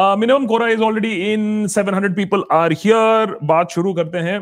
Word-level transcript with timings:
Minimum 0.00 0.46
quorum 0.46 0.68
is 0.68 0.82
already 0.82 1.32
in 1.32 1.66
700 1.66 2.14
people 2.16 2.42
are 2.52 2.72
here 2.72 3.38
बात 3.42 3.70
शुरू 3.70 3.94
करते 3.94 4.18
हैं 4.18 4.40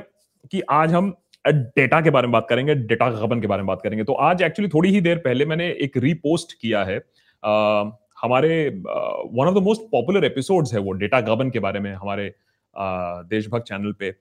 कि 0.53 0.61
आज 0.71 0.93
हम 0.95 1.15
डेटा 1.47 2.01
के 2.01 2.11
बारे 2.11 2.27
में 2.27 2.33
बात 2.33 2.47
करेंगे 2.49 2.75
डेटा 2.75 3.11
गबन 3.11 3.41
के 3.41 3.47
बारे 3.47 3.63
में 3.63 3.67
बात 3.67 3.81
करेंगे। 3.83 4.05
तो 4.05 4.13
आज 4.13 4.43
एक्चुअली 4.43 4.69
थोड़ी 4.69 4.91
ही 4.91 5.01
देर 5.01 5.19
पहले 5.19 5.47
मैंने 5.47 5.69
एक 5.69 5.97
रीपोस्ट 5.97 6.53
किया 6.61 6.85
है। 6.85 6.99
Uh, 6.99 7.93
हमारे 8.23 8.69
one 9.33 9.47
of 9.47 9.55
the 9.55 9.63
most 9.63 9.83
popular 9.83 10.25
episodes 10.25 10.75
है 10.75 10.81
वो 10.81 10.93
डेटा 10.93 11.21
गबन 11.21 11.51
के 11.51 11.59
बारे 11.59 11.81
में 11.81 11.93
हमारे 11.95 12.29
uh, 12.29 13.31
देशभक्त 13.31 13.67
चैनल 13.67 13.93
पे। 13.93 14.15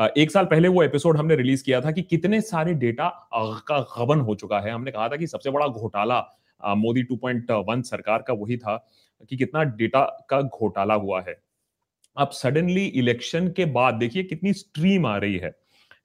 Uh, 0.00 0.08
एक 0.18 0.30
साल 0.30 0.44
पहले 0.44 0.68
वो 0.68 0.82
एपिसोड 0.82 1.16
हमने 1.16 1.36
रिलीज़ 1.36 1.64
किया 1.64 1.80
था 1.80 1.90
कि 1.90 2.02
कितने 2.02 2.40
सारे 2.40 2.74
डेटा 2.74 3.08
का 3.34 3.78
गबन 3.98 4.20
हो 4.20 4.34
चुका 4.34 4.60
है। 4.60 4.70
हमने 4.70 4.90
कहा 4.90 5.08
था 5.08 5.16
कि 5.16 5.26
सबसे 5.26 5.50
बड़ा 5.50 5.66
घोटाला 5.66 6.20
मोदी 6.66 7.02
2.1 7.02 7.82
सरकार 7.82 8.24
का 8.28 8.34
वही 8.34 8.56
था। 8.56 8.88
कि 9.28 9.36
कितना 9.36 9.62
डेटा 9.62 10.26
का 10.30 10.40
घोटाला 10.42 10.94
हुआ 10.94 11.20
है। 11.20 11.40
अब 12.16 12.30
सडनली 12.30 12.84
इलेक्शन 12.84 13.48
के 13.48 13.64
बाद 13.64 13.94
देखिए 13.94 14.22
कितनी 14.22 14.52
स्ट्रीम 14.52 15.06
आ 15.06 15.16
रही 15.16 15.36
है। 15.36 15.54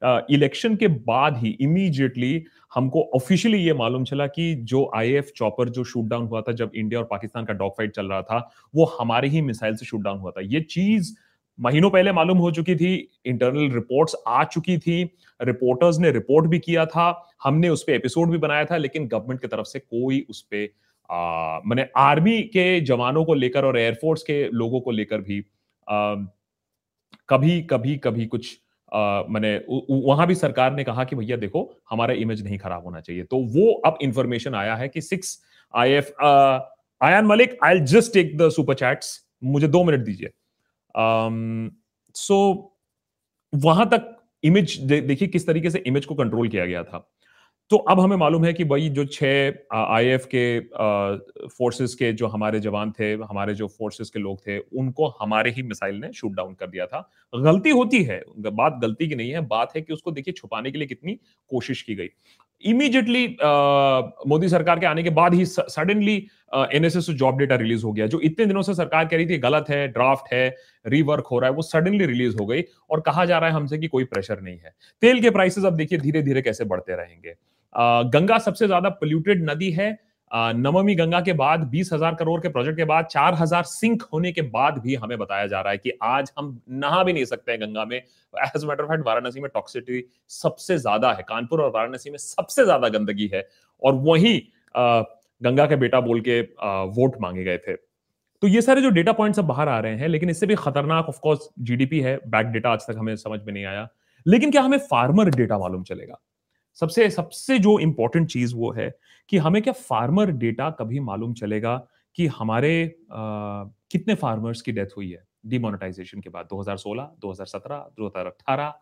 इलेक्शन 0.04 0.74
uh, 0.74 0.80
के 0.80 0.88
बाद 0.88 1.38
ही 1.38 1.58
इमीडिएटली 1.62 2.44
हमको 2.76 3.12
ऑफिशियली 3.16 3.58
ये 3.58 3.74
मालूम 3.74 4.04
चला 4.04 4.28
कि 4.28 4.56
जो 4.56 4.92
आईएफ 4.96 5.32
चॉपर 5.36 5.70
जो 5.70 5.84
शूट 5.84 6.06
डाउन 6.06 6.26
हुआ 6.26 6.42
था 6.42 6.52
जब 6.52 6.72
इंडिया 6.76 7.00
और 7.00 7.08
पाकिस्तान 7.12 7.46
का 7.46 7.54
डॉग 7.54 7.72
फाइट 7.72 7.92
चल 7.92 8.06
रहा 8.06 8.22
था 8.22 8.52
वो 8.76 8.86
हमारे 9.00 9.30
ही 9.30 9.42
मिसाइल 9.42 9.76
से 9.76 9.86
शूट 9.86 10.02
डाउन 10.02 10.20
हुआ 10.20 10.32
था। 10.32 10.42
ये 10.42 10.62
चीज़ 10.62 11.16
महीनों 11.60 11.90
पहले 11.90 12.12
मालूम 12.12 12.38
हो 12.38 12.52
चुकी 12.52 12.76
थी 12.76 13.10
इंटरनल 13.26 13.72
रिपोर्ट्स 13.72 14.16
आ 14.28 14.44
चुकी 14.44 14.78
थी 14.78 15.04
रिपोर्टर्स 15.42 16.00
ने 16.00 16.12
रिपोर्ट 16.12 16.46
भी 16.46 16.60
किया 16.60 16.86
था 16.86 17.30
हमने 17.44 17.70
उस 17.70 17.84
पर 17.84 17.94
एपिसोड 17.94 18.32
भी 18.32 18.38
बनाया 18.38 18.66
था 18.66 18.78
लेकिन 18.78 19.08
गवर्नमेंट 19.08 19.42
की 19.42 19.48
तरफ़ 19.48 19.66
से 19.66 19.80
कोई 19.80 20.26
उस 20.30 20.42
पर 20.42 20.68
मैंने 21.10 21.88
आर्मी 21.98 22.42
के 22.54 22.80
जवानों 22.82 23.24
को 23.26 23.34
लेकर 23.34 23.66
और 23.66 23.78
एयरफोर्स 23.78 24.24
के 24.24 24.44
लोगों 24.54 24.82
को 24.82 24.92
लेकर 24.92 25.22
भी 25.22 25.40
आ, 25.88 26.16
कभी 27.30 27.62
कभी 27.62 27.96
कभी 27.98 28.26
कुछ 28.26 28.58
मैंने 28.92 29.56
वहाँ 29.90 30.28
भी 30.28 30.36
सरकार 30.36 30.74
ने 30.74 30.84
कहा 30.84 31.04
कि 31.04 31.16
भैया 31.16 31.38
देखो 31.38 31.62
हमारा 31.90 32.14
इमेज 32.16 32.44
नहीं 32.44 32.58
खराब 32.58 32.84
होना 32.84 33.00
चाहिए। 33.02 33.24
तो 33.24 33.38
वो 33.56 33.72
अब 33.86 33.98
इंफॉर्मेशन 34.02 34.56
आया 34.56 34.76
है 34.76 34.88
कि 34.90 35.02
six 35.02 35.40
I 35.74 35.92
F 35.92 36.12
Ayaan 37.02 37.26
Malik 37.26 37.58
I 37.64 37.80
just 37.92 38.14
take 38.14 38.38
the 38.38 38.50
super 38.50 38.74
chats 38.74 39.20
मुझे 39.44 39.68
दो 39.68 39.84
मिनट 39.84 40.06
दीजिए। 40.06 40.30
सो 42.16 42.38
वहाँ 43.54 43.90
तक 43.90 44.16
इमेज 44.44 44.78
देखिए 44.82 45.28
किस 45.28 45.48
तरीके 45.48 45.70
से 45.70 45.84
इमेज 45.88 46.06
को 46.06 46.16
कंट्रोल 46.16 46.48
किया 46.50 46.66
गया 46.66 46.84
था। 46.84 47.08
तो 47.72 47.78
अब 47.92 48.00
हमें 48.00 48.16
मालूम 48.18 48.46
है 48.46 48.52
कि 48.54 48.64
भाई 48.64 48.90
जो 48.90 49.04
छह 49.06 49.76
आईएफ 49.76 50.28
के 50.34 50.60
फोर्सेस 51.48 51.96
के 51.96 52.12
जो 52.14 52.28
हमारे 52.28 52.60
जवान 52.60 52.92
थे, 52.92 53.12
हमारे 53.14 53.54
जो 53.54 53.68
फोर्सेस 53.68 54.10
के 54.10 54.20
लोग 54.20 54.40
थे, 54.40 54.58
उनको 54.60 55.08
हमारे 55.22 55.52
ही 55.52 55.64
मिसाइल 55.64 55.96
ने 55.96 56.12
शूट 56.14 56.36
डाउन 56.36 56.54
कर 56.54 56.68
दिया 56.68 56.86
था। 56.86 57.00
गलती 57.34 57.70
होती 57.70 58.04
है 58.04 58.22
बात 58.40 58.80
गलती 58.82 59.08
की 59.08 59.16
नहीं 59.16 59.32
है, 59.32 59.42
बात 59.48 59.76
है 59.76 59.82
कि 59.82 59.94
उसको 59.94 60.12
देखिए 60.12 60.34
छुपाने 60.34 60.72
के 60.72 60.78
लिए 60.78 60.88
कितनी 60.88 61.20
कोशिश 61.52 61.82
की 61.82 61.96
गई। 61.96 62.10
इमीडिएटली 62.64 63.26
मोदी 64.28 64.50
सरकार 64.50 64.80
के 64.80 64.86
आने 64.86 65.04
के 65.04 65.10
बाद 65.12 65.34
ही 65.34 65.46
suddenly 65.46 66.16
NSS 66.54 67.10
job 67.12 67.38
data 67.38 67.56
release 67.56 67.84
हो 67.86 67.92
गया, 67.92 68.08
जो 68.08 68.20
इतने 68.22 68.46
दिनों 68.46 68.62
से 68.62 68.74
सरकार 68.74 69.06
कह 69.06 69.18
रही 69.18 69.26
थी, 69.26 69.38
गलत 69.40 69.66
है 69.70 69.88
ड्राफ्ट 69.90 70.34
है 70.34 70.48
रीवर्क 70.86 71.28
हो 71.32 71.40
रहा 71.40 71.50
है, 71.50 71.56
वो 71.56 71.62
सडनली 71.64 72.06
रिलीज़ 72.06 72.38
हो 72.38 72.46
गई 72.46 72.64
और 72.90 73.02
कहा 73.02 73.26
जा 73.26 73.38
रहा 73.38 73.50
है 73.50 73.56
हमसे 73.56 73.78
कि 73.78 73.88
कोई 73.88 74.04
प्रेशर 74.06 74.42
नहीं 74.42 74.58
है। 74.58 74.74
तेल 75.04 75.22
के 75.22 75.30
प्राइसेस 75.30 75.66
अब 75.66 75.76
देखिए 75.76 76.00
धीरे 76.00 76.22
धीरे 76.22 76.42
कैसे 76.42 76.66
बढ़ते 76.66 76.96
रहेंगे। 76.96 77.36
गंगा 77.76 78.38
सबसे 78.40 78.68
ज़्यादा 78.68 78.90
पोल्यूटेड 78.92 79.50
नदी 79.50 79.72
है। 79.72 79.98
नवमी 80.32 80.94
गंगा 80.96 81.20
के 81.22 81.34
बाद 81.34 81.60
बीस 81.70 81.90
हज़ार 81.94 82.16
करोड़ 82.16 82.40
के 82.42 82.50
प्रोजेक्ट 82.50 82.78
के 82.78 82.84
बाद 82.86 83.06
चार 83.06 83.34
हज़ार 83.34 83.64
सिंक 83.66 84.02
होने 84.14 84.32
के 84.32 84.42
बाद 84.50 84.78
भी 84.84 84.96
हमें 84.96 85.18
बताया 85.18 85.46
जा 85.48 85.62
रहा 85.62 85.72
है 85.72 85.78
कि 85.78 85.92
आज 86.04 86.32
हम 86.40 86.60
नहा 86.82 87.04
भी 87.04 87.14
नहीं 87.14 87.26
सकते 87.26 87.52
हैं 87.52 87.62
गंगा 87.62 87.86
में। 87.86 87.96
एज 87.98 88.66
मैटर 88.66 88.86
फैक्ट 88.86 89.06
वाराणसी 89.06 89.42
में 89.42 89.50
टॉक्सिटी 89.54 90.04
सबसे 90.32 90.78
ज़्यादा 90.78 91.12
है। 91.12 91.24
कानपुर 91.30 91.62
और 91.62 91.72
वाराणसी 91.72 92.10
में 92.10 92.18
सबसे 92.18 92.64
ज़्यादा 92.64 92.90
गंदगी 92.90 93.30
है 93.34 93.48
और 93.82 93.94
वही 94.04 94.38
गंगा 94.76 95.66
के 95.66 95.76
बेटा 95.78 96.00
बोल 96.02 96.22
के 96.22 96.42
वोट 96.94 97.22
मांगे 97.22 97.44
गए 97.44 97.58
थे। 97.58 97.76
तो 98.42 98.48
ये 98.48 98.62
सारे 98.62 98.82
जो 98.82 98.90
डेटा 98.92 99.12
पॉइंट्स 99.14 99.40
अब 99.40 99.46
बाहर 99.46 99.70
आ 99.70 99.80
रहे 99.80 99.96
हैं, 99.96 100.08
लेकिन 100.08 100.30
इससे 100.30 100.46
भी 100.46 100.56
खतरनाक 100.58 101.10
ऑफकोर्स 101.10 101.50
जीडीपी 101.62 102.00
है। 102.02 102.20
बैक 102.28 102.48
डेटा 102.48 102.72
आज 102.72 102.88
तक 102.88 102.96
हमें 102.98 103.16
समझ 103.18 103.40
में 103.42 103.54
नहीं 103.54 103.66
आया। 103.66 103.88
लेकिन 104.26 104.52
क्या 104.52 104.62
हमें 104.62 104.78
फार्मर 104.82 105.30
डेटा 105.32 105.58
मालूम 105.60 105.84
चलेगा? 105.84 106.20
सबसे 106.80 107.10
सबसे 107.10 107.60
जो 107.60 107.80
इंपॉर्टेंट 107.80 108.30
चीज़ 108.30 108.56
वो 108.56 108.72
है 108.72 108.92
कि 109.30 109.38
हमें 109.38 109.62
क्या 109.62 109.74
फार्मर 109.74 110.32
डेटा 110.32 110.70
कभी 110.70 111.00
मालूम 111.00 111.34
चलेगा 111.34 111.78
कि 112.16 112.28
हमारे 112.28 112.84
आ, 113.12 113.64
कितने 113.92 114.16
फार्मर्स 114.16 114.62
की 114.62 114.72
डेथ 114.72 114.98
हुई 114.98 115.12
है? 115.12 115.24
डिमोनेटाइजेशन 115.46 116.22
के 116.22 116.30
बाद 116.30 116.46
2016, 116.46 117.12
2017, 117.22 117.90
2018 118.00 118.74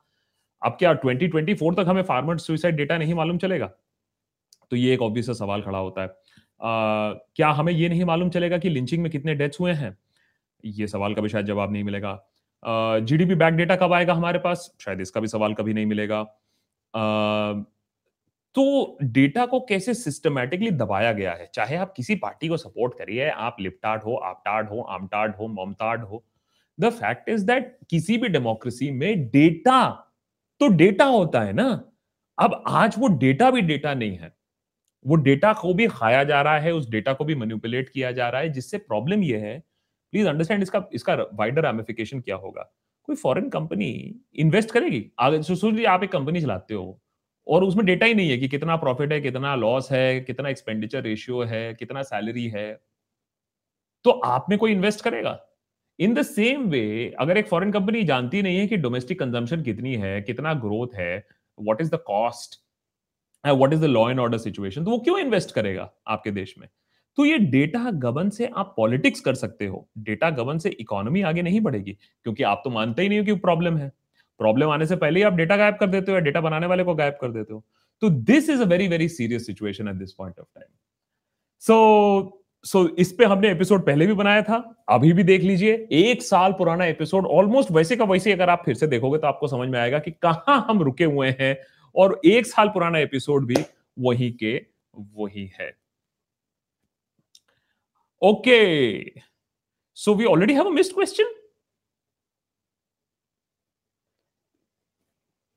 अब 0.62 0.76
क्या 0.80 0.94
2024 0.94 1.76
तक 1.78 1.86
हमें 1.88 2.02
फार्मर 2.04 2.38
सुइसाइड 2.38 2.76
डेटा 2.76 2.98
नहीं 2.98 3.14
मालूम 3.14 3.38
चलेगा? 3.38 3.72
तो 4.72 4.76
ये 4.76 4.94
एक 4.94 5.02
ऑब्वियस 5.02 5.30
सवाल 5.40 5.62
खड़ा 5.62 5.80
होता 5.80 6.02
है। 6.02 6.08
आ, 6.08 7.14
क्या 7.36 7.50
हमें 7.50 7.74
ये 7.74 7.90
नहीं 7.90 8.06
मालूम 8.06 8.30
चलेगा 8.30 8.58
कि 8.58 8.70
लिंचिंग 8.70 9.04
में 9.04 9.12
कितने 9.12 9.36
डेथ्स 9.36 9.60
हुए 9.60 9.72
हैं? 9.72 9.98
ये 10.66 10.88
सवाल 10.88 11.14
का 11.14 11.22
भी 11.22 11.30
शायद 11.30 11.46
जवाब 11.46 11.72
नहीं 11.72 11.84
मिलेगा। 11.84 12.14
जीडीपी 13.00 13.36
बैक 13.36 13.54
डेटा 13.54 13.76
कब 13.76 13.94
आएगा 13.94 14.14
हमारे 14.14 14.40
पास? 14.40 14.72
शायद 14.82 15.02
इसका 15.02 15.22
भी 15.22 15.28
सवाल 15.28 15.54
कभी 15.54 15.74
नहीं 15.74 15.86
मिलेगा। 15.86 16.22
तो 18.56 18.98
डेटा 19.04 19.46
को 19.46 19.60
कैसे 19.60 19.94
सिस्टमैटिकली 19.94 20.72
दबाया 20.72 21.12
गया 21.14 21.32
है? 21.34 21.50
चाहे 21.54 21.76
आप 21.76 21.94
किसी 21.98 22.16
पार्टी 22.16 22.48
को 22.48 22.58
सपोर्ट 22.58 22.94
करिए, 22.98 23.30
आप 23.30 23.58
लिपटाट 23.60 24.06
हो 24.06 24.16
आपटाट 24.16 24.70
हो 24.72 24.82
आमटाट 24.82 25.38
हो 25.40 25.48
ममताट 25.48 26.04
हो। 26.04 26.24
द 26.80 26.90
फैक्ट 26.92 27.30
इज़ 27.30 27.46
दैट 27.46 27.78
किसी 27.90 28.18
भी 28.18 28.28
डेमोक्रेसी 28.30 28.92
में 28.92 29.28
डेटा 29.30 29.84
तो 30.62 30.68
डेटा 30.68 31.06
होता 31.06 31.42
है 31.42 31.54
ना? 31.54 31.70
अब 32.38 32.64
आज 32.68 32.96
वो 33.00 33.08
डेटा 33.18 33.52
भी 33.52 33.62
डेटा 33.62 33.94
नहीं 33.94 34.18
है। 34.18 34.34
वो 35.06 35.16
डेटा 35.16 35.54
को 35.54 35.74
भी 35.74 35.88
खाया 35.88 36.24
जा 36.24 36.42
रहा 36.42 36.60
है, 36.60 36.72
उस 36.74 36.90
डेटा 36.90 37.14
को 37.14 37.26
भी 37.26 37.36
मैनिपुलेट 37.36 37.90
किया 37.90 38.12
जा 38.12 38.30
रहा 38.30 38.42
है, 38.42 38.50
जिससे 38.50 38.78
प्रॉब्लम 38.78 39.24
ये 39.24 39.38
है। 39.38 39.60
प्लीज़ 40.14 40.28
अंडरस्टैंड 40.28 40.64
इसका 40.64 40.84
इसका 40.94 41.16
वाइडर 41.34 41.62
रामिफिकेशन 41.62 42.22
क्या 42.22 42.36
होगा? 42.36 42.64
कोई 43.04 43.16
फॉरेन 43.16 43.50
कंपनी 43.50 43.90
इन्वेस्ट 44.36 44.72
करेगी? 44.72 45.06
आप 45.20 46.04
एक 46.04 46.12
कंपनी 46.12 46.42
चलाते 46.42 46.74
हो। 46.74 47.02
और 47.48 47.64
उसमें 47.64 47.86
डेटा 47.86 48.06
ही 48.06 48.14
नहीं 48.14 48.30
है 48.30 48.38
कि 48.38 48.48
कितना 48.48 48.76
प्रॉफिट 48.76 49.14
है, 49.14 49.20
कितना 49.22 49.56
लॉस 49.56 49.92
है, 49.92 50.20
कितना 50.22 50.50
एक्सपेंडिचर 50.50 51.02
रेशियो 51.02 51.44
है, 51.44 51.74
कितना 51.74 52.02
सैलरी 52.04 52.48
है। 52.48 52.72
तो 54.06 54.12
आप 54.12 54.46
में 54.50 54.58
कोई 54.60 54.72
इन्वेस्ट 54.72 55.02
करेगा? 55.02 55.40
इन 56.00 56.14
द 56.14 56.22
सेम 56.22 56.64
वे 56.70 57.14
अगर 57.20 57.38
एक 57.38 57.48
फॉरेन 57.48 57.72
कंपनी 57.72 58.04
जानती 58.04 58.42
नहीं 58.42 58.58
है 58.58 58.68
कि 58.68 58.78
डोमेस्टिक 58.78 59.20
कंजम्पशन 59.20 59.62
कितनी 59.64 59.96
है, 59.96 60.22
कितना 60.22 60.54
ग्रोथ 60.54 60.96
है 60.96 61.18
what 61.58 61.82
is 61.82 61.92
the 61.92 62.00
cost 62.08 62.60
what 63.44 63.74
is 63.74 63.82
the 63.82 63.86
law 63.86 64.10
and 64.10 64.20
order 64.20 64.38
situation 64.38 64.86
तो 64.86 64.92
वो 64.92 64.98
क्यों 65.00 65.20
इन्वेस्ट 65.20 65.52
करेगा 65.52 65.90
आपके 66.08 66.32
देश 66.32 66.56
में? 66.60 66.68
तो 67.18 67.26
ये 67.26 67.38
डेटा 67.38 67.92
गबन 67.92 68.30
से 68.30 68.46
आप 68.48 68.74
पॉलिटिक्स 68.78 69.20
कर 69.22 69.36
सकते 69.36 69.66
हो। 69.66 69.88
डेटा 69.98 70.30
गबन 70.30 70.58
से 70.58 70.70
इकोनॉमी 70.70 71.22
आगे 71.22 71.42
नहीं 71.42 71.62
बढ़ेगी, 71.62 71.92
क्योंकि 72.24 72.44
आप 72.44 72.62
तो 72.64 72.70
मानते 72.70 73.02
ही 73.02 73.10
नहीं 73.10 73.20
हो 73.20 73.26
कि 73.26 73.34
प्रॉब्लम 73.36 73.78
है। 73.78 73.92
प्रॉब्लम 74.40 74.70
आने 74.70 74.86
से 74.86 74.96
पहले 74.96 75.20
ही 75.20 75.24
आप 75.24 75.34
डेटा 75.34 75.58
गायब 75.58 75.76
कर 75.76 75.88
देते 75.88 76.12
हो 76.12 76.18
या 76.18 76.24
डेटा 76.24 76.42
बनाने 76.42 76.68
वाले 76.68 76.84
को 76.84 76.96
गायब 76.96 77.18
कर 77.22 77.32
देते 77.32 77.54
हो। 77.54 77.64
तो 78.02 78.10
this 78.10 78.50
is 78.50 78.62
a 78.62 78.66
very 78.66 78.88
very 78.88 79.08
serious 79.10 79.46
situation 79.46 79.88
at 79.88 79.96
this 79.96 80.14
point 80.14 80.40
of 80.40 80.48
time 80.56 80.68
so 81.62 82.42
so 82.66 82.88
इस 83.00 83.12
पे 83.14 83.26
हमने 83.26 83.52
एपिसोड 83.52 83.86
पहले 83.86 84.06
भी 84.08 84.14
बनाया 84.14 84.42
था, 84.42 84.56
अभी 84.90 85.12
भी 85.14 85.24
देख 85.24 85.42
लीजिए, 85.42 85.74
एक 85.92 86.22
साल 86.22 86.54
पुराना 86.54 86.86
एपिसोड 86.86 87.26
ऑलमोस्ट 87.26 87.72
वैसे 87.72 87.96
का 87.96 88.06
वैसे 88.06 88.32
अगर 88.32 88.50
आप 88.50 88.64
फिर 88.66 88.76
से 88.76 88.88
देखोगे 88.88 89.18
तो 89.18 89.28
आपको 89.28 89.48
समझ 89.48 89.68
में 89.70 89.80
आएगा 89.80 90.00
कि 90.00 90.12
कहाँ 90.12 90.66
हम 90.70 90.82
रुके 90.84 91.04
हुए 91.04 91.30
हैं 91.40 91.58
और 91.96 92.20
एक 92.26 92.46
साल 92.46 92.70
पुराना 92.70 93.00
एपिसोड 93.00 93.46
भी 93.46 93.56
वही 94.00 94.32
के 94.34 94.56
वही 94.96 95.46
है। 95.60 95.72
Okay 98.22 99.22
so 99.98 100.16
we 100.16 100.26
already 100.26 100.54
have 100.54 100.66
a 100.66 100.70
missed 100.70 100.94
question 100.94 101.34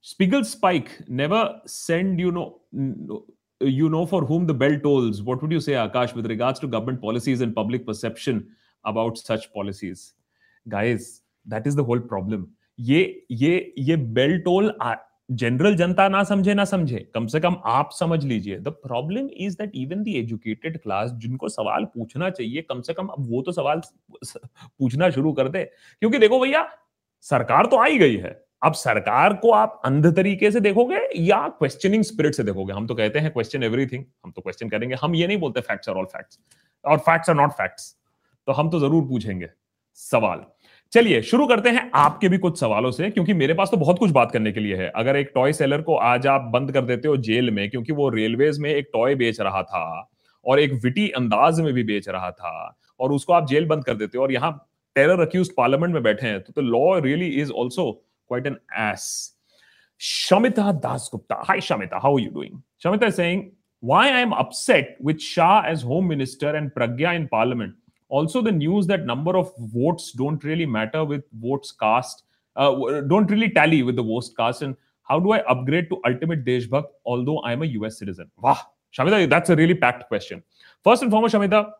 Spiegel 0.09 0.43
spike 0.43 0.91
never 1.07 1.61
send 1.67 2.19
you 2.19 2.31
know 2.33 2.45
you 3.61 3.89
know 3.91 4.07
for 4.07 4.25
whom 4.25 4.47
the 4.47 4.55
bell 4.55 4.79
tolls. 4.79 5.21
What 5.23 5.43
would 5.43 5.53
you 5.53 5.61
say, 5.61 5.73
Akash, 5.73 6.15
with 6.15 6.27
regards 6.27 6.61
to 6.61 6.67
government 6.67 7.03
policies 7.03 7.43
and 7.43 7.55
public 7.55 7.85
perception 7.85 8.49
about 8.85 9.19
such 9.19 9.53
policies? 9.53 10.15
Guys, 10.67 11.21
that 11.47 11.67
is 11.67 11.77
the 11.77 11.85
whole 11.85 12.01
problem. 12.01 12.47
ये 12.79 13.03
ये 13.33 13.53
ये 13.79 13.97
bell 14.17 14.39
toll 14.43 14.73
general 15.31 15.75
जनता 15.77 16.09
ना 16.09 16.23
समझे 16.25 16.55
ना 16.55 16.65
समझे 16.65 16.99
कम 17.15 17.27
से 17.27 17.41
कम 17.41 17.57
आप 17.67 17.91
समझ 17.93 18.25
लीजिए 18.25 18.59
the 18.59 18.69
problem 18.87 19.29
is 19.47 19.57
that 19.59 19.73
even 19.77 20.03
the 20.03 20.17
educated 20.17 20.81
class 20.83 21.11
जिनको 21.23 21.49
सवाल 21.49 21.85
पूछना 21.95 22.31
चाहिए 22.31 22.63
कम 22.71 22.81
से 22.83 22.95
कम 22.95 23.07
अब 23.07 23.31
वो 23.31 23.43
तो 23.43 23.53
सवाल 23.53 23.83
पूछना 24.25 25.11
शुरू 25.11 25.33
कर 25.33 25.49
दे 25.49 25.65
क्योंकि 25.65 26.19
देखो 26.19 26.41
भैया 26.41 26.69
सरकार 27.25 27.67
तो 27.67 27.83
आई 27.83 27.99
गई 27.99 28.17
है 28.17 28.48
अब 28.63 28.73
सरकार 28.75 29.33
को 29.35 29.51
आप 29.53 29.81
अंध 29.85 30.07
तरीके 30.17 30.51
से 30.51 30.61
देखोगे 30.61 30.99
या 31.17 31.47
क्वेश्चनिंग 31.51 32.03
स्पिरिट 32.05 32.35
से 32.35 32.43
देखोगे? 32.45 32.73
हम 32.73 32.87
तो 32.87 32.95
कहते 32.95 33.19
हैं 33.19 33.33
क्वेश्चन 33.33 33.63
एवरीथिंग 33.63 34.05
हम 34.25 34.31
तो 34.31 34.43
क्वेश्चन 34.43 34.69
करेंगे। 34.69 34.95
हम 35.03 35.15
ये 35.15 35.27
नहीं 35.27 35.39
बोलते 35.39 35.61
फैक्ट्स 35.63 35.89
आर 35.89 35.97
ऑल 35.97 36.05
फैक्ट्स 36.07 36.39
और 36.85 36.99
फैक्ट्स 37.01 37.31
आर 37.31 37.37
नॉट 37.37 37.53
फैक्ट्स 37.53 37.95
तो 38.49 38.53
हम 38.53 38.71
तो 38.71 38.81
ज़रूर 38.81 39.05
पूछेंगे 39.09 39.49
सवाल। 39.99 40.45
चलिए, 40.93 41.21
शुरू 41.23 41.47
करते 41.47 41.71
हैं 41.71 41.91
आपके 41.97 42.29
भी 42.29 42.39
कुछ 42.39 42.59
सवालों 42.61 42.91
से, 42.91 43.09
क्योंकि 43.11 43.35
मेरे 43.35 43.55
पास 43.55 43.71
तो 43.71 43.77
बहुत 43.77 43.99
कुछ 43.99 44.11
बात 44.11 44.31
करने 44.33 44.53
के 44.53 44.61
लिए 44.61 44.77
है। 44.77 44.89
अगर 44.97 45.17
एक 45.17 45.31
टॉय 45.35 45.53
सेलर 45.53 45.83
को 45.83 45.97
आज 45.97 46.27
आप 46.27 46.51
बंद 46.53 46.73
कर 46.73 46.85
देते 46.85 47.09
हो 47.09 47.17
जेल 47.19 47.51
में, 47.51 47.69
क्योंकि 47.71 47.93
वो 47.93 48.09
रेलवेज 48.11 48.59
में 48.59 48.71
एक 48.71 48.91
टॉय 48.93 49.15
बेच 49.15 49.41
रहा 49.41 49.63
था 49.65 50.09
और 50.47 50.61
एक 50.61 50.73
विटी 50.85 51.09
अंदाज 51.17 51.61
में 51.61 51.73
भी 51.75 51.83
बेच 51.85 52.09
रहा 52.09 52.31
था 52.31 52.79
और 53.01 53.13
उसको 53.13 53.33
आप 53.33 53.47
जेल 53.49 53.67
बंद 53.67 53.85
कर 53.85 53.95
देते 53.95 54.19
हो 54.19 54.25
और 54.25 54.33
यहाँ 54.33 54.53
टेरर 54.97 55.21
अक्यूज 55.21 55.51
पार्लियामेंट 55.57 55.95
में 55.95 56.03
बैठे 56.03 56.27
हैं 56.27 56.41
तो 56.43 56.63
law 56.63 56.99
really 57.01 57.27
is 57.41 57.53
also 57.53 57.91
quite 58.29 58.47
an 58.47 58.59
S 58.91 59.35
Shamita 60.01 60.81
Dasgupta. 60.81 61.45
Hi, 61.45 61.59
Shamita. 61.59 62.01
How 62.01 62.15
are 62.15 62.21
you 62.21 62.31
doing? 62.31 62.63
Shamita 62.83 63.09
is 63.09 63.17
saying, 63.17 63.53
Why 63.81 64.07
I 64.09 64.21
am 64.21 64.33
upset 64.33 64.97
with 65.01 65.21
Shah 65.21 65.63
as 65.63 65.83
Home 65.83 66.09
Minister 66.09 66.55
and 66.55 66.73
Pragya 66.73 67.15
in 67.15 67.29
Parliament. 67.29 67.75
Also, 68.09 68.41
the 68.41 68.53
news 68.53 68.87
that 68.87 69.05
number 69.05 69.37
of 69.37 69.53
votes 69.59 70.13
don't 70.13 70.43
really 70.43 70.67
matter 70.67 71.05
with 71.05 71.25
votes 71.33 71.73
cast, 71.73 72.25
uh, 72.57 73.01
don't 73.03 73.31
really 73.31 73.51
tally 73.51 73.83
with 73.83 73.97
the 73.97 74.03
votes 74.03 74.33
cast. 74.37 74.63
And 74.63 74.77
how 75.03 75.21
do 75.21 75.33
I 75.33 75.41
upgrade 75.41 75.91
to 75.91 76.01
Ultimate 76.07 76.45
Deshbhakt, 76.45 76.89
although 77.05 77.43
I'm 77.43 77.63
a 77.63 77.67
US 77.67 77.99
citizen? 77.99 78.31
Wow, 78.39 78.59
Shamita, 78.97 79.29
that's 79.29 79.51
a 79.51 79.57
really 79.57 79.75
packed 79.75 80.09
question. 80.09 80.43
First 80.85 81.03
and 81.03 81.11
foremost, 81.11 81.35
Shamita, 81.35 81.73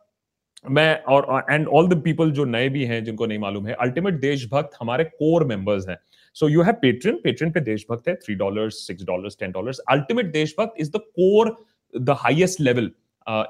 मैं 0.69 1.03
और 1.09 1.45
and 1.49 1.67
all 1.67 1.87
the 1.87 2.01
people 2.03 2.31
जो 2.31 2.45
नए 2.45 2.69
भी 2.69 2.83
हैं 2.85 3.03
जिनको 3.03 3.25
नहीं 3.25 3.39
मालूम 3.39 3.67
है 3.67 3.73
अल्टीमेट 3.81 4.19
देशभक्त 4.21 4.77
हमारे 4.81 5.03
कोर 5.03 5.43
मेंबर्स 5.47 5.87
हैं 5.89 5.97
so 6.35 6.47
you 6.47 6.61
have 6.61 6.75
Patreon 6.81 7.19
Patreon 7.23 7.51
पे 7.51 7.59
देशभक्त 7.61 8.07
है 8.07 8.15
three 8.15 8.35
dollar 8.35 8.69
six 8.71 9.03
dollar 9.05 9.29
ten 9.39 9.51
dollar 9.51 9.83
ultimate 9.89 10.31
Deshbhakt 10.33 10.81
is 10.81 10.91
the 10.91 11.01
core 11.19 11.55
the 11.93 12.15
highest 12.19 12.61
level 12.61 12.91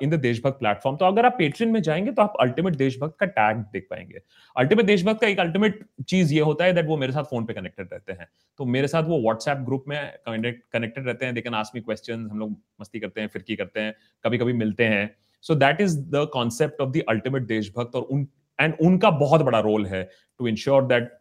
in 0.03 0.09
the 0.09 0.13
Deshbhakt 0.13 0.57
platform 0.59 0.95
तो 0.97 1.05
अगर 1.05 1.25
आप 1.25 1.35
पेट्रियन 1.37 1.71
में 1.73 1.81
जाएँगे 1.81 2.11
तो 2.11 2.21
आप 2.21 2.33
अल्टीमेट 2.41 2.75
देशभक्त 2.75 3.15
का 3.19 3.25
टैग 3.27 3.57
देख 3.73 3.85
पाएँगे। 3.89 4.19
अल्टीमेट 4.55 4.85
देशभक्त 4.85 5.21
का 5.21 5.27
एक 5.27 5.39
अल्टीमेट 5.39 5.79
चीज़ 6.07 6.33
ये 6.33 6.39
होता 6.41 6.65
है 6.65 6.73
दैट 6.73 6.85
वो 6.87 6.97
मेरे 6.97 7.13
साथ 7.13 7.23
फ़ोन 7.23 7.45
पे 7.45 7.53
कनेक्टेड 7.53 7.87
रहते 7.93 8.13
हैं। 8.13 8.27
तो 8.59 8.65
मेरे 8.65 8.87
साथ 8.87 9.03
वो 9.03 9.21
व्हाट्सएप 9.21 9.57
ग्रुप 9.65 9.85
में 9.87 9.97
कनेक्टेड 10.27 11.05
रहते 11.07 11.25
हैं। 11.25 11.33
They 11.35 11.41
can 11.41 11.53
ask 11.53 11.75
me 11.75 11.81
question 11.81 12.27
हम 12.31 12.39
लोग 12.39 12.51
मस्ती 12.81 12.99
करते 12.99 13.21
हैं, 13.21 13.27
फिरकी 13.27 13.55
करते 13.55 13.79
हैं 13.79 13.93
कभी 14.25 14.37
कभी 14.37 14.53
मिलते 14.53 14.83
हैं। 14.85 15.09
So 15.43 15.55
that 15.55 15.81
is 15.81 15.97
the 16.09 16.27
concept 16.33 16.81
of 16.81 16.89
the 16.89 17.03
ultimate 17.09 17.43
Deshbhakt 17.47 17.95
और 17.95 18.01
उन 18.01 18.27
एंड 18.59 18.73
उनका 18.81 19.09
बहुत 19.19 19.41
बड़ा 19.41 19.59
रोल 19.61 19.85
है 19.85 20.03
to 20.39 20.47
ensure 20.47 20.85
that 20.85 21.11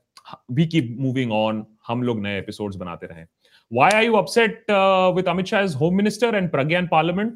we 0.51 0.67
keep 0.67 0.97
moving 1.01 1.33
on 1.33 1.65
हम 1.89 2.03
लोग 2.03 2.21
नए 2.23 2.39
एपिसोड्स 2.39 2.77
बनाते 2.77 3.07
रहे 3.07 3.25
why 3.71 3.91
are 3.91 4.03
you 4.03 4.17
upset 4.17 4.71
uh, 4.71 5.13
with 5.15 5.27
Amit 5.27 5.47
Shah 5.47 5.59
as 5.59 5.75
home 5.75 5.97
minister 5.97 6.29
and 6.29 6.51
Pragya 6.51 6.79
in 6.79 6.89
parliament? 6.89 7.35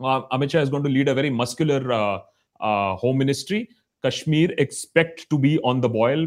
Uh, 0.00 0.22
Amit 0.32 0.50
Shah 0.50 0.60
is 0.60 0.70
going 0.70 0.82
to 0.84 0.88
lead 0.88 1.08
a 1.08 1.14
very 1.14 1.30
muscular 1.30 1.92
uh, 1.92 2.20
uh, 2.60 2.96
home 2.96 3.18
ministry. 3.18 3.68
Kashmir 4.04 4.54
expect 4.58 5.28
to 5.30 5.38
be 5.38 5.58
on 5.58 5.80
the 5.80 5.88
boil. 5.88 6.26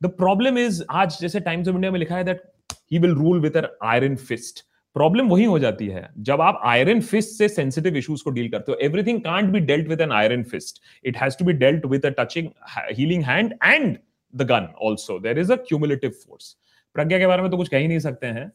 The 0.00 0.10
problem 0.10 0.58
is 0.58 0.82
आज 0.90 1.18
जैसे 1.20 1.40
times 1.40 1.68
of 1.68 1.76
India 1.76 1.92
में 1.92 1.98
लिखा 2.00 2.16
है 2.16 2.38
he 2.92 2.98
will 2.98 3.14
rule 3.14 3.40
with 3.40 3.56
an 3.56 3.70
iron 3.94 4.20
fist. 4.26 4.62
Problem 4.96 5.28
वही 5.28 5.44
हो 5.44 5.58
जाती 5.58 5.86
है 5.86 6.08
जब 6.28 6.40
आप 6.40 6.60
आयरन 6.66 7.00
फिस्ट 7.00 7.36
से 7.38 7.48
सेंसिटिव 7.48 7.96
इश्यूज़ 7.96 8.22
को 8.24 8.30
डील 8.30 8.48
करते 8.50 8.72
हो 8.72 8.78
everything 8.82 9.20
can't 9.24 9.50
be 9.50 9.60
dealt 9.66 9.88
with 9.88 10.00
an 10.00 10.12
iron 10.12 10.42
fist 10.52 10.80
it 11.06 11.16
has 11.16 11.36
to 11.38 11.44
be 11.44 11.52
dealt 11.52 11.86
with 11.86 12.06
a 12.06 12.10
touching 12.18 12.48
healing 12.98 13.22
hand 13.24 13.54
and 13.64 13.96
The 14.35 14.47
gun 14.51 14.67
also 14.89 15.19
there 15.19 15.39
is 15.39 15.51
a 15.51 15.55
cumulative 15.67 16.11
force 16.25 16.55
Pragya 16.93 17.19
के 17.19 17.27
बारे 17.27 17.41
में 17.41 17.51
तो 17.51 17.57
कुछ 17.57 17.69
कह 17.69 17.77
ही 17.77 17.87
नहीं 17.87 17.99
सकते 18.09 18.27
हैं 18.37 18.51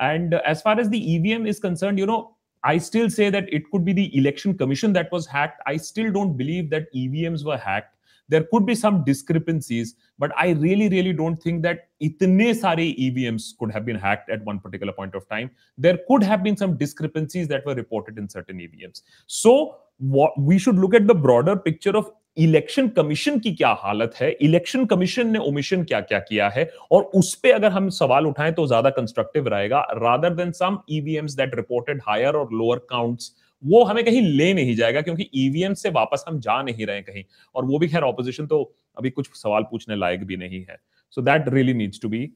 and 0.00 0.34
as 0.34 0.62
far 0.64 0.80
as 0.80 0.88
the 0.88 1.00
EVM 1.14 1.46
is 1.46 1.58
concern 1.58 1.98
you 1.98 2.06
know 2.06 2.20
I 2.62 2.76
still 2.76 3.08
say 3.08 3.30
that 3.30 3.46
it 3.50 3.70
could 3.70 3.84
be 3.84 3.92
the 3.92 4.16
election 4.16 4.56
commission 4.56 4.92
that 4.92 5.10
was 5.12 5.26
hacked. 5.26 5.62
I 5.66 5.76
still 5.78 6.12
don't 6.12 6.36
believe 6.36 6.68
that 6.70 6.92
EVMs 6.94 7.44
were 7.44 7.56
hacked. 7.56 7.96
There 8.28 8.44
could 8.44 8.64
be 8.64 8.76
some 8.76 9.02
discrepancies, 9.04 9.96
but 10.18 10.30
I 10.36 10.50
really, 10.50 10.88
really 10.88 11.12
don't 11.12 11.42
think 11.42 11.62
that 11.62 11.88
itne 12.00 12.54
sare 12.54 12.76
EVMs 12.76 13.58
could 13.58 13.72
have 13.72 13.84
been 13.84 13.96
hacked 13.96 14.30
at 14.30 14.44
one 14.44 14.60
particular 14.60 14.92
point 14.92 15.16
of 15.16 15.28
time. 15.28 15.50
There 15.76 15.98
could 16.06 16.22
have 16.22 16.44
been 16.44 16.56
some 16.56 16.76
discrepancies 16.76 17.48
that 17.48 17.66
were 17.66 17.74
reported 17.74 18.18
in 18.18 18.28
certain 18.28 18.58
EVMs. 18.58 19.02
So 19.26 19.78
what 19.98 20.40
we 20.40 20.58
should 20.58 20.78
look 20.78 20.94
at 20.94 21.08
the 21.08 21.14
broader 21.14 21.56
picture 21.56 21.96
of 21.96 22.12
election 22.37 22.87
commission 22.89 23.39
की 23.39 23.51
क्या 23.53 23.69
हालत 23.79 24.15
है? 24.15 24.29
Election 24.31 24.85
commission 24.85 25.27
ने 25.27 25.39
omission 25.39 25.83
क्या 25.83 25.99
क्या 26.01 26.19
किया 26.21 26.47
है? 26.49 26.69
और 26.91 27.03
उस 27.15 27.33
पर 27.35 27.51
अगर 27.51 27.71
हम 27.71 27.89
सवाल 27.91 28.27
उठाएँ 28.27 28.51
तो 28.53 28.65
ज़्यादा 28.67 28.89
कंस्ट्रक्टिव 28.91 29.47
रहेगा। 29.47 29.79
Rather 29.93 30.33
than 30.35 30.51
some 30.53 30.77
EVMs 30.91 31.35
that 31.35 31.55
reported 31.55 32.01
higher 32.07 32.35
और 32.35 32.53
लोअर 32.53 32.79
काउंट्स 32.89 33.31
वो 33.63 33.83
हमें 33.83 34.03
कहीं 34.05 34.21
ले 34.21 34.53
नहीं 34.53 34.75
जाएगा 34.75 35.01
क्योंकि 35.01 35.29
ईवीएम 35.35 35.73
से 35.73 35.89
वापस 35.91 36.25
हम 36.27 36.39
जा 36.39 36.61
नहीं 36.61 36.85
रहे 36.85 37.01
कहीं। 37.01 37.23
और 37.55 37.65
वो 37.65 37.79
भी 37.79 37.87
खैर 37.87 38.03
ऑपोजिशन 38.03 38.47
तो 38.47 38.61
अभी 38.97 39.09
कुछ 39.09 39.29
सवाल 39.35 39.63
पूछने 39.63 39.95
लायक 39.95 40.23
भी 40.23 40.37
नहीं 40.37 40.59
है। 40.61 40.77
So 41.13 41.21
that 41.21 41.49
really 41.49 41.73
needs 41.73 42.01
to 42.01 42.09
be 42.09 42.29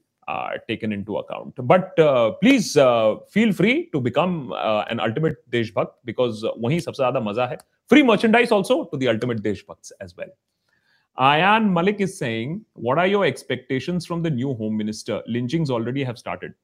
taken 0.68 0.92
into 0.92 1.16
account. 1.16 1.54
But 1.56 1.98
uh, 1.98 2.32
please 2.32 2.76
uh, 2.76 3.16
feel 3.28 3.52
free 3.52 3.88
to 3.92 4.00
become 4.00 4.52
uh, 4.52 4.84
an 4.88 5.00
ultimate 5.00 5.38
Deshbhakt 5.50 5.94
because 6.04 6.44
वही 6.44 6.80
सबसे 6.80 7.02
ज़्यादा 7.02 7.20
मज़ा 7.20 7.48
है. 7.50 7.58
Free 7.90 8.02
merchandise 8.02 8.52
also 8.52 8.84
to 8.84 8.96
the 8.96 9.08
ultimate 9.08 9.42
Deshbhakts 9.42 9.92
as 10.00 10.16
well. 10.16 10.32
Ayan 11.18 11.70
Malik 11.70 12.00
is 12.00 12.16
saying, 12.18 12.64
what 12.74 12.98
are 12.98 13.06
your 13.06 13.24
expectations 13.26 14.06
from 14.06 14.22
the 14.22 14.30
new 14.30 14.54
home 14.54 14.76
minister? 14.76 15.22
Lynchings 15.26 15.70
already 15.70 16.04
have 16.04 16.18
started. 16.18 16.54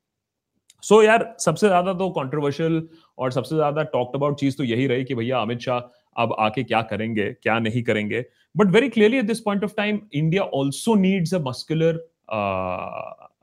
So 0.82 0.94
so, 0.94 1.05
यार 1.05 1.35
सबसे 1.41 1.67
ज़्यादा 1.67 1.93
तो 1.99 2.09
controversial 2.17 2.88
और 3.19 3.31
सबसे 3.32 3.55
ज़्यादा 3.55 3.82
टॉक्ड 3.93 4.17
अबाउट 4.17 4.38
चीज़ 4.41 4.56
तो 4.56 4.64
यही 4.64 4.87
रही 4.87 5.05
कि 5.05 5.14
भैया 5.14 5.38
अमित 5.38 5.61
शाह 5.61 5.79
अब 6.23 6.35
आके 6.41 6.62
क्या 6.64 6.82
करेंगे 6.91 7.25
क्या 7.43 7.59
नहीं 7.59 7.82
करेंगे 7.82 8.25
but 8.56 8.70
very 8.75 8.88
clearly 8.88 9.19
at 9.19 9.25
this 9.26 9.41
point 9.41 9.64
of 9.64 9.75
time 9.76 10.00
India 10.14 10.43
also 10.59 10.94
needs 10.94 11.35
a 11.35 11.38
muscular 11.47 11.99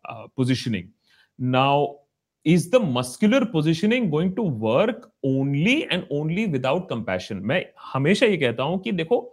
uh, 0.05 0.27
positioning. 0.35 0.91
Now, 1.39 1.99
is 2.45 2.69
the 2.69 2.79
muscular 2.79 3.45
positioning 3.45 4.09
going 4.09 4.35
to 4.35 4.41
work 4.41 5.11
only 5.23 5.87
and 5.87 6.05
only 6.11 6.47
without 6.47 6.89
compassion? 6.89 7.41
मैं 7.41 7.63
हमेशा 7.93 8.25
ये 8.25 8.37
कहता 8.37 8.63
हूँ 8.63 8.79
कि 8.83 8.91
देखो 8.91 9.29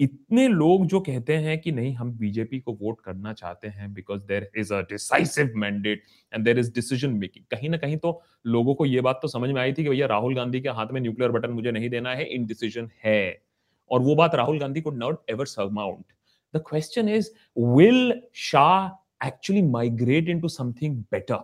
इतने 0.00 0.46
लोग 0.48 0.86
जो 0.86 1.00
कहते 1.00 1.36
हैं 1.36 1.58
कि 1.60 1.72
नहीं 1.72 1.94
हम 1.94 2.10
बीजेपी 2.18 2.58
को 2.60 2.72
वोट 2.80 3.00
करना 3.04 3.32
चाहते 3.32 3.68
हैं 3.68 3.92
because 3.94 4.22
there 4.26 4.50
is 4.58 4.72
a 4.74 4.80
decisive 4.90 5.52
mandate 5.56 6.04
and 6.32 6.44
there 6.44 6.58
is 6.58 6.72
decision 6.74 7.10
making 7.14 7.44
कहीं 7.50 7.68
ना 7.70 7.76
कहीं 7.76 7.96
तो 7.96 8.20
लोगों 8.46 8.74
को 8.74 8.86
ये 8.86 9.00
बात 9.00 9.18
तो 9.22 9.28
समझ 9.28 9.50
में 9.50 9.60
आई 9.60 9.72
थी 9.72 9.82
कि 9.82 9.88
भैया 9.88 10.06
राहुल 10.06 10.34
गांधी 10.36 10.60
के 10.60 10.68
हाथ 10.78 10.92
में 10.92 11.00
न्यूक्लियर 11.00 11.30
बटन 11.32 11.50
मुझे 11.50 11.70
नहीं 11.70 11.90
देना 11.90 12.14
है 12.14 12.24
इन 12.34 12.46
डिसीज़न 12.46 12.88
है 13.04 13.20
और 13.90 14.00
वो 14.02 14.14
बात 14.14 14.34
राहुल 14.34 14.58
गांधी 14.60 14.80
को 14.80 14.90
not 14.90 15.30
ever 15.30 15.46
surmount 15.46 16.04
the 16.54 16.62
question 16.68 17.08
is 17.08 17.30
will 17.58 18.12
Shah 18.40 18.88
actually 19.21 19.61
migrate 19.61 20.29
into 20.29 20.49
something 20.49 21.05
better 21.09 21.39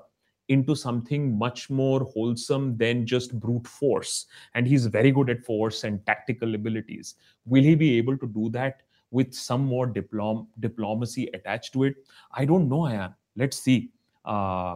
into 0.49 0.75
something 0.75 1.37
much 1.37 1.69
more 1.69 2.03
wholesome 2.13 2.75
than 2.77 3.05
just 3.05 3.39
brute 3.39 3.67
force 3.67 4.25
and 4.53 4.67
he's 4.67 4.85
very 4.85 5.11
good 5.11 5.29
at 5.29 5.43
force 5.43 5.83
and 5.85 6.05
tactical 6.05 6.55
abilities 6.55 7.15
will 7.45 7.63
he 7.63 7.75
be 7.75 7.97
able 7.97 8.17
to 8.17 8.27
do 8.27 8.49
that 8.49 8.81
with 9.11 9.33
some 9.33 9.65
more 9.65 9.87
diplom- 9.87 10.47
diplomacy 10.59 11.29
attached 11.33 11.73
to 11.73 11.83
it 11.83 11.95
i 12.33 12.43
don't 12.43 12.67
know 12.67 12.85
i 12.85 12.93
am 12.93 13.15
let's 13.37 13.57
see 13.57 13.91
uh, 14.25 14.75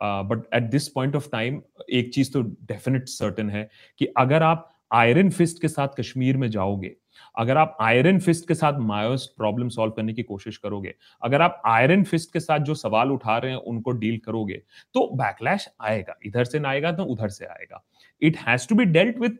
uh, 0.00 0.22
but 0.22 0.46
at 0.52 0.70
this 0.70 0.88
point 0.88 1.14
of 1.14 1.30
time 1.30 1.62
एक 1.90 2.12
चीज 2.14 2.32
तो 2.32 2.42
definite 2.42 3.08
certain 3.08 3.50
है 3.50 3.68
कि 3.98 4.06
अगर 4.18 4.42
आप 4.42 4.68
iron 4.92 5.30
fist 5.30 5.60
के 5.62 5.68
साथ 5.68 5.88
कश्मीर 5.98 6.36
में 6.36 6.50
जाओगे 6.50 6.96
अगर 7.35 7.57
आप 7.57 7.77
आयरन 7.81 8.19
फिस्ट 8.19 8.47
के 8.47 8.53
साथ 8.55 8.79
मायोस 8.81 9.25
प्रॉब्लम 9.37 9.69
सॉल्व 9.69 9.91
करने 9.91 10.13
की 10.13 10.23
कोशिश 10.23 10.57
करोगे, 10.57 10.93
अगर 11.21 11.41
आप 11.41 11.61
आयरन 11.65 12.03
फिस्ट 12.03 12.33
के 12.33 12.39
साथ 12.39 12.59
जो 12.59 12.75
सवाल 12.75 13.11
उठा 13.11 13.37
रहे 13.37 13.51
हैं, 13.51 13.59
उनको 13.59 13.91
डील 13.93 14.17
करोगे 14.25 14.61
तो 14.95 15.07
बैकलैश 15.15 15.67
आएगा। 15.81 16.17
इधर 16.25 16.43
से 16.45 16.59
ना 16.59 16.69
आएगा 16.69 16.91
तो 16.91 17.03
उधर 17.05 17.29
से 17.29 17.45
आएगा। 17.45 17.83
It 18.21 18.37
has 18.37 18.67
to 18.69 18.75
be 18.75 18.85
dealt 18.87 19.19
with 19.19 19.31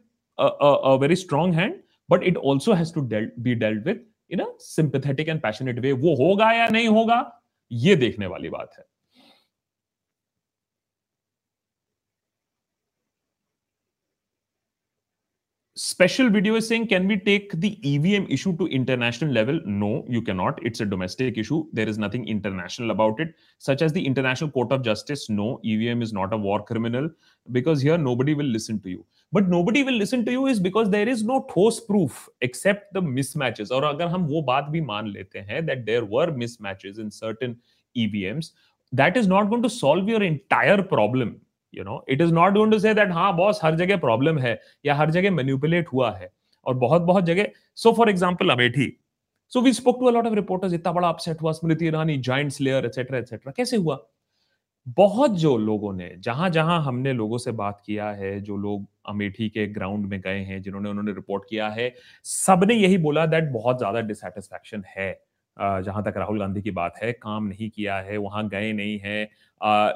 very 1.01 1.15
strong 1.15 1.55
hand 1.55 1.79
but 2.09 2.23
it 2.23 2.37
also 2.37 2.73
has 2.73 2.93
to 2.93 3.01
be 3.01 3.55
dealt 3.55 3.85
with 3.87 3.95
in 4.31 4.39
a 4.39 4.45
sympathetic 4.61 5.29
and 5.29 5.41
passionate 5.41 5.79
way 5.79 5.91
वो 5.93 6.15
होगा 6.17 6.51
या 6.51 6.67
नहीं 6.67 6.87
होगा, 6.89 7.41
ये 7.71 7.95
देखने 7.95 8.27
वाली 8.27 8.49
बात 8.49 8.73
है। 8.77 8.83
special 15.86 16.28
video 16.28 16.54
is 16.56 16.68
saying 16.68 16.86
can 16.86 17.08
we 17.08 17.16
take 17.16 17.58
the 17.58 17.78
evm 17.82 18.30
issue 18.30 18.54
to 18.58 18.66
international 18.66 19.30
level 19.30 19.58
no 19.64 20.04
you 20.06 20.20
cannot 20.20 20.58
it's 20.62 20.80
a 20.80 20.84
domestic 20.84 21.38
issue 21.38 21.64
there 21.72 21.88
is 21.88 21.96
nothing 21.96 22.28
international 22.28 22.90
about 22.90 23.18
it 23.18 23.34
such 23.56 23.80
as 23.80 23.90
the 23.90 24.04
international 24.04 24.50
court 24.50 24.70
of 24.70 24.82
justice 24.82 25.30
no 25.30 25.58
evm 25.64 26.02
is 26.02 26.12
not 26.12 26.30
a 26.34 26.36
war 26.36 26.62
criminal 26.62 27.08
because 27.52 27.80
here 27.80 27.96
nobody 27.96 28.34
will 28.34 28.44
listen 28.44 28.78
to 28.80 28.90
you 28.90 29.02
but 29.32 29.48
nobody 29.48 29.82
will 29.82 29.94
listen 29.94 30.26
to 30.26 30.30
you 30.30 30.46
is 30.46 30.60
because 30.60 30.90
there 30.90 31.08
is 31.08 31.24
no 31.24 31.40
ठोस 31.50 31.80
proof 31.86 32.28
except 32.42 32.92
the 32.92 33.00
mismatches 33.00 33.72
और 33.72 33.84
अगर 33.84 34.08
हम 34.08 34.26
वो 34.26 34.42
बात 34.42 34.64
भी 34.64 34.80
मान 34.80 35.06
लेते 35.12 35.38
हैं 35.38 35.66
that 35.66 35.86
there 35.86 36.04
were 36.04 36.30
mismatches 36.42 36.98
in 36.98 37.10
certain 37.10 37.56
EVMs 37.96 38.50
that 38.92 39.16
is 39.16 39.26
not 39.26 39.48
going 39.48 39.62
to 39.62 39.70
solve 39.70 40.06
your 40.06 40.22
entire 40.22 40.82
problem 40.82 41.40
you 41.73 41.83
know 41.83 42.03
it 42.09 42.21
is 42.21 42.33
not 42.33 42.53
going 42.53 42.71
to 42.71 42.79
say 42.79 42.93
that 42.93 43.11
हाँ 43.11 43.35
बॉस 43.35 43.59
हर 43.63 43.75
जगह 43.75 43.97
प्रॉब्लम 43.97 44.37
है 44.39 44.59
या 44.85 44.95
हर 44.95 45.11
जगह 45.11 45.31
मैन्युपुलेट 45.31 45.87
हुआ 45.93 46.11
है 46.11 46.29
और 46.65 46.75
बहुत 46.75 47.01
बहुत 47.01 47.25
जगह 47.25 47.47
so 47.75 47.91
for 47.93 48.09
example 48.09 48.49
Amethi. 48.49 48.91
So 49.51 49.61
we 49.61 49.73
spoke 49.73 49.99
to 49.99 50.05
a 50.05 50.11
lot 50.11 50.25
of 50.27 50.33
reporters 50.33 50.73
इतना 50.73 50.91
बड़ा 50.91 51.09
अपसेट 51.09 51.41
हुआ, 51.41 51.51
Smriti 51.51 51.87
Irani 51.87 52.17
giant 52.17 52.51
slayer 52.51 52.85
etcetera 52.85 53.17
etcetera 53.17 53.51
कैसे 53.57 53.77
हुआ? 53.77 53.97
बहुत 54.97 55.31
जो 55.31 55.55
लोगों 55.57 55.93
ने, 55.93 56.09
जहाँ 56.17 56.49
जहाँ 56.49 56.81
हमने 56.83 57.13
लोगों 57.13 57.37
से 57.37 57.51
बात 57.51 57.81
किया 57.85 58.09
है, 58.11 58.39
जो 58.41 58.57
लोग 58.57 58.85
अमेठी 59.09 59.47
के 59.49 59.65
ग्राउंड 59.67 60.05
में 60.05 60.19
गए 60.21 60.39
हैं, 60.39 60.61
जिन्होंने, 60.61 60.89
उन्होंने 60.89 61.11
रिपोर्ट 61.11 61.43
किया 61.49 61.67
है, 61.69 61.93
सबने 62.25 62.73
यही 62.73 62.97
बोला 62.97 63.25
दैट 63.25 63.51
बहुत 63.51 63.77
ज़्यादा 63.77 64.01
डिससेटिस्फैक्शन 64.01 64.83
है। 64.97 65.09
जहाँ 65.59 66.03
तक 66.03 66.13
राहुल 66.17 66.39
गांधी 66.39 66.61
की 66.61 66.71
बात 66.71 66.93
है 67.03 67.11
काम 67.13 67.45
नहीं 67.47 67.69
किया 67.69 67.95
है 67.95 68.17
वहाँ 68.17 68.47
गए 68.49 68.71
नहीं 68.73 68.97
है। 69.03 69.23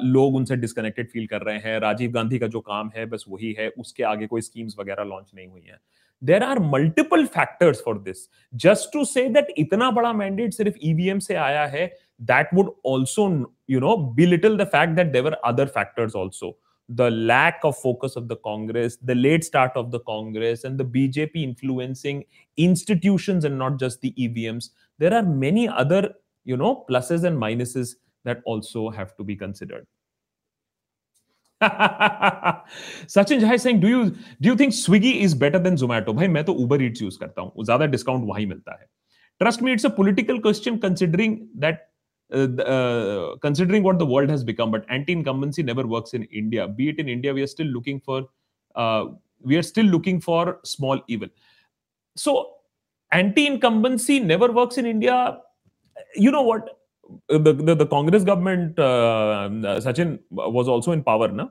लोग 0.04 0.36
उनसे 0.36 0.56
डिस्कनेक्टेड 0.56 1.10
फील 1.10 1.28
कर 1.28 1.42
रहे 1.42 1.58
हैं। 1.60 1.80
राजीव 1.80 2.12
गांधी 2.12 2.40
का 2.40 2.48
जो 2.48 2.60
काम 2.60 2.92
है 2.96 3.06
बस 3.06 3.26
वही 3.30 3.52
है 3.60 3.68
उसके 3.70 4.04
आगे 4.04 4.28
कोई 4.28 4.42
स्कीम्स 4.42 4.76
वगैरह 4.80 5.04
लॉन्च 5.04 5.32
नहीं 5.36 5.48
हुई 5.48 5.62
है। 5.62 5.80
There 6.22 6.44
are 6.44 6.60
multiple 6.60 7.26
factors 7.26 7.82
for 7.86 8.00
this 8.00 8.28
just 8.54 8.94
to 8.94 9.04
say 9.06 9.28
that 9.30 9.54
इतना 9.58 9.92
बड़ा 9.92 10.14
मैंडेट 10.14 10.54
सिर्फ़ 10.54 10.76
ईवीएम 10.84 11.20
e 11.20 11.24
से 11.24 11.36
आया 11.36 11.66
है 11.68 11.86
that 12.22 12.50
would 12.54 12.74
also 12.86 13.30
you 13.70 13.80
know 13.80 13.96
belittle 14.26 14.58
the 14.58 14.68
fact 14.74 14.96
that 14.96 15.12
there are 15.14 15.34
other 15.34 15.66
factors 15.78 16.16
also 16.16 16.58
the 16.90 17.10
lack 17.10 17.60
of 17.64 17.78
focus 17.78 18.16
of 18.16 18.28
the 18.28 18.36
Congress, 18.36 18.98
the 19.02 19.16
late 19.16 19.44
start 19.44 19.72
of 19.76 19.92
the 19.92 20.00
Congress, 20.02 20.64
and 20.66 20.78
the 20.78 20.84
BJP 20.84 21.44
influencing 21.44 22.24
institutions 22.58 23.46
and 23.46 23.58
not 23.58 23.78
just 23.80 24.02
the 24.02 24.14
EVMs. 24.18 24.72
There 25.01 25.13
are 25.15 25.23
many 25.23 25.69
other, 25.69 26.15
you 26.45 26.57
know, 26.57 26.85
pluses 26.89 27.25
and 27.25 27.39
minuses 27.39 27.95
that 28.25 28.41
also 28.45 28.91
have 28.91 29.17
to 29.17 29.25
be 29.25 29.37
considered. 29.37 29.87
Sachin 31.63 33.41
Jai 33.41 33.57
saying, 33.57 33.81
do 33.81 33.89
you 33.89 34.11
do 34.41 34.49
you 34.49 34.57
think 34.57 34.73
Swiggy 34.75 35.21
is 35.21 35.35
better 35.35 35.59
than 35.59 35.77
Zomato? 35.77 36.13
भाई 36.15 36.29
मैं 36.29 36.45
तो 36.45 36.55
Uber 36.61 36.79
Eats 36.83 37.01
use 37.01 37.17
करता 37.17 37.43
हूँ 37.43 37.65
ज्यादा 37.65 37.87
discount 37.87 38.25
वहीं 38.29 38.47
मिलता 38.47 38.73
है 38.81 38.87
Trust 39.39 39.63
me, 39.63 39.73
it's 39.73 39.85
a 39.85 39.91
political 39.91 40.41
question 40.41 40.79
considering 40.81 41.49
that 41.57 41.91
uh, 42.33 42.49
uh, 42.63 43.37
considering 43.37 43.83
what 43.83 43.99
the 43.99 44.07
world 44.07 44.31
has 44.31 44.43
become. 44.43 44.71
But 44.71 44.87
anti-incumbency 44.89 45.63
never 45.63 45.87
works 45.87 46.15
in 46.15 46.23
India. 46.25 46.67
Be 46.67 46.89
it 46.89 46.99
in 46.99 47.09
India, 47.09 47.35
we 47.35 47.43
are 47.43 47.47
still 47.47 47.67
looking 47.67 48.01
for 48.01 48.29
uh, 48.75 49.05
we 49.43 49.57
are 49.57 49.63
still 49.63 49.85
looking 49.85 50.21
for 50.21 50.59
small 50.65 51.01
evil. 51.07 51.29
So 52.17 52.53
Anti-incumbency 53.12 54.20
never 54.20 54.52
works 54.52 54.78
in 54.78 54.86
India. 54.86 55.38
You 56.16 56.32
know 56.32 56.42
what? 56.42 56.70
the, 57.30 57.54
the, 57.54 57.76
the 57.76 57.86
Congress 57.86 58.24
government, 58.24 58.78
uh, 58.80 59.50
Sachin 59.80 60.20
was 60.30 60.68
also 60.68 60.92
in 60.92 61.04
power, 61.04 61.30
ना? 61.30 61.50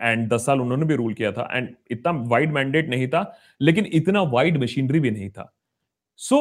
and 0.00 0.28
दस 0.28 0.44
साल 0.46 0.60
उन्होंने 0.60 0.86
भी 0.86 0.94
rule 0.96 1.12
किया 1.14 1.30
था 1.32 1.48
and 1.52 1.68
इतना 1.90 2.10
wide 2.30 2.52
mandate 2.52 2.88
नहीं 2.90 3.06
था 3.08 3.20
लेकिन 3.60 3.86
इतना 3.92 4.22
वाइड 4.32 4.56
मशीनरी 4.62 5.00
भी 5.00 5.10
नहीं 5.10 5.28
था 5.30 5.44
so 6.18 6.38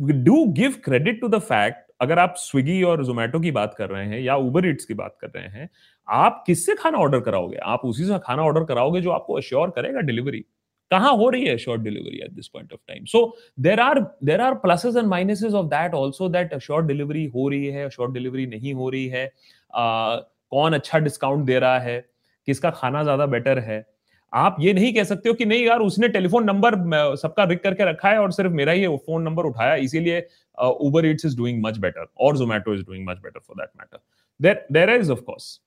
do 0.00 0.44
give 0.58 0.74
credit 0.84 1.20
to 1.20 1.28
the 1.28 1.38
fact 1.40 1.92
अगर 2.00 2.18
आप 2.18 2.34
स्विगी 2.38 2.82
और 2.82 3.04
जोमेटो 3.04 3.40
की 3.40 3.50
बात 3.50 3.74
कर 3.78 3.90
रहे 3.90 4.06
हैं 4.06 4.20
या 4.20 4.36
उबर 4.46 4.66
इट्स 4.66 4.84
की 4.84 4.94
बात 4.94 5.16
कर 5.20 5.30
रहे 5.36 5.48
हैं 5.58 5.68
आप 6.08 6.42
किससे 6.46 6.74
खाना 6.74 6.98
ऑर्डर 6.98 7.20
कराओगे 7.26 7.56
आप 7.74 7.84
उसी 7.84 8.04
से 8.04 8.18
खाना 8.24 8.42
ऑर्डर 8.42 8.64
कराओगे 8.64 9.00
जो 9.00 9.10
आपको 9.10 9.36
अश्योर 9.36 9.70
करेगा 9.76 10.00
डिलीवरी 10.10 10.44
कहाँ 10.90 11.12
हो 11.16 11.28
रही 11.28 11.44
है 11.44 11.56
short 11.58 11.80
delivery 11.80 12.18
at 12.24 12.32
this 12.32 12.48
point 12.48 12.72
of 12.72 12.80
time 12.88 13.04
so 13.04 13.36
there 13.60 13.80
are 13.80 14.00
there 14.24 14.40
are 14.40 14.54
pluses 14.54 14.96
and 14.96 15.06
minuses 15.08 15.54
of 15.54 15.66
that 15.66 15.94
also 15.94 16.28
that 16.28 16.56
short 16.58 16.86
delivery 16.86 17.24
हो 17.26 17.48
रही 17.48 17.66
है 17.66 17.88
शॉर्ट 17.90 18.12
डिलीवरी 18.12 18.46
नहीं 18.46 18.74
हो 18.74 18.88
रही 18.90 19.06
है। 19.08 19.26
uh, 19.26 20.24
कौन 20.50 20.72
अच्छा 20.72 20.98
डिस्काउंट 20.98 21.44
दे 21.46 21.58
रहा 21.58 21.78
है? 21.78 22.00
किसका 22.48 22.70
खाना 22.70 23.02
ज़्यादा 23.02 23.26
बेटर 23.26 23.58
है? 23.58 23.84
आप 24.32 24.56
ये 24.60 24.72
नहीं 24.72 24.92
कह 24.94 25.04
सकते 25.04 25.28
हो 25.28 25.34
कि 25.34 25.44
नहीं 25.44 25.64
यार 25.64 25.80
उसने 25.80 26.08
टेलीफोन 26.08 26.44
नंबर 26.44 26.74
सबका 27.16 27.44
रिक 27.44 27.62
करके 27.62 27.84
रखा 27.90 28.08
है 28.08 28.18
और 28.18 28.32
सिर्फ़ 28.32 28.52
मेरा 28.52 28.72
ही 28.72 28.86
फ़ोन 28.96 29.22
नंबर 29.22 29.44
उठाया 29.44 29.74
इसीलिए 29.82 30.26
Uber 30.58 31.06
it's 31.06 31.24
is 31.26 31.36
doing 31.36 31.62
much 31.64 31.78
better 31.78 32.06
और 32.20 32.36
Zomato 32.36 32.74
is 32.74 32.82
doing 32.82 33.06
much 33.08 33.18
better 33.18 33.40
for 33.40 33.56
that 33.56 33.70
matter 33.78 33.98
there 34.40 34.66
there 34.72 34.90
is 34.90 35.12
of 35.12 35.20
course 35.20 35.60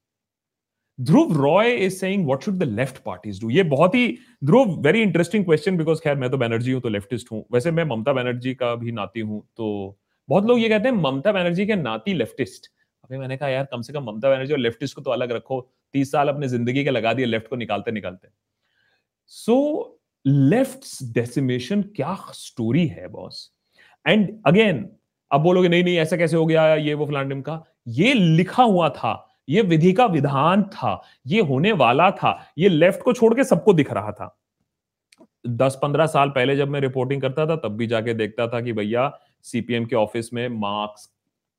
Dhruv 1.00 1.34
Roy 1.38 1.72
is 1.76 1.94
saying 1.96 2.26
what 2.26 2.44
should 2.44 2.58
the 2.58 2.64
left 2.64 2.98
parties 3.04 3.42
do 3.42 3.50
ये 3.50 3.64
बहुत 3.66 3.96
ही 3.96 4.08
Dhruv 4.44 4.76
very 4.82 5.02
interesting 5.02 5.46
question 5.46 5.78
because 5.78 6.02
खैर, 6.02 6.16
मैं 6.16 6.30
तो 6.30 6.38
बैनर्जी 6.38 6.72
हूँ 6.72 6.82
तो 6.82 6.90
leftist 6.90 7.32
हूँ। 7.32 7.44
वैसे 7.54 7.72
मैं 7.72 7.84
ममता 7.86 8.14
बैनर्जी 8.14 8.54
का 8.56 8.74
भी 8.76 8.92
नाती 8.92 9.20
हूँ 9.20 9.42
तो 9.58 9.98
बहुत 10.30 10.46
लोग 10.46 10.60
ये 10.60 10.70
कहते 10.70 10.90
हैं, 10.90 10.96
ममता 10.96 11.32
बैनर्जी 11.32 11.66
के 11.66 11.76
नाती 11.76 12.14
लेफ्टिस्ट 12.14 12.72
अभी 13.04 13.18
मैंने 13.18 13.38
कहा, 13.38 13.50
यार, 13.50 13.68
कम 13.72 13.82
से 13.82 13.94
कम 13.94 14.04
ममता 14.04 14.30
बैनर्जी 14.30 14.54
और 14.54 14.60
लेफ्टिस्ट 14.60 14.96
को 14.96 15.02
तो 15.02 15.12
अलग 15.12 15.32
रखो। 15.32 15.60
तीस 15.94 16.12
साल 16.12 16.28
अपने 16.28 16.48
ज़िंदगी 16.48 16.84
के 16.84 16.92
लगा 16.92 17.14
दिए 17.14 17.26
लेफ़्ट 17.26 17.48
को 17.48 17.56
निकालते 17.56 17.92
निकालते। 17.92 18.28
सो 19.32 20.00
लेफ़्ट 20.26 21.14
डेसिमेशन 21.14 21.82
क्या 21.96 22.16
स्टोरी 22.34 22.86
है 22.88 23.08
बॉस 23.08 23.50
एंड 24.06 24.30
अगेन 24.46 24.88
अब 25.32 25.42
बोलोगे, 25.42 25.70
नहीं 25.70 25.84
नहीं, 25.84 25.98
ऐसा 25.98 26.18
कैसे 26.18 26.38
हो 26.38 26.46
गया, 26.46 26.76
ये 26.76 26.94
वो 26.94 27.06
फलान 27.06 27.42
का? 27.42 27.64
ये 27.88 28.14
लिखा 28.14 28.64
हुआ 28.64 28.90
था 28.90 29.14
ये 29.48 29.62
विधि 29.64 29.92
का 29.94 30.06
विधान 30.06 30.64
था, 30.64 31.02
ये 31.28 31.42
होने 31.42 31.72
वाला 31.74 32.10
था, 32.12 32.40
ये 32.58 32.70
लेफ़्ट 32.70 33.02
को 33.02 33.14
छोड़ 33.14 33.34
के 33.36 33.44
सबको 33.44 33.74
दिख 33.74 33.92
रहा 33.94 34.12
था। 34.12 34.36
दस 35.46 35.78
पंद्रह 35.82 36.06
साल 36.08 36.30
पहले 36.30 36.56
जब 36.56 36.70
मैं 36.70 36.80
रिपोर्टिंग 36.82 37.22
करता 37.22 37.46
था, 37.46 37.56
तब 37.56 37.78
भी 37.78 37.88
जाके 37.88 38.14
देखता 38.14 38.48
था 38.48 38.62
कि 38.62 38.74
भैया 38.74 39.12
सीपीएम 39.46 39.86
के 39.86 39.96
ऑफ़िस 39.96 40.34
में 40.34 40.48
मार्क्स 40.50 41.06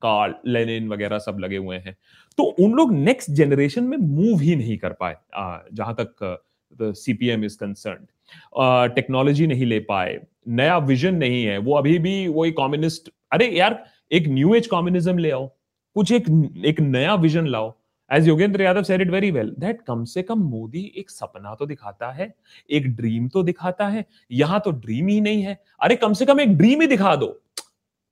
कार्ल 0.02 0.34
लेनिन 0.46 0.88
वगैरह 0.88 1.18
सब 1.18 1.38
लगे 1.40 1.56
हुए 1.56 1.76
हैं। 1.76 1.96
तो 2.38 2.42
उन 2.42 2.72
लोग 2.72 2.92
नेक्स्ट 2.94 3.30
जनरेशन 3.32 3.84
में 3.84 3.96
मूव 3.98 4.40
ही 4.40 4.56
नहीं 4.56 4.76
कर 4.78 4.92
पाए 5.00 5.16
जहाँ 5.72 5.94
तक 6.00 6.94
सीपीएम 6.96 7.44
इज़ 7.44 7.56
कंसर्न 7.58 8.06
टेक्नोलॉजी 8.94 9.46
नहीं 9.46 9.66
ले 9.66 9.78
पाए, 9.80 10.18
नया 10.48 10.76
विजन 10.78 11.14
नहीं 11.14 11.44
है, 11.44 11.58
वो 11.58 11.74
अभी 11.76 11.98
भी 11.98 12.26
वही 12.28 12.50
कम्युनिस्ट 12.52 13.10
अरे 13.32 13.46
यार, 13.48 13.82
एक 14.10 14.28
न्यू 14.28 14.54
एज 14.54 14.66
कम्युनिज्म 14.66 15.18
ले 15.18 15.30
आओ। 15.30 15.50
कुछ 15.98 16.12
एक 16.12 16.26
एक 16.66 16.80
नया 16.80 17.14
विजन 17.16 17.46
लाओ। 17.46 17.72
As 18.10 18.28
Yogendra 18.28 18.62
Yadav 18.62 18.82
said 18.82 19.00
it 19.00 19.10
very 19.10 19.30
well 19.30 19.54
that 19.58 19.80
कम 19.86 20.04
से 20.06 20.22
कम 20.22 20.38
मोदी 20.40 20.82
एक 20.96 21.10
सपना 21.10 21.54
तो 21.54 21.66
दिखाता 21.66 22.10
है, 22.10 22.32
एक 22.70 22.86
ड्रीम 22.96 23.26
तो 23.28 23.42
दिखाता 23.42 23.88
है, 23.88 24.04
यहाँ 24.32 24.60
तो 24.64 24.70
ड्रीम 24.72 25.08
ही 25.08 25.20
नहीं 25.20 25.42
है। 25.42 25.58
अरे 25.80 25.96
कम 25.96 26.12
से 26.12 26.26
कम 26.26 26.40
एक 26.40 26.56
ड्रीम 26.58 26.80
ही 26.80 26.86
दिखा 26.86 27.14
दो। 27.16 27.26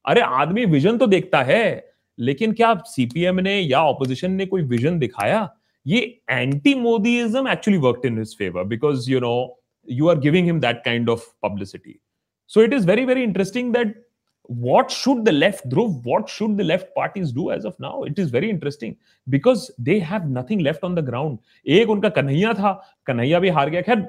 अरे 0.04 0.20
आदमी 0.20 0.64
विजन 0.64 0.98
तो 0.98 1.06
देखता 1.06 1.42
है, 1.42 1.90
लेकिन 2.18 2.52
क्या 2.52 2.74
सीपीएम 2.86 3.40
ने 3.40 3.58
या 3.60 3.82
ऑपोजिशन 3.84 4.32
ने 4.32 4.46
कोई 4.46 4.62
विजन 4.64 4.98
दिखाया? 4.98 5.48
ये 5.86 6.00
anti 6.30 6.74
Modiism 6.74 7.48
actually 7.48 7.78
work 7.80 8.06
in 8.06 8.18
his 8.18 8.36
favour 8.38 8.64
because 8.64 9.10
you 9.10 9.20
know 9.20 9.62
you 9.88 10.08
are 10.08 10.18
giving 10.18 10.46
him 10.46 10.60
that 10.60 10.82
kind 10.84 11.10
of 11.10 11.26
publicity 11.42 11.98
so 12.50 12.62
it 12.62 12.72
is 12.72 12.86
very 12.86 13.04
very 13.04 13.22
interesting 13.22 13.72
that 13.74 13.94
what 14.48 14.90
should 14.90 15.24
the 15.24 15.32
left 15.32 15.68
Dhruv, 15.68 16.02
what 16.04 16.28
should 16.28 16.56
the 16.56 16.64
left 16.64 16.94
parties 16.94 17.32
do 17.32 17.50
as 17.50 17.64
of 17.64 17.74
now? 17.80 18.04
It 18.04 18.18
is 18.18 18.30
very 18.30 18.50
interesting 18.50 18.94
because 19.30 19.70
they 19.78 19.98
have 20.00 20.28
nothing 20.30 20.60
left 20.60 20.84
on 20.84 20.94
the 20.94 21.04
ground. 21.10 21.38
एक 21.66 21.90
उनका 21.90 22.08
कन्हैया 22.08 22.52
था 22.54 22.72
कन्हैया 23.06 23.40
भी 23.40 23.48
हार 23.48 23.70
गया। 23.70 23.82
खैर 23.82 24.06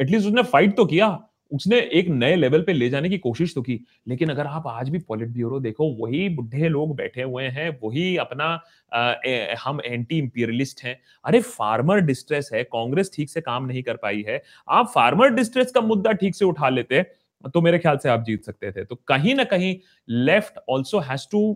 at least 0.00 0.26
उसने 0.26 0.42
fight 0.42 0.76
तो 0.76 0.84
किया। 0.84 1.18
उसने 1.52 1.78
एक 1.78 2.08
नए 2.08 2.36
लेवल 2.36 2.62
पे 2.62 2.72
ले 2.72 2.88
जाने 2.90 3.08
की 3.08 3.18
कोशिश 3.18 3.54
तो 3.54 3.62
की। 3.62 3.78
लेकिन 4.08 4.30
अगर 4.30 4.46
आप 4.46 4.66
आज 4.66 4.88
भी 4.88 4.98
पॉलिट 4.98 5.28
ब्यूरो 5.28 5.60
देखो 5.60 5.84
वही 6.00 6.28
बुढ़े 6.28 6.68
लोग 6.68 6.94
बैठे 6.96 7.22
हुए 7.22 7.44
हैं 7.44 7.68
वही 7.82 8.16
अपना 8.16 8.60
आ, 8.92 9.12
ए, 9.26 9.54
हम 9.64 9.80
एंटी 9.84 10.18
इंपीरियलिस्ट 10.18 10.82
हैं। 10.84 10.98
अरे 11.24 11.40
फार्मर 11.40 12.00
डिस्ट्रेस 12.00 12.50
है। 12.54 12.62
कांग्रेस 12.64 13.10
ठीक 13.14 13.30
से 13.30 13.40
काम 13.40 13.66
नहीं 13.66 13.82
कर 13.82 13.96
पाई 13.96 14.24
है। 14.28 14.42
आप 14.68 14.90
फार्मर 14.94 15.30
डिस्ट्रेस 15.34 15.70
का 15.70 15.80
मुद्दा 15.80 16.12
ठीक 16.12 16.34
से 16.34 16.44
उठा 16.44 16.68
लेते। 16.68 17.04
तो 17.44 17.60
मेरे 17.60 17.78
ख्याल 17.78 17.96
से 17.96 18.08
आप 18.08 18.24
जीत 18.24 18.44
सकते 18.44 18.70
थे। 18.72 18.84
तो 18.84 18.94
कहीं 19.08 19.34
ना 19.34 19.44
कहीं 19.44 19.74
left 20.08 20.58
also 20.68 20.98
has 21.00 21.26
to 21.30 21.52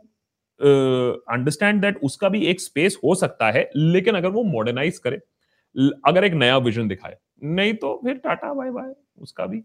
understand 0.61 1.81
that 1.83 1.99
उसका 2.05 2.29
भी 2.29 2.45
एक 2.47 2.61
स्पेस 2.61 2.99
हो 3.05 3.15
सकता 3.17 3.51
है, 3.51 3.69
लेकिन 3.77 4.15
अगर 4.15 4.29
वो 4.31 4.43
मॉडर्नाइज 4.45 4.99
करे, 4.99 5.21
अगर 6.07 6.25
एक 6.25 6.33
नया 6.35 6.57
विजन 6.59 6.89
दिखाए, 6.89 7.17
नहीं 7.45 7.75
तो 7.75 8.01
फिर 8.05 8.15
टाटा 8.17 8.53
बाय 8.55 8.71
बाय 8.71 8.93
उसका 9.19 9.47
भी। 9.47 9.63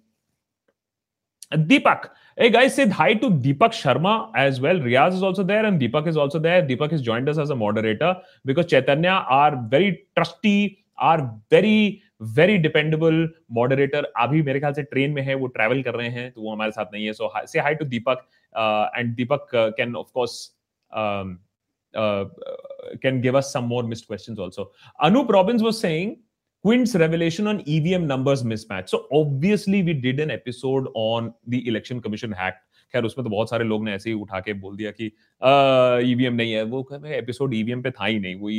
Deepak 1.51 2.09
uh 2.37 2.49
guys 2.49 2.75
say 2.75 2.83
hi 2.91 3.15
to 3.15 3.29
Deepak 3.31 3.73
Sharma 3.73 4.13
as 4.37 4.59
well 4.61 4.81
Riyaz 4.81 5.15
is 5.15 5.25
also 5.25 5.43
there 5.43 5.65
and 5.65 5.77
Deepak 5.79 6.05
is 6.07 6.19
also 6.19 6.39
there 6.39 6.61
Deepak 6.65 6.93
is 6.93 7.01
joined 7.01 7.29
us 7.29 7.37
as 7.39 7.51
a 7.51 7.55
moderator 7.55 8.13
because 8.47 8.65
Chaitanya 8.67 9.07
are 9.31 9.55
very 9.73 9.91
trusty 9.91 10.77
are 11.01 11.21
very 11.53 12.01
very 12.21 12.57
dependable 12.57 13.27
moderator 13.51 14.11
अभी 14.17 14.41
मेरे 14.41 14.59
ख्याल 14.59 14.73
से 14.73 14.83
train 14.83 15.11
में 15.11 15.21
है 15.21 15.35
वो 15.35 15.47
travel 15.57 15.81
कर 15.83 15.95
रहे 15.95 16.09
हैं 16.09 16.31
तो 16.31 16.41
वो 16.41 16.51
हमारे 16.53 16.71
साथ 16.71 16.93
नहीं 16.93 17.05
है 17.05 17.13
so 17.13 17.31
say 17.47 17.59
hi 17.59 17.75
to 17.75 17.85
Deepak 17.85 18.27
and 18.97 19.15
Deepak 19.15 19.47
can 19.77 19.95
of 19.95 20.11
course 20.13 20.51
can 23.01 23.21
give 23.21 23.35
us 23.35 23.51
some 23.53 23.67
more 23.67 23.83
missed 23.83 24.07
questions 24.07 24.39
also. 24.39 24.71
Anup 25.01 25.29
Robbins 25.29 25.63
was 25.63 25.79
saying 25.79 26.09
Quint's 26.65 26.95
revelation 26.95 27.47
on 27.47 27.61
EVM 27.67 28.07
numbers 28.07 28.43
mismatch. 28.43 28.89
So 28.89 29.07
obviously 29.11 29.81
we 29.83 29.93
did 29.95 30.19
an 30.19 30.31
episode 30.31 30.89
on 30.95 31.33
the 31.47 31.67
Election 31.67 32.01
Commission 32.01 32.33
hack. 32.33 32.61
खैर 32.93 33.03
उसमें 33.03 33.23
तो 33.23 33.29
बहुत 33.29 33.49
सारे 33.49 33.65
लोग 33.65 33.83
ने 33.85 33.93
ऐसे 33.93 34.09
ही 34.09 34.15
उठा 34.15 34.39
के 34.39 34.53
बोल 34.53 34.75
दिया 34.77 34.91
कि 34.99 35.05
ईवीएम 36.11 36.33
नहीं 36.33 36.51
है 36.53 36.61
वो 36.63 36.87
एपिसोड 37.05 37.53
ईवीएम 37.53 37.81
पे 37.81 37.91
था 37.91 38.05
ही 38.05 38.19
नहीं 38.19 38.35
वो 38.35 38.49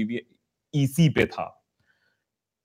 ईसी 0.75 1.08
पे 1.08 1.26
था 1.26 1.46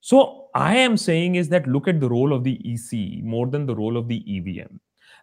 So 0.04 0.48
I 0.52 0.76
am 0.76 0.96
saying 0.96 1.36
is 1.36 1.48
that 1.50 1.66
look 1.68 1.86
at 1.86 2.00
the 2.00 2.08
role 2.08 2.32
of 2.32 2.42
the 2.42 2.54
EC 2.64 3.22
more 3.22 3.46
than 3.46 3.66
the 3.66 3.74
role 3.74 3.96
of 3.96 4.08
the 4.08 4.18
EVM. 4.36 4.80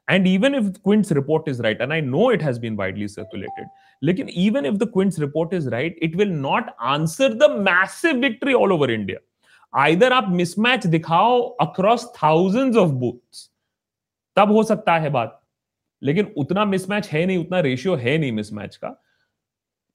And 0.07 0.25
even 0.25 0.55
if 0.55 0.81
Quint's 0.81 1.11
report 1.11 1.47
is 1.49 1.59
right, 1.59 1.79
and 1.79 1.93
I 1.93 1.99
know 1.99 2.29
it 2.29 2.41
has 2.41 2.57
been 2.57 2.77
widely 2.77 3.07
circulated, 3.07 3.65
like 4.01 4.19
even 4.19 4.65
if 4.65 4.79
the 4.79 4.87
Quint's 4.87 5.19
report 5.19 5.53
is 5.53 5.67
right, 5.67 5.95
it 6.01 6.15
will 6.15 6.29
not 6.29 6.75
answer 6.83 7.27
the 7.27 7.49
massive 7.57 8.17
victory 8.17 8.53
all 8.53 8.73
over 8.73 8.89
India. 8.89 9.19
Either 9.73 10.11
आप 10.11 10.31
mismatch 10.33 10.87
दिखाओ 10.87 11.57
across 11.59 12.09
thousands 12.13 12.77
of 12.77 12.95
booths, 13.01 13.49
तब 14.35 14.51
हो 14.51 14.63
सकता 14.63 14.97
है 14.97 15.09
बात 15.09 15.39
लेकिन 16.03 16.33
उतना 16.37 16.65
mismatch 16.65 17.07
है 17.07 17.25
नहीं 17.25 17.37
उतना 17.37 17.59
रेशियो 17.59 17.95
है 17.95 18.17
नहीं 18.17 18.31
मिसमैच 18.31 18.75
का 18.75 18.95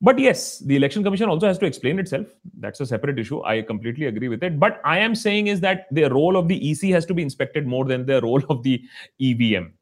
But 0.01 0.19
yes, 0.19 0.59
the 0.59 0.77
election 0.77 1.03
commission 1.03 1.29
also 1.29 1.47
has 1.47 1.59
to 1.59 1.67
explain 1.67 1.99
itself. 1.99 2.27
That's 2.59 2.81
a 2.81 2.87
separate 2.87 3.19
issue. 3.19 3.43
I 3.43 3.63
completely 3.63 4.07
agree 4.07 4.29
with 4.29 4.43
it. 4.43 4.61
But 4.61 4.81
I 4.85 4.99
am 4.99 5.15
saying 5.15 5.47
is 5.47 5.61
that 5.61 5.87
the 5.91 6.11
role 6.11 6.37
of 6.37 6.49
the 6.49 6.71
EC 6.71 6.91
has 6.91 7.07
to 7.07 7.15
be 7.15 7.23
inspected 7.23 7.67
more 7.67 7.85
than 7.85 8.05
the 8.05 8.21
role 8.21 8.43
of 8.51 8.63
the 8.63 8.83
EVM. 9.21 9.73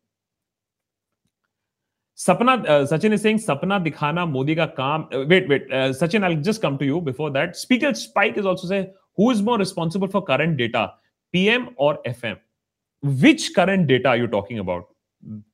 Sapna, 2.16 2.64
uh, 2.68 2.86
Sachin 2.86 3.12
is 3.12 3.22
saying 3.22 3.38
Sapna 3.38 3.84
Dikhana 3.84 4.30
Modi 4.30 4.54
ka 4.54 4.68
kaam. 4.68 5.12
Uh, 5.12 5.26
wait, 5.26 5.48
wait. 5.48 5.64
Uh, 5.72 5.88
Sachin, 5.90 6.22
I'll 6.22 6.36
just 6.36 6.62
come 6.62 6.78
to 6.78 6.84
you 6.84 7.00
before 7.00 7.30
that. 7.30 7.56
Speaker 7.56 7.92
Spike 7.94 8.36
is 8.36 8.46
also 8.46 8.68
saying 8.68 8.92
who 9.16 9.30
is 9.30 9.42
more 9.42 9.58
responsible 9.58 10.08
for 10.08 10.22
current 10.22 10.56
data, 10.56 10.92
PM 11.32 11.70
or 11.76 11.98
FM? 12.06 12.38
Which 13.02 13.54
current 13.54 13.88
data 13.88 14.10
are 14.10 14.16
you 14.16 14.28
talking 14.28 14.60
about? 14.60 14.88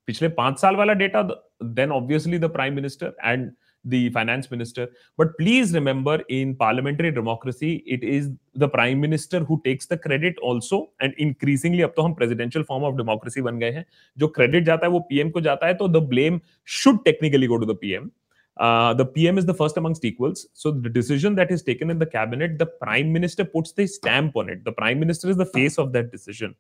Pichle 0.07 0.35
5 0.35 0.59
saal 0.59 0.77
wala 0.77 0.95
data, 0.95 1.37
then 1.61 1.91
obviously 1.93 2.38
the 2.38 2.49
prime 2.49 2.75
minister 2.75 3.15
and 3.23 3.53
the 3.88 4.11
finance 4.11 4.50
minister. 4.50 4.87
But 5.16 5.37
please 5.38 5.75
remember, 5.75 6.16
in 6.28 6.54
parliamentary 6.62 7.11
democracy, 7.11 7.71
it 7.87 8.04
is 8.04 8.30
the 8.54 8.68
prime 8.68 9.00
minister 9.00 9.40
who 9.40 9.61
takes 9.64 9.87
the 9.87 9.99
credit 10.07 10.38
also. 10.50 10.80
And 11.00 11.18
increasingly, 11.26 11.83
अब 11.83 11.95
तो 11.97 12.02
हम 12.02 12.16
presidential 12.21 12.66
form 12.71 12.87
of 12.90 12.97
democracy 13.02 13.42
बन 13.49 13.59
गए 13.59 13.71
हैं 13.73 13.85
जो 14.18 14.33
credit 14.38 14.64
जाता 14.71 14.87
है 14.87 14.92
वो 14.92 15.07
PM 15.12 15.33
को 15.33 15.40
जाता 15.40 15.66
है 15.66 15.75
तो 15.83 15.88
the 15.99 16.07
blame 16.14 16.40
should 16.78 17.04
technically 17.09 17.52
go 17.54 17.61
to 17.64 17.71
the 17.73 17.78
PM. 17.85 18.11
Uh, 18.57 18.92
the 18.95 19.07
PM 19.07 19.38
is 19.38 19.47
the 19.47 19.54
first 19.54 19.76
amongst 19.76 20.04
equals. 20.04 20.47
So 20.54 20.73
the 20.87 20.90
decision 20.90 21.37
that 21.37 21.52
is 21.57 21.62
taken 21.62 21.90
in 21.90 21.99
the 21.99 22.11
cabinet, 22.14 22.59
the 22.59 22.66
prime 22.66 23.12
minister 23.12 23.45
puts 23.45 23.73
the 23.73 23.87
stamp 23.87 24.37
on 24.37 24.49
it. 24.49 24.64
The 24.64 24.73
prime 24.73 24.99
minister 24.99 25.30
is 25.30 25.37
the 25.37 25.47
face 25.47 25.78
of 25.78 25.92
that 25.92 26.11
decision. 26.11 26.57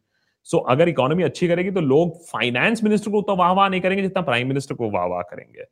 so, 0.50 0.58
अगर 0.68 0.88
economy 0.88 1.22
अच्छी 1.22 1.48
करेगी 1.48 1.70
तो 1.70 1.80
लोग 1.80 2.16
finance 2.26 2.82
minister 2.84 3.10
को 3.10 3.22
तो 3.22 3.36
वाह 3.36 3.52
वाह 3.52 3.68
नहीं 3.68 3.80
करेंगे 3.80 4.02
जितना 4.02 4.22
प्राइम 4.22 4.48
मिनिस्टर 4.48 4.74
को 4.74 4.90
वाह 4.90 5.06
वाह 5.06 5.22
करेंगे 5.22 5.64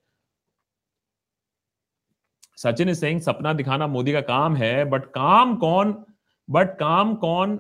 सचिन 2.59 2.89
इज़ 2.89 3.01
सेइंग 3.01 3.21
सपना 3.21 3.53
दिखाना 3.53 3.87
मोदी 3.87 4.13
का 4.13 4.21
काम 4.21 4.57
है 4.57 4.85
बट 4.85 5.05
काम 5.15 5.55
कौन 5.57 5.97
बट 6.49 6.77
काम 6.79 7.15
कौन 7.15 7.55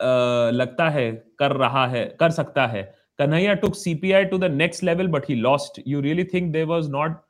आ, 0.00 0.50
लगता 0.50 0.88
है 0.90 1.10
कर 1.38 1.52
रहा 1.56 1.86
है 1.86 2.04
कर 2.20 2.30
सकता 2.30 2.66
है? 2.66 2.82
Kanhaiya 3.18 3.54
took 3.54 3.74
CPI 3.74 4.24
to 4.24 4.38
the 4.38 4.44
next 4.44 4.84
level 4.84 5.06
but 5.08 5.28
he 5.28 5.34
lost 5.34 5.82
you 5.86 6.00
really 6.00 6.24
think 6.24 6.52
they 6.52 6.64
was 6.64 6.88
not 6.90 7.20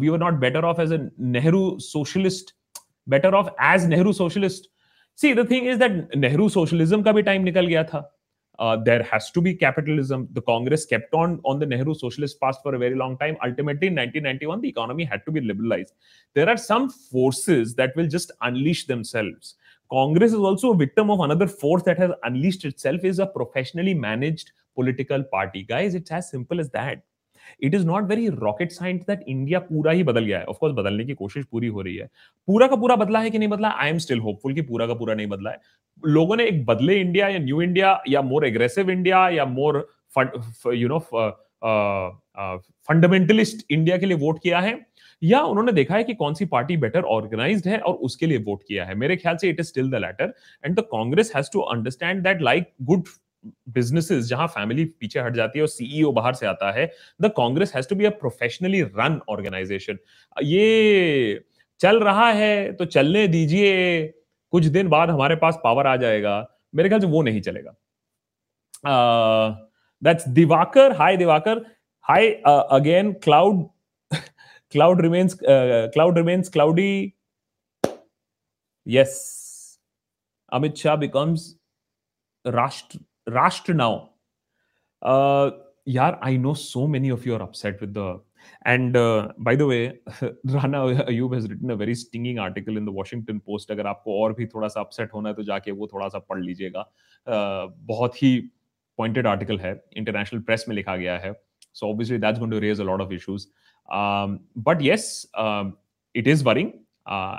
we 0.00 0.08
were 0.08 0.18
not 0.18 0.34
better 0.40 0.64
off 0.64 0.80
as 0.80 0.92
a 0.92 0.98
Nehru 1.20 1.78
socialist 1.80 2.54
better 3.08 3.34
off 3.34 3.48
as 3.64 3.86
Nehru 3.86 4.12
socialist 4.12 4.70
see 5.18 5.34
the 5.34 5.50
thing 5.50 5.68
is 5.68 5.78
that 5.78 6.16
Nehru 6.16 6.48
socialism 6.48 7.02
का 7.02 7.12
भी 7.12 7.22
time 7.22 7.42
निकल 7.42 7.66
गया 7.66 7.84
था। 7.84 8.08
Uh, 8.62 8.76
there 8.76 9.02
has 9.02 9.30
to 9.32 9.40
be 9.40 9.52
capitalism. 9.54 10.28
The 10.32 10.42
Congress 10.42 10.86
kept 10.86 11.14
on 11.14 11.40
on 11.44 11.58
the 11.58 11.66
Nehru 11.66 11.94
socialist 11.94 12.40
path 12.40 12.58
for 12.62 12.74
a 12.76 12.78
very 12.78 12.94
long 12.94 13.18
time. 13.18 13.36
Ultimately, 13.44 13.88
in 13.88 13.96
1991, 13.96 14.60
the 14.60 14.68
economy 14.68 15.04
had 15.04 15.24
to 15.26 15.32
be 15.32 15.40
liberalized. 15.40 15.94
There 16.34 16.48
are 16.48 16.56
some 16.56 16.88
forces 16.88 17.74
that 17.74 17.96
will 17.96 18.06
just 18.06 18.30
unleash 18.40 18.86
themselves. 18.86 19.56
Congress 19.90 20.32
is 20.32 20.38
also 20.50 20.72
a 20.72 20.76
victim 20.76 21.10
of 21.10 21.20
another 21.20 21.48
force 21.48 21.82
that 21.82 21.98
has 21.98 22.12
unleashed 22.22 22.64
itself 22.64 23.04
is 23.04 23.18
a 23.18 23.26
professionally 23.26 23.94
managed 23.94 24.52
political 24.76 25.24
party. 25.24 25.64
Guys, 25.64 25.96
it's 25.96 26.12
as 26.12 26.30
simple 26.30 26.60
as 26.60 26.70
that. 26.70 27.02
It 27.60 27.74
is 27.74 27.86
not 27.86 28.08
very 28.08 28.28
rocket 28.30 28.72
science 28.72 29.02
that 29.02 29.24
India 29.28 29.58
पूरा 29.60 29.92
ही 29.92 30.02
बदल 30.04 30.24
गया 30.24 30.38
है। 30.38 30.44
Of course 30.44 30.74
बदलने 30.74 31.04
की 31.04 31.14
कोशिश 31.14 31.44
पूरी 31.44 31.66
हो 31.68 31.82
रही 31.82 31.96
है। 31.96 32.08
पूरा 32.48 32.66
का 32.66 32.76
पूरा 32.76 32.96
बदला 32.96 33.20
है 33.20 33.30
कि 33.30 33.38
नहीं 33.38 33.48
बदला? 33.48 33.68
आई 33.70 33.90
एम 33.90 33.98
स्टिल 33.98 34.20
होपफुल 34.20 34.54
कि 34.54 34.62
पूरा 34.62 34.86
का 34.86 34.94
पूरा 34.94 35.14
नहीं 35.14 35.26
बदला 35.26 35.50
है। 35.50 35.60
लोगों 36.02 36.36
ने 36.36 36.44
एक 36.46 36.64
बदले 36.66 37.00
इंडिया 37.00 37.28
या 37.28 37.38
न्यू 37.38 37.62
इंडिया 37.62 38.00
या 38.08 38.22
मोर 38.22 38.46
एग्रेसिव 38.46 38.90
इंडिया 38.90 39.28
या 39.28 39.44
more 39.46 39.86
you 40.74 40.88
know 40.88 40.98
fundamentalist 42.88 43.64
India 43.70 43.96
के 43.98 44.06
लिए 44.06 44.16
वोट 44.18 44.38
किया 44.42 44.60
है। 44.60 44.78
या 45.22 45.40
उन्होंने 45.42 45.72
देखा 45.72 45.94
है 45.94 46.04
कि 46.04 46.14
कौन 46.14 46.34
सी 46.34 46.44
पार्टी 46.46 46.76
बेटर 46.76 47.02
ऑर्गेनाइज्ड 47.08 47.66
है 47.68 47.78
और 47.80 47.94
उसके 48.06 48.26
लिए 48.26 48.38
वोट 48.38 48.62
किया 48.68 48.84
है। 48.84 48.94
मेरे 48.94 49.16
ख्याल 49.16 49.36
से 49.36 49.48
it 49.50 49.60
is 49.60 49.66
still 49.66 49.90
the 49.90 49.94
latter 49.96 50.32
and 50.64 50.74
the 50.76 50.80
Congress 50.92 51.32
has 51.36 51.50
to 51.52 51.60
understand 51.74 52.22
that 52.24 52.42
like 52.42 52.72
good 52.82 53.02
businesses 53.44 54.24
जहाँ 54.26 54.46
फैमिली 54.48 54.84
पीछे 54.84 55.20
हट 55.20 55.34
जाती 55.34 55.58
है 55.58 55.62
और 55.62 55.68
सीईओ 55.68 56.10
e 56.10 56.14
बाहर 56.14 56.34
से 56.34 56.46
आता 56.46 56.70
है 56.72 56.86
the 57.22 57.32
Congress 57.36 57.74
has 57.76 57.88
to 57.88 57.96
be 57.96 58.04
a 58.04 58.10
professionally 58.20 58.82
run 58.82 59.20
organisation 59.30 59.98
ये 60.36 61.44
चल 61.80 62.00
रहा 62.00 62.30
है 62.32 62.72
तो 62.72 62.84
चलने 62.86 63.26
दीजिए। 63.28 64.06
कुछ 64.52 64.64
दिन 64.66 64.88
बाद 64.88 65.10
हमारे 65.10 65.36
पास 65.36 65.58
पावर 65.64 65.86
आ 65.86 65.96
जाएगा। 65.96 66.34
मेरे 66.74 66.88
ख्याल 66.88 67.00
से 67.00 67.06
वो 67.06 67.22
नहीं 67.22 67.40
चलेगा। 67.42 67.74
That's 70.02 70.28
Diwakar 70.30 70.92
hi 70.96 71.16
Diwakar 71.16 71.64
hi 72.04 72.28
again 72.46 73.12
cloud 73.24 73.66
cloud 74.74 75.00
remains 75.02 75.38
cloud 75.44 76.18
remains 76.18 76.48
cloudy 76.48 77.12
yes 78.86 79.14
Amit 80.52 80.76
Shah 80.76 80.96
becomes 80.96 81.54
राष्ट्र 82.44 82.98
राष्ट्र 83.26 83.74
नाउ 83.74 83.98
यार 85.88 86.18
I 86.24 86.38
know 86.38 86.54
so 86.54 86.86
many 86.86 87.10
of 87.10 87.28
you 87.28 87.34
are 87.34 87.40
upset 87.40 87.82
with 87.82 87.92
the 87.98 88.20
and 88.66 88.96
by 89.40 89.56
the 89.56 89.62
way 89.62 89.86
Rana 90.22 90.82
Ayyub 91.04 91.34
has 91.34 91.48
written 91.48 91.70
a 91.70 91.74
very 91.76 91.94
stinging 91.94 92.38
article 92.38 92.76
in 92.78 92.84
the 92.86 92.94
Washington 92.96 93.38
Post 93.38 93.70
अगर 93.70 93.86
आपको 93.86 94.22
और 94.22 94.32
भी 94.34 94.46
थोड़ा 94.46 94.68
सा 94.68 94.80
upset 94.80 95.14
होना 95.14 95.28
है 95.28 95.34
तो 95.34 95.42
जाके 95.42 95.70
वो 95.72 95.86
थोड़ा 95.92 96.08
सा 96.08 96.18
पढ़ 96.18 96.40
लीजिएगा। 96.40 96.84
Uh, 97.26 97.72
बहुत 97.88 98.22
ही 98.22 98.38
पॉइंटेड 98.98 99.26
आर्टिकल 99.26 99.58
है। 99.58 99.72
इंटरनेशनल 99.96 100.40
प्रेस 100.42 100.64
में 100.68 100.74
लिखा 100.76 100.96
गया 100.96 101.18
है। 101.18 101.32
So 101.74 101.90
obviously 101.90 102.18
that's 102.18 102.38
going 102.38 102.52
to 102.52 102.58
raise 102.58 102.80
a 102.80 102.84
lot 102.84 103.00
of 103.00 103.12
issues 103.12 103.46
but 104.68 104.82
yes 104.82 105.04
it 106.14 106.28
is 106.28 106.44
worrying 106.44 106.70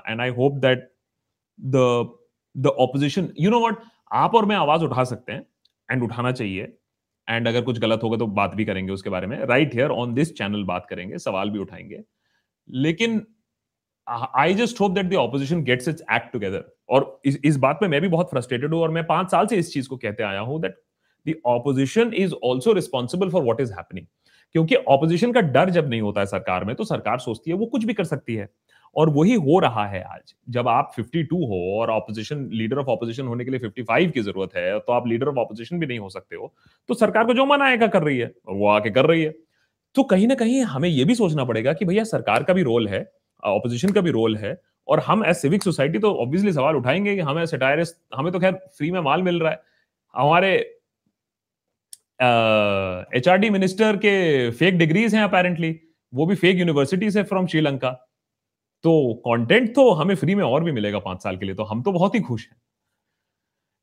and 0.10 0.22
I 0.22 0.30
hope 0.38 0.58
that 0.62 0.92
the 1.60 1.76
the 2.56 2.68
opposition 2.80 3.30
you 3.40 3.50
know 3.52 3.60
what 3.68 3.84
आप 4.12 4.36
और 4.36 4.46
मैं 4.46 4.56
आवाज़ 4.56 4.84
उठा 4.84 5.04
सकते 5.04 5.32
हैं। 5.32 5.46
एंड 5.94 6.04
उठाना 6.04 6.32
चाहिए। 6.32 6.74
एंड 7.28 7.48
अगर 7.48 7.62
कुछ 7.62 7.80
गलत 7.80 8.00
होगा 8.04 8.18
तो 8.18 8.28
बात 8.30 8.56
भी 8.56 8.66
करेंगे 8.66 8.94
उसके 8.94 9.10
बारे 9.10 9.28
में। 9.28 9.38
Right 9.40 9.74
here 9.76 9.90
on 9.92 10.14
this 10.14 10.34
channel 10.38 10.64
बात 10.66 10.86
करेंगे 10.90 11.18
सवाल 11.20 11.50
भी 11.50 11.60
उठाएँगे। 11.60 12.04
लेकिन 12.70 13.22
I 14.38 14.54
just 14.54 14.80
hope 14.82 14.92
that 14.92 15.06
the 15.06 15.16
opposition 15.16 15.64
gets 15.64 15.88
its 15.88 16.04
act 16.14 16.32
together 16.34 16.64
और 16.90 17.22
इस, 17.26 17.38
इस 17.46 17.58
बात 17.58 17.80
में 17.82 17.90
मैं 17.90 18.02
भी 18.02 18.08
बहुत 18.08 18.30
फ्रस्ट्रेटेड 18.30 18.74
हूँ 18.74 18.82
और 18.82 18.92
मैं 18.92 19.06
पाँच 19.08 19.32
साल 19.32 19.48
से 19.48 19.58
इस 19.58 19.74
चीज़ 19.74 19.88
को 19.90 19.98
कहते 19.98 20.24
आया 20.24 20.40
हूँ 20.40 20.62
that 20.62 20.76
the 21.26 21.36
opposition 21.46 22.14
is 22.14 22.34
also 22.44 22.74
responsible 22.74 23.30
for 23.30 23.44
what 23.44 23.62
is 23.62 23.74
happening 23.74 24.06
क्योंकि 24.56 24.76
ऑपोजिशन 24.76 25.32
का 25.32 25.42
डर 25.42 25.70
जब 25.70 25.90
नहीं 25.90 26.02
होता 26.02 26.22
है 26.22 26.26
सरकार 26.26 26.66
में 26.66 26.76
तो 26.76 26.84
सरकार 26.84 27.20
सोचती 27.20 27.52
है 27.52 27.58
वो 27.58 27.66
कुछ 27.66 27.86
भी 27.86 27.94
कर 27.94 28.04
सकती 28.04 28.36
है। 28.36 28.50
और 28.96 29.10
वही 29.10 29.34
हो 29.36 29.60
रहा 29.60 29.86
है 29.88 30.02
आज। 30.06 30.34
जब 30.50 30.68
आप 30.68 30.92
52 30.96 31.38
हो 31.44 31.60
और 31.80 31.90
ऑपोजिशन 31.92 32.48
लीडर 32.54 32.78
ऑफ़ 32.78 32.88
ऑपोजिशन 32.88 33.28
होने 33.28 33.46
के 33.46 33.52
लिए 33.52 33.60
55 33.62 34.12
की 34.12 34.22
ज़रूरत 34.22 34.56
है 34.56 34.80
तो 34.80 34.94
आप 34.94 35.08
लीडर 35.08 35.28
ऑफ़ 35.28 35.38
ऑपोजिशन 35.38 35.80
भी 35.80 35.86
नहीं 35.86 36.00
हो 36.00 36.10
सकते 36.10 36.36
हो। 36.36 36.54
तो 36.90 36.94
सरकार 36.94 37.26
को 37.26 37.34
जो 37.34 37.46
मन 37.46 37.62
आएगा 37.62 37.88
कर 37.88 38.04
रही 38.04 38.18
है, 38.18 38.32
वो 38.48 38.68
आके 38.70 38.90
कर 38.92 39.06
रही 39.06 39.24
है। 39.24 39.34
तो 39.96 40.04
कहीं 40.06 40.28
ना 40.28 40.36
कहीं 40.36 40.62
हमें 40.64 40.90
यह 40.90 41.06
भी 41.06 41.16
सोचना 41.16 41.46
पड़ेगा 41.46 41.74
कि 41.74 41.86
भैया 41.86 42.04
सरकार 42.06 42.44
का 42.44 42.54
भी 42.54 42.64
रोल 42.64 42.88
है 42.88 43.06
ऑपोजिशन 43.44 43.90
का 43.90 44.02
भी 44.02 44.12
रोल 44.12 44.36
है, 44.38 44.56
और 44.88 45.00
हम 45.00 45.24
एज 45.26 45.36
सिविक 45.36 45.64
सोसाइटी 45.64 46.00
तो 46.00 46.14
ऑब्वियसली 46.16 46.52
सवाल 46.54 46.76
उठाएँगे 46.76 47.16
कि 47.16 47.22
हमें 47.22 47.46
सेटायरिस्ट 47.46 47.96
हमें 48.16 48.32
तो 48.34 48.40
खैर 48.40 48.54
फ्री 48.78 48.92
में 48.92 49.00
माल 49.02 49.24
मिल 49.24 49.40
रहा 49.40 49.52
है। 49.52 49.62
हमारे 50.14 50.54
एच 53.18 53.28
मिनिस्टर 53.52 53.98
के 53.98 54.50
फेक 54.52 54.78
डिग्रीज 54.78 55.16
हैं 55.16 55.24
अपेरेंटली 55.24 55.80
वो 56.14 56.26
भी 56.26 56.36
फेक 56.36 56.58
यूनिवर्सिटी 56.58 57.12
से 57.12 57.24
फ्रॉम 57.24 57.48
श्रीलंका 57.48 57.90
तो 58.84 59.14
कंटेंट 59.26 59.74
तो 59.76 59.90
हमें 59.94 60.16
फ्री 60.16 60.36
में 60.36 60.44
और 60.44 60.64
भी 60.64 60.72
मिलेगा 60.72 61.00
पाँच 61.02 61.24
साल 61.24 61.38
के 61.38 61.46
लिए 61.46 61.56
तो 61.56 61.64
हम 61.64 61.82
तो 61.84 61.92
बहुत 61.92 62.16
ही 62.16 62.20
खुश 62.22 62.48
हैं। 62.48 62.56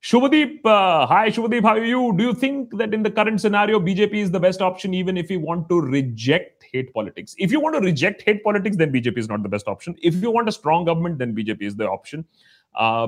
Shubhdeep 0.04 0.66
hi 1.10 1.30
Shubhdeep 1.30 1.66
how 1.66 1.78
you 1.78 2.10
do 2.10 2.24
you 2.24 2.32
think 2.42 2.74
that 2.74 2.94
in 2.94 3.02
the 3.02 3.08
current 3.12 3.40
scenario 3.40 3.80
BJP 3.80 4.20
is 4.20 4.32
the 4.32 4.36
best 4.42 4.62
option 4.62 4.94
even 4.94 5.18
if 5.18 5.32
you 5.32 5.40
want 5.40 5.66
to 5.68 5.80
reject 5.86 6.64
hate 6.74 6.90
politics 6.94 7.36
if 7.40 7.52
you 7.52 7.60
want 7.60 7.74
to 7.74 7.80
reject 7.84 8.22
hate 8.28 8.42
politics 8.44 8.76
then 8.76 8.90
BJP 8.92 9.20
is 9.20 9.28
not 9.30 9.40
the 9.40 9.50
best 9.50 9.68
option 9.68 9.94
if 10.02 10.22
you 10.24 10.32
want 10.32 10.48
a 10.48 10.50
strong 10.50 10.86
government 10.86 11.18
then 11.18 11.34
BJP 11.34 11.66
is 11.66 11.76
the 11.76 11.82
option 11.90 12.24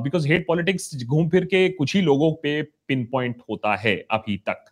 because 0.03 0.29
hate 0.29 0.47
politics 0.47 1.05
घूम 1.05 1.29
फिर 1.31 1.45
के 1.45 1.69
कुछ 1.71 1.95
ही 1.97 2.03
लोगों 2.03 2.33
पर 2.45 2.63
pin 2.89 3.05
point 3.13 3.37
होता 3.51 3.75
है 3.77 3.97
अभी 4.11 4.37
तक। 4.49 4.65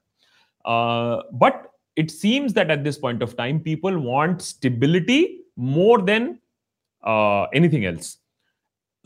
But 1.42 1.66
it 1.96 2.10
seems 2.10 2.52
that 2.52 2.70
at 2.70 2.78
this 2.78 2.96
point 2.98 3.22
of 3.22 3.34
time 3.36 3.58
people 3.60 3.94
want 4.06 4.40
stability 4.42 5.22
more 5.58 6.02
than 6.02 6.34
anything 7.04 7.84
else 7.84 8.16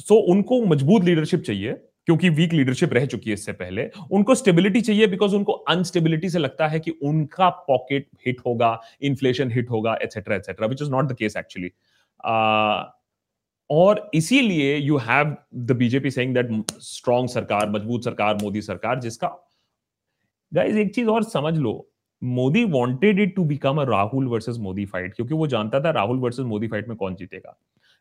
so 0.01 0.15
उनको 0.33 0.65
मज़बूत 0.67 1.05
लीडरशिप 1.05 1.43
चाहिए, 1.43 1.73
क्योंकि 2.07 2.29
वीक 2.31 2.53
लीडरशिप 2.53 2.93
रह 2.93 3.07
चुकी 3.07 3.31
है 3.31 3.35
इससे 3.35 3.53
पहले। 3.55 3.89
उनको 4.13 4.35
स्टेबिलिटी 4.35 4.81
चाहिए 4.81 5.07
बिकॉज़ 5.07 5.37
उनको 5.37 5.53
अनस्टेबिलिटी 5.53 6.31
से 6.31 6.39
लगता 6.39 6.67
है 6.69 6.81
कि 6.81 6.91
उनका 7.03 7.49
पॉकेट 7.69 8.09
हिट 8.27 8.41
होगा 8.47 8.79
इन्फ्लेशन 9.03 9.51
हिट 9.51 9.71
होगा 9.71 9.95
etcetera 10.03 10.37
etcetera 10.37 10.67
which 10.67 10.83
is 10.83 10.91
not 10.91 11.07
the 11.07 11.17
case 11.19 11.37
actually 11.37 11.71
और 13.71 14.11
इसीलिए 14.15 14.77
you 14.77 14.97
have 14.99 15.35
the 15.57 15.73
BJP 15.73 16.11
saying 16.11 16.35
that 16.35 16.49
strong 16.83 17.29
सरकार, 17.29 17.71
मज़बूत 17.71 18.05
सरकार, 18.05 18.35
मोदी 18.43 18.63
सरकार, 18.63 19.01
जिसका 19.01 19.29
गाइस 20.53 20.77
एक 20.77 20.95
चीज़ 20.95 21.09
और 21.09 21.23
समझ 21.25 21.57
लो। 21.59 21.73
Modi 22.23 22.65
wanted 22.67 23.21
it 23.21 23.35
to 23.37 23.45
become 23.45 23.81
a 23.81 23.85
Rahul 23.87 24.27
versus 24.29 24.57
Modi 24.59 24.85
fight 24.87 25.15
क्योंकि 25.15 25.35
वो 25.35 25.47
जानता 25.47 25.81
था 25.81 25.91
राहुल 25.93 26.19
वर्सेस 26.19 26.45
मोदी 26.47 26.69
फाइट 26.69 26.89
में 26.89 26.97
कौन 26.97 27.15
जीतेगा। 27.15 27.57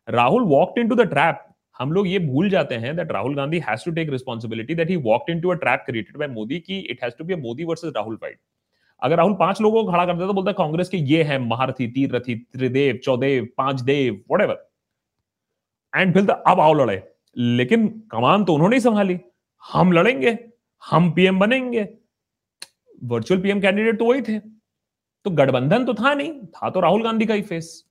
Rahul 0.07 0.43
walked 0.43 0.79
into 0.79 0.95
the 0.95 1.07
trap 1.09 1.43
हम 1.79 1.91
लोग 1.91 2.07
ये 2.07 2.19
भूल 2.19 2.49
जाते 2.49 2.75
हैं 2.75 2.95
that 2.95 3.11
Rahul 3.11 3.35
Gandhi 3.35 3.59
has 3.59 3.85
to 3.85 3.91
take 3.91 4.09
responsibility 4.09 4.75
that 4.75 4.89
he 4.89 4.95
walked 4.95 5.29
into 5.29 5.49
a 5.49 5.53
trap 5.53 5.83
created 5.85 6.17
by 6.17 6.27
Modi 6.27 6.59
की 6.59 6.79
it 6.79 7.03
has 7.03 7.13
to 7.17 7.23
be 7.23 7.35
Modi 7.35 7.63
versus 7.63 7.93
Rahul 7.95 8.15
fight 8.15 8.39
अगर 9.01 9.17
राहुल 9.17 9.33
पाँच 9.33 9.61
लोगों 9.61 9.83
को 9.83 9.91
खड़ा 9.91 10.05
करता 10.05 10.27
तो 10.27 10.33
बोलता 10.33 10.51
कांग्रेस 10.51 10.89
के 10.89 10.97
ये 10.97 11.23
है 11.23 11.37
महारथी 11.39 11.87
तीर 11.87 12.15
रथी 12.15 12.35
त्रिदेव, 12.35 12.99
चौदेव 13.03 13.47
पाँच 13.57 13.81
देव 13.81 14.21
वट 14.31 14.69
एंड 15.93 16.13
फिर 16.13 16.29
अब 16.29 16.59
आओ 16.59 16.73
लड़े। 16.73 17.01
लेकिन 17.37 17.87
कमान 18.11 18.43
तो 18.43 18.53
उन्होंने 18.53 18.75
ही 18.75 18.81
संभाली। 18.81 19.19
हम 19.63 19.91
लड़ेंगे, 19.91 20.37
हम 20.83 21.11
पीएम 21.11 21.39
बनेंगे। 21.39 21.87
वर्चुअल 23.03 23.41
पीएम 23.41 23.61
कैंडिडेट 23.61 23.99
तो 23.99 24.05
वही 24.05 24.21
थे। 24.21 24.39
तो 24.39 25.29
गठबंधन 25.31 25.85
तो 25.85 25.93
था 25.93 26.13
नहीं, 26.13 26.33
था 26.45 26.69
तो 26.69 26.79
राहुल 26.79 27.03
गांधी 27.03 27.25
का 27.25 27.33
ही 27.33 27.41
face 27.41 27.83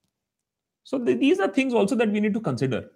So 0.86 1.00
these 1.06 1.42
are 1.42 1.54
things 1.58 1.74
also 1.74 1.96
that 1.96 2.10
we 2.10 2.20
need 2.22 2.34
to 2.34 2.40
consider 2.52 2.90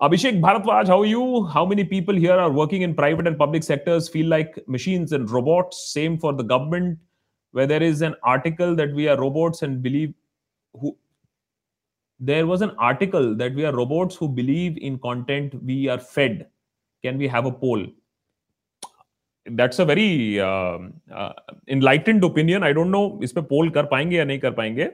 Abhishek 0.00 0.42
Bharadwaj, 0.42 0.88
how 0.88 1.00
are 1.00 1.06
you? 1.06 1.44
How 1.44 1.64
many 1.64 1.82
people 1.82 2.14
here 2.14 2.34
are 2.34 2.50
working 2.52 2.82
in 2.82 2.94
private 2.94 3.26
and 3.26 3.38
public 3.38 3.62
sectors 3.62 4.10
feel 4.10 4.26
like 4.26 4.62
machines 4.68 5.12
and 5.12 5.30
robots? 5.30 5.90
Same 5.90 6.18
for 6.18 6.34
the 6.34 6.42
government, 6.42 6.98
where 7.52 7.66
there 7.66 7.82
is 7.82 8.02
an 8.02 8.14
article 8.22 8.76
that 8.76 8.92
we 8.92 9.08
are 9.08 9.18
robots 9.18 9.62
and 9.62 9.82
believe 9.82 10.12
who. 10.74 10.96
There 12.20 12.46
was 12.46 12.60
an 12.60 12.72
article 12.78 13.34
that 13.36 13.54
we 13.54 13.64
are 13.64 13.74
robots 13.74 14.16
who 14.16 14.28
believe 14.28 14.76
in 14.76 14.98
content 14.98 15.54
we 15.64 15.88
are 15.88 15.98
fed. 15.98 16.46
Can 17.02 17.16
we 17.16 17.26
have 17.28 17.46
a 17.46 17.52
poll? 17.52 17.86
That's 19.46 19.78
a 19.78 19.84
very 19.86 20.40
uh, 20.40 20.78
uh, 21.10 21.32
enlightened 21.68 22.22
opinion. 22.22 22.62
I 22.62 22.74
don't 22.74 22.90
know 22.90 23.20
इस 23.22 23.32
पे 23.32 23.48
poll 23.48 23.72
कर 23.74 23.86
पाएंगे 23.86 24.16
या 24.16 24.24
नहीं 24.24 24.38
कर 24.38 24.50
पाएंगे. 24.60 24.90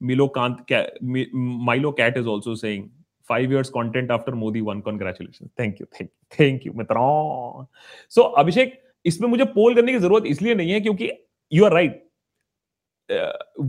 Milo 0.00 0.28
Kant, 0.28 0.70
Milo 1.02 1.92
Cat 1.92 2.16
is 2.16 2.26
also 2.26 2.54
saying 2.56 2.88
five 3.30 3.52
years 3.52 3.68
content 3.70 4.10
after 4.10 4.34
Modi 4.34 4.60
one 4.60 4.80
congratulation 4.80 5.48
thank 5.58 5.80
you 5.80 5.86
thank 5.86 6.08
you 6.10 6.38
thank 6.38 6.66
you 6.66 6.72
मित्रों। 6.76 7.64
So 8.10 8.22
अभिषेक 8.40 8.72
इसमें 9.06 9.28
मुझे 9.28 9.44
पोल 9.52 9.74
करने 9.74 9.92
की 9.92 9.98
ज़रूरत 9.98 10.24
इसलिए 10.26 10.54
नहीं 10.54 10.72
है 10.72 10.80
क्योंकि 10.80 11.10
you 11.52 11.64
are 11.64 11.72
right 11.72 12.02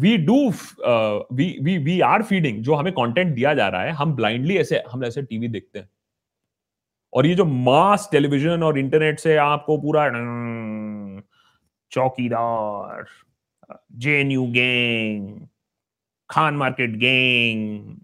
we 0.03 0.15
do 0.17 0.37
we 1.35 1.45
we 1.63 1.77
we 1.77 1.99
are 2.07 2.23
feeding 2.23 2.63
जो 2.63 2.73
हमें 2.75 2.91
कंटेंट 2.93 3.35
दिया 3.35 3.53
जा 3.53 3.67
रहा 3.67 3.81
है 3.81 3.91
हम 4.01 4.15
ब्लाइंडली 4.15 4.57
ऐसे 4.57 4.81
हम 4.91 5.03
ऐसे 5.05 5.21
टीवी 5.21 5.47
देखते 5.47 5.79
हैं। 5.79 5.89
और 7.13 7.25
ये 7.25 7.35
जो 7.35 7.45
मास 7.45 8.09
टेलीविज़न 8.11 8.63
और 8.63 8.79
इंटरनेट 8.79 9.19
से 9.19 9.35
आपको 9.37 9.77
पूरा 9.77 10.09
चौकीदार 11.91 13.05
J 13.97 14.19
N 14.19 14.31
U 14.31 14.45
gang 14.51 15.47
Khan 16.31 16.55
market, 16.55 16.95
gang. 16.97 17.97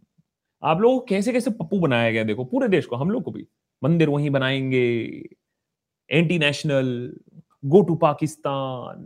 आप 0.63 0.81
लोगों 0.81 0.99
कैसे 1.09 1.33
कैसे 1.33 1.51
पप्पू 1.51 1.79
बनाया 1.79 2.11
गया, 2.11 2.23
देखो, 2.23 2.43
पूरे 2.45 2.67
देश 2.67 2.85
को, 2.85 2.95
हम 2.95 3.11
लोग 3.11 3.23
को 3.23 3.31
भी। 3.31 3.47
मंदिर 3.81 4.09
वहीं 4.09 4.29
बनाएँगे 4.29 4.85
anti 6.09 6.39
national 6.39 6.87
go 7.65 7.81
to 7.81 7.95
Pakistan 7.95 9.05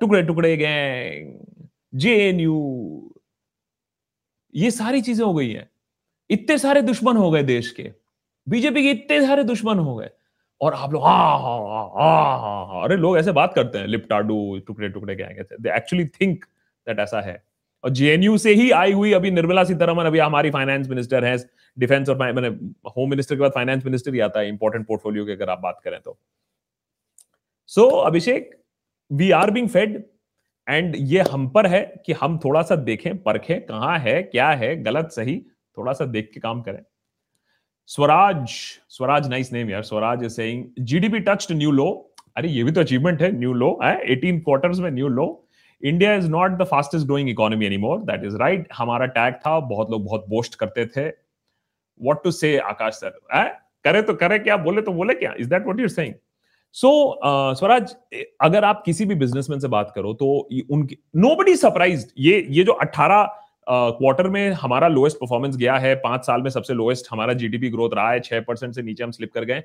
टुकड़े 0.00 0.22
टुकड़े 0.22 0.56
गैंग 0.56 1.68
जे 1.94 2.16
एन 2.28 2.40
यू 2.40 2.54
ये 4.54 4.70
सारी 4.70 5.00
चीज़ें 5.00 5.24
हो 5.24 5.32
गई 5.34 5.50
हैं। 5.50 5.68
इतने 6.30 6.58
सारे 6.58 6.82
दुश्मन 6.82 7.16
हो 7.16 7.30
गए 7.30 7.42
देश 7.42 7.70
के। 7.72 7.90
बीजेपी 8.46 8.82
के 8.82 8.90
इतने 8.90 9.20
सारे 9.26 9.44
दुश्मन 9.44 9.78
हो 9.78 9.94
गए। 9.96 10.10
और 10.60 10.74
आप 10.74 10.92
लोग 10.92 11.02
हाँ 11.04 11.38
हाँ 11.40 11.58
हाँ 11.96 12.66
हाँ 12.68 12.82
अरे 12.84 12.96
लोग 12.96 13.18
ऐसे 13.18 13.32
बात 13.32 13.54
करते 13.54 13.78
हैं, 13.78 13.86
लिपटाडू, 13.86 14.58
टुकड़े 14.66 14.88
टुकड़े 14.88 15.14
गैंग, 15.16 15.38
ऐसे। 15.40 15.56
दे 15.62 15.76
एक्चुअली 15.76 16.06
थिंक 16.20 16.44
दैट 16.86 16.98
ऐसा 17.00 17.20
है। 17.20 17.42
और 17.84 17.90
जेएनयू 17.90 18.38
से 18.38 18.54
ही 18.54 18.70
आई 18.70 18.92
हुई 18.92 19.12
अभी 19.12 19.30
निर्मला 19.30 19.64
सीतारमन 19.64 20.04
अभी 20.04 20.18
हमारी 20.18 20.50
फाइनेंस 20.50 20.88
मिनिस्टर 20.88 21.24
है 21.24 21.36
डिफेंस 21.78 22.08
और 22.08 22.32
मैंने 22.32 22.48
होम 22.88 23.10
मिनिस्टर 23.10 23.34
के 23.34 23.40
बाद 23.40 23.50
फाइनेंस 23.50 23.84
मिनिस्टर 23.84 24.14
ही 24.14 24.20
आता 24.20 24.40
है 24.40 24.48
इंपॉर्टेंट 24.48 24.86
पोर्टफोलियो 24.86 25.24
की 25.24 25.32
अगर 25.32 25.50
आप 25.50 25.58
बात 25.58 25.80
करें 25.84 26.00
तो। 26.00 26.18
So 27.66 27.90
so, 27.90 28.06
Abhishek 28.06 28.62
we 29.12 29.30
are 29.30 29.50
being 29.50 29.68
fed 29.68 30.04
and 30.68 30.96
ये 30.96 31.20
हम 31.20 31.48
पर 31.48 31.66
है 31.66 32.02
कि 32.06 32.12
हम 32.12 32.38
थोड़ा 32.38 32.62
सा 32.62 32.76
देखें 32.76 33.22
परखें 33.22 33.60
कहाँ 33.66 33.98
है 33.98 34.22
क्या 34.22 34.48
है 34.48 34.82
गलत 34.82 35.10
सही 35.10 35.38
थोड़ा 35.76 35.92
सा 35.92 36.04
देख 36.04 36.30
के 36.34 36.40
काम 36.40 36.62
करें। 36.62 36.82
स्वराज 37.86 38.48
स्वराज 38.88 39.28
नाइस 39.28 39.52
नेम 39.52 39.70
यार 39.70 39.82
Swaraj 39.82 40.24
is 40.24 40.32
saying 40.32 40.64
GDP 40.78 41.20
touched 41.20 41.52
new 41.52 41.70
low 41.70 42.14
अरे 42.36 42.48
ये 42.48 42.64
भी 42.64 42.72
तो 42.72 42.80
अचीवमेंट 42.80 43.22
है 43.22 43.32
न्यू 43.32 43.52
लो 43.52 43.78
है 43.82 43.94
18 44.10 44.38
क्वार्टर्स 44.40 44.78
में 44.78 44.90
new 44.90 45.08
low 45.08 45.41
India 45.82 46.14
is 46.14 46.28
not 46.28 46.50
the 46.50 46.64
fastest 46.64 47.06
growing 47.06 47.30
economy 47.30 47.66
anymore 47.66 47.98
that 47.98 48.24
is 48.24 48.36
right 48.36 48.68
हमारा 48.76 49.06
टैग 49.06 49.34
था 49.34 49.58
बहुत 49.60 49.90
लोग 49.90 50.04
बहुत 50.04 50.26
बोस्ट 50.28 50.54
करते 50.54 50.86
थे। 50.86 51.08
व्हाट 51.08 52.22
टू 52.24 52.30
से 52.30 52.56
आकाश 52.58 52.94
सर 52.94 53.18
है 53.34 53.44
करे 53.84 54.02
तो 54.02 54.14
करे 54.14 54.38
क्या 54.38 54.56
बोले 54.56 54.82
तो 54.82 54.92
बोले 54.92 55.14
क्या? 55.14 55.34
Is 55.38 55.48
that 55.48 55.62
what 55.62 55.80
you 55.80 55.88
saying 55.88 56.14
so 56.72 57.20
Swaraj 57.54 57.94
अगर 58.40 58.64
आप 58.64 58.82
किसी 58.86 59.04
भी 59.04 59.14
बिजनेसमैन 59.14 59.60
से 59.60 59.68
बात 59.68 59.92
करो 59.94 60.12
तो 60.14 60.26
उनकी 60.70 60.98
नो 61.16 61.34
बडी 61.36 61.56
सरप्राइज़ 61.56 62.06
ये 62.18 62.46
ये 62.50 62.64
जो 62.64 62.78
18 62.84 63.26
क्वार्टर 63.68 64.24
uh, 64.24 64.30
में 64.30 64.52
हमारा 64.52 64.88
लोएस्ट 64.88 65.16
परफॉर्मेंस 65.16 65.56
गया 65.56 65.76
है 65.76 65.94
पाँच 65.94 66.24
साल 66.24 66.42
में 66.42 66.50
सबसे 66.50 66.74
लोएस्ट 66.74 67.06
हमारा 67.10 67.32
जीडीपी 67.32 67.70
ग्रोथ 67.70 67.90
रहा 67.94 68.10
है 68.10 68.20
छह 68.20 68.40
परसेंट 68.40 68.74
से 68.74 68.82
नीचे 68.82 69.04
हम 69.04 69.10
स्लिप 69.10 69.32
कर 69.32 69.44
गए 69.44 69.62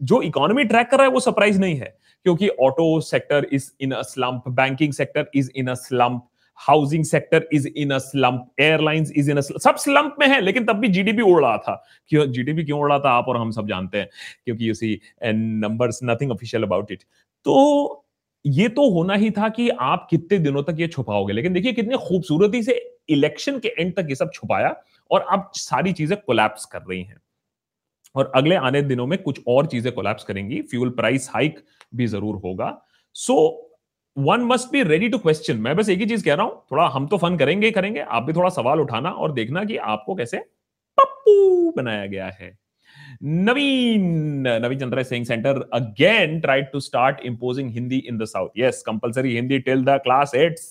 जो 0.00 0.20
इकोनॉमी 0.22 0.64
ट्रैक 0.64 0.88
कर 0.90 0.96
रहा 0.96 1.06
है, 1.06 1.12
वो 1.12 1.20
सरप्राइज़ 1.20 1.60
नहीं 1.60 1.76
है, 1.76 1.96
क्योंकि 2.26 2.48
auto 2.48 3.00
sector 3.02 3.46
is 3.52 3.70
in 3.80 3.92
a 3.92 4.02
slump 4.04 4.48
banking 4.50 4.92
sector 4.92 5.30
is 5.34 5.50
in 5.56 5.68
a 5.68 5.74
slump 5.76 6.28
housing 6.58 7.04
sector 7.04 7.46
is 7.52 7.66
in 7.68 7.90
a 7.90 7.98
slump 7.98 8.46
airlines 8.60 9.12
is 9.12 9.30
in 9.30 9.40
सब 9.40 9.76
स्लंप 9.76 10.16
में 10.20 10.26
है, 10.28 10.40
लेकिन 10.40 10.64
तब 10.64 10.76
भी 10.76 10.88
जीडीपी 10.88 11.22
उड़ 11.22 11.40
रहा 11.42 11.56
था। 11.58 11.74
क्यों? 12.10 12.26
जीडीपी 12.32 12.64
क्यों 12.64 12.80
उड़ 12.80 12.88
रहा 12.88 12.98
था? 12.98 13.10
आप 13.10 13.28
और 13.28 13.36
हम 13.36 13.50
सब 13.50 13.68
जानते 13.68 13.98
हैं, 13.98 14.08
क्योंकि 14.44 14.68
you 14.68 14.74
see 14.74 15.00
numbers 15.24 16.00
nothing 16.04 16.32
official 16.32 16.62
about 16.62 16.92
it 16.92 17.02
तो 17.46 18.04
ये 18.44 18.68
तो 18.68 18.88
होना 18.90 19.14
ही 19.14 19.30
था 19.30 19.48
कि 19.48 19.68
आप 19.70 20.06
कितने 20.10 20.38
दिनों 20.38 20.62
तक 20.62 20.76
ये 20.78 20.86
छुपाओगे, 20.88 21.32
लेकिन 21.32 21.52
देखिए 21.52 21.72
कितने 21.72 21.96
खूबसूरती 21.98 22.62
से 22.62 22.80
इलेक्शन 23.08 23.58
के 23.58 23.68
एंड 23.78 23.94
तक 23.96 24.06
ये 24.08 24.14
सब 24.14 24.30
छुपाया, 24.34 24.74
और 25.10 25.26
अब 25.32 25.50
सारी 25.56 25.92
चीज़ें 25.92 26.18
कोलैप्स 26.18 26.64
कर 26.64 26.80
रही 26.80 27.02
हैं। 27.02 27.16
और 28.14 28.30
अगले 28.36 28.54
आने 28.56 28.82
दिनों 28.82 29.06
में 29.06 29.18
कुछ 29.22 29.40
और 29.48 29.66
चीज़ें 29.66 29.92
कोलैप्स 29.94 30.24
करेंगी। 30.24 30.60
फ्यूल 30.62 30.90
प्राइस 30.92 31.28
हाइक 31.34 31.58
भी 31.94 32.06
ज़रूर 32.06 32.40
होगा। 32.44 32.78
So 33.16 33.36
one 34.16 34.40
must 34.44 34.72
be 34.72 34.82
ready 34.84 35.08
to 35.08 35.18
question 35.18 35.56
मैं 35.58 35.74
बस 35.76 35.88
एक 35.88 35.98
ही 35.98 36.06
चीज़ 36.06 36.24
कह 36.24 36.34
रहा 36.34 36.46
हूँ, 36.46 36.64
थोड़ा 36.70 36.86
हम 36.88 37.06
तो 37.06 37.18
फन 37.18 37.36
करेंगे 37.36 37.66
ही 37.66 37.72
करेंगे। 37.72 38.00
आप 38.00 38.22
भी 38.22 38.32
थोड़ा 38.32 38.48
सवाल 38.50 38.80
उठाना 38.80 39.10
और 39.10 39.32
देखना 39.32 39.64
कि 39.64 39.76
आपको 39.76 40.14
कैसे 40.14 40.38
पप्पू 40.98 41.72
बनाया 41.76 42.06
गया 42.06 42.26
है। 42.30 42.56
Naveen 43.24 44.42
Naveen 44.58 44.78
Chandra 44.78 45.02
Singh 45.02 45.24
centre 45.24 45.60
again 45.74 46.38
tried 46.40 46.70
to 46.72 46.80
start 46.80 47.20
imposing 47.26 47.70
Hindi 47.70 47.98
in 47.98 48.18
the 48.18 48.24
south 48.26 48.58
yes 48.58 48.82
compulsory 48.86 49.34
Hindi 49.34 49.58
till 49.60 49.84
the 49.84 49.98
class 50.04 50.34
eighth 50.34 50.62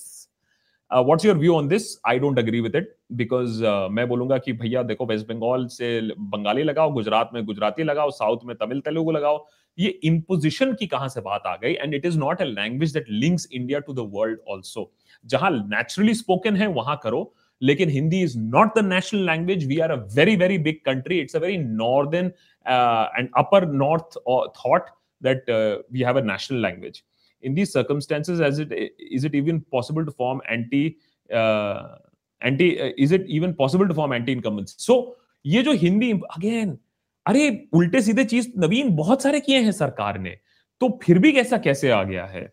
what's 0.92 1.26
your 1.26 1.38
view 1.38 1.56
on 1.56 1.68
this 1.68 1.84
I 2.08 2.20
don't 2.20 2.40
agree 2.40 2.60
with 2.62 2.76
it 2.76 2.96
because 3.14 3.64
मैं 3.92 4.08
बोलूँगा 4.08 4.38
कि 4.38 4.54
भैया 4.54 4.84
देखो 4.84 5.06
waste 5.06 5.28
Bengal 5.28 5.66
से 5.68 6.00
बंगाली 6.12 6.64
लगाओ, 6.64 6.92
गुजरात 6.94 7.30
में 7.34 7.44
गुजराती 7.46 7.84
लगाओ 7.84 8.10
south 8.12 8.46
में 8.46 8.56
तमिल 8.56 8.80
तेलुगु 8.80 9.12
लगाओ। 9.12 9.46
ये 9.78 9.90
इम्पोजिशन 10.06 10.74
की 10.80 10.88
कहाँ 10.88 11.08
से 11.10 11.22
बात 11.22 11.44
आ 11.48 11.56
गई? 11.56 11.74
And 11.74 11.94
it 11.96 12.06
is 12.06 12.18
not 12.20 12.42
a 12.42 12.46
language 12.46 12.94
that 12.94 13.06
links 13.10 13.48
India 13.52 13.80
to 13.80 13.94
the 13.94 14.10
world 14.14 14.40
also 14.50 14.92
जहाँ 15.26 15.52
नेचुरली 15.52 16.14
स्पोकन 16.14 16.56
है, 16.56 16.68
वहाँ 16.70 17.00
करो। 17.04 17.34
लेकिन 17.62 17.90
Hindi 17.90 18.22
is 18.24 18.38
not 18.40 18.78
the 18.78 18.84
national 18.86 19.26
language 19.26 19.66
we 19.68 19.78
are 19.80 19.92
a 19.92 19.96
very 20.16 20.36
very 20.36 20.58
big 20.60 20.76
country 20.86 21.20
it's 21.20 21.36
a 21.36 21.40
very 21.40 21.58
northern 21.58 22.26
and 22.26 23.30
upper 23.38 23.66
north 23.74 24.18
thought 24.58 24.90
that 25.22 25.50
we 25.94 26.02
have 26.02 26.20
a 26.20 26.24
national 26.26 26.62
language 26.62 27.02
in 27.44 27.56
these 27.56 27.72
circumstances 27.72 28.42
as 28.42 28.60
it 28.60 28.72
is 29.00 29.24
it 29.24 29.36
even 29.36 29.62
possible 29.72 30.06
to 30.06 30.12
form 30.14 30.42
anti 30.50 30.84
uh, 31.30 31.98
anti 32.42 32.70
uh, 32.80 32.92
is 32.98 33.12
it 33.12 33.26
even 33.28 33.54
possible 33.56 33.88
to 33.88 33.94
form 33.94 34.14
anti 34.14 34.32
incumbency 34.34 34.76
so 34.80 35.02
ये 35.46 35.62
जो 35.64 35.72
Hindi 35.74 36.12
again 36.12 36.78
अरे 37.26 37.46
उल्टे 37.74 38.02
सीधे 38.02 38.24
चीज़ 38.24 38.48
नवीन 38.60 38.96
बहुत 38.96 39.22
सारे 39.22 39.40
किए 39.40 39.60
हैं 39.62 39.72
सरकार 39.72 40.20
ने 40.20 40.38
तो 40.82 40.90
फिर 41.04 41.20
भी 41.20 41.32
कैसा 41.34 41.58
कैसे 41.58 41.90
आ 41.92 42.04
गया 42.04 42.26
है 42.26 42.48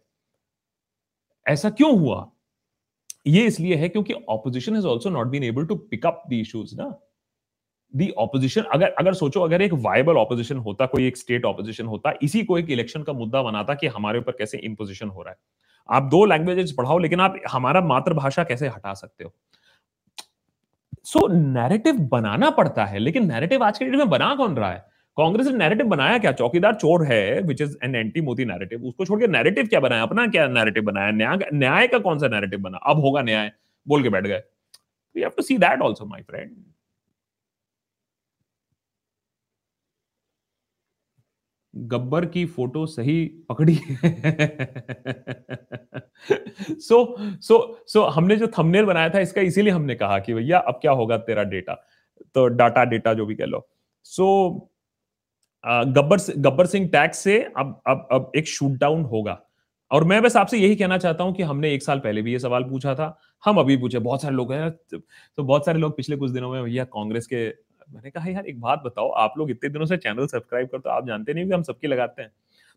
ऐसा 1.46 1.70
क्यों 1.70 1.98
हुआ 1.98 2.30
ये 3.26 3.44
इसलिए 3.46 3.76
है 3.76 3.88
क्योंकि 3.88 4.14
opposition 4.28 4.74
has 4.74 4.86
also 4.86 5.10
not 5.10 5.26
been 5.26 5.44
able 5.44 5.66
to 5.66 5.76
pick 5.90 6.06
up 6.06 6.22
the 6.30 6.32
issues 6.32 6.74
ना 6.76 6.88
ऑपोजिशन 8.18 8.62
अगर 8.62 8.88
अगर 8.88 9.14
सोचो 9.14 9.40
अगर 9.40 9.62
एक 9.62 9.72
वायबल 9.74 10.16
ऑपोजिशन 10.16 10.56
होता 10.56 10.86
कोई 10.86 11.06
एक 11.06 11.16
स्टेट 11.16 11.44
ऑपोजिशन 11.44 11.86
होता 11.86 12.12
इसी 12.22 12.42
को 12.44 12.58
एक 12.58 12.70
इलेक्शन 12.70 13.02
का 13.02 13.12
मुद्दा 13.12 13.42
बनाता 13.42 13.74
कि 13.74 13.86
हमारे 13.86 14.18
ऊपर 14.18 14.32
कैसे 14.32 14.58
इम्पोजिशन 14.58 15.08
हो 15.08 15.22
रहा 15.22 15.30
है। 15.30 15.36
आप 15.88 16.02
दो 16.02 16.24
लैंग्वेजेस 16.24 16.72
पढ़ाओ 16.78 16.98
लेकिन 16.98 17.20
आप 17.20 17.40
हमारा 17.50 17.80
मातृभाषा 17.80 18.44
कैसे 18.44 18.68
हटा 18.68 18.94
सकते 18.94 19.24
हो? 19.24 19.32
सो 21.04 21.18
so, 21.18 21.34
नैरेटिव 21.34 21.98
बनाना 22.12 22.50
पड़ता 22.50 22.84
है 22.84 22.98
लेकिन 22.98 23.26
नैरेटिव 23.26 23.64
आज 23.64 23.78
के 23.78 23.84
डेट 23.84 23.94
में 23.94 24.08
बना 24.08 24.34
कौन 24.34 24.56
रहा 24.56 24.72
है? 24.72 24.84
कांग्रेस 25.16 25.46
ने 25.46 25.52
नैरेटिव 25.52 25.86
बनाया 25.86 26.18
क्या? 26.18 26.32
चौकीदार 26.32 26.74
चोर 26.74 27.04
है 27.04 27.40
which 27.40 27.60
is 27.60 27.76
an 27.84 27.94
anti 27.94 28.20
Modi 28.20 28.44
narrative 28.44 28.84
उसको 28.84 29.04
छोड़ 29.04 29.20
के 29.20 29.26
नैरेटिव 29.26 29.66
क्या 29.66 29.80
बनाया? 29.80 30.02
अपना 30.02 30.26
क्या 30.26 30.46
नैरेटिव 30.48 30.84
बनाया? 30.84 31.10
न्याय 31.10 31.48
न्याय 31.54 31.86
का 31.86 31.98
कौन 31.98 32.18
सा 32.18 32.28
नैरेटिव 32.28 32.60
बना? 32.60 32.78
अब 32.78 33.00
होगा 33.00 33.22
न्याय। 33.22 33.52
बोल 33.88 34.02
के 34.02 34.08
बैठ 34.08 34.26
गए। 34.26 34.42
We 35.16 35.20
have 35.20 35.30
to 35.30 35.42
see 35.42 35.58
that 35.58 35.82
also 35.82 36.06
my 36.06 36.22
friend 36.22 36.50
Gabbar 41.86 42.26
की 42.26 42.44
फ़ोटो 42.46 42.84
सही 42.86 43.24
पकड़ी 43.48 43.74
सो 46.80 47.16
सो 47.40 47.58
सो 47.86 48.02
हमने 48.06 48.36
जो 48.36 48.46
थंबनेल 48.58 48.84
बनाया 48.84 49.08
था 49.10 49.20
इसका 49.20 49.40
इसीलिए 49.40 49.72
हमने 49.72 49.94
कहा 49.94 50.18
कि 50.18 50.34
भैया 50.34 50.58
अब 50.58 50.78
क्या 50.82 50.92
होगा 50.92 51.16
तेरा 51.18 51.42
डेटा 51.44 51.74
तो 52.34 52.46
डाटा 52.46 52.84
डेटा 52.84 53.14
जो 53.14 53.26
भी 53.26 53.34
कह 53.34 53.44
लो। 53.44 53.66
So 54.06 54.24
so, 54.24 54.68
Gabbar 55.88 56.18
Gabbar 56.38 56.66
Singh 56.66 56.88
tax 56.88 57.18
से 57.18 57.38
अब 57.56 57.80
अब 57.86 58.08
अब 58.12 58.32
एक 58.36 58.48
शूट 58.48 58.78
डाउन 58.78 59.04
होगा। 59.04 59.40
और 59.90 60.04
मैं 60.04 60.20
बस 60.22 60.36
आपसे 60.36 60.58
यही 60.58 60.76
कहना 60.76 60.98
चाहता 60.98 61.24
हूँ 61.24 61.34
कि 61.34 61.42
हमने 61.42 61.72
एक 61.74 61.82
साल 61.82 61.98
पहले 61.98 62.22
भी 62.22 62.32
ये 62.32 62.38
सवाल 62.38 62.64
पूछा 62.64 62.94
था। 62.94 63.18
हम 63.44 63.58
अभी 63.58 63.76
पूछे 63.76 63.98
बहुत 63.98 64.22
सारे 64.22 64.34
लोग 64.34 64.52
हैं 64.52 64.70
तो 64.70 65.42
बहुत 65.42 65.66
सारे 65.66 65.78
लोग 65.78 65.96
पिछले 65.96 66.16
कुछ 66.16 66.30
दिनों 66.30 66.50
में 66.52 66.62
भैया 66.64 66.84
कांग्रेस 66.84 67.26
के 67.26 67.48
मैंने 67.88 68.10
कहा, 68.10 68.30
यार, 68.30 68.46
एक 68.46 68.60
बात 68.60 68.82
बताओ, 68.84 69.08
आप 69.10 69.34
लोग 69.38 69.50
इतने 69.50 69.70
दिनों 69.70 69.86
से 69.86 69.96
चैनल 69.96 70.26
सब्सक्राइब 70.26 70.68
करते 70.68 70.88
हो, 70.88 70.94
आप 70.96 71.06
जानते 71.06 71.34
नहीं 71.34 71.46
कि 71.46 71.52
हम 71.52 71.62
सबकी 71.62 71.86
लगाते 71.86 72.22
हैं? 72.22 72.30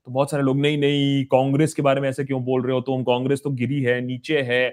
तो 0.07 0.11
बहुत 0.11 0.31
सारे 0.31 0.43
लोग, 0.43 0.59
नहीं 0.59 0.77
नहीं, 0.77 1.23
कांग्रेस 1.31 1.73
के 1.73 1.81
बारे 1.81 2.01
में 2.01 2.09
ऐसे 2.09 2.23
क्यों 2.25 2.43
बोल 2.45 2.61
रहे 2.63 2.73
हो? 2.75 2.81
तुम 2.81 3.03
कांग्रेस 3.03 3.41
तो 3.43 3.49
गिरी 3.51 3.81
है, 3.83 3.99
नीचे 4.01 4.41
है 4.43 4.67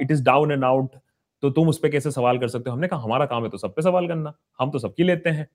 it 0.00 0.10
is 0.10 0.22
down 0.24 0.52
and 0.52 0.64
out 0.64 0.96
तो 1.42 1.50
तुम 1.50 1.68
उस 1.68 1.78
पर 1.78 1.88
कैसे 1.90 2.10
सवाल 2.10 2.38
कर 2.38 2.48
सकते 2.48 2.70
हो? 2.70 2.74
हमने 2.76 2.88
कहा, 2.88 3.00
हमारा 3.00 3.26
काम 3.26 3.44
है 3.44 3.50
तो 3.50 3.58
सब 3.58 3.74
पे 3.74 3.82
सवाल 3.82 4.08
करना, 4.08 4.32
हम 4.60 4.70
तो 4.70 4.78
सबकी 4.78 5.04
लेते 5.04 5.30
हैं। 5.30 5.46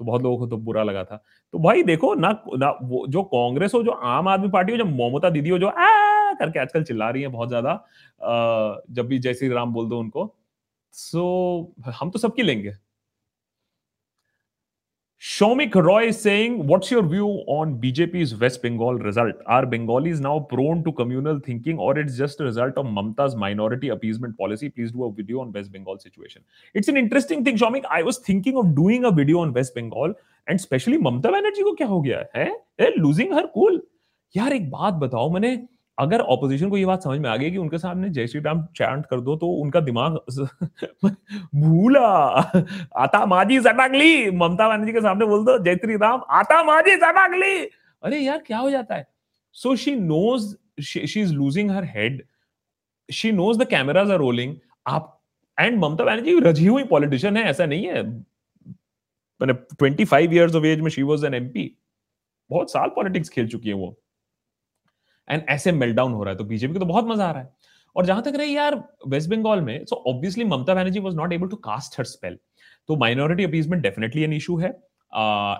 तो 0.00 0.04
बहुत 0.04 0.22
लोगों 0.22 0.38
को 0.38 0.46
तो 0.46 0.56
बुरा 0.58 0.82
लगा 0.82 1.02
था। 1.04 1.16
तो 1.54 1.58
भाई 1.58 1.82
देखो, 1.82 2.14
ना 2.14 2.28
ना, 2.54 2.70
वो 2.82 3.06
जो 3.08 3.22
कांग्रेस 3.24 3.74
हो, 3.74 3.82
जो 3.82 3.90
आम 3.90 4.28
आदमी 4.28 4.48
पार्टी 4.50 4.72
हो, 4.72 4.78
जो 4.78 4.84
ममता 4.86 5.30
दीदी 5.30 5.50
हो, 5.50 5.58
जो 5.58 5.68
आ, 5.68 6.32
करके 6.34 6.58
आजकल 6.60 6.82
चिल्ला 6.84 7.10
रही 7.10 7.22
है 7.22 7.28
बहुत 7.28 7.48
ज़्यादा 7.48 7.74
जब 8.90 9.06
भी 9.08 9.18
जय 9.18 9.34
श्री 9.34 9.48
राम 9.50 9.72
बोल 9.72 9.88
दो 9.88 9.98
उनको, 10.00 10.34
सो, 10.94 11.74
हम 11.92 12.10
तो 12.10 12.18
सबकी 12.18 12.42
लेंगे। 12.42 12.72
Shomik 15.24 15.74
Roy 15.74 16.08
is 16.08 16.20
saying, 16.20 16.66
What's 16.66 16.90
your 16.90 17.02
view 17.02 17.26
on 17.46 17.78
BJP's 17.80 18.34
West 18.34 18.60
Bengal 18.60 18.98
result? 18.98 19.36
Are 19.46 19.64
Bengalis 19.64 20.20
now 20.20 20.40
prone 20.40 20.84
to 20.84 20.92
communal 20.92 21.38
thinking 21.38 21.78
or 21.78 21.98
it's 21.98 22.18
just 22.18 22.40
a 22.40 22.44
result 22.44 22.76
of 22.76 22.84
Mamta's 22.84 23.34
minority 23.34 23.88
appeasement 23.88 24.36
policy? 24.36 24.68
Please 24.68 24.92
do 24.92 25.04
a 25.04 25.10
video 25.10 25.40
on 25.40 25.50
West 25.50 25.72
Bengal 25.72 25.98
situation. 25.98 26.42
It's 26.74 26.88
an 26.88 26.98
interesting 26.98 27.42
thing, 27.42 27.56
Shomik. 27.56 27.84
I 27.90 28.02
was 28.02 28.18
thinking 28.18 28.58
of 28.58 28.74
doing 28.74 29.06
a 29.06 29.10
video 29.10 29.38
on 29.38 29.54
West 29.54 29.74
Bengal 29.74 30.12
and 30.46 30.60
especially 30.60 30.98
Mamta 30.98 31.32
Banerjee 31.32 31.64
को 31.64 31.72
क्या 31.76 31.86
हो 31.86 32.02
गया 32.02 32.24
है? 32.36 32.50
Losing 32.98 33.32
her 33.32 33.46
cool. 33.56 33.80
यार 34.36 34.52
एक 34.52 34.70
बात 34.70 34.94
बताओ 34.94 35.30
मैंने 35.30 35.56
अगर 35.98 36.20
ऑपोजिशन 36.20 36.70
को 36.70 36.76
ये 36.76 36.84
बात 36.86 37.02
समझ 37.02 37.18
में 37.20 37.28
आ 37.30 37.36
गई 37.36 37.50
कि 37.50 37.56
उनके 37.56 37.78
सामने 37.78 38.08
जय 38.10 38.26
श्री 38.26 38.40
राम 38.40 38.62
चैंट 38.76 39.06
कर 39.06 39.20
दो 39.20 39.36
तो 39.36 39.48
उनका 39.62 39.80
दिमाग 39.80 40.18
भूला। 41.54 42.06
आता 42.96 43.24
माजी 43.26 43.60
सटाकली 43.60 44.30
ममता 44.30 44.68
बनर्जी 44.68 44.92
के 44.92 45.00
सामने 45.00 45.26
बोल 45.26 45.44
दो, 45.44 45.58
जय 45.58 45.76
श्री 45.76 45.96
राम, 45.96 46.22
आता 46.30 46.62
माजी 46.64 46.96
सटाकली 46.96 47.58
अरे 48.02 48.18
यार, 48.18 48.38
क्या 48.46 48.58
हो 48.58 48.70
जाता 48.70 48.94
है? 48.94 49.06
So 49.56 49.74
she 49.76 49.94
knows 49.96 50.54
she 50.82 51.20
is 51.20 51.32
losing 51.34 51.70
her 51.70 51.84
head 51.94 52.22
she 53.08 53.32
knows 53.32 53.58
the 53.58 53.66
cameras 53.68 54.10
are 54.10 54.18
rolling 54.18 54.54
आप 54.86 55.10
एंड 55.58 55.78
ममता 55.78 56.04
बनर्जी 56.04 56.38
रज़ी 56.40 56.66
हुई 56.66 56.84
पॉलिटिशियन 56.84 57.36
है, 57.36 57.44
ऐसा 57.44 57.66
नहीं 57.66 57.86
है। 57.86 58.02
मैंने 59.40 59.52
twenty 59.52 60.04
five 60.04 60.34
years 60.34 60.54
of 60.54 60.64
age 60.66 60.80
में 60.80 60.90
शी 60.90 61.02
वॉज़ 61.02 61.26
एन 61.26 61.34
एमपी 61.34 61.70
बहुत 62.50 62.70
साल 62.72 62.88
पॉलिटिक्स 62.96 63.28
खेल 63.28 63.48
चुकी 63.48 63.68
है 63.68 63.74
वो। 63.74 63.96
एंड 65.28 65.42
ऐसे 65.48 65.72
मेल्टडाउन 65.72 66.12
हो 66.12 66.22
रहा 66.24 66.32
है 66.32 66.38
तो 66.38 66.44
बीजेपी 66.44 66.72
को 66.72 66.80
तो 66.80 66.86
बहुत 66.86 67.08
मज़ा 67.08 67.26
आ 67.26 67.30
रहा 67.30 67.42
है। 67.42 67.52
और 67.96 68.06
जहाँ 68.06 68.22
तक 68.22 68.32
रही 68.36 68.56
यार 68.56 68.82
वेस्ट 69.08 69.30
बंगाल 69.30 69.60
में 69.60 69.84
so 69.84 70.02
obviously 70.08 70.44
Mamata 70.44 70.74
Banerjee 70.74 71.00
was 71.00 71.16
not 71.16 71.32
able 71.32 71.48
to 71.48 71.56
cast 71.64 71.98
her 71.98 72.04
spell 72.06 72.38
तो 72.88 72.96
minority 72.96 73.44
appeasement 73.44 73.82
definitely 73.82 74.22
an 74.22 74.32
issue 74.32 74.56
है 74.58 74.76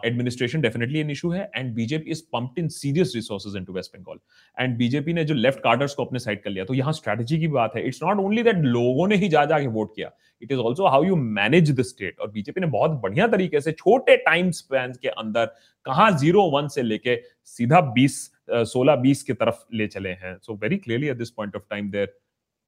एडमिनिस्ट्रेशन 0.06 0.60
डेफिनेटली 0.60 0.98
एन 1.00 1.10
इशू 1.10 1.30
है 1.30 1.50
and 1.56 1.74
BJP 1.74 2.10
is 2.10 2.22
pumped 2.32 2.58
in 2.58 2.68
serious 2.68 3.12
resources 3.14 3.56
into 3.56 3.72
West 3.72 3.96
Bengal 3.96 4.18
and 4.56 4.76
BJP 4.78 5.12
ने 5.12 5.24
जो 5.24 5.34
left 5.34 5.58
cadres 5.64 5.94
को 5.94 6.04
अपने 6.04 6.18
side 6.18 6.42
कर 6.42 6.50
लिया 6.50 6.64
तो 6.64 6.74
यहाँ 6.74 6.92
स्ट्रेटजी 6.92 7.38
की 7.40 7.48
बात 7.48 7.76
है। 7.76 7.86
इट्स 7.86 8.02
नॉट 8.02 8.18
ओनली 8.18 8.42
दैट 8.42 8.56
लोगों 8.56 9.06
ने 9.08 9.16
ही 9.16 9.28
जा 9.28 9.44
जाके 9.44 9.66
वोट 9.68 9.94
किया 9.96 10.10
it 10.42 10.52
is 10.52 10.58
also 10.60 10.86
how 10.86 11.04
you 11.04 11.16
manage 11.16 11.70
the 11.70 11.82
state 11.84 12.20
और 12.20 12.30
बीजेपी 12.30 12.60
ने 12.60 12.66
बहुत 12.68 13.00
बढ़िया 13.02 13.28
तरीके 13.28 13.60
से 13.60 13.72
छोटे 13.72 14.16
टाइम 14.26 14.50
स्पैन 14.50 14.92
के 15.02 15.08
अंदर 15.08 15.46
कहा 15.86 16.10
ज़ीरो 16.18 16.50
वन 16.50 16.68
से 16.68 16.82
लेके 16.82 17.20
सीधा 17.56 17.80
बीस 17.94 18.30
सोलह 18.50 18.96
बीस 19.06 19.22
की 19.22 19.32
तरफ़ 19.32 19.64
ले 19.76 19.86
चले 19.86 20.10
हैं 20.22 20.36
so 20.42 20.54
very 20.62 20.76
clearly 20.76 21.08
at 21.08 21.16
this 21.18 21.30
point 21.30 21.56
of 21.56 21.62
time 21.70 21.90
there 21.90 22.14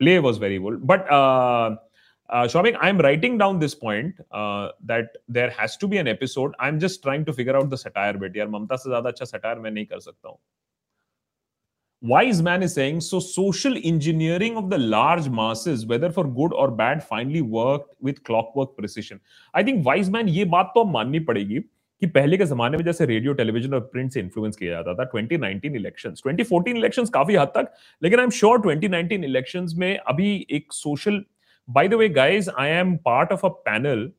play 0.01 0.15
was 0.25 0.39
very 0.41 0.57
well 0.63 0.75
but 0.89 1.07
uh, 1.11 1.77
uh, 2.29 2.47
Shomik, 2.47 2.77
I'm 2.81 2.99
writing 2.99 3.39
down 3.39 3.59
this 3.59 3.75
point 3.75 4.15
uh, 4.31 4.69
that 4.85 5.17
there 5.29 5.51
has 5.51 5.77
to 5.79 5.89
be 5.89 5.99
an 5.99 6.09
episode. 6.09 6.55
I'm 6.59 6.79
just 6.79 7.03
trying 7.03 7.25
to 7.27 7.33
figure 7.33 7.57
out 7.57 7.71
the 7.71 7.79
satire 7.79 8.15
bit. 8.15 8.37
यार 8.37 8.49
ममता 8.49 8.77
से 8.77 8.91
ज़्यादा 8.91 9.11
अच्छा 9.11 9.27
satire 9.27 9.59
मैं 9.63 9.71
नहीं 9.71 9.87
कर 9.87 10.01
सकता 10.01 10.29
हूँ. 10.29 10.39
Wise 12.03 12.43
man 12.43 12.63
is 12.63 12.75
saying 12.75 13.01
so. 13.01 13.21
Social 13.21 13.79
engineering 13.93 14.57
of 14.57 14.69
the 14.71 14.79
large 14.79 15.29
masses, 15.29 15.87
whether 15.87 16.11
for 16.11 16.25
good 16.25 16.53
or 16.53 16.71
bad, 16.71 17.03
finally 17.03 17.43
worked 17.43 17.95
with 18.01 18.23
clockwork 18.25 18.77
precision. 18.77 19.21
I 19.55 19.63
think 19.63 19.85
wise 19.87 20.11
man 20.11 20.29
ये 20.29 20.45
बात 20.57 20.73
तो 20.75 20.85
माननी 20.85 21.21
पड़ेगी 21.31 21.65
कि 22.03 22.07
पहले 22.09 22.37
के 22.37 22.45
जमाने 22.45 22.77
में 22.77 22.85
जैसे 22.85 23.05
रेडियो 23.07 23.33
टेलीविज़न 23.33 23.75
और 23.75 23.81
प्रिंट 23.93 24.13
से 24.13 24.21
इन्फ्लुएंस 24.21 24.57
किया 24.57 24.73
जाता 24.73 24.95
था 24.95 25.11
2019 25.11 25.77
इलेक्शंस 25.77 26.23
2014 26.27 26.77
इलेक्शंस 26.77 27.11
काफ़ी 27.11 27.37
हद 27.37 27.53
तक 27.55 27.73
लेकिन 28.03 28.19
आई 28.19 28.25
एम 28.25 28.31
श्योर 28.31 28.61
2019 28.61 29.25
इलेक्शंस 29.25 29.75
में 29.79 29.97
अभी 29.99 30.35
एक 30.51 30.73
social 30.73 31.25
by 31.69 31.89
the 31.89 31.95
way 31.95 32.09
guys 32.19 32.49
I 32.59 32.71
am 32.71 32.97
part 33.07 33.33
of 33.33 33.47
a 33.47 33.49
panel 33.69 34.11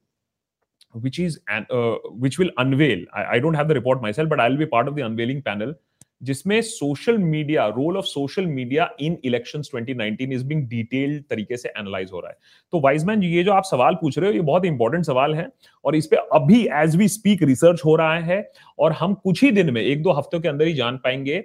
which 0.95 1.19
is 1.19 1.37
uh, 1.39 2.39
will 2.39 2.51
unveil 2.59 3.05
I 3.15 3.39
don't 3.39 3.55
have 3.55 3.67
the 3.67 3.71
report 3.71 4.01
the 4.01 4.13
self 4.13 4.29
but 4.29 4.39
I 4.39 4.49
will 4.49 4.59
be 4.59 4.69
part 4.71 4.89
of 4.89 4.95
the 4.95 5.05
unveiling 5.07 5.41
panel 5.43 5.73
जिसमें 6.21 6.61
social 6.61 7.17
media 7.17 7.67
role 7.67 7.97
of 7.97 8.05
social 8.05 8.45
media 8.45 8.89
in 8.99 9.17
election 9.25 9.61
2019 9.61 10.31
is 10.31 10.45
being 10.45 10.67
detailed 10.67 11.23
तरीके 11.29 11.57
से 11.57 11.69
analyse 11.69 12.11
हो 12.13 12.19
रहा 12.19 12.31
है। 12.31 12.37
तो 12.71 12.79
Wiseman 12.79 13.23
ये 13.23 13.43
जो 13.43 13.51
आप 13.51 13.63
सवाल 13.63 13.95
पूछ 13.95 14.19
रहे 14.19 14.29
हो 14.29 14.35
ये 14.35 14.41
बहुत 14.41 14.65
इंपॉर्टेंट 14.65 15.05
सवाल 15.05 15.35
है 15.35 15.47
और 15.85 15.95
इस 15.95 16.07
पे 16.07 16.17
अभी 16.33 16.67
एज 16.73 16.95
वी 16.95 17.07
स्पीक 17.07 17.43
रिसर्च 17.43 17.81
हो 17.85 17.95
रहा 17.95 18.19
है 18.19 18.51
और 18.79 18.91
हम 18.91 19.13
कुछ 19.13 19.43
ही 19.43 19.51
दिन 19.51 19.73
में 19.73 19.81
एक 19.81 20.01
दो 20.01 20.11
हफ्तों 20.11 20.39
के 20.39 20.47
अंदर 20.47 20.67
ही 20.67 20.73
जान 20.73 20.97
पाएँगे 20.97 21.43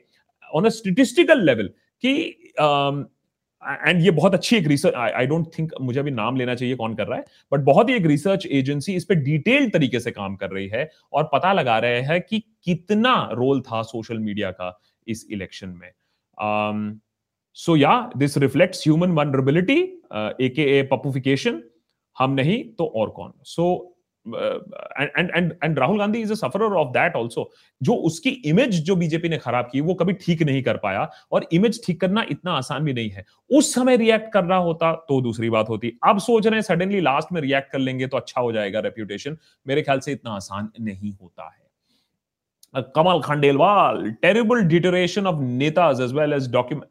ऑन 0.55 0.65
अ 0.65 0.69
स्टेटिस्टिकल 0.69 1.45
लेवल 1.47 1.71
कि 2.05 2.15
um, 2.61 3.05
एंड 3.67 4.01
ये 4.03 4.11
बहुत 4.11 4.35
अच्छी 4.35 4.57
एक 4.57 4.67
रिसर्च 4.67 4.95
आई 4.95 5.27
डोंट 5.27 5.47
थिंक 5.59 5.73
मुझे 5.81 6.01
अभी 6.01 6.11
नाम 6.11 6.37
लेना 6.37 6.55
चाहिए 6.55 6.75
कौन 6.75 6.95
कर 6.95 7.07
रहा 7.07 7.19
है 7.19 7.25
बट 7.53 7.61
बहुत 7.61 7.89
ही 7.89 7.95
एक 7.95 8.07
रिसर्च 8.07 8.47
एजेंसी 8.47 8.95
इस 8.95 9.05
पर 9.05 9.15
डिटेल 9.15 9.69
तरीके 9.71 10.01
से 10.01 10.11
काम 10.11 10.37
कर 10.37 10.51
रही 10.51 10.69
है 10.69 10.91
और 11.13 11.31
पता 11.33 11.53
लगा 11.53 11.79
रहे 11.79 12.01
हैं 12.01 12.21
कि 12.21 12.43
कितना 12.65 13.29
रोल 13.33 13.61
था 13.61 13.83
सोशल 13.83 14.19
मीडिया 14.19 14.51
का 14.51 14.81
इस 15.09 15.27
इलेक्शन 15.31 15.69
में। 15.69 15.91
सो 17.57 17.77
या 17.77 18.11
this 18.17 18.39
reflects 18.39 18.87
human 18.89 19.11
vulnerability 19.11 19.81
a 20.45 20.49
k 20.49 20.79
a 20.79 20.83
पपुफिकेशन 20.83 21.63
हम 22.19 22.31
नहीं 22.31 22.65
तो 22.65 22.87
और 22.87 23.11
कौन? 23.11 23.33
So 23.43 23.63
so, 23.63 23.92
and 24.27 25.31
and 25.31 25.53
and 25.65 25.79
Rahul 25.79 25.99
Gandhi 25.99 26.21
is 26.23 26.33
a 26.33 26.35
sufferer 26.37 26.75
of 26.79 26.89
that 26.93 27.17
also 27.17 27.49
जो 27.81 27.95
उसकी 28.09 28.31
इमेज 28.47 28.81
जो 28.85 28.97
बीजेपी 28.97 29.29
ने 29.29 29.39
खराब 29.39 29.69
की, 29.73 29.81
वो 29.81 29.95
कभी 29.95 30.13
ठीक 30.15 30.43
नहीं 30.43 30.63
कर 30.63 30.77
पाया 30.77 31.09
और 31.33 31.47
इमेज 31.53 31.81
ठीक 31.87 32.01
करना 32.01 32.25
इतना 32.31 32.53
आसान 32.53 32.85
भी 32.85 32.93
नहीं 32.93 33.11
है। 33.11 33.25
उस 33.51 33.75
समय 33.75 33.97
रिएक्ट 33.97 34.33
कर 34.33 34.45
रहा 34.45 34.59
होता 34.59 34.93
तो 35.09 35.21
दूसरी 35.23 35.51
बात 35.51 35.69
होती। 35.69 35.93
अब 36.09 36.19
सोच 36.21 36.47
रहे 36.47 36.55
हैं 36.55 36.63
सडनली 36.63 37.01
लास्ट 37.01 37.33
में 37.33 37.41
रिएक्ट 37.41 37.73
कर 37.73 37.79
लेंगे 37.79 38.07
तो 38.07 38.17
अच्छा 38.17 38.41
हो 38.41 38.53
जाएगा 38.53 38.81
रेप्यूटेशन 38.81 39.37
मेरे 39.67 39.83
ख्याल 39.83 40.01
से 40.01 40.13
इतना 40.13 40.31
आसान 40.33 40.71
नहीं 40.81 41.13
होता 41.13 41.45
है। 41.47 42.83
Kamal 42.97 43.21
Khandelwal 43.23 44.11
terrible 44.23 44.63
deterioration 44.69 45.27
of 45.27 45.41
netas 45.43 46.01
as 46.01 46.13
well 46.15 46.33
as 46.33 46.51
document 46.53 46.91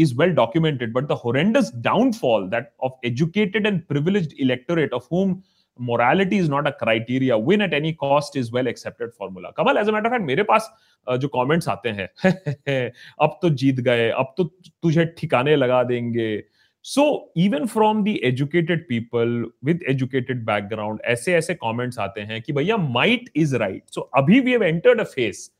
is 0.00 0.10
well 0.18 0.32
documented, 0.34 0.90
but 0.94 1.06
the 1.06 1.14
horrendous 1.20 1.70
downfall 1.84 2.44
that 2.50 2.66
of 2.88 2.92
educated 3.08 3.64
and 3.70 3.80
privileged 3.92 4.34
electorate 4.44 4.92
of 4.98 5.08
whom 5.12 5.32
morality 5.78 6.38
is 6.38 6.48
not 6.48 6.66
a 6.66 6.72
criteria. 6.72 7.36
Win 7.38 7.60
at 7.60 7.74
any 7.74 7.92
cost 7.92 8.36
is 8.36 8.50
well 8.52 8.66
accepted 8.66 9.12
formula. 9.14 9.52
Kamal 9.56 9.78
as 9.78 9.88
a 9.88 9.92
matter 9.92 10.10
fact 10.10 10.24
मेरे 10.24 10.42
पास 10.42 10.70
जो 11.06 11.28
comments 11.28 11.68
आते 11.68 11.88
हैं, 11.88 12.08
अब 13.20 13.38
तो 13.42 13.50
जीत 13.50 13.80
गए, 13.80 14.08
अब 14.08 14.34
तो 14.36 14.44
तुझे 14.82 15.04
ठिकाने 15.18 15.56
लगा 15.56 15.82
देंगे। 15.82 16.44
So 16.84 17.32
even 17.36 17.66
from 17.66 18.02
the 18.04 18.16
educated 18.24 18.86
people 18.88 19.50
with 19.64 19.84
educated 19.88 20.44
background 20.44 21.00
ऐसे 21.04 21.34
ऐसे 21.34 21.54
कमेंट्स 21.54 21.98
आते 21.98 22.20
हैं 22.20 22.40
कि 22.42 22.52
भैया 22.52 22.76
माइट 22.76 23.30
इज़ 23.36 23.56
राइट 23.56 23.82
सो 23.88 24.00
अभी 24.00 24.40
we 24.40 24.50
have 24.50 24.62
entered 24.62 25.00
a 25.00 25.04
phase 25.04 25.50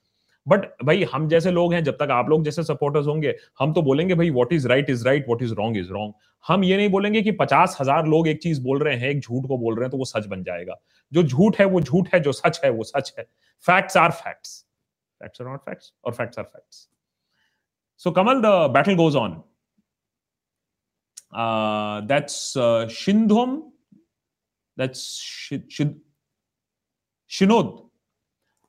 but 0.47 0.65
भाई, 0.85 1.03
हम 1.05 1.29
जैसे 1.29 1.51
लोग 1.51 1.73
हैं, 1.75 1.83
जब 1.85 1.97
तक 1.97 2.11
आप 2.11 2.29
लोग 2.29 2.45
जैसे 2.45 2.63
सपोर्टर्स 2.65 3.07
होंगे, 3.07 3.35
हम 3.59 3.73
तो 3.73 3.83
बोलेंगे 3.83 4.15
भाई 4.15 4.31
what 4.31 4.53
is 4.53 4.69
right 4.69 4.91
is 4.91 5.05
right 5.07 5.25
what 5.29 5.43
is 5.43 5.55
wrong 5.55 5.77
is 5.77 5.91
wrong 5.93 6.13
हम 6.45 6.65
ये 6.65 6.77
नहीं 6.77 6.89
बोलेंगे 6.91 7.23
कि 7.23 7.33
पचास 7.33 7.77
हज़ार 7.81 8.07
लोग 8.07 8.29
एक 8.29 8.43
चीज़ 8.43 8.61
बोल 8.63 8.83
रहे 8.83 8.97
हैं, 8.97 9.09
एक 9.09 9.21
झूठ 9.21 9.47
को 9.49 9.59
बोल 9.59 9.75
रहे 9.75 9.85
हैं 9.85 9.91
तो 9.91 9.99
वो 9.99 10.05
सच 10.05 10.27
बन 10.27 10.43
जाएगा। 10.43 10.75
जो 11.13 11.23
झूठ 11.23 11.61
है, 11.61 11.67
वो 11.67 11.81
झूठ 11.81 12.09
है, 12.15 12.21
जो 12.21 12.33
सच 12.33 12.61
है, 12.65 12.71
वो 12.71 12.85
सच 12.85 13.13
है। 13.19 13.25
Facts 13.65 13.97
are 13.97 14.11
facts 14.13 14.65
facts 15.21 15.41
are 15.41 15.49
not 15.49 15.61
facts 15.61 15.93
और 16.05 16.13
facts 16.13 16.39
are 16.39 16.45
facts 16.45 16.89
so 18.01 18.11
Kamal 18.11 18.41
the 18.43 18.47
battle 18.73 18.95
goes 18.97 19.17
on 19.17 19.43
that's 22.09 22.35
शिंधोम 22.95 23.57
that's 24.79 25.01
शिनोद 27.31 27.84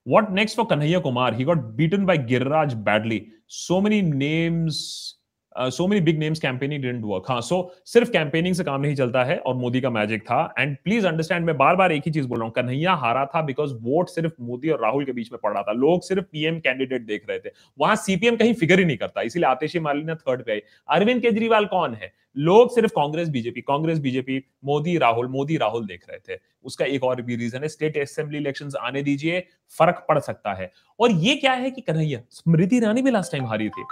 What 0.05 0.31
next 0.31 0.53
for 0.53 0.67
Kanhaiya 0.67 1.01
Kumar? 1.01 1.33
He 1.33 1.43
got 1.43 1.75
beaten 1.75 2.05
by 2.05 2.19
Giriraj 2.19 2.83
badly. 2.83 3.29
So 3.47 3.81
many 3.81 4.03
names 4.03 5.14
so 5.55 5.87
many 5.87 6.01
big 6.01 6.17
names 6.19 6.39
campaigning 6.39 6.81
didn't 6.83 7.03
work 7.05 7.25
हाँ 7.29 7.39
so 7.41 7.57
सिर्फ़ 7.85 8.09
campaigning 8.11 8.55
से 8.55 8.63
काम 8.63 8.81
नहीं 8.81 8.95
चलता 8.95 9.23
है 9.23 9.37
और 9.37 9.55
मोदी 9.55 9.81
का 9.81 9.89
magic 9.89 10.21
था। 10.21 10.53
एंड 10.59 10.75
प्लीज़ 10.83 11.07
अंडरस्टैंड 11.07 11.45
मैं 11.45 11.57
बार 11.57 11.75
बार 11.75 11.91
एक 11.91 12.03
ही 12.05 12.11
चीज़ 12.11 12.27
बोल 12.27 12.37
रहा 12.37 12.45
हूँ, 12.45 12.53
कन्हैया 12.53 12.93
हारा 12.93 13.25
था 13.25 13.41
बिकॉज़ 13.41 13.73
वोट 13.73 14.09
सिर्फ़ 14.09 14.33
मोदी 14.41 14.69
और 14.69 14.81
राहुल 14.81 15.05
के 15.05 15.11
बीच 15.11 15.31
में 15.31 15.39
पड़ 15.43 15.53
रहा 15.53 15.63
था। 15.63 15.71
लोग 15.71 16.03
सिर्फ़ 16.03 16.25
पीएम 16.25 16.59
कैंडिडेट 16.59 17.05
देख 17.05 17.25
रहे 17.29 17.39
थे। 17.39 17.49
वहाँ 17.79 17.95
सीपीएम 17.95 18.35
कहीं 18.35 18.53
फिगर 18.53 18.79
ही 18.79 18.85
नहीं 18.85 18.97
करता, 18.97 19.21
इसीलिए 19.21 19.49
आतिशी 19.49 19.79
मालिनी 19.79 20.15
थर्ड 20.15 20.45
पे 20.45 20.51
आई। 20.51 20.61
अरविंद 20.89 21.21
केजरीवाल 21.21 21.65
कौन 21.65 21.93
है? 21.93 22.11
लोग 22.37 22.73
सिर्फ़ 22.75 22.91
कांग्रेस 22.91 23.29
बीजेपी 23.29 23.61
कांग्रेस 23.61 23.99
बीजेपी 23.99 24.43
मोदी, 24.65 24.97
राहुल 24.97 25.27
मोदी, 25.27 25.57
राहुल 25.57 25.85
देख 25.85 26.05
रहे 26.09 26.19
थे। 26.29 26.39
उसका 26.65 26.85
एक 26.85 27.03
और 27.03 27.21
भी 27.21 27.35
रीजन 27.35 27.61
है 27.61 27.67
स्टेट 27.67 27.97
असेंबली 27.97 28.37
इलेक्शंस 28.37 28.75
आने 28.75 29.01
दीजिए, 29.03 29.43
फ़र्क 29.77 30.05
पड़ 30.09 30.19
सकता 30.19 30.53
है। 30.53 30.71
और 30.99 31.11
ये 31.11 31.35
क्या 31.35 31.53
है 31.53 31.71
कि 31.71 31.81
कन्हैया, 31.81 32.21
स्मृति 32.31 32.77
ईरानी 32.77 33.01
भी 33.01 33.11
लास्ट 33.11 33.31
टाइम 33.31 33.45
हारी 33.45 33.69
थी। 33.69 33.83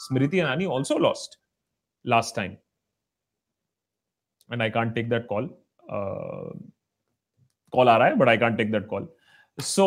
Smriti 0.00 0.42
Irani 0.42 0.68
also 0.68 0.98
lost 0.98 1.38
last 2.04 2.34
time. 2.34 2.58
And 4.50 4.62
I 4.62 4.70
can't 4.70 4.94
take 4.96 5.08
that 5.10 5.26
call. 5.32 5.48
Uh, 5.92 6.52
call 7.72 7.88
आ 7.88 7.96
रहा 7.96 8.08
है 8.08 8.14
but 8.16 8.28
I 8.28 8.38
can't 8.38 8.56
take 8.56 8.70
that 8.72 8.86
call 8.86 9.08
so 9.58 9.86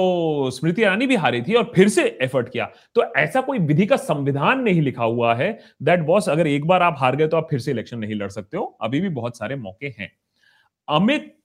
Smriti 0.52 0.82
Irani 0.82 1.08
भी 1.08 1.16
हारी 1.16 1.42
थी 1.42 1.54
और 1.56 1.72
फिर 1.76 1.90
से 1.90 2.04
एफर्ट 2.22 2.50
किया। 2.50 2.66
तो 2.96 3.04
ऐसा 3.18 3.42
कोई 3.42 3.60
विधि 3.60 3.86
का 3.86 3.96
संविधान 3.98 4.60
नहीं 4.60 4.82
लिखा 4.82 5.04
हुआ 5.04 5.34
है। 5.36 5.48
दैट 5.82 6.00
बॉस 6.00 6.30
अगर 6.30 6.48
एक 6.48 6.66
बार 6.68 6.82
आप 6.82 6.96
हार 7.00 7.16
गए 7.16 7.28
तो 7.28 7.38
आप 7.38 7.48
फिर 7.50 7.60
से 7.60 7.72
इलेक्शन 7.72 8.00
नहीं 8.00 8.16
लड़ 8.16 8.30
सकते 8.30 8.58
हो। 8.58 8.66
अभी 8.82 9.02
भी 9.02 9.10
बहुत 9.10 9.38
सारे 9.38 9.56
मौके 9.56 9.94
हैं। 10.00 10.12
Amit 10.88 11.36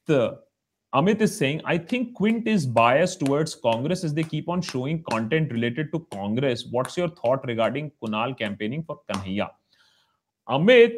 Amit 0.92 1.20
is 1.20 1.36
saying, 1.36 1.60
I 1.66 1.76
think 1.76 2.14
Quint 2.14 2.48
is 2.48 2.66
biased 2.66 3.20
towards 3.20 3.54
Congress 3.54 4.04
as 4.04 4.14
they 4.14 4.22
keep 4.22 4.48
on 4.48 4.62
showing 4.62 5.02
content 5.02 5.52
related 5.52 5.92
to 5.92 6.06
Congress. 6.10 6.64
What's 6.66 6.96
your 6.96 7.10
thought 7.10 7.46
regarding 7.46 7.92
Kunal 8.02 8.38
campaigning 8.38 8.84
for 8.84 9.00
Kanhaiya? 9.06 9.50
Amit, 10.48 10.94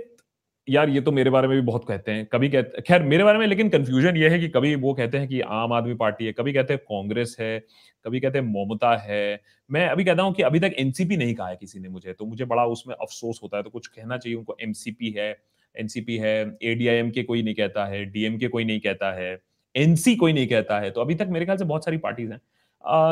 यार 0.69 0.89
ये 0.89 1.01
तो 1.01 1.13
मेरे 1.13 1.31
बारे 1.31 1.49
में 1.49 1.57
भी 1.57 1.63
बहुत 1.67 1.85
कहते 1.89 2.13
हैं 2.13 2.27
कभी 2.33 2.49
कहते 2.49 2.83
खैर 2.83 3.03
मेरे 3.03 3.25
बारे 3.25 3.39
में 3.39 3.47
लेकिन 3.47 3.69
कंफ्यूजन 3.71 4.17
ये 4.17 4.29
है 4.29 4.39
कि 4.41 4.49
कभी 4.49 4.75
वो 4.77 4.93
कहते 4.95 5.19
हैं 5.19 5.29
कि 5.29 5.41
आम 5.41 5.73
आदमी 5.73 5.95
पार्टी 6.03 6.27
है 6.27 6.33
कभी 6.33 6.53
कहते 6.53 6.75
हैं 6.75 6.83
कांग्रेस 6.91 7.37
है 7.41 7.59
कभी 8.05 8.21
कहते 8.21 8.39
हैं 8.39 8.45
ममता 8.47 8.95
है 8.99 9.41
मैं 9.71 9.87
अभी 9.89 10.05
कहता 10.05 10.23
हूँ 10.23 10.35
कि 10.35 10.43
अभी 10.43 10.61
तक 10.61 10.75
एनसीपी 10.79 11.17
नहीं 11.17 11.35
कहा 11.35 11.49
है 11.49 11.57
किसी 11.57 11.81
ने 11.81 11.89
मुझे 11.89 12.13
तो 12.13 12.27
मुझे 12.27 12.45
बड़ा 12.45 12.67
उसमें 12.77 12.95
अफसोस 12.95 13.41
होता 13.43 13.57
है 13.57 13.63
तो 13.63 13.71
कुछ 13.71 13.87
कहना 13.87 14.17
चाहिए 14.19 14.39
उनको 14.39 14.57
एमसीपी 14.63 15.11
है 15.17 15.31
एनसीपी 15.75 16.17
है 16.19 16.35
एडीआईएम 16.63 17.11
के 17.11 17.23
कोई 17.23 17.43
नहीं 17.43 17.55
कहता 17.55 17.87
है 17.87 18.05
डीएम 18.13 18.39
के 18.39 18.49
कोई 18.49 18.65
नहीं 18.65 18.81
कहता 18.81 19.13
है 19.15 19.39
एनसी 19.75 20.15
कोई 20.17 20.33
नहीं 20.33 20.47
कहता 20.49 20.79
है। 20.81 20.91
तो 20.91 21.01
अभी 21.01 21.15
तक 21.15 21.27
मेरे 21.31 21.45
ख्याल 21.45 21.59
से 21.59 21.65
बहुत 21.65 21.85
सारी 21.85 21.97
पार्टीज़ 21.99 22.33
हैं। 22.33 22.41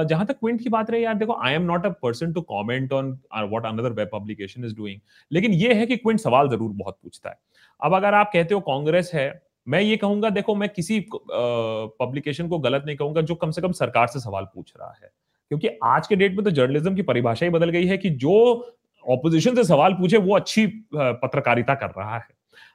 जहाँ 0.07 0.27
तक 0.27 0.39
क्विंट 0.39 0.61
की 0.63 0.69
बात 0.71 0.91
रही 0.91 1.05
यार 1.05 1.15
देखो 1.15 1.37
I 1.45 1.55
am 1.55 1.63
not 1.63 1.87
a 1.87 1.89
person 2.03 2.33
to 2.33 2.41
comment 2.43 2.93
on 2.93 3.11
what 3.35 3.67
another 3.67 3.93
web 3.93 4.09
publication 4.13 4.65
is 4.65 4.75
doing 4.77 5.01
लेकिन 5.31 5.53
ये 5.55 5.75
है 5.75 5.87
कि 5.87 5.97
क्विंट 5.97 6.21
सवाल 6.21 6.49
ज़रूर 6.49 6.71
बहुत 6.73 6.99
पूछता 7.03 7.31
है। 7.31 7.37
अब 7.81 7.95
अगर 7.95 8.15
आप 8.15 8.31
कहते 8.33 8.55
हो 8.55 8.61
कांग्रेस 8.63 9.11
है 9.15 9.31
मैं 9.67 9.81
ये 9.81 9.97
कहूँगा 9.97 10.31
देखो 10.31 10.55
मैं 10.55 10.69
किसी 10.69 11.01
पब्लिकेशन 11.13 12.45
uh, 12.45 12.51
को 12.51 12.59
गलत 12.59 12.83
नहीं 12.87 12.97
कहूँगा 12.97 13.21
जो 13.23 13.35
कम 13.35 13.51
से 13.51 13.63
कम 13.63 13.73
सरकार 13.75 14.07
से 14.07 14.21
सवाल 14.21 14.45
पूछ 14.45 14.73
रहा 14.79 14.95
है। 15.03 15.11
क्योंकि 15.51 15.69
आज 15.85 16.07
के 16.07 16.17
डेट 16.17 16.35
में 16.37 16.45
तो 16.45 16.51
जर्नलिज्म 16.51 16.95
की 16.95 17.03
परिभाषा 17.03 17.47
ही 17.47 17.51
बदल 17.53 17.71
गई 17.71 17.87
है 17.87 17.97
कि 17.99 18.11
जो 18.13 18.35
ऑपोजिशन 19.05 19.55
से 19.55 19.65
सवाल 19.65 19.93
पूछे 19.95 20.17
वो 20.19 20.37
अच्छी 20.37 20.67
पत्रकारिता 20.95 21.75
कर 21.75 21.91
रहा 21.99 22.17
है। 22.17 22.27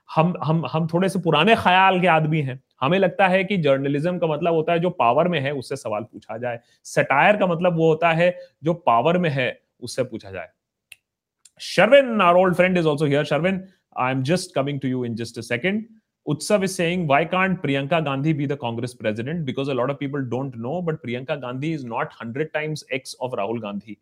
हम 0.10 0.34
हम 0.44 0.66
हम 0.72 0.88
थोड़े 0.88 1.10
से 1.10 1.20
पुराने 1.20 1.56
ख्याल 1.56 2.00
के 2.02 2.08
आदमी 2.10 2.42
हैं। 2.42 2.60
हमें 2.84 2.98
लगता 3.00 3.28
है 3.28 3.44
कि 3.44 3.58
जर्नलिज्म 3.68 4.18
का 4.20 4.28
मतलब 4.28 4.54
होता 4.54 4.74
है 4.74 4.80
जो 4.80 4.90
पावर 5.00 5.28
में 5.28 5.40
है 5.40 5.54
उससे 5.54 5.76
सवाल 5.76 6.04
पूछा 6.04 6.38
जाए 6.38 6.60
सटायर 6.96 7.38
का 7.38 7.48
मतलब 7.48 7.78
वो 7.78 7.88
होता 7.90 8.12
है 8.12 8.36
जो 8.64 8.74
पावर 8.74 9.18
में 9.18 9.30
है 9.30 9.48
उससे 9.82 10.04
पूछा 10.04 10.32
जाए 10.32 10.50
Sharvin 11.62 12.22
our 12.22 12.36
old 12.36 12.56
friend 12.56 12.78
is 12.78 12.88
also 12.88 13.06
here 13.06 13.24
Sharvin 13.34 13.64
I 14.00 14.12
am 14.12 14.24
just 14.32 14.56
coming 14.56 14.80
to 14.80 14.88
you 14.88 15.06
in 15.06 15.16
just 15.16 15.40
a 15.40 15.42
Utsav 16.26 16.64
is 16.64 16.74
saying, 16.74 17.06
why 17.06 17.26
can't 17.26 17.62
Priyanka 17.62 18.02
Gandhi 18.04 18.32
be 18.32 18.46
the 18.46 18.56
Congress 18.56 18.94
president? 18.94 19.44
Because 19.44 19.68
a 19.68 19.74
lot 19.74 19.90
of 19.90 20.00
people 20.00 20.24
don't 20.24 20.56
know, 20.58 20.82
but 20.82 21.04
Priyanka 21.04 21.40
Gandhi 21.42 21.74
is 21.74 21.84
not 21.84 22.08
100 22.08 22.54
times 22.54 22.86
X 22.90 23.14
of 23.20 23.34
Rahul 23.34 23.62
Gandhi. 23.62 24.00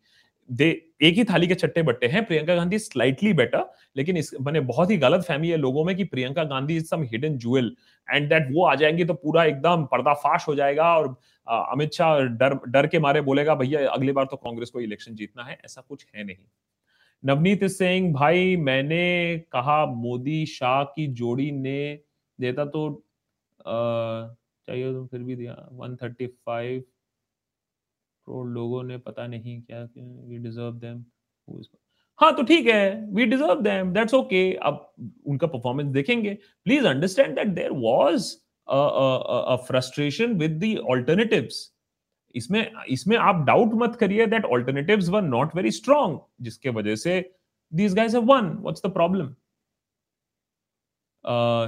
दे, 0.52 0.70
एक 1.02 1.16
ही 1.16 1.24
थाली 1.24 1.48
के 1.48 1.56
छट्टे 1.56 1.82
बट्टे 1.84 2.08
हैं। 2.08 2.24
Priyanka 2.26 2.56
Gandhi 2.56 2.80
slightly 2.80 3.34
better 3.34 3.66
लेकिन 3.96 4.18
इस, 4.18 4.32
मैंने 4.42 4.60
बहुत 4.62 4.92
ही 4.92 4.98
गलत 4.98 5.24
फहमी 5.26 5.50
है 5.50 5.58
लोगों 5.58 5.84
में 5.86 5.96
कि 5.96 6.04
Priyanka 6.06 6.44
Gandhi 6.46 6.76
is 6.78 6.86
some 6.86 7.04
hidden 7.04 7.38
jewel 7.38 7.76
and 8.08 8.30
that 8.30 8.48
वो 8.52 8.66
आ 8.66 8.74
जाएँगे 8.76 9.06
तो 9.06 9.14
पूरा 9.16 9.44
एकदम 9.46 9.86
पर्दाफाश 9.92 10.48
हो 10.48 10.56
जाएगा 10.56 10.96
और 10.98 11.16
अमित 11.48 11.94
शाह 11.94 12.20
डर 12.20 12.58
डर 12.68 12.88
के 12.88 13.00
मारे 13.00 13.22
बोलेगा, 13.22 13.56
भैया, 13.56 13.88
अगली 13.90 14.12
बार 14.12 14.26
तो 14.26 14.38
कांग्रेस 14.38 14.70
को 14.70 14.80
इलेक्शन 14.80 15.16
जीतना 15.16 15.44
है। 15.44 15.58
ऐसा 15.66 15.82
कुछ 15.90 16.06
है 16.16 16.24
नहीं। 16.24 16.46
नवनीत 17.24 17.64
सिंह 17.66 18.14
भाई, 18.14 18.56
मैंने 18.58 19.38
कहा 19.52 19.86
मोदी 19.86 20.46
शाह 20.46 20.84
की 20.86 21.08
जोड़ी 21.14 21.52
ने 21.52 22.00
देता 22.40 22.66
तो 22.66 23.04
चाहिए 23.66 24.92
तो 24.94 25.06
फिर 25.06 25.20
भी 25.20 25.36
दिया 25.36 25.54
135 25.74 26.82
करोड़ 28.28 28.48
लोगों 28.50 28.84
ने 28.84 28.98
पता 29.00 29.28
नहीं 29.28 29.62
क्या 29.62 29.82
वी 29.84 30.38
डिजर्व 30.38 30.74
देम 30.80 31.04
हाँ 32.20 32.36
तो 32.36 32.44
ठीक 32.44 32.68
है 32.68 33.10
we 33.14 33.26
deserve 33.26 33.62
them 33.62 33.92
that's 33.94 34.14
okay 34.14 34.42
अब 34.62 34.94
उनका 35.28 35.48
परफॉर्मेंस 35.48 35.92
देखेंगे। 35.94 36.34
Please 36.66 36.88
understand 36.88 37.36
that 37.36 37.48
there 37.56 37.72
was 37.76 38.32
frustration 39.68 40.34
with 40.40 40.60
the 40.64 40.78
alternatives 40.90 41.68
इसमें 42.36 42.62
इसमें 42.90 43.18
आप 43.18 43.44
डाउट 43.46 43.74
मत 43.74 43.96
करिए 43.96 44.26
that 44.26 44.46
alternatives 44.48 45.10
were 45.10 45.22
not 45.22 45.56
very 45.56 45.72
strong 45.72 46.18
जिसके 46.42 46.70
वजह 46.70 46.96
से 46.96 47.20
these 47.72 47.96
guys 47.96 48.16
have 48.16 48.24
won 48.26 48.50
what's 48.58 48.86
the 48.86 48.92
problem 48.94 49.34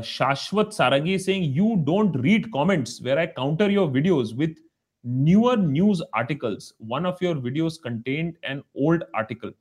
Shashwat 0.04 0.72
Sargi 0.74 1.18
saying 1.20 1.56
you 1.58 1.74
don't 1.86 2.16
read 2.18 2.46
comments 2.54 3.02
where 3.04 3.18
I 3.18 3.28
counter 3.36 3.72
your 3.72 3.90
videos 3.90 4.34
with 4.36 4.56
newer 5.04 5.58
news 5.58 6.02
articles. 6.14 6.74
One 6.80 7.06
of 7.06 7.22
your 7.22 7.36
videos 7.36 7.82
contained 7.82 8.36
an 8.44 8.64
old 8.76 9.04
article. 9.14 9.52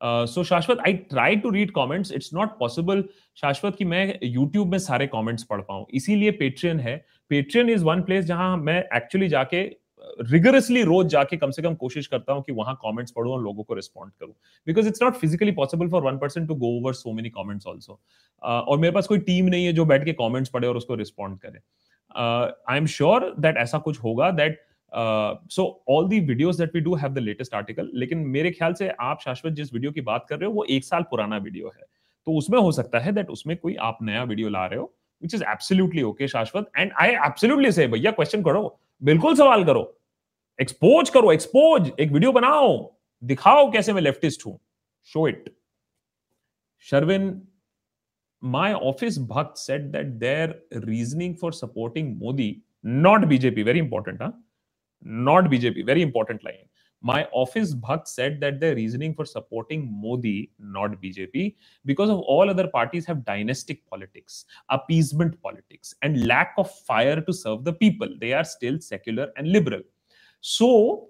Uh, 0.00 0.26
so 0.26 0.42
Shashwat 0.44 0.78
I 0.86 0.92
try 0.92 1.36
to 1.36 1.50
read 1.50 1.70
comments 1.70 2.12
it's 2.12 2.32
not 2.34 2.58
possible 2.58 3.04
Shashwat 3.36 3.76
कि 3.76 3.84
मैं 3.84 4.18
YouTube 4.22 4.70
में 4.72 4.78
सारे 4.78 5.06
comments 5.06 5.42
पढ़ 5.44 5.60
पाऊँ। 5.60 5.84
इसीलिए 5.94 6.30
Patreon 6.38 6.80
है। 6.80 6.96
Patreon 7.30 7.70
is 7.70 7.84
one 7.84 8.02
place 8.02 8.24
जहाँ 8.24 8.56
मैं 8.56 8.82
एक्चुअली 8.96 9.28
जाके 9.28 9.62
रिगरसली 10.30 10.82
रोज 10.82 11.06
जाके 11.06 11.36
कम 11.36 11.50
से 11.50 11.62
कम 11.62 11.74
कोशिश 11.74 12.06
करता 12.06 12.32
हूँ 12.32 12.42
कि 12.42 12.52
वहाँ 12.52 12.74
कमेंट्स 12.84 13.12
पढ़ू 13.16 13.32
और 13.32 13.42
लोगों 13.42 13.64
को 13.64 13.74
रिस्पॉन्ड 13.74 14.12
करूँ। 14.20 14.32
Because 14.66 14.88
it's 14.88 15.02
not 15.02 15.16
physically 15.16 15.52
possible 15.52 15.88
for 15.90 16.02
one 16.02 16.18
person 16.18 16.46
to 16.46 16.54
go 16.54 16.66
over 16.78 16.92
so 16.94 17.12
many 17.12 17.30
comments 17.30 17.66
also 17.66 18.00
और 18.42 18.78
मेरे 18.78 18.92
पास 18.94 19.06
कोई 19.06 19.18
टीम 19.18 19.46
नहीं 19.46 19.64
है 19.64 19.72
जो 19.72 19.84
बैठ 19.84 20.04
के 20.04 20.12
कमेंट्स 20.22 20.50
पढ़े 20.50 20.68
और 20.68 20.76
उसको 20.76 20.94
रिस्पॉन्ड 20.94 21.38
करे। 21.38 21.60
आई 22.16 22.76
एम 22.76 22.86
श्योर 22.88 23.34
दैट 23.38 23.56
ऐसा 23.58 23.78
कुछ 23.78 24.02
होगा 24.04 24.30
that 24.32 24.60
so 24.92 25.64
all 25.88 26.08
the 26.08 26.20
videos 26.20 26.56
that 26.56 26.74
we 26.74 26.80
do 26.80 26.94
have 26.94 27.12
the 27.12 27.18
latest 27.18 27.54
article 27.54 27.90
लेकिन 27.94 28.18
मेरे 28.28 28.50
ख्याल 28.50 28.72
से 28.74 28.88
आप 29.00 29.20
शाश्वत 29.24 29.52
जिस 29.52 29.72
वीडियो 29.74 29.92
की 29.92 30.00
बात 30.02 30.26
कर 30.28 30.38
रहे 30.38 30.46
हो, 30.46 30.52
वो 30.52 30.64
एक 30.66 30.84
साल 30.84 31.02
पुराना 31.10 31.36
वीडियो 31.38 31.68
है। 31.68 31.84
तो 32.26 32.32
उसमें 32.38 32.58
हो 32.58 32.72
सकता 32.72 32.98
है 32.98 33.12
दैट 33.12 33.30
उसमें 33.30 33.56
कोई 33.56 33.74
आप 33.82 33.98
नया 34.02 34.22
वीडियो 34.24 34.48
ला 34.48 34.64
रहे 34.66 34.78
हो 34.78 34.92
which 35.22 35.34
is 35.34 35.44
absolutely 35.44 36.02
okay 36.02 36.28
Shashwat. 36.28 36.70
And 36.76 36.92
I 37.00 37.10
absolutely 37.26 37.72
से 37.72 37.86
भैया 37.88 38.10
क्वेश्चन 38.10 38.42
करो, 38.42 38.78
बिल्कुल 39.02 39.34
सवाल 39.36 39.64
करो। 39.64 39.82
एक्सपोज 40.58 41.10
करो 41.10 41.32
एक्सपोज 41.32 41.90
एक 42.00 42.10
वीडियो 42.12 42.32
बनाओ, 42.32 42.92
दिखाओ 43.22 43.70
कैसे 43.72 43.92
मैं 43.92 44.02
लेफ्टिस्ट 44.02 44.46
हूँ। 44.46 44.58
Show 45.08 45.26
it 45.28 45.54
Sharvin 46.86 47.30
my 48.40 48.74
office 48.74 49.18
bhakt 49.18 49.58
said 49.58 49.92
that 49.92 50.18
their 50.18 50.54
reasoning 50.86 51.36
for 51.36 51.52
supporting 51.52 52.18
Modi, 52.18 52.62
not 52.82 53.22
BJP, 53.22 53.64
very 53.64 53.78
important, 53.78 54.20
huh? 54.20 54.32
Not 55.02 55.44
BJP, 55.44 55.84
very 55.86 56.02
important 56.02 56.44
line. 56.44 56.66
My 57.02 57.26
office 57.32 57.74
Bhakt 57.74 58.08
said 58.08 58.40
that 58.40 58.60
their 58.60 58.74
reasoning 58.74 59.14
for 59.14 59.24
supporting 59.24 59.90
Modi, 59.90 60.50
not 60.58 61.00
BJP, 61.00 61.56
because 61.86 62.10
of 62.10 62.18
all 62.18 62.50
other 62.50 62.68
parties 62.68 63.06
have 63.06 63.24
dynastic 63.24 63.88
politics, 63.88 64.44
appeasement 64.68 65.40
politics, 65.42 65.94
and 66.02 66.26
lack 66.26 66.52
of 66.58 66.70
fire 66.70 67.20
to 67.22 67.32
serve 67.32 67.64
the 67.64 67.72
people. 67.72 68.08
They 68.20 68.34
are 68.34 68.44
still 68.44 68.80
secular 68.80 69.28
and 69.36 69.50
liberal. 69.50 69.80
So, 70.42 71.08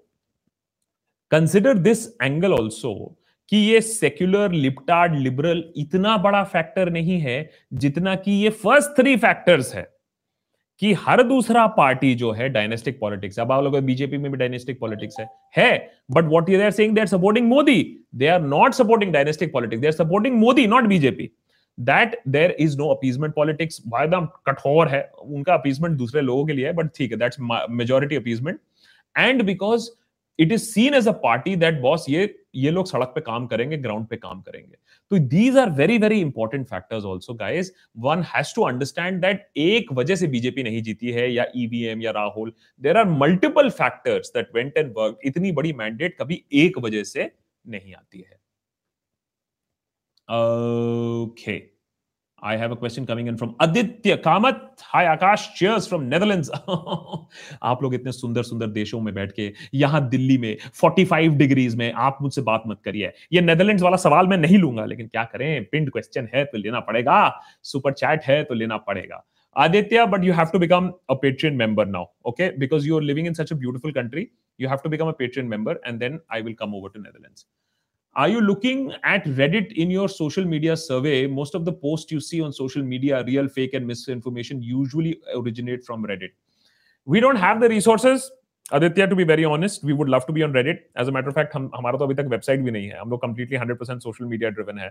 consider 1.29 1.73
this 1.73 2.13
angle 2.21 2.53
also 2.53 3.17
कि 3.51 3.57
ये 3.57 3.81
secular 3.81 4.51
लिप्टार्ड 4.51 5.15
liberal 5.15 5.63
इतना 5.77 6.17
बड़ा 6.17 6.43
factor 6.43 6.89
नहीं 6.89 7.19
है 7.19 7.49
जितना 7.73 8.15
कि 8.15 8.31
ये 8.31 8.49
first 8.49 8.91
three 8.99 9.15
factors 9.17 9.73
है 9.75 9.87
कि 10.81 10.93
हर 10.93 11.23
दूसरा 11.23 11.65
पार्टी 11.67 12.13
जो 12.15 12.31
है 12.31 12.47
डायनेस्टिक 12.49 12.99
पॉलिटिक्स 12.99 13.39
अब 13.39 13.51
आप 13.51 13.63
लोग 13.63 13.77
बीजेपी 13.79 14.17
में 14.17 14.31
भी 14.31 14.37
डायनेस्टिक 14.37 14.79
पॉलिटिक्स 14.79 15.19
है 15.19 15.27
है। 15.57 15.91
But 16.11 16.23
what 16.23 16.49
you 16.49 16.61
are 16.61 16.71
saying 16.71 16.95
they 16.95 17.01
are 17.01 17.07
supporting 17.07 17.47
Modi 17.47 18.05
they 18.15 18.27
are 18.27 18.41
not 18.41 18.73
supporting 18.73 19.13
dynastic 19.13 19.53
politics 19.53 19.81
they 19.81 19.87
are 19.87 19.93
supporting 19.93 20.35
Modi 20.35 20.67
not 20.67 20.83
BJP 20.83 21.29
that 21.79 22.19
there 22.27 22.55
is 22.59 22.77
no 22.77 22.87
appeasement 22.87 23.33
politics 23.35 23.81
वायदा 23.87 24.19
कठोर 24.45 24.87
है? 24.87 25.09
उनका 25.23 25.53
अपीजमेंट 25.53 25.97
दूसरे 25.97 26.21
लोगों 26.21 26.45
के 26.45 26.53
लिए 26.53 26.65
है 26.65 26.73
बट 26.73 26.89
ठीक 26.95 27.11
है 27.11 27.17
that's 27.17 27.37
majority 27.69 28.15
appeasement 28.15 28.59
and 29.15 29.43
because 29.43 29.89
it 30.41 30.51
is 30.51 30.61
seen 30.63 30.93
as 30.93 31.07
a 31.07 31.11
party 31.23 31.55
that 31.55 31.79
boss 31.81 32.05
ये 32.09 32.23
ये 32.55 32.71
लोग 32.71 32.87
सड़क 32.87 33.11
पे 33.15 33.21
काम 33.21 33.45
करेंगे 33.47 33.77
ग्राउंड 33.77 34.07
पे 34.07 34.17
काम 34.17 34.41
करेंगे। 34.41 34.75
तो 35.11 35.17
these 35.27 35.57
are 35.57 35.69
very 35.71 35.97
very 35.97 36.19
important 36.21 36.67
factors 36.67 37.03
also 37.05 37.33
guys 37.33 37.71
one 37.99 38.23
has 38.27 38.53
to 38.55 38.61
understand 38.63 39.21
that 39.21 39.47
एक 39.59 39.91
वजह 39.93 40.15
से 40.15 40.27
बीजेपी 40.27 40.63
नहीं 40.63 40.81
जीती 40.83 41.11
है, 41.11 41.31
या 41.31 41.45
ईवीएम 41.57 41.99
e 41.99 42.03
या 42.03 42.11
Rahul 42.11 42.53
there 42.81 42.97
are 42.97 43.09
multiple 43.17 43.69
factors 43.71 44.31
that 44.35 44.55
went 44.55 44.77
and 44.77 44.93
work 44.97 45.19
इतनी 45.25 45.51
बड़ी 45.51 45.73
मैंडेट 45.75 46.17
कभी 46.19 46.43
एक 46.63 46.77
वजह 46.79 47.03
से 47.05 47.31
नहीं 47.65 47.93
आती 47.95 48.19
है। 48.21 48.39
Okay 50.29 51.51
okay. 51.51 51.70
I 52.43 52.57
have 52.57 52.71
a 52.71 52.75
question 52.75 53.05
coming 53.05 53.27
in 53.27 53.37
from 53.37 53.55
Aditya 53.59 54.17
Kamat. 54.17 54.81
Hi 54.81 55.05
Akash, 55.05 55.53
cheers 55.53 55.87
from 55.87 56.09
Netherlands. 56.09 56.49
आप 57.63 57.83
लोग 57.83 57.93
इतने 57.93 58.11
सुंदर 58.11 58.43
सुंदर 58.43 58.67
देशों 58.77 59.01
में 59.01 59.13
बैठ 59.13 59.31
के 59.31 59.51
यहाँ 59.73 60.07
दिल्ली 60.09 60.37
में 60.37 60.55
45 60.81 61.35
डिग्रीज 61.37 61.75
में 61.75 61.91
आप 61.91 62.17
मुझसे 62.21 62.41
बात 62.41 62.63
मत 62.67 62.81
करिए 62.85 63.11
ये 63.33 63.41
नेदरलैंड्स 63.41 63.83
वाला 63.83 63.97
सवाल 64.05 64.27
मैं 64.27 64.37
नहीं 64.37 64.57
लूँगा 64.57 64.85
लेकिन 64.85 65.07
क्या 65.07 65.23
करें 65.33 65.65
पिंड 65.71 65.91
क्वेश्चन 65.91 66.29
है 66.33 66.43
तो 66.45 66.57
लेना 66.57 66.79
पड़ेगा 66.89 67.19
सुपर 67.73 67.93
चैट 67.93 68.23
है 68.23 68.43
तो 68.43 68.55
लेना 68.55 68.77
पड़ेगा 68.89 69.23
Aditya, 69.55 70.07
but 70.07 70.23
you 70.23 70.31
have 70.31 70.51
to 70.51 70.59
become 70.59 70.93
a 71.09 71.15
Patreon 71.15 71.55
member 71.55 71.83
now, 71.85 72.11
okay? 72.25 72.53
Because 72.57 72.85
you're 72.85 73.01
living 73.01 73.25
in 73.25 73.35
such 73.35 73.51
a 73.51 73.55
beautiful 73.55 73.91
country, 73.91 74.31
you 74.57 74.69
have 74.69 74.81
to 74.83 74.87
become 74.87 75.09
a 75.09 75.13
Patreon 75.13 75.45
member, 75.45 75.77
and 75.83 75.99
then 75.99 76.21
I 76.29 76.39
will 76.39 76.53
come 76.53 76.73
over 76.73 76.87
to 76.87 76.99
Netherlands. 76.99 77.45
Are 78.14 78.30
you 78.30 78.40
looking 78.40 78.94
at 79.04 79.26
Reddit 79.26 79.72
in 79.74 79.90
your 79.90 80.08
social 80.08 80.46
media 80.46 80.74
survey? 80.74 81.26
Most 81.26 81.54
of 81.54 81.66
the 81.66 81.72
posts 81.72 82.10
you 82.10 82.18
see 82.18 82.40
on 82.40 82.50
social 82.50 82.82
media, 82.82 83.22
real, 83.26 83.46
fake, 83.46 83.74
and 83.74 83.86
misinformation, 83.86 84.62
usually 84.62 85.20
originate 85.34 85.84
from 85.84 86.02
Reddit. 86.02 86.30
We 87.04 87.20
don't 87.20 87.36
have 87.36 87.60
the 87.60 87.68
resources. 87.68 88.30
Aditya, 88.72 89.06
to 89.08 89.14
be 89.14 89.24
very 89.24 89.44
honest, 89.44 89.84
we 89.84 89.92
would 89.92 90.08
love 90.08 90.24
to 90.26 90.32
be 90.32 90.42
on 90.42 90.52
Reddit. 90.52 90.78
As 90.96 91.08
a 91.08 91.12
matter 91.12 91.28
of 91.28 91.34
fact, 91.34 91.52
हम 91.54 91.70
हमारा 91.76 91.98
तो 91.98 92.04
अभी 92.04 92.14
तक 92.14 92.30
website 92.30 92.60
भी 92.60 92.70
नहीं 92.70 92.88
है 92.88 92.98
हम 93.00 93.10
लोग 93.10 93.20
completely 93.20 93.58
100% 93.58 94.02
social 94.08 94.26
media 94.26 94.50
driven 94.50 94.78
है. 94.78 94.90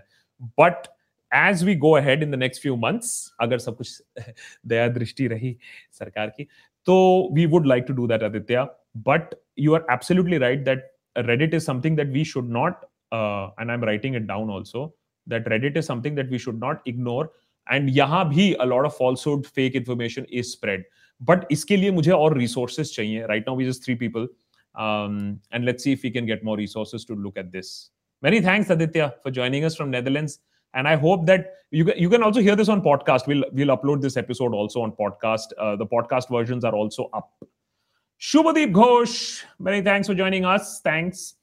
But 0.56 0.88
as 1.32 1.64
we 1.64 1.74
go 1.74 1.96
ahead 1.96 2.22
in 2.22 2.30
the 2.30 2.36
next 2.36 2.58
few 2.58 2.76
months, 2.76 3.32
अगर 3.40 3.58
सब 3.58 3.76
कुछ 3.76 4.02
दया 4.66 4.88
दृष्टि 4.88 5.26
रही 5.28 5.56
सरकार 5.92 6.32
की, 6.36 6.44
तो 6.86 7.30
we 7.34 7.46
would 7.46 7.66
like 7.66 7.86
to 7.86 7.92
do 7.92 8.06
that, 8.06 8.22
Aditya. 8.22 8.68
But 8.94 9.34
you 9.56 9.74
are 9.74 9.84
absolutely 9.90 10.38
right 10.38 10.64
that 10.64 10.92
Reddit 11.16 11.54
is 11.54 11.64
something 11.64 11.96
that 11.96 12.08
we 12.08 12.24
should 12.24 12.48
not 12.48 12.84
uh, 13.12 13.50
and 13.58 13.70
I'm 13.70 13.82
writing 13.82 14.14
it 14.14 14.26
down 14.26 14.50
also 14.50 14.94
that 15.26 15.44
Reddit 15.46 15.76
is 15.76 15.86
something 15.86 16.14
that 16.14 16.30
we 16.30 16.38
should 16.38 16.58
not 16.58 16.82
ignore. 16.86 17.30
And 17.68 17.88
यहाँ 17.90 18.32
भी 18.32 18.56
a 18.60 18.66
lot 18.66 18.84
of 18.84 18.96
falsehood, 18.96 19.46
fake 19.46 19.74
information 19.74 20.24
is 20.26 20.52
spread. 20.52 20.84
But 21.20 21.46
इसके 21.50 21.76
लिए 21.76 21.90
मुझे 21.90 22.12
और 22.12 22.36
resources 22.36 22.92
चाहिए. 22.92 23.28
Right 23.28 23.44
now 23.46 23.54
we 23.54 23.64
just 23.64 23.84
three 23.84 23.96
people, 23.96 24.28
um, 24.74 25.40
and 25.50 25.64
let's 25.64 25.82
see 25.82 25.92
if 25.92 26.02
we 26.02 26.10
can 26.10 26.26
get 26.26 26.44
more 26.44 26.56
resources 26.56 27.04
to 27.06 27.14
look 27.14 27.36
at 27.36 27.50
this. 27.50 27.90
Many 28.22 28.40
thanks, 28.40 28.70
Aditya, 28.70 29.14
for 29.22 29.30
joining 29.30 29.64
us 29.64 29.74
from 29.74 29.90
Netherlands. 29.90 30.38
And 30.74 30.86
I 30.86 30.96
hope 30.96 31.26
that 31.26 31.54
you 31.70 31.90
you 31.96 32.08
can 32.10 32.22
also 32.22 32.40
hear 32.40 32.54
this 32.54 32.68
on 32.68 32.82
podcast. 32.82 33.26
We'll 33.26 33.44
we'll 33.52 33.76
upload 33.76 34.02
this 34.02 34.16
episode 34.16 34.54
also 34.54 34.82
on 34.82 34.92
podcast. 34.92 35.56
Uh, 35.58 35.76
the 35.76 35.86
podcast 35.86 36.28
versions 36.28 36.64
are 36.64 36.74
also 36.74 37.08
up. 37.12 37.32
Shubhadeep 38.20 38.72
Ghosh, 38.72 39.42
many 39.58 39.82
thanks 39.82 40.06
for 40.06 40.14
joining 40.14 40.44
us. 40.44 40.80
Thanks. 40.80 41.34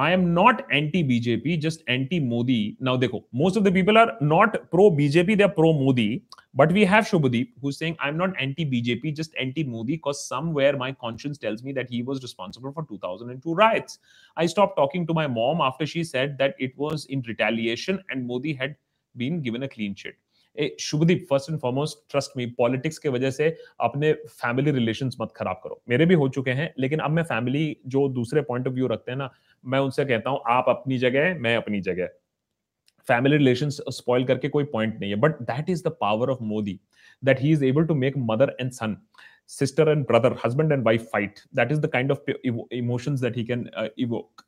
I 0.00 0.12
am 0.12 0.32
not 0.32 0.64
anti 0.72 1.04
BJP, 1.04 1.60
just 1.60 1.82
anti 1.86 2.18
Modi. 2.18 2.74
Now, 2.80 2.96
dekho, 2.96 3.24
most 3.34 3.56
of 3.56 3.64
the 3.64 3.70
people 3.70 3.98
are 3.98 4.16
not 4.22 4.70
pro 4.70 4.90
BJP, 4.90 5.36
they 5.36 5.44
are 5.44 5.50
pro 5.50 5.74
Modi. 5.74 6.22
But 6.54 6.72
we 6.72 6.86
have 6.86 7.04
Shubhadeep 7.04 7.50
who's 7.60 7.76
saying, 7.76 7.96
I'm 8.00 8.16
not 8.16 8.30
anti 8.40 8.64
BJP, 8.64 9.14
just 9.14 9.34
anti 9.38 9.62
Modi, 9.62 9.96
because 9.96 10.26
somewhere 10.26 10.74
my 10.74 10.92
conscience 10.92 11.36
tells 11.36 11.62
me 11.62 11.72
that 11.72 11.90
he 11.90 12.02
was 12.02 12.22
responsible 12.22 12.72
for 12.72 12.86
2002 12.88 13.52
riots. 13.52 13.98
I 14.38 14.46
stopped 14.46 14.76
talking 14.78 15.06
to 15.06 15.12
my 15.12 15.26
mom 15.26 15.60
after 15.60 15.84
she 15.84 16.02
said 16.02 16.38
that 16.38 16.54
it 16.58 16.72
was 16.78 17.04
in 17.04 17.20
retaliation 17.28 18.02
and 18.08 18.26
Modi 18.26 18.54
had 18.54 18.76
been 19.18 19.42
given 19.42 19.64
a 19.64 19.68
clean 19.68 19.94
sheet. 19.94 20.14
Shubhdeep 20.80 21.26
first 21.30 21.50
and 21.50 21.58
foremost 21.60 21.98
trust 22.10 22.36
me 22.36 22.46
politics 22.58 22.98
के 22.98 23.08
वजह 23.08 23.30
से 23.30 23.48
अपने 23.80 24.12
family 24.12 24.70
relations 24.70 25.16
मत 25.20 25.32
खराब 25.36 25.60
करो। 25.64 25.80
मेरे 25.88 26.06
भी 26.06 26.14
हो 26.14 26.28
चुके 26.28 26.50
हैं 26.50 26.72
लेकिन 26.78 26.98
अब 26.98 27.10
मैं 27.10 27.22
फैमिली 27.22 27.76
जो 27.86 28.08
दूसरे 28.08 28.42
पॉइंट 28.42 28.68
ऑफ़ 28.68 28.74
व्यू 28.74 28.86
रखते 28.86 29.10
हैं 29.12 29.18
ना 29.18 29.30
मैं 29.64 29.78
उनसे 29.78 30.04
कहता 30.04 30.30
हूँ 30.30 30.40
आप 30.48 30.64
अपनी 30.68 30.98
जगह 30.98 31.34
मैं 31.40 31.56
अपनी 31.56 31.80
जगह 31.80 32.08
फैमिली 33.08 33.36
रिलेशन 33.36 33.68
स्पॉइल 33.70 34.24
करके 34.24 34.48
कोई 34.48 34.64
पॉइंट 34.64 34.98
नहीं 35.00 35.10
है 35.10 35.16
but 35.16 35.42
that 35.42 35.70
is 35.70 35.84
the 35.84 35.96
power 36.00 36.30
of 36.30 36.42
Modi 36.42 36.80
that 37.24 37.40
he 37.40 37.52
is 37.52 37.64
able 37.64 37.84
to 37.84 37.94
make 37.94 38.14
mother 38.16 38.56
and 38.60 38.70
son 38.72 38.96
sister 39.50 39.84
and 39.90 40.06
brother 40.06 40.32
husband 40.34 40.72
and 40.72 40.84
wife 40.84 41.10
fight. 41.10 41.42
That 41.52 41.72
is 41.72 41.80
the 41.80 41.88
kind 41.88 42.12
of 42.12 42.20
emotions 42.70 43.22
he 43.34 43.44
can 43.44 43.68
uh, 43.76 43.88
evoke. 43.96 44.44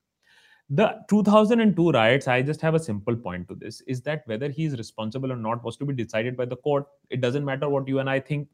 the 0.69 0.87
2002 1.09 1.91
riots 1.91 2.27
i 2.27 2.41
just 2.41 2.61
have 2.61 2.75
a 2.75 2.79
simple 2.79 3.15
point 3.15 3.47
to 3.47 3.55
this 3.55 3.81
is 3.81 4.01
that 4.01 4.23
whether 4.25 4.49
he 4.49 4.65
is 4.65 4.77
responsible 4.77 5.31
or 5.31 5.37
not 5.37 5.63
was 5.63 5.77
to 5.77 5.85
be 5.85 5.93
decided 5.93 6.35
by 6.35 6.45
the 6.45 6.57
court 6.57 6.87
it 7.09 7.21
doesn't 7.21 7.45
matter 7.45 7.69
what 7.69 7.87
you 7.87 7.99
and 7.99 8.09
i 8.09 8.19
think 8.19 8.49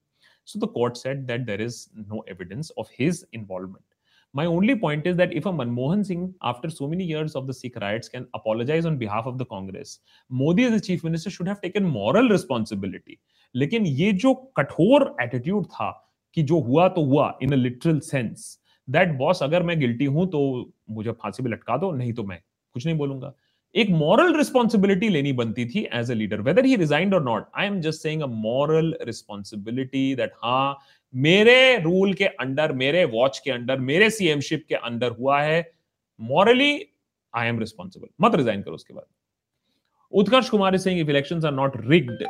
so 0.45 0.59
the 0.59 0.67
court 0.67 0.95
said 0.97 1.27
that 1.27 1.45
there 1.47 1.59
is 1.59 1.89
no 2.07 2.23
evidence 2.27 2.69
of 2.77 2.87
his 2.89 3.25
involvement 3.33 3.83
My 4.33 4.47
only 4.47 4.75
point 4.75 5.05
is 5.05 5.15
that 5.17 5.31
if 5.31 5.45
a 5.45 5.51
Manmohan 5.51 6.03
Singh, 6.05 6.33
after 6.41 6.67
so 6.67 6.87
many 6.87 7.03
years 7.03 7.35
of 7.35 7.45
the 7.45 7.53
Sikh 7.53 7.75
riots, 7.75 8.09
can 8.09 8.27
apologize 8.33 8.83
on 8.83 8.97
behalf 8.97 9.27
of 9.27 9.37
the 9.37 9.45
Congress, 9.45 9.99
Modi 10.29 10.63
as 10.63 10.71
the 10.71 10.79
chief 10.79 11.03
minister 11.03 11.29
should 11.29 11.47
have 11.47 11.61
taken 11.61 11.83
moral 11.83 12.29
responsibility. 12.29 13.19
लेकिन 13.55 13.85
ये 13.85 14.11
जो 14.21 14.33
कठोर 14.57 15.03
attitude 15.21 15.65
था 15.71 15.89
कि 16.33 16.43
जो 16.51 16.59
हुआ 16.59 16.87
तो 16.95 17.03
हुआ 17.05 17.27
इन 17.41 17.51
अ 17.51 17.55
लिटरल 17.55 17.99
सेंस 17.99 18.47
that 18.88 19.12
boss 19.18 19.42
अगर 19.42 19.62
मैं 19.62 19.78
गिल्टी 19.80 20.04
हूँ 20.04 20.26
तो 20.30 20.40
मुझे 20.90 21.12
फांसी 21.12 21.42
पे 21.42 21.50
लटका 21.50 21.76
दो, 21.76 21.90
नहीं 21.92 22.12
तो 22.12 22.24
मैं 22.24 22.38
कुछ 22.74 22.86
नहीं 22.86 22.96
बोलूँगा। 22.98 23.32
एक 23.74 23.90
मॉरल 23.90 24.36
रिस्पॉन्सिबिलिटी 24.36 25.08
लेनी 25.08 25.32
बनती 25.32 25.66
थी 25.66 25.86
as 25.94 26.10
a 26.10 26.14
leader 26.14 26.40
whether 26.40 26.64
he 26.64 26.76
resigned 26.76 27.14
or 27.14 27.24
not 27.24 27.46
I 27.56 27.66
am 27.66 27.80
just 27.80 28.02
saying 28.02 28.22
moral 28.44 28.94
responsibility 29.02 30.14
that 30.16 30.32
हाँ 30.44 30.78
मेरे 31.14 31.78
रूल 31.82 32.14
के 32.14 32.24
अंडर 32.24 32.72
मेरे 32.72 33.04
वॉच 33.12 33.38
के 33.44 33.50
अंडर 33.50 33.78
मेरे 33.80 34.10
सीएमशिप 34.10 34.64
के 34.68 34.74
अंडर 34.74 35.10
हुआ 35.18 35.40
है। 35.42 35.60
मॉरली 36.20 36.72
आई 37.34 37.48
एम 37.48 37.58
रिस्पॉन्सिबल 37.60 38.08
मत 38.20 38.34
रिजाइन 38.36 38.62
करो 38.62 38.74
उसके 38.74 38.94
बाद। 38.94 39.06
Utkarsh 40.12 40.50
Kumar 40.50 40.74
is 40.74 40.82
saying 40.82 41.00
if 41.00 41.10
elections 41.10 41.44
are 41.44 41.52
not 41.52 41.80
rigged 41.86 42.26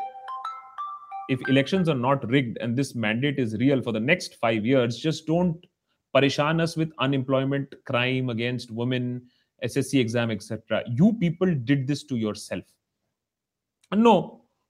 if 1.32 1.42
elections 1.52 1.88
are 1.92 1.94
not 2.02 2.22
rigged 2.34 2.54
and 2.64 2.78
this 2.80 2.90
mandate 3.00 3.40
is 3.42 3.50
real 3.62 3.80
for 3.86 3.92
the 3.94 4.00
next 4.04 4.36
5 4.44 4.68
years, 4.68 5.00
just 5.00 5.26
don't 5.30 5.66
परेशान 6.14 6.60
us 6.60 6.74
with 6.78 6.92
unemployment 7.00 7.74
crime 7.86 8.30
against 8.30 8.70
women 8.72 9.20
S 9.62 9.76
S 9.76 9.90
C 9.90 10.00
exam 10.00 10.32
etcetera 10.32 10.82
you 10.90 11.10
people 11.20 11.54
did 11.64 11.86
this 11.86 12.08
to 12.08 12.16
yourself 12.36 13.96
no 13.96 14.16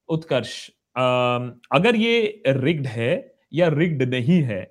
Utkarsh 0.09 0.55
अगर 0.97 1.97
ये 1.97 2.43
rigged 2.49 2.86
है 2.86 3.12
या 3.55 3.68
rigged 3.68 4.03
नहीं 4.03 4.43
है 4.43 4.62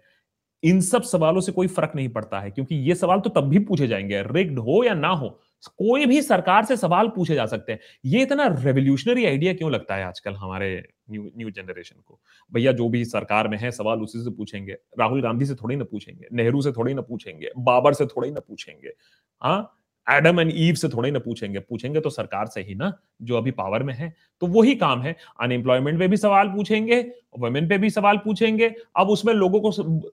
इन 0.68 0.82
सब 0.82 1.04
सवालों 1.04 1.42
से 1.42 1.52
कोई 1.52 1.68
फ़र्क 1.68 1.92
नहीं 1.96 2.10
पड़ता 2.10 2.40
है, 2.40 2.52
क्योंकि 2.52 2.76
ये 2.76 2.96
सवाल 2.96 3.20
तो 3.20 3.30
तब 3.30 3.50
भी 3.50 3.60
पूछे 3.60 3.88
जाएँगे 3.88 4.22
रिग्ड 4.32 4.60
हो 4.60 4.84
या 4.84 4.94
ना 4.94 5.10
हो। 5.10 5.30
कोई 5.68 6.06
भी 6.06 6.22
सरकार 6.22 6.66
से 6.66 6.78
सवाल 6.78 7.08
पूछे 7.08 7.36
जा 7.36 7.46
सकते 7.46 7.72
हैं। 7.72 7.80
ये 8.06 8.22
इतना 8.22 8.46
रेवोल्यूशनरी 8.60 9.26
आइडिया 9.26 9.54
क्यों 9.54 9.72
लगता 9.72 9.96
है 9.96 10.04
आजकल 10.06 10.34
हमारे 10.34 10.70
न्यू 11.12 11.24
न्यू 11.38 11.50
जनरेशन 11.52 11.96
को? 12.06 12.20
भैया, 12.52 12.72
जो 12.72 12.90
भी 12.90 13.04
सरकार 13.06 13.48
में 13.48 13.58
है, 13.58 13.72
सवाल 13.72 14.02
उसी 14.02 14.20
से 14.20 14.32
पूछेंगे। 14.32 14.78
राहुल 15.00 15.22
गांधी 15.22 15.46
से 15.46 15.56
थोड़ी 15.56 15.76
ना 15.76 15.84
पूछेंगे, 15.84 16.28
नेहरू 16.34 16.62
से 16.62 16.72
थोड़ी 16.72 16.94
ना 16.94 17.02
पूछेंगे, 17.02 17.52
बाबर 17.58 17.94
से 17.94 18.06
थोड़ी 18.06 18.32
ना 18.32 18.40
पूछेंगे। 18.40 18.94
हाँ? 19.42 19.74
एडम 20.08 20.40
एंड 20.40 20.52
ईव 20.56 20.76
से 20.76 20.90
थोड़े 20.90 21.12
ना 21.12 21.20
पूछेंगे। 21.20 21.60
पूछेंगे 21.60 22.00
तो 22.00 22.10
सरकार 22.10 22.48
से 22.48 22.62
ही 22.62 22.76
ना, 22.76 22.92
जो 23.22 23.38
अभी 23.38 23.52
पावर 23.54 23.84
में 23.84 23.94
है 23.94 24.14
तो 24.42 24.48
वही 24.50 24.76
काम 24.76 25.02
है। 25.02 25.16
अनएम्प्लॉयमेंट 25.42 26.00
पे 26.00 26.08
भी 26.08 26.18
सवाल 26.18 26.48
पूछेंगे 26.50 27.02
वुमेन 27.40 27.68
पे 27.70 27.78
भी 27.78 27.90
सवाल 27.90 28.18
पूछेंगे। 28.18 28.74
अब 28.98 29.10
उसमें 29.10 29.34
लोगों 29.34 29.60
को 29.62 29.70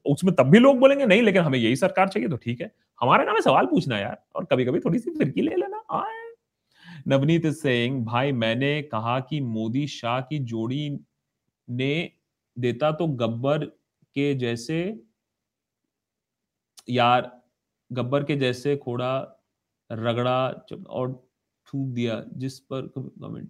उसमें 0.07 0.35
तब 0.35 0.51
भी 0.51 0.59
लोग 0.59 0.79
बोलेंगे, 0.79 1.07
नहीं, 1.07 1.23
लेकिन 1.23 1.43
हमें 1.43 1.59
यही 1.59 1.77
सरकार 1.77 2.09
चाहिए 2.09 2.29
तो 2.29 2.37
ठीक 2.37 2.61
है। 2.61 2.71
हमारे 3.01 3.25
नाम 3.25 3.35
है 3.35 3.43
सवाल 3.43 3.67
पूछना 3.67 3.99
यार, 3.99 4.23
और 4.35 4.45
कभी 4.45 4.65
कभी 4.65 4.81
थोड़ी 4.81 4.99
सी 4.99 5.11
फिरकी 5.11 5.43
ले 5.43 5.57
लेना। 5.57 5.83
नवनीत 7.09 7.47
सिंह 7.47 8.05
भाई, 8.05 8.33
मैंने 8.33 8.81
कहा 8.83 9.19
कि 9.21 9.41
मोदी 9.41 9.87
शाह 9.87 10.21
की 10.21 10.39
जोड़ी 10.41 10.99
ने 11.69 12.11
देता 12.57 12.91
तो 12.93 13.07
गब्बर 13.07 13.65
के 14.17 14.35
जैसे, 14.35 14.79
यार, 16.89 17.31
गब्बर 17.91 18.25
के 18.25 18.37
जैसे 18.37 18.77
खोड़ा 18.77 19.34
रगड़ा 19.91 20.39
और 20.89 21.13
थूक 21.69 21.89
दिया, 21.89 22.23
जिस 22.37 22.59
पर 22.61 22.91
comment 22.97 23.49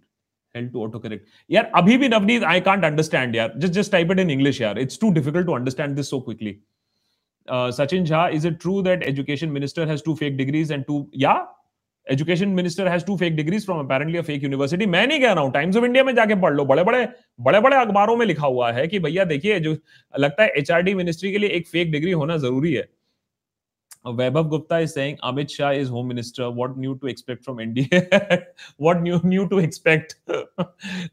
help 0.55 0.73
to 0.73 0.83
auto 0.83 0.99
correct 0.99 1.27
यार, 1.51 1.71
अभी 1.75 1.97
भी 1.99 2.09
नवनीत 2.09 2.43
आई 2.45 2.61
कांट 2.63 2.85
अंडरस्टैंड 2.85 3.37
यार। 3.37 3.53
Just 3.57 3.73
just 3.73 3.93
type 3.93 4.13
it 4.13 4.19
in 4.19 4.31
English 4.31 4.61
यार। 4.61 4.79
It's 4.79 5.01
too 5.01 5.11
difficult 5.13 5.47
to 5.47 5.53
understand 5.55 5.97
this 5.97 6.11
so 6.11 6.21
quickly 6.21 6.57
Sachin 7.49 8.05
Jha 8.05 8.27
is 8.29 8.47
it 8.49 8.61
true 8.61 8.81
that 8.83 9.03
education 9.05 9.49
minister 9.51 9.89
has 9.89 10.03
two 10.05 10.15
fake 10.15 10.37
degrees 10.37 10.73
and 10.73 10.85
two 10.85 11.07
या? 11.17 11.35
Education 12.07 12.49
minister 12.51 12.89
has 12.89 13.05
two 13.05 13.17
fake 13.17 13.37
degrees 13.37 13.65
from 13.65 13.79
apparently 13.81 14.21
fake 14.23 14.43
university 14.43 14.87
मैं 14.87 15.07
नहीं 15.07 15.21
कह 15.21 15.33
रहा 15.33 15.45
हूँ 15.45 15.53
times 15.53 15.77
of 15.77 15.85
India 15.85 16.05
में 16.05 16.15
जाके 16.15 16.35
पढ़ 16.41 16.55
लो। 16.55 16.65
बड़े 16.65 16.85
बड़े 16.85 17.07
बड़े 17.41 17.61
बड़े 17.61 17.77
अखबारों 17.77 18.17
में 18.17 18.25
लिखा 18.27 18.47
हुआ 18.47 18.71
है 18.73 18.87
कि 18.89 18.99
भैया 18.99 19.25
देखिए, 19.25 19.61
जो 19.61 19.77
लगता 20.15 20.43
है 20.43 20.53
एचआरडी 20.59 20.95
मिनिस्ट्री 20.95 21.33
के 21.33 21.39
लिए 21.39 21.51
एक 21.51 21.69
फेक 21.69 21.93
डिग्री 21.93 22.13
होना 22.13 22.37
ज़रूरी 22.39 22.73
है। 22.75 22.89
Vaibhav 24.05 24.51
Gupta 24.51 24.79
is 24.79 24.93
saying 24.93 25.19
Amit 25.23 25.51
Shah 25.51 25.71
is 25.71 25.89
home 25.89 26.09
minister. 26.09 26.51
What 26.51 26.77
new 26.77 26.97
to 26.99 27.07
expect 27.07 27.45
from 27.45 27.57
NDA? 27.57 28.45
what 28.77 29.01
new 29.01 29.21
new 29.25 29.49
to 29.49 29.59
expect? 29.59 30.17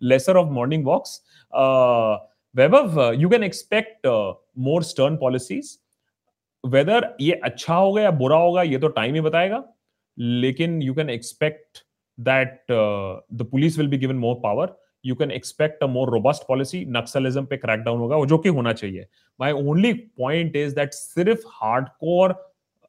Lesser 0.02 0.38
of 0.38 0.52
morning 0.52 0.84
walks. 0.84 1.22
Uh, 1.54 2.18
Vaibhav, 2.56 2.98
uh, 2.98 3.12
you 3.12 3.30
can 3.30 3.44
expect 3.44 4.06
uh, 4.06 4.34
more 4.56 4.82
stern 4.84 5.18
policies. 5.18 5.78
Whether 6.64 7.02
ये 7.22 7.39
अच्छा 7.44 7.76
होगा 7.76 8.02
या 8.02 8.10
बुरा 8.18 8.38
होगा 8.38 8.62
ये 8.64 8.78
तो 8.80 8.88
time 8.98 9.14
ही 9.16 9.22
बताएगा 9.22 9.64
लेकिन 10.18 10.82
you 10.82 10.94
can 10.94 11.10
expect 11.10 11.84
that 12.18 12.72
the 12.72 13.48
police 13.52 13.78
will 13.78 13.88
be 13.88 13.98
given 13.98 14.16
more 14.16 14.36
power 14.44 14.76
you 15.06 15.16
can 15.16 15.32
expect 15.32 15.84
a 15.84 15.88
more 15.88 16.10
robust 16.14 16.44
policy 16.48 16.84
naxalism 16.98 17.46
पे 17.46 17.58
क्रैकडाउन 17.58 18.00
होगा 18.00 18.16
वो 18.16 18.26
जो 18.26 18.38
कि 18.38 18.50
होना 18.60 18.74
चाहिए 18.74 19.08
my 19.39 19.52
only 19.52 19.94
point 19.94 20.56
is 20.56 20.76
that 20.76 20.94
सिर्फ़ 20.94 21.48
हार्डकोर 21.64 22.36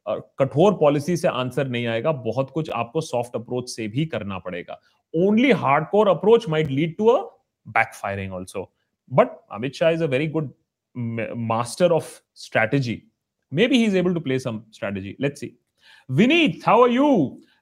कठोर 0.07 0.73
पॉलिसी 0.79 1.15
से 1.17 1.27
आंसर 1.27 1.67
नहीं 1.67 1.85
आएगा। 1.87 2.11
बहुत 2.11 2.49
कुछ 2.53 2.69
आपको 2.71 3.01
सॉफ्ट 3.01 3.35
अप्रोच 3.35 3.69
से 3.69 3.87
भी 3.87 4.05
करना 4.05 4.37
पड़ेगा। 4.39 4.79
Only 5.13 5.51
hard 5.53 5.85
core 5.89 6.07
approach 6.09 6.49
might 6.49 6.71
lead 6.71 6.97
to 6.97 7.07
a 7.07 7.21
back 7.65 7.93
firing 7.93 8.33
also 8.33 8.71
but 9.11 9.27
Amit 9.51 9.73
Shah 9.75 9.89
is 9.89 10.03
a 10.03 10.07
very 10.07 10.27
good 10.27 10.51
master 10.95 11.91
of 11.91 12.19
strategy 12.35 13.01
may 13.51 13.67
be 13.67 13.83
is 13.83 13.97
able 13.97 14.13
to 14.13 14.19
play 14.19 14.39
some 14.39 14.61
strategy 14.73 15.15
let's 15.21 15.39
see 15.39 15.55
Vineet 16.09 16.67
how 16.67 16.83
are 16.83 16.91
you 16.91 17.07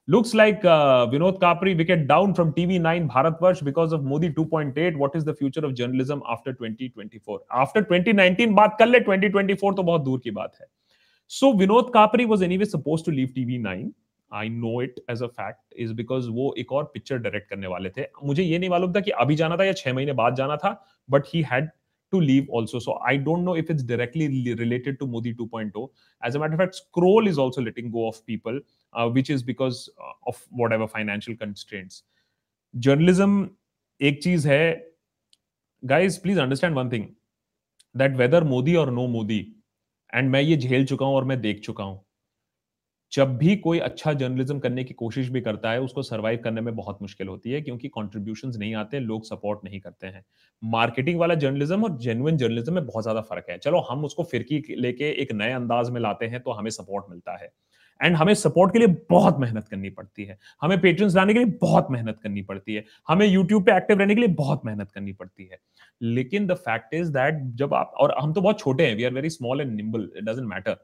looks 0.08 0.34
like 0.36 0.66
Vinod 1.12 1.38
Kapri 1.42 1.74
wicket 1.74 2.06
down 2.08 2.34
from 2.34 2.52
TV 2.52 2.80
nine 2.80 3.08
Bharat 3.08 3.38
Varsh 3.42 3.64
because 3.64 3.94
of 3.96 4.02
Modi 4.04 4.30
two 4.30 4.46
point 4.46 4.78
eight 4.78 4.98
what 4.98 5.16
is 5.16 5.26
the 5.26 5.34
future 5.40 5.66
of 5.66 5.72
journalism 5.74 6.22
after 6.28 6.54
twenty 6.54 7.18
four 7.18 7.46
after 7.62 7.84
twenty 7.84 8.14
nineteen 8.14 8.54
बात 8.54 8.76
कर 8.80 8.88
ले 8.88 9.00
twenty 9.00 9.30
twenty 9.30 9.54
four 9.54 9.74
तो 9.74 9.84
बहुत 9.84 10.02
दूर 10.02 10.20
की 10.24 10.32
बात 10.32 10.58
है 10.62 10.68
so 11.32 11.52
Vinod 11.58 11.92
Kapri 11.94 12.24
was 12.26 12.44
anyway 12.58 12.66
suppose 12.66 13.04
to 13.06 13.12
leave 13.12 13.28
TV 13.36 13.58
nine 13.60 13.92
I 14.32 14.50
know 14.50 14.82
it 14.82 14.96
as 15.10 15.22
a 15.24 15.28
fact 15.28 15.74
is 15.80 15.94
because 15.94 16.30
वो 16.30 16.54
एक 16.60 16.72
और 16.72 16.84
पिक्चर 16.94 17.18
डायरेक्ट 17.18 17.50
करने 17.50 17.68
वाले 17.68 17.90
थे। 17.90 18.06
मुझे 18.26 18.44
ये 18.44 18.58
नहीं 18.60 18.70
मालूम 18.70 18.94
था 18.94 19.00
कि 19.02 19.12
अभी 19.22 19.36
जाना 19.36 19.58
था 19.58 19.64
या 19.64 19.74
छह 19.74 19.94
महीने 19.94 20.14
बाद 20.14 20.36
जाना 20.36 20.56
था 20.64 20.72
but 21.10 21.28
he 21.34 21.42
had 21.52 21.70
to 22.14 22.20
leave 22.20 22.48
also 22.56 22.80
so 22.80 22.98
I 23.08 23.18
don't 23.20 23.44
know 23.44 23.56
if 23.56 23.72
it's 23.72 23.84
directly 23.88 24.54
related 24.54 24.98
to 24.98 25.06
Modi 25.08 25.34
two 25.34 25.46
point 25.46 25.76
o 25.76 25.88
as 26.24 26.36
a 26.36 26.40
matter 26.40 26.58
fact 26.58 26.76
scroll 26.76 27.28
is 27.28 27.40
also 27.40 27.62
letting 27.62 27.92
go 27.92 28.08
of 28.08 28.20
people 28.28 28.62
which 29.14 29.32
is 29.32 29.46
because 29.46 29.80
of 30.00 30.44
whatever 30.74 30.86
financial 30.88 31.38
constants 31.38 32.04
journalism 32.74 33.48
एक 34.02 34.22
चीज़ 34.24 34.48
है। 34.50 34.94
Guys 35.84 36.20
please 36.22 36.40
understand 36.40 36.76
one 36.76 36.92
thing 36.92 37.08
that 37.96 38.18
whether 38.18 38.44
Modi 38.44 38.76
और 38.76 38.92
no 38.94 39.08
Modi 39.08 39.42
and 40.14 40.30
मैं 40.30 40.42
ये 40.42 40.58
झेल 40.58 40.86
चुका 40.86 41.06
हूँ 41.06 41.16
और 41.16 41.26
मैं 41.26 41.40
देख 41.42 41.60
चुका 41.62 41.84
हूँ। 41.84 42.02
जब 43.12 43.36
भी 43.38 43.56
कोई 43.56 43.80
अच्छा 43.80 44.12
जर्नलिज्म 44.14 44.60
करने 44.60 44.84
की 44.84 44.94
कोशिश 44.94 45.30
भी 45.30 45.42
करता 45.42 45.72
है, 45.72 45.80
उसको 45.82 46.02
सर्वाइव 46.04 46.40
करने 46.44 46.62
में 46.62 46.76
बहुत 46.76 47.02
मुश्किल 47.02 47.28
होती 47.28 47.52
है, 47.52 47.62
क्योंकि 47.62 47.88
कॉन्ट्रीब्यूशन 47.90 48.52
नहीं 48.58 48.74
आते, 48.76 49.00
लोग 49.00 49.26
सपोर्ट 49.26 49.64
नहीं 49.64 49.80
करते 49.80 50.08
हैं। 50.08 50.24
मार्केटिंग 50.62 51.20
वाला 51.20 51.36
जर्नलिज्म 51.36 51.84
और 51.84 51.98
जेनुअन 51.98 52.38
जर्नलिज्म 52.38 52.74
में 52.74 52.86
बहुत 52.86 53.04
ज़्यादा 53.04 53.22
फ़र्क 53.22 53.46
है। 53.50 53.58
चलो, 53.58 53.80
हम 53.82 54.06
उसको 54.06 54.24
फिरकी 54.24 54.64
लेके 54.78 55.10
एक 55.22 55.32
नए 55.34 55.52
अंदाज 55.52 55.90
में 55.90 56.00
लाते 56.02 56.26
हैं 56.26 56.42
तो 56.42 56.52
हमें 56.52 56.70
सपोर्ट 56.72 57.06
मिलता 57.10 57.38
है। 57.38 57.52
एंड 58.02 58.16
हमें 58.16 58.34
सपोर्ट 58.36 58.74
के 58.74 58.80
लिए 58.80 58.88
बहुत 59.10 59.40
मेहनत 59.40 59.68
करनी 59.68 59.90
पड़ती 59.90 60.24
है। 60.26 60.38
हमें 60.62 60.80
पेट्रन्स 60.82 61.16
लाने 61.16 61.34
के 61.34 61.40
लिए 61.40 61.58
बहुत 61.62 61.88
मेहनत 61.92 62.20
करनी 62.20 62.42
पड़ती 62.44 62.76
है। 62.76 62.84
हमें 63.08 63.26
यूट्यूब 63.28 63.66
पे 63.66 63.76
एक्टिव 63.78 64.00
रहने 64.00 64.16
के 64.16 64.22
लिए 64.22 64.30
बहुत 64.36 64.66
मेहनत 64.66 64.92
करनी 64.92 65.14
पड़ती 65.14 65.46
है। 65.46 65.60
लेकिन 66.02 66.48
द 66.48 66.54
फैक्ट 66.60 66.94
इज़ 66.94 67.12
दैट 67.12 67.42
जब 67.56 67.74
आप, 67.74 67.94
और 67.98 68.16
हम 68.20 68.34
तो 68.34 68.42
बहुत 68.42 68.60
छोटे 68.60 68.88
हैं 68.88 68.96
we 68.96 69.04
are 69.04 69.14
very 69.14 69.30
small 69.30 69.62
and 69.62 69.72
nimble 69.74 70.10
it 70.18 70.24
doesn't 70.24 70.48
matter 70.48 70.78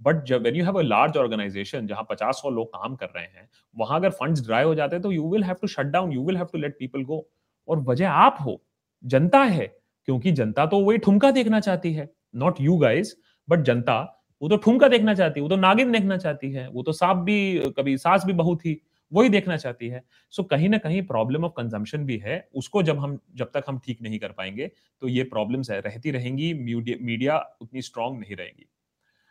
but 0.00 0.24
जब 0.24 0.42
when 0.42 0.54
you 0.54 0.64
have 0.64 0.78
a 0.78 0.82
large 0.82 1.16
organisation 1.16 1.86
जहाँ 1.86 2.06
पचास 2.10 2.40
सौ 2.42 2.50
लोग 2.50 2.68
काम 2.68 2.96
कर 2.96 3.06
रहे 3.06 3.24
हैं, 3.24 3.48
वहाँ 3.76 3.98
अगर 3.98 4.10
फंड्स 4.12 4.44
ड्राई 4.46 4.64
हो 4.64 4.74
जाते 4.74 4.96
हैं 4.96 5.02
तो 5.02 5.12
you 5.12 5.30
will 5.30 5.44
have 5.44 5.56
to 5.62 5.66
shut 5.68 5.86
down 5.86 6.12
you 6.12 6.24
will 6.26 6.36
have 6.36 6.46
to 6.52 6.58
let 6.58 6.76
people 6.78 7.02
go 7.04 7.26
और 7.68 7.80
वजह 7.82 8.10
आप 8.10 8.36
हो, 8.40 8.60
जनता 9.04 9.42
है, 9.44 9.66
क्योंकि 10.08 10.32
जनता 10.32 10.66
तो 10.66 10.80
वही 10.80 10.98
ठुमका 10.98 11.30
देखना 11.30 11.60
चाहती 11.60 11.92
है 11.92 12.08
नॉट 12.36 12.60
यू 12.60 12.76
गाइज़ 12.76 13.14
बट 13.48 13.60
जनता 13.60 14.15
वो 14.42 14.48
तो 14.48 14.56
ठुमका 14.56 14.88
देखना 14.88 15.14
चाहती 15.14 15.40
है 15.40 15.42
वो 15.42 15.48
तो 15.48 15.56
नागिन 15.56 15.92
देखना 15.92 16.16
चाहती 16.16 16.50
है 16.52 16.68
वो 16.68 16.82
तो 16.82 16.92
सांप 16.92 17.16
भी 17.24 17.38
कभी 17.78 17.96
सास 17.98 18.24
भी 18.26 18.32
बहुत 18.32 18.60
थी 18.60 18.80
वही 19.12 19.28
देखना 19.28 19.56
चाहती 19.56 19.88
है 19.88 20.02
सो 20.30 20.42
so, 20.42 20.48
कहीं 20.50 20.68
ना 20.68 20.78
कहीं 20.78 21.02
प्रॉब्लम 21.02 21.44
ऑफ़ 21.44 21.52
कंजम्पशन 21.56 22.04
भी 22.04 22.16
है 22.16 22.48
उसको 22.54 22.82
जब 22.82 22.98
हम 22.98 23.18
जब 23.36 23.50
तक 23.54 23.64
हम 23.68 23.78
ठीक 23.84 24.02
नहीं 24.02 24.18
कर 24.18 24.32
पाएँगे 24.38 24.70
तो 25.00 25.08
ये 25.08 25.22
प्रॉब्लम्स 25.24 25.70
रहती 25.70 26.10
रहेंगी 26.10 26.52
मीडिया 26.54 27.38
उतनी 27.60 27.82
स्ट्रांग 27.82 28.18
नहीं 28.20 28.36
रहेगी 28.36 28.66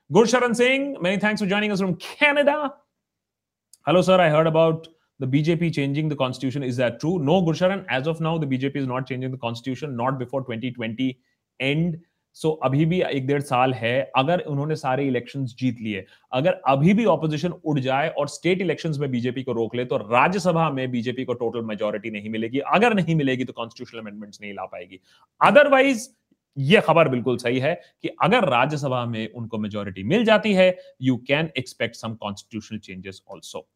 Gursharan 0.10 0.54
Singh 0.54 0.98
many 1.04 1.18
thanks 1.18 1.42
for 1.42 1.50
joining 1.50 1.72
us 1.72 1.80
from 1.80 1.94
Canada 2.04 2.58
hello 3.88 4.02
sir 4.02 4.20
I 4.20 4.30
heard 4.30 4.48
about 4.48 4.88
the 5.20 5.28
BJP 5.28 5.74
changing 5.74 6.10
the 6.10 6.16
constitution. 6.16 6.64
Is 6.64 6.78
that 6.78 7.00
true? 7.00 7.20
No, 7.20 7.42
Gursharan. 7.42 7.86
As 7.88 8.08
of 8.08 8.20
now, 8.20 8.38
the 8.38 8.46
BJP 8.46 8.76
is 8.76 8.88
not 8.88 9.08
changing 9.08 9.32
the 9.32 9.38
constitution. 9.38 9.96
Not 9.96 10.20
before 10.20 10.42
2020 10.42 11.18
end. 11.60 12.00
So 12.36 12.50
so, 12.50 12.58
अभी 12.64 12.86
भी 12.86 13.02
एक 13.02 13.28
डेढ़ 13.28 13.42
साल 13.42 13.74
है 13.74 14.12
अगर 14.16 14.40
उन्होंने 14.40 14.76
सारे 14.76 15.06
elections 15.08 15.56
जीत 15.60 15.78
लिए 15.82 16.06
अगर 16.32 16.60
अभी 16.68 16.94
भी 16.94 17.06
ऑपोजिशन 17.06 17.54
उड़ 17.66 17.80
जाए 17.80 18.10
और 18.10 18.28
स्टेट 18.28 18.62
इलेक्शंस 18.62 18.98
में 18.98 19.10
बीजेपी 19.12 19.44
को 19.44 19.54
रोक 19.54 19.76
ले 19.76 19.86
तो 19.86 19.98
राज्यसभा 19.98 20.70
में 20.70 20.90
बीजेपी 20.92 21.26
को 21.26 21.34
टोटल 21.34 21.62
मेजोरिटी 21.66 22.12
नहीं 22.12 22.30
मिलेगी। 22.30 22.60
अगर 22.74 22.94
नहीं 22.94 23.16
मिलेगी 23.16 23.46
तो 23.46 23.54
कॉन्स्टिट्यूशनल 23.54 24.02
अमेंडमेंट्स 24.02 24.42
नहीं 24.42 24.54
ला 24.54 24.66
पाएगी। 24.66 25.00
अदरवाइज़ 25.42 26.08
यह 26.58 26.82
खबर 26.82 27.08
बिल्कुल 27.10 27.38
सही 27.38 27.60
है 27.60 27.74
कि 28.04 28.10
अगर 28.24 28.50
राज्यसभा 28.50 29.06
में 29.06 29.32
उनको 29.32 29.58
मेजोरिटी 29.58 30.04
मिल 30.04 30.26
जाती 30.26 30.54
है 30.54 30.68
you 31.02 31.16
can 31.28 31.50
expect 31.58 31.96
some 31.96 32.14
constitutional 32.16 32.80
changes 32.80 33.22
also 33.28 33.68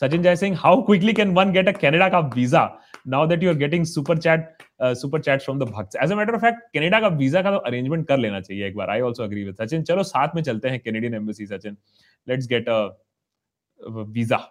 Sachin 0.00 0.22
Jai 0.22 0.34
saying, 0.34 0.54
how 0.54 0.82
quickly 0.82 1.12
can 1.12 1.34
one 1.34 1.52
get 1.52 1.68
a 1.68 1.72
Canada 1.72 2.10
का 2.10 2.34
visa 2.34 2.78
now 3.04 3.26
that 3.26 3.42
you 3.42 3.50
are 3.50 3.54
getting 3.54 3.84
super 3.84 4.14
chat 4.14 4.62
uh, 4.80 4.94
super 4.94 5.18
chats 5.18 5.44
from 5.44 5.58
the 5.58 5.66
bhakts? 5.66 5.94
As 5.96 6.10
a 6.10 6.16
matter 6.16 6.34
of 6.34 6.40
fact, 6.40 6.72
Canada 6.74 7.00
का 7.00 7.16
visa 7.16 7.42
का 7.42 7.50
तो 7.50 7.64
arrangement 7.70 8.06
कर 8.06 8.18
लेना 8.18 8.40
चाहिए 8.40 8.66
एक 8.68 8.76
बार. 8.76 8.88
I 8.88 9.00
also 9.00 9.24
agree 9.24 9.44
with 9.44 9.56
Sachin. 9.56 9.82
चलो 9.84 10.02
साथ 10.02 10.34
में 10.34 10.42
चलते 10.42 10.68
हैं 10.68 11.48
Sachin. 11.48 11.76
Let's 12.26 12.46
get 12.46 12.68
a, 12.68 12.90
a 13.86 14.04
visa. 14.04 14.50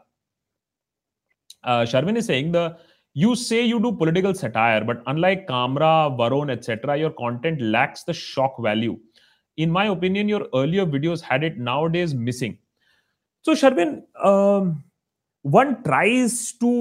Uh, 1.63 1.86
Sharvin 1.86 2.15
is 2.17 2.25
saying 2.25 2.51
the 2.51 2.78
you 3.13 3.36
say 3.36 3.65
you 3.65 3.80
do 3.80 3.91
political 3.91 4.34
satire, 4.34 4.84
but 4.86 5.01
unlike 5.07 5.47
Kamra, 5.47 6.15
Varun, 6.15 6.51
etc., 6.51 6.97
your 6.97 7.09
content 7.09 7.59
lacks 7.59 8.03
the 8.03 8.13
shock 8.13 8.61
value. 8.61 8.97
In 9.57 9.71
my 9.71 9.88
opinion, 9.88 10.30
your 10.30 10.47
earlier 10.53 10.86
videos 10.86 11.19
had 11.19 11.43
it 11.43 11.57
nowadays 11.57 12.13
missing. 12.13 12.59
So, 13.41 13.53
Sharvin, 13.53 14.03
um, 14.23 14.84
one 15.48 15.74
tries 15.84 16.39
to 16.60 16.72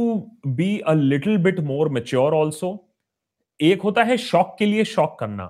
be 0.46 0.78
a 0.78 0.92
little 0.94 1.38
bit 1.42 1.60
more 1.62 1.88
mature 1.88 2.34
also 2.34 2.72
एक 3.60 3.82
होता 3.82 4.02
है 4.04 4.16
shock 4.18 4.54
के 4.58 4.66
लिए 4.66 4.84
shock 4.86 5.16
करना। 5.20 5.44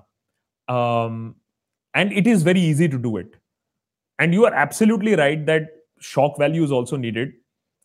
And 1.94 2.12
it 2.12 2.26
is 2.26 2.44
very 2.46 2.68
easy 2.70 2.88
to 2.88 2.98
do 3.00 3.18
it 3.18 3.36
and 4.18 4.34
you 4.34 4.44
are 4.44 4.60
absolutely 4.62 5.14
right 5.14 5.46
that 5.46 5.74
shock 6.02 6.40
value 6.40 6.64
is 6.64 6.72
also 6.72 6.96
needed 6.96 7.32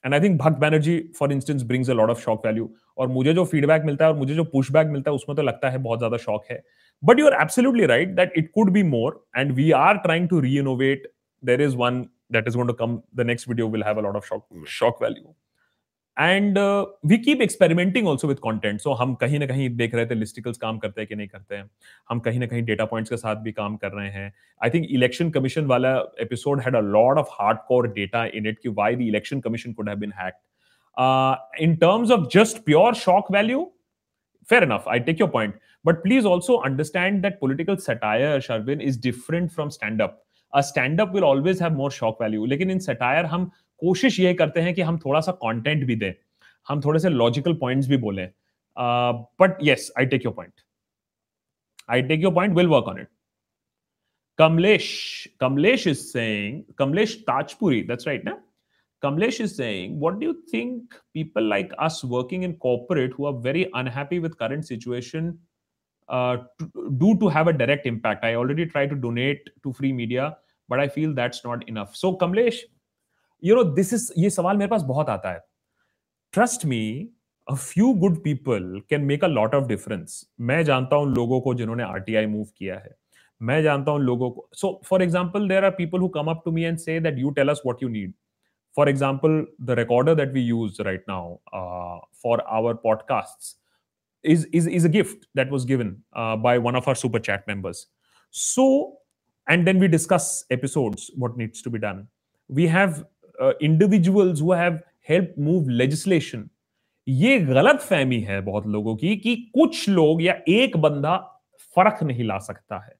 and 0.03 0.13
I 0.13 0.19
think 0.19 0.39
Bhakt 0.41 0.57
Banerjee 0.59 0.97
for 1.19 1.31
instance 1.33 1.63
brings 1.63 1.89
a 1.89 1.93
lot 1.93 2.09
of 2.09 2.21
shock 2.21 2.45
value 2.45 2.69
और 2.97 3.07
मुझे 3.07 3.33
जो 3.33 3.45
feedback 3.45 3.83
मिलता 3.85 4.05
है 4.05 4.11
और 4.11 4.17
मुझे 4.17 4.33
जो 4.35 4.43
pushback 4.45 4.87
मिलता 4.87 5.11
है, 5.11 5.15
उसमें 5.15 5.35
तो 5.35 5.41
लगता 5.41 5.69
है 5.69 5.77
बहुत 5.79 5.99
ज़्यादा 5.99 6.17
शॉक 6.17 6.45
है। 6.51 6.61
But 7.03 7.19
you 7.19 7.25
are 7.27 7.41
absolutely 7.41 7.85
right 7.85 8.15
that 8.15 8.33
it 8.37 8.51
could 8.55 8.71
be 8.73 8.83
more 8.83 9.23
and 9.37 9.51
we 9.51 9.71
are 9.73 9.97
trying 9.97 10.27
to 10.29 10.39
re 10.39 10.57
innovate 10.59 11.11
there 11.43 11.61
is 11.61 11.75
one 11.77 12.05
that 12.31 12.49
is 12.51 12.57
going 12.59 12.69
to 12.71 12.75
come 12.81 12.97
the 13.19 13.25
next 13.29 13.49
video 13.51 13.67
will 13.75 13.87
have 13.87 14.01
a 14.01 14.05
lot 14.07 14.19
of 14.19 14.27
shock 14.31 14.43
shock 14.79 15.01
value. 15.05 15.31
And 16.19 16.57
we 17.05 17.17
keep 17.17 17.41
experimenting 17.41 18.07
also 18.07 18.27
with 18.27 18.39
content 18.39 18.79
so 18.81 18.93
हम 18.93 19.13
कहीं 19.21 19.39
ना 19.39 19.45
कहीं 19.47 19.69
देख 19.75 19.93
रहे 19.95 20.05
थे 20.05 20.15
लिस्टिकल्स 20.15 20.57
काम 20.57 20.77
करते 20.77 21.01
हैं 21.01 21.07
कि 21.07 21.15
नहीं 21.15 21.27
करते 21.27 21.55
हैं। 21.55 21.69
हम 22.09 22.19
कहीं 22.19 22.39
ना 22.39 22.45
कहीं 22.47 22.63
डेटा 22.63 22.85
पॉइंट्स 22.85 23.09
के 23.09 23.17
साथ 23.17 23.35
भी 23.43 23.51
काम 23.51 23.77
कर 23.83 23.91
रहे 23.91 24.09
हैं। 24.11 24.33
आई 24.63 24.69
थिंक 24.69 24.87
इलेक्शन 24.89 25.29
कमीशन 25.31 25.65
वाला 25.65 25.91
episode 26.21 26.61
had 26.61 26.75
a 26.75 26.79
lot 26.79 27.17
of 27.17 27.27
hard 27.31 27.57
core 27.67 27.87
data 27.93 28.25
in 28.25 28.47
it 28.47 28.59
कि 28.63 28.69
why 28.69 28.95
the 28.95 29.01
election 29.01 29.41
commission 29.41 29.73
could 29.73 29.89
have 29.89 29.97
been 29.99 30.13
hacked 30.19 31.61
in 31.63 31.75
terms 31.75 32.11
of 32.11 32.27
just 32.33 32.63
pure 32.65 32.93
shock 33.03 33.31
value 33.31 33.71
fair 34.51 34.63
enough 34.65 34.87
i 34.91 34.93
take 35.07 35.19
your 35.21 35.29
point. 35.33 35.57
But 35.87 35.99
please 36.03 36.27
also 36.29 36.55
understand 36.67 37.25
that 37.25 37.35
political 37.41 37.77
satire 37.83 38.39
sharvin 38.45 38.79
is 38.87 38.97
different 39.03 39.51
from 39.57 39.71
stand 39.75 40.01
up 40.05 40.15
stand 40.59 40.99
up 40.99 41.13
will 41.13 41.23
always 41.23 41.59
have 41.59 41.73
more 41.73 41.91
shock 41.91 42.19
value 42.19 42.47
लेकिन 42.47 42.71
in 42.71 42.79
satire 42.79 43.25
हम 43.25 43.49
कोशिश 43.81 44.19
ये 44.19 44.33
करते 44.33 44.61
हैं 44.61 44.73
कि 44.73 44.81
हम 44.81 44.97
थोड़ा 45.05 45.19
सा 45.19 45.31
कंटेंट 45.31 45.83
भी 45.85 45.95
दें 45.95 46.13
हम 46.67 46.81
थोड़े 46.81 46.99
से 46.99 47.09
लॉजिकल 47.09 47.53
पॉइंट्स 47.53 47.87
भी 47.87 47.97
बोलें 47.97 48.27
but 49.41 49.57
yes 49.63 49.91
I 49.97 50.05
take 50.05 50.25
your 50.25 50.33
point 50.33 50.53
I 51.89 52.01
take 52.01 52.23
your 52.23 52.33
point 52.33 52.55
will 52.55 52.67
work 52.67 52.87
on 52.87 52.99
it 53.01 53.07
Kamlesh 54.37 54.87
Kamlesh 55.39 55.87
is 55.87 55.99
saying 55.99 56.63
Kamlesh 56.77 57.15
Tajpuri 57.27 57.81
that's 57.81 58.07
right 58.07 58.25
ना 58.25 58.41
Kamlesh 59.03 59.39
is 59.39 59.55
saying, 59.55 59.99
what 59.99 60.19
do 60.19 60.27
you 60.27 60.43
think 60.51 60.93
people 61.13 61.41
like 61.41 61.71
us 61.79 62.03
working 62.03 62.43
in 62.43 62.53
corporate 62.55 63.13
who 63.13 63.25
are 63.25 63.33
very 63.33 63.67
unhappy 63.73 64.19
with 64.19 64.37
current 64.37 64.63
situation 64.63 65.29
uh, 65.29 65.50
do 66.11 67.17
to 67.19 67.29
have 67.29 67.47
a 67.47 67.53
direct 67.53 67.85
impact? 67.85 68.23
I 68.23 68.35
already 68.35 68.65
try 68.65 68.85
to 68.87 68.95
donate 68.95 69.49
to 69.63 69.73
free 69.73 69.93
media, 69.93 70.37
but 70.69 70.79
I 70.79 70.87
feel 70.87 71.13
that's 71.13 71.43
not 71.45 71.67
enough. 71.67 71.95
So, 71.95 72.15
Kamlesh, 72.17 72.61
you 73.43 73.55
know 73.55 73.63
this 73.73 73.93
is 73.93 74.11
ये 74.17 74.29
सवाल 74.29 74.57
मेरे 74.57 74.69
पास 74.69 74.81
बहुत 74.87 75.09
आता 75.09 75.31
है 75.31 75.39
trust 76.33 76.65
me 76.65 76.81
a 77.47 77.53
few 77.53 77.93
good 78.01 78.17
people 78.23 78.81
can 78.89 79.05
make 79.05 79.23
a 79.23 79.27
lot 79.27 79.55
of 79.55 79.63
difference 79.67 80.23
मैं 80.49 80.63
जानता 80.65 80.95
हूँ 80.95 81.13
लोगों 81.13 81.39
को 81.41 81.53
जिन्होंने 81.53 81.83
आरटीआई 81.83 82.25
मूव 82.25 82.45
किया 82.57 82.75
है 82.75 82.95
मैं 83.41 83.61
जानता 83.63 83.91
हूँ 83.91 84.01
लोगों 84.01 84.29
को 84.31 84.47
so 84.53 84.79
for 84.89 85.03
example 85.03 85.47
there 85.49 85.65
are 85.65 85.71
people 85.77 85.99
who 85.99 86.07
come 86.17 86.29
up 86.31 86.41
to 86.45 86.51
me 86.51 86.63
and 86.63 86.77
say 86.77 86.99
that 86.99 87.17
you 87.19 87.29
tell 87.39 87.49
us 87.49 87.61
what 87.65 87.83
you 87.83 87.89
need 87.89 88.13
for 88.75 88.87
example 88.87 89.33
the 89.59 89.75
recorder 89.75 90.15
that 90.15 90.31
we 90.33 90.41
use 90.41 90.79
right 90.79 91.01
now 91.07 91.39
uh, 91.53 91.97
for 92.21 92.35
our 92.57 92.73
podcasts 92.83 93.55
is, 94.23 94.45
is 94.51 94.67
is 94.67 94.85
a 94.85 94.89
gift 94.89 95.27
that 95.35 95.49
was 95.49 95.65
given 95.65 96.03
uh, 96.13 96.35
by 96.37 96.57
one 96.57 96.75
of 96.75 96.87
our 96.87 96.95
super 96.95 97.19
chat 97.19 97.47
members. 97.47 97.87
So 98.29 98.97
and 99.47 99.67
then 99.67 99.79
we 99.79 99.87
discuss 99.87 100.45
episodes 100.49 101.09
what 101.15 101.37
needs 101.37 101.61
to 101.63 101.69
be 101.69 101.79
done. 101.79 102.07
We 102.49 102.67
have 102.67 103.03
individuals 103.61 104.41
who 104.41 104.51
have 104.53 104.79
help 105.09 105.33
move 105.39 105.69
legislation 105.69 106.49
ये 107.07 107.37
गलत 107.39 107.79
फहमी 107.81 108.19
है 108.21 108.39
बहुत 108.41 108.67
लोगों 108.67 108.95
की 108.95 109.15
कि 109.17 109.35
कुछ 109.55 109.87
लोग 109.89 110.21
या 110.23 110.35
एक 110.49 110.77
बंदा 110.77 111.15
फ़र्क 111.75 112.03
नहीं 112.03 112.23
ला 112.23 112.37
सकता 112.37 112.77
है। 112.85 112.93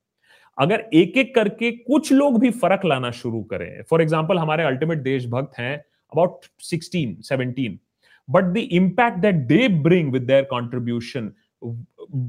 अगर 0.58 0.86
एक 0.94 1.18
एक 1.18 1.34
करके 1.36 1.72
कुछ 1.72 2.12
लोग 2.12 2.40
भी 2.40 2.50
फ़र्क 2.52 2.86
लाना 2.86 3.12
शुरू 3.12 3.42
करें। 3.52 3.84
फॉर 3.90 4.02
एग्ज़ाम्पल 4.02 4.38
हमारे 4.40 4.64
अल्टीमेट 4.64 5.04
देशभक्त 5.04 5.60
हैं 5.60 5.78
about 5.78 6.46
sixteen 6.70 7.16
seventeen 7.30 7.80
But 8.31 8.53
the 8.55 8.57
impact 8.57 9.19
that 9.19 9.47
they 9.49 9.69
bring 9.89 10.13
with 10.13 10.23
their 10.23 10.45
contribution 10.51 11.33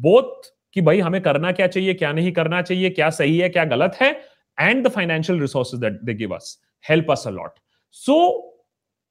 both 0.05 0.51
कि 0.73 0.81
भाई 0.81 0.99
हमें 0.99 1.21
करना 1.21 1.51
क्या 1.51 1.67
चाहिए 1.67 1.93
क्या 1.93 2.11
नहीं 2.13 2.31
करना 2.31 2.61
चाहिए 2.61 2.89
क्या 2.89 3.09
सही 3.19 3.37
है 3.37 3.49
क्या 3.49 3.65
गलत 3.75 3.97
है 4.01 4.11
and 4.59 4.83
the 4.87 4.91
financial 4.91 5.39
resources 5.41 5.79
that 5.79 6.01
they 6.05 6.13
give 6.13 6.35
us 6.35 6.57
help 6.89 7.11
us 7.11 7.23
a lot 7.27 7.59
So 7.91 8.43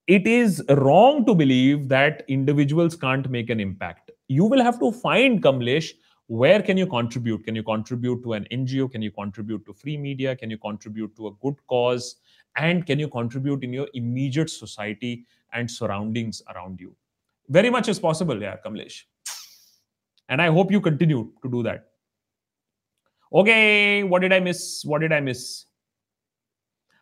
it 0.06 0.26
is 0.26 0.62
wrong 0.68 1.24
to 1.26 1.34
believe 1.34 1.88
that 1.88 2.24
individuals 2.28 2.94
can't 2.94 3.28
make 3.28 3.50
an 3.50 3.58
impact. 3.58 4.10
You 4.28 4.44
will 4.44 4.62
have 4.62 4.78
to 4.80 4.92
find 4.92 5.42
Kamlesh 5.42 5.92
where 6.28 6.60
can 6.60 6.76
you 6.76 6.86
contribute 6.86 7.44
can 7.44 7.54
you 7.54 7.62
contribute 7.62 8.22
to 8.24 8.32
an 8.32 8.46
ngo 8.50 8.90
can 8.90 9.00
you 9.00 9.12
contribute 9.12 9.64
to 9.64 9.72
free 9.72 9.96
media 9.96 10.34
can 10.34 10.50
you 10.50 10.58
contribute 10.58 11.14
to 11.16 11.28
a 11.28 11.32
good 11.40 11.54
cause 11.68 12.16
and 12.56 12.84
can 12.84 12.98
you 12.98 13.06
contribute 13.06 13.62
in 13.62 13.72
your 13.72 13.86
immediate 13.94 14.50
society 14.50 15.24
and 15.52 15.70
surroundings 15.70 16.42
around 16.54 16.80
you 16.80 16.94
very 17.48 17.70
much 17.70 17.88
is 17.88 18.00
possible 18.06 18.42
yeah 18.46 18.56
kamlesh 18.64 18.96
and 20.28 20.42
i 20.42 20.48
hope 20.58 20.72
you 20.76 20.80
continue 20.80 21.22
to 21.42 21.50
do 21.56 21.62
that 21.62 21.86
okay 23.32 24.02
what 24.02 24.20
did 24.20 24.32
i 24.32 24.40
miss 24.40 24.84
what 24.84 25.06
did 25.06 25.12
i 25.12 25.22
miss 25.30 25.46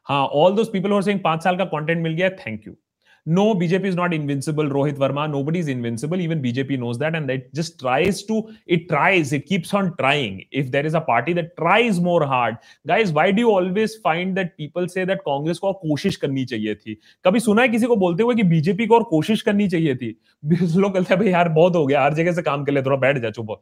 हाँ 0.07 0.25
all 0.39 0.55
those 0.57 0.69
people 0.73 0.93
are 0.93 1.03
saying 1.03 1.21
पांच 1.25 1.43
साल 1.45 1.57
का 1.57 1.65
content 1.65 2.03
मिल 2.03 2.13
गया 2.13 2.29
thank 2.31 2.67
you 2.67 2.75
No 3.38 3.44
bjp 3.54 3.90
is 3.90 3.96
not 3.98 4.14
invincible 4.18 4.70
rohit 4.76 5.00
verma 5.02 5.24
nobody 5.32 5.60
is 5.64 5.68
invincible 5.74 6.22
even 6.26 6.42
bjp 6.46 6.78
knows 6.84 7.00
that 7.02 7.18
and 7.20 7.34
it 7.34 7.48
just 7.60 7.78
tries 7.82 8.22
to 8.30 8.38
it 8.78 8.88
tries 8.92 9.34
it 9.38 9.46
keeps 9.50 9.74
on 9.80 9.92
trying 9.98 10.40
if 10.62 10.72
there 10.76 10.86
is 10.92 10.96
a 11.00 11.02
party 11.10 11.36
that 11.40 11.52
tries 11.58 12.00
more 12.08 12.26
hard 12.34 12.58
guys 12.94 13.12
why 13.20 13.30
do 13.32 13.46
you 13.46 13.52
always 13.58 13.96
find 14.08 14.40
that 14.42 14.56
people 14.64 14.88
say 14.96 15.06
that 15.12 15.26
Congress 15.28 15.60
को 15.60 15.74
कोशिश 15.82 16.16
करनी 16.24 16.46
चाहिए 16.46 16.76
थी 16.76 16.98
कभी 17.26 17.40
सुना 17.40 17.62
है 17.62 17.70
किसी 17.70 17.86
को 17.88 17.96
बोलते 18.06 18.24
हुए 18.24 18.36
कि 18.36 18.44
बीजेपी 18.54 18.88
को 18.88 18.96
और 18.96 19.04
कोशिश 19.10 19.42
करनी 19.50 19.68
चाहिए 19.76 19.96
थी 19.96 20.16
लोग 20.54 20.94
कहते 20.94 21.14
हैं 21.14 21.20
भाई 21.20 21.32
यार 21.32 21.50
बहुत 21.60 21.76
हो 21.76 21.86
गया 21.88 22.04
हर 22.04 22.14
जगह 22.22 22.34
से 22.34 22.42
काम 22.50 22.64
कर 22.66 22.72
ले 22.72 22.82
थोड़ा 22.82 22.98
बैठ 23.06 23.18
जा 23.22 23.30
चुप 23.38 23.60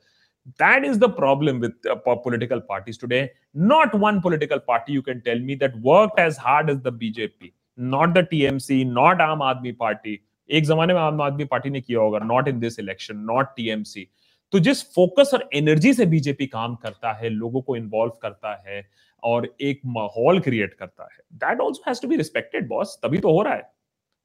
that 0.60 0.86
is 0.86 0.98
the 1.00 1.10
problem 1.10 1.60
with 1.60 1.74
uh, 1.86 1.96
political 2.16 2.62
parties 2.62 2.98
today. 2.98 3.32
Not 3.54 3.94
one 3.94 4.22
political 4.22 4.60
party 4.60 4.94
you 4.94 5.02
can 5.02 5.22
tell 5.22 5.40
me 5.40 5.56
that 5.56 5.78
worked 5.82 6.20
as 6.20 6.38
hard 6.38 6.70
as 6.70 6.82
the 6.82 6.92
BJP, 6.92 7.52
not 7.78 8.14
the 8.14 8.24
TMC, 8.24 8.86
not 8.86 9.20
Aam 9.20 9.40
Aadmi 9.40 9.78
Party. 9.78 10.18
एक 10.50 10.66
जमाने 10.66 10.94
में 10.94 11.00
आम 11.02 11.22
Aadmi 11.22 11.46
party 11.46 11.70
ने 11.70 11.82
किया 11.82 12.00
होगा 12.00 12.20
not 12.20 12.48
in 12.48 12.60
this 12.60 12.80
election 12.80 13.18
not 13.30 13.48
TMC 13.56 14.08
तो 14.52 14.60
जिस 14.60 14.84
focus 14.94 15.32
और 15.34 15.50
एनर्जी 15.54 15.94
से 15.94 16.06
बीजेपी 16.06 16.46
काम 16.48 16.76
करता 16.76 17.12
है 17.14 17.30
लोगों 17.30 17.62
को 17.62 17.76
इन्वॉल्व 17.76 18.14
करता 18.22 18.54
है 18.68 18.82
और 19.24 19.50
एक 19.62 19.82
माहौल 19.96 20.40
क्रिएट 20.40 20.74
करता 20.74 21.08
है 21.14 21.20
that 21.34 21.62
also 21.62 21.84
has 21.88 22.02
to 22.02 22.08
be 22.08 22.18
respected 22.18 22.68
boss 22.68 22.98
तभी 23.04 23.18
तो 23.18 23.34
हो 23.34 23.42
रहा 23.42 23.54
है 23.54 23.70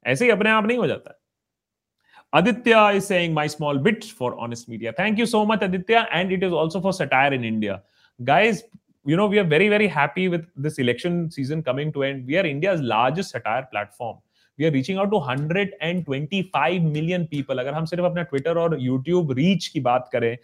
ऐसे 0.05 0.25
ही 0.25 0.31
अपने 0.31 0.49
आप 0.49 0.65
नहीं 0.65 0.77
हो 0.77 0.87
जाता 0.87 1.11
है 1.11 1.21
Aditya 2.33 2.95
is 2.97 3.05
saying 3.05 3.33
my 3.33 3.45
small 3.45 3.77
bit 3.77 4.05
for 4.05 4.35
honest 4.35 4.67
media. 4.67 4.91
Thank 4.91 5.19
you 5.19 5.25
so 5.27 5.45
much, 5.45 5.61
Aditya. 5.61 6.07
And 6.11 6.31
it 6.31 6.43
is 6.43 6.51
also 6.51 6.81
for 6.81 6.91
satire 6.91 7.31
in 7.31 7.43
India. 7.43 7.83
Guys, 8.19 8.63
you 9.04 9.16
know, 9.16 9.26
we 9.26 9.38
are 9.38 9.44
very, 9.44 9.68
very 9.68 9.86
happy 9.86 10.28
with 10.28 10.46
this 10.56 10.78
election 10.78 11.30
season 11.30 11.62
coming 11.62 11.92
to 11.92 12.02
end. 12.04 12.26
We 12.26 12.36
are 12.36 12.46
India's 12.46 12.80
largest 12.80 13.30
satire 13.30 13.66
platform. 13.70 14.18
We 14.58 14.66
are 14.66 14.70
reaching 14.70 14.98
out 14.98 15.10
to 15.10 15.18
125 15.18 16.82
million 16.82 17.26
people. 17.26 17.58
अगर 17.58 17.74
हम 17.74 17.84
सिर्फ 17.84 18.04
अपना 18.04 18.24
Twitter 18.30 18.56
और 18.56 18.78
YouTube 18.80 19.34
reach 19.38 19.66
की 19.68 19.80
बात 19.80 20.08
करें, 20.12 20.36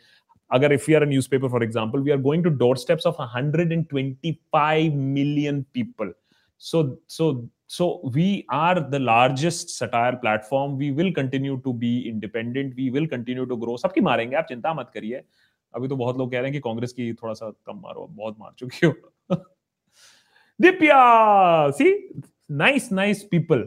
अगर 0.52 0.76
if 0.78 0.86
we 0.88 0.94
are 0.94 1.02
a 1.02 1.10
newspaper, 1.12 1.48
for 1.48 1.62
example, 1.62 2.00
we 2.00 2.12
are 2.12 2.22
going 2.28 2.42
to 2.44 2.50
doorsteps 2.50 3.04
of 3.06 3.18
125 3.18 4.94
million 4.94 5.64
people. 5.72 6.12
So, 6.58 6.98
so 7.08 7.48
so 7.66 8.00
we 8.14 8.44
are 8.50 8.78
the 8.78 8.98
largest 8.98 9.70
satire 9.70 10.16
platform 10.16 10.76
we 10.76 10.90
will 10.92 11.10
continue 11.12 11.60
to 11.62 11.72
be 11.72 12.08
independent 12.08 12.74
we 12.76 12.90
will 12.90 13.06
continue 13.08 13.46
to 13.46 13.56
grow 13.56 13.76
सबकी 13.82 14.00
मारेंगे 14.00 14.36
आप 14.36 14.46
चिंता 14.48 14.74
मत 14.74 14.90
करिए 14.94 15.22
अभी 15.75 15.87
तो 15.87 15.95
बहुत 15.95 16.17
लोग 16.17 16.31
कह 16.31 16.37
रहे 16.37 16.45
हैं 16.45 16.53
कि 16.53 16.59
कांग्रेस 16.59 16.93
की 16.93 17.13
थोड़ा 17.13 17.33
सा 17.33 17.49
कम 17.67 17.79
मारो 17.83 18.07
बहुत 18.11 18.39
मार 18.39 18.51
चुकी 18.59 18.85
हो 18.85 19.35
दिप्या 20.59 20.99
सी 21.79 21.93
nice 22.49 22.85
nice 22.91 23.23
people 23.23 23.63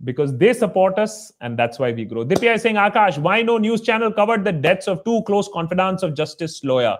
because 0.00 0.36
they 0.38 0.52
support 0.52 0.98
us 1.04 1.14
and 1.40 1.58
that's 1.58 1.78
why 1.82 1.92
we 1.92 2.04
grow 2.04 2.24
dipya 2.24 2.54
is 2.58 2.62
saying 2.62 2.76
akash 2.82 3.18
why 3.18 3.42
no 3.42 3.56
news 3.58 3.80
channel 3.88 4.12
covered 4.18 4.44
the 4.44 4.52
deaths 4.66 4.90
of 4.92 5.00
two 5.08 5.22
close 5.30 5.48
confidants 5.54 6.04
of 6.08 6.14
justice 6.20 6.54
lawyer 6.70 6.92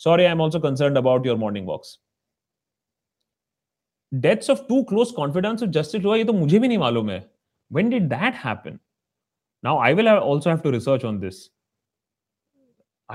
sorry 0.00 0.26
i'm 0.26 0.40
also 0.40 0.60
concerned 0.68 0.96
about 1.02 1.28
your 1.30 1.36
morning 1.46 1.66
walks 1.72 1.98
deaths 4.12 4.50
of 4.50 4.62
two 4.68 4.82
close 4.82 5.10
confidence 5.16 5.62
of 5.62 5.70
justice 5.70 6.04
हुआ 6.04 6.16
ये 6.16 6.24
तो 6.24 6.32
मुझे 6.32 6.58
भी 6.58 6.68
नहीं 6.68 6.78
मालूम 6.78 7.10
है 7.10 7.18
when 7.70 7.90
did 7.90 8.08
that 8.12 8.38
happen 8.44 8.78
now 9.62 9.74
i 9.88 9.90
will 9.98 10.08
have 10.10 10.22
also 10.30 10.50
have 10.50 10.62
to 10.64 10.72
research 10.76 11.04
on 11.10 11.20
this 11.24 11.36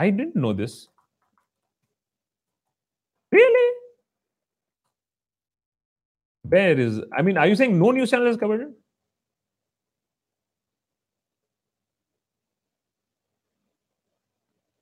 i 0.03 0.05
didn't 0.15 0.35
know 0.43 0.53
this. 0.53 0.73
Really? 3.31 3.67
Where 6.45 6.79
is, 6.79 6.97
i 7.19 7.21
mean, 7.27 7.37
are 7.43 7.47
you 7.51 7.55
saying 7.59 7.77
no 7.83 7.91
news 7.91 8.11
channel 8.11 8.27
has 8.27 8.41
covered 8.41 8.65
it? 8.65 8.73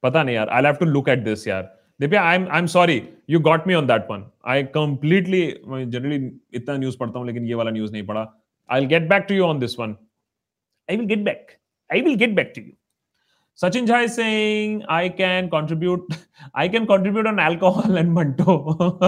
पता 0.03 0.24
नहीं 0.24 0.36
यार 0.36 0.49
I 0.49 0.64
have 0.64 0.76
to 0.76 0.86
look 0.86 1.09
at 1.09 1.20
this 1.24 1.47
यार। 1.47 1.64
Divya 2.01 2.22
I 2.30 2.36
am 2.36 2.47
I 2.51 2.59
am 2.59 2.66
sorry 2.74 2.95
you 3.30 3.39
got 3.39 3.68
me 3.68 3.74
on 3.74 3.88
that 3.88 4.07
one 4.09 4.26
I 4.53 4.64
completely 4.78 5.41
generally 5.68 6.18
इतना 6.57 6.76
news 6.78 6.97
पढ़ता 6.99 7.20
हूँ, 7.20 7.28
लेकिन 7.28 7.45
ये 7.47 7.53
वाला 7.55 7.72
न्यूज़ 7.72 7.91
नहीं 7.91 8.05
पढ़ा। 8.07 8.22
I 8.70 8.80
will 8.80 8.89
get 8.89 9.09
back 9.09 9.26
to 9.30 9.36
you 9.36 9.43
on 9.45 9.59
this 9.59 9.80
one 9.80 9.95
I 10.89 10.97
will 10.97 11.05
get 11.07 11.24
back 11.26 11.59
I 11.89 12.01
will 12.01 12.16
get 12.26 12.36
back 12.36 12.51
to 12.55 12.61
you 12.61 12.72
Sachin 13.62 13.86
Jha 13.88 14.06
is 14.06 14.16
saying, 14.16 14.84
I 14.89 15.10
can 15.10 15.49
contribute, 15.49 16.01
I 16.56 16.68
can 16.68 16.88
contribute 16.88 17.28
on 17.28 17.39
alcohol 17.39 17.95
and 17.95 18.14
Manto. 18.14 18.99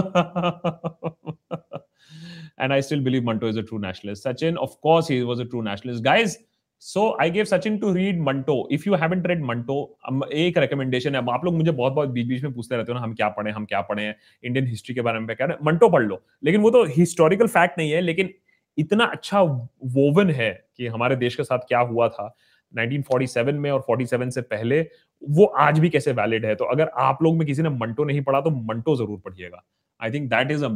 and 2.60 2.72
I 2.72 2.80
still 2.82 3.02
believe 3.02 3.24
Manto 3.24 3.48
is 3.48 3.58
a 3.58 3.64
true 3.64 3.80
nationalist. 3.80 4.24
Sachin, 4.24 4.56
of 4.58 4.80
course, 4.82 5.08
he 5.08 5.24
was 5.24 5.40
a 5.40 5.46
true 5.46 5.64
nationalist. 5.64 6.04
Guys, 6.04 6.38
so 6.78 7.18
I 7.20 7.30
gave 7.30 7.48
Sachin 7.48 7.82
to 7.82 7.92
read 7.92 8.20
Manto. 8.20 8.68
If 8.70 8.86
you 8.86 8.94
haven't 8.94 9.24
read 9.24 9.42
Manto, 9.42 9.98
एक 10.32 10.58
recommendation 10.60 11.16
है 11.16 11.26
आप 11.34 11.46
लोग 11.46 11.54
मुझे 11.54 11.72
बहुत 11.72 11.94
बहुत 11.94 12.10
बीच 12.10 12.28
बीच 12.28 12.44
में 12.44 12.54
पूछते 12.54 12.76
रहते 12.76 12.92
हो 12.92 12.98
ना 12.98 13.04
हम 13.04 13.14
क्या 13.14 13.30
पढ़े 13.38 13.52
हम 13.52 13.66
क्या 13.66 13.82
पढ़े 13.90 14.14
इंडियन 14.44 14.68
हिस्ट्री 14.68 14.96
के 14.96 15.02
बारे 15.02 15.20
में 15.20 15.36
क्या 15.36 15.48
मंटो 15.64 15.90
पढ़ 15.90 16.04
लो 16.04 16.22
लेकिन 16.44 16.62
वो 16.62 16.72
तो 16.72 16.84
हिस्टोरिकल 16.98 17.48
फैक्ट 17.58 17.78
नहीं 17.78 17.92
है 17.92 18.02
लेकिन 18.02 18.34
इतना 18.78 19.06
अच्छा 19.06 19.42
वोवन 19.42 20.30
है 20.40 20.52
कि 20.78 20.88
हमारे 20.88 21.16
देश 21.16 21.36
के 21.36 21.44
साथ 21.44 21.60
क्या 21.68 21.80
हुआ 21.80 22.08
था 22.10 22.36
1947 22.76 23.54
में 23.56 23.70
और 23.72 23.86
47 23.90 24.32
से 24.32 24.42
पहले, 24.44 24.82
वो 25.22 25.46
आज 25.46 25.80
भी 25.80 25.90
कैसे 25.90 26.12
वैलिड 26.14 26.46
है? 26.46 26.56
तो 26.56 26.66
अगर 26.66 26.92
आप 27.00 27.24
लोग 27.24 27.38
में 27.38 27.48
किसी 27.48 27.62
ने 27.62 27.70
मंटो 27.72 28.04
नहीं 28.06 28.22
पढ़ा 28.24 28.42
तो 28.42 28.50
मंटो 28.74 28.96
ज़रूर 28.96 29.20
पढ़िएगा। 29.26 29.64
I 30.00 30.12
think 30.12 30.30
that 30.30 30.52
is 30.52 30.66
a 30.66 30.70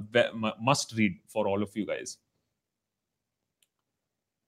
must 0.63 0.97
read 0.97 1.19
for 1.33 1.47
all 1.47 1.63
of 1.63 1.79
you 1.79 1.85
guys 1.85 2.17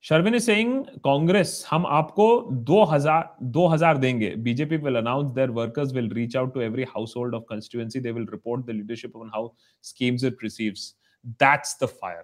Sharvin 0.04 0.38
saying 0.40 0.84
Congress 1.06 1.66
हम 1.72 1.86
आपको 1.88 2.26
2000 2.70 3.24
2000 3.56 3.98
देंगे। 3.98 4.34
BJP 4.46 4.78
will 4.78 4.96
announce 4.98 5.34
their 5.36 5.50
workers 5.58 5.94
will 5.94 6.10
reach 6.14 6.38
out 6.38 6.54
to 6.54 6.62
every 6.62 6.84
household 7.18 7.36
of 7.36 7.44
constituency 7.50 8.00
they 8.00 8.12
will 8.12 8.28
report 8.32 8.66
the 8.66 8.70
leadership 8.70 9.16
on 9.16 9.30
how 9.34 9.50
schemes 9.84 10.24
it 10.24 10.44
receives 10.44 10.94
that's 11.26 11.78
the 11.84 11.88
fire 12.02 12.24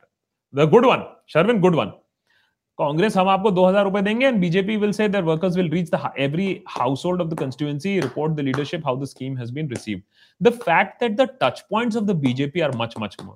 the 0.53 0.69
good 0.69 0.85
one 0.85 1.03
Sharvin 1.29 1.59
good 1.61 1.75
one 1.75 1.91
Congress 2.79 3.17
हम 3.17 3.27
आपको 3.27 3.51
2000 3.51 3.83
रुपए 3.83 4.01
देंगे 4.01 4.25
and 4.25 4.39
BJP 4.39 4.75
will 4.77 4.91
say 4.91 5.07
their 5.09 5.23
workers 5.23 5.55
will 5.57 5.69
reach 5.69 5.89
the 5.95 6.11
every 6.19 6.49
household 7.05 7.21
of 7.21 7.27
the 7.27 7.39
constituency 7.39 7.99
report 7.99 8.33
the 8.33 8.39
leadership 8.39 8.85
how 8.85 9.01
the 9.01 9.05
scheme 9.05 9.37
has 9.37 9.53
been 9.53 9.69
received 9.69 10.03
the 10.41 10.53
fact 10.53 11.03
that 11.03 11.15
the 11.21 11.27
touch 11.43 11.59
points 11.71 11.97
of 11.97 12.05
the 12.05 12.15
BJP 12.15 12.61
are 12.61 12.75
much 12.77 12.95
much 12.99 13.17
more 13.23 13.35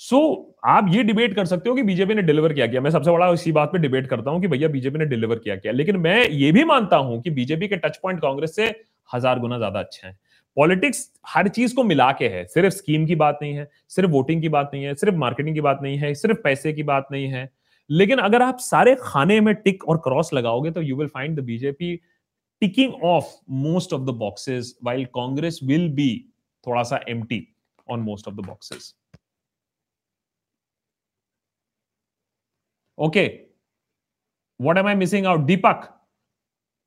so 0.00 0.18
आप 0.66 0.86
ये 0.90 1.02
debate 1.02 1.34
कर 1.34 1.44
सकते 1.44 1.68
हो 1.70 1.74
कि 1.76 1.82
BJP 1.82 2.14
ने 2.14 2.22
deliver 2.22 2.52
किया 2.52 2.66
किया। 2.66 2.80
मैं 2.80 2.90
सबसे 2.90 3.10
बड़ा 3.10 3.28
इसी 3.32 3.52
बात 3.52 3.72
पे 3.72 3.78
डिबेट 3.78 4.06
करता 4.06 4.30
हूँ 4.30 4.40
कि 4.40 4.48
भैया 4.48 4.68
बीजेपी 4.68 4.98
ने 4.98 5.04
डिलीवर 5.04 5.38
किया 5.38 5.56
किया। 5.56 5.72
लेकिन 5.72 5.96
मैं 5.96 6.28
ये 6.28 6.50
भी 6.52 6.64
मानता 6.64 6.96
हूँ 6.96 7.20
कि 7.22 7.30
बीजेपी 7.30 7.68
के 7.68 7.76
टच 7.76 7.98
पॉइंट 8.02 8.20
कांग्रेस 8.20 8.56
से 8.56 8.66
हज़ार 9.10 9.38
गुना 9.38 9.58
ज़्यादा 9.58 9.80
अच्छे 9.80 10.06
हैं। 10.06 10.16
पॉलिटिक्स 10.56 11.08
हर 11.26 11.48
चीज़ 11.48 11.74
को 11.74 11.82
मिला 11.84 12.10
के 12.12 12.28
है। 12.28 12.44
सिर्फ़ 12.44 12.74
स्कीम 12.74 13.06
की 13.06 13.14
बात 13.14 13.38
नहीं 13.42 13.54
है, 13.54 13.68
सिर्फ़ 13.88 14.10
वोटिंग 14.10 14.42
की 14.42 14.48
बात 14.48 14.70
नहीं 14.74 14.84
है, 14.84 14.94
सिर्फ़ 14.94 15.14
मार्केटिंग 15.16 15.54
की 15.54 15.60
बात 15.60 15.80
नहीं 15.82 15.98
है, 15.98 16.14
सिर्फ़ 16.14 16.38
पैसे 16.44 16.72
की 16.72 16.82
बात 16.82 17.06
नहीं 17.12 17.28
है। 17.28 17.48
लेकिन 17.90 18.18
अगर 18.18 18.42
आप 18.42 18.58
सारे 18.60 18.94
खाने 19.00 19.40
में 19.40 19.54
टिक 19.54 19.84
और 19.88 19.98
क्रॉस 19.98 20.32
लगाओगे 20.34 20.70
तो 20.70 20.82
you 20.82 20.96
will 20.96 21.08
find 21.08 21.38
the 21.40 21.44
BJP 21.44 21.94
ticking 22.62 22.94
off 23.04 23.34
most 23.62 23.92
of 23.92 24.02
the 24.02 24.14
boxes 24.18 24.76
while 24.84 25.04
Congress 25.14 25.60
will 25.62 25.88
be 25.94 26.10
थोड़ा 26.66 26.82
सा 26.82 27.00
am 27.08 27.26
on 27.90 28.00
most 28.00 28.28
of 28.28 28.34
the 28.34 28.46
boxes 28.46 28.94
okay 32.98 33.26
what 34.60 34.78
am 34.78 34.86
I 34.86 34.94
missing 34.94 35.26
out 35.26 35.40
Deepak 35.40 35.90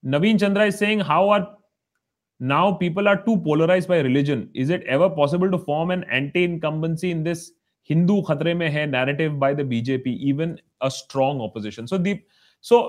Naveen 0.04 0.38
Chandra 0.38 0.66
is 0.66 0.76
saying 0.76 1.02
how 1.02 1.30
are 1.30 1.45
now 2.41 2.74
people 2.78 3.08
are 3.08 3.16
to 3.18 3.36
polarise 3.45 3.88
by 3.88 4.02
religion 4.02 4.48
is 4.56 4.74
it 4.74 4.84
ever 4.89 5.10
possible 5.16 5.50
to 5.52 5.58
form 5.58 5.91
an 5.91 6.04
anti 6.10 6.43
incumbency 6.43 7.12
in 7.12 7.24
this 7.24 7.50
Hindu 7.89 8.21
खतरे 8.21 8.53
में 8.53 8.67
है 8.69 8.85
narrative 8.91 9.33
by 9.39 9.55
the 9.55 9.61
BJP 9.67 10.13
even 10.29 10.55
a 10.81 10.88
strong 10.89 11.41
opposition 11.41 11.85
so 11.85 11.97
Deep 11.97 12.25
so 12.65 12.81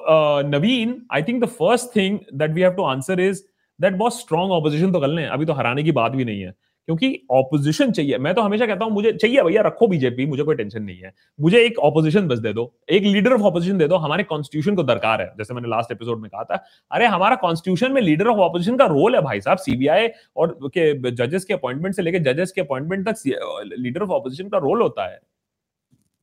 Naveen 0.49 1.01
I 1.13 1.23
think 1.23 1.43
the 1.45 1.49
first 1.49 1.95
thing 1.97 2.19
that 2.35 2.51
we 2.51 2.61
have 2.61 2.73
to 2.73 2.85
answer 2.85 3.21
is 3.21 3.43
that 3.79 3.95
बहुत 3.95 4.19
strong 4.19 4.53
opposition 4.53 4.93
तो 4.93 5.01
कर 5.01 5.09
लें 5.09 5.27
अभी 5.27 5.47
तो 5.47 5.53
हराने 5.53 5.83
की 5.83 5.93
बात 5.93 6.13
भी 6.13 6.25
नहीं 6.25 6.41
है। 6.41 6.55
क्योंकि 6.89 7.09
ऑपोजिशन 7.31 7.91
चाहिए। 7.93 8.19
मैं 8.19 8.33
तो 8.35 8.43
हमेशा 8.43 8.67
कहता 8.67 8.85
हूँ, 8.85 8.93
मुझे 8.93 9.13
चाहिए 9.13 9.43
भैया, 9.43 9.63
रखो 9.63 9.87
बीजेपी 9.89 10.27
मुझे 10.27 10.43
कोई 10.43 10.57
टेंशन 10.57 10.83
नहीं 10.83 10.99
है। 10.99 11.13
मुझे 11.39 11.59
एक 11.61 11.79
ऑपोजिशन 11.79 12.29
बस 12.29 12.39
दे 12.39 12.53
दो, 12.53 12.73
एक 12.91 13.03
लीडर 13.05 13.33
ऑफ़ 13.33 13.43
ऑपोजिशन 13.43 13.79
दे 13.79 13.89
दो, 13.89 13.97
हमारे 13.97 14.25
कॉन्स्टिट्यूशन 14.25 14.77
को 14.77 14.83
दरकार 14.83 15.23
है। 15.23 15.27
जैसे 15.39 15.55
मैंने 15.55 15.69
लास्ट 15.69 15.93
एपिसोड 15.93 16.21
में 16.21 16.31
कहा 16.31 16.45
था, 16.45 16.63
अरे 16.91 17.07
हमारा 17.07 17.37
कॉन्स्टिट्यूशन 17.37 17.93
में 17.93 18.01
लीडर 18.03 18.27
ऑफ़ 18.27 18.39
ऑपोजिशन 18.41 18.77
का 18.77 18.87
रोल 18.87 19.15
है 19.15 19.21
भाई 19.23 19.41
साहब 19.41 19.59
सीबीआई 19.59 20.09
और 20.37 20.59
के 20.69 21.11
जजेस 21.13 21.45
के 21.45 21.55
अपॉइंटमेंट 21.55 21.95
से 21.95 22.03
लेकर 22.03 22.23
जजेस 22.25 22.53
के 22.53 22.61
अपॉइंटमेंट 22.61 23.09
तक 23.09 23.73
लीडर 23.79 24.03
ऑफ़ 24.03 24.11
ऑपोजिशन 24.11 24.49
का 24.49 24.59
रोल 24.59 24.83
होता 24.83 25.11
है। 25.11 25.21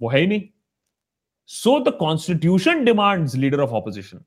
वो 0.02 0.10
है 0.10 0.20
ही 0.20 0.28
नहीं। 0.28 0.42
So 1.50 1.80
the 1.80 1.94
constitution 2.00 2.84
demands 2.86 3.36
leader 3.36 3.60
of 3.60 3.72
opposition 3.74 4.26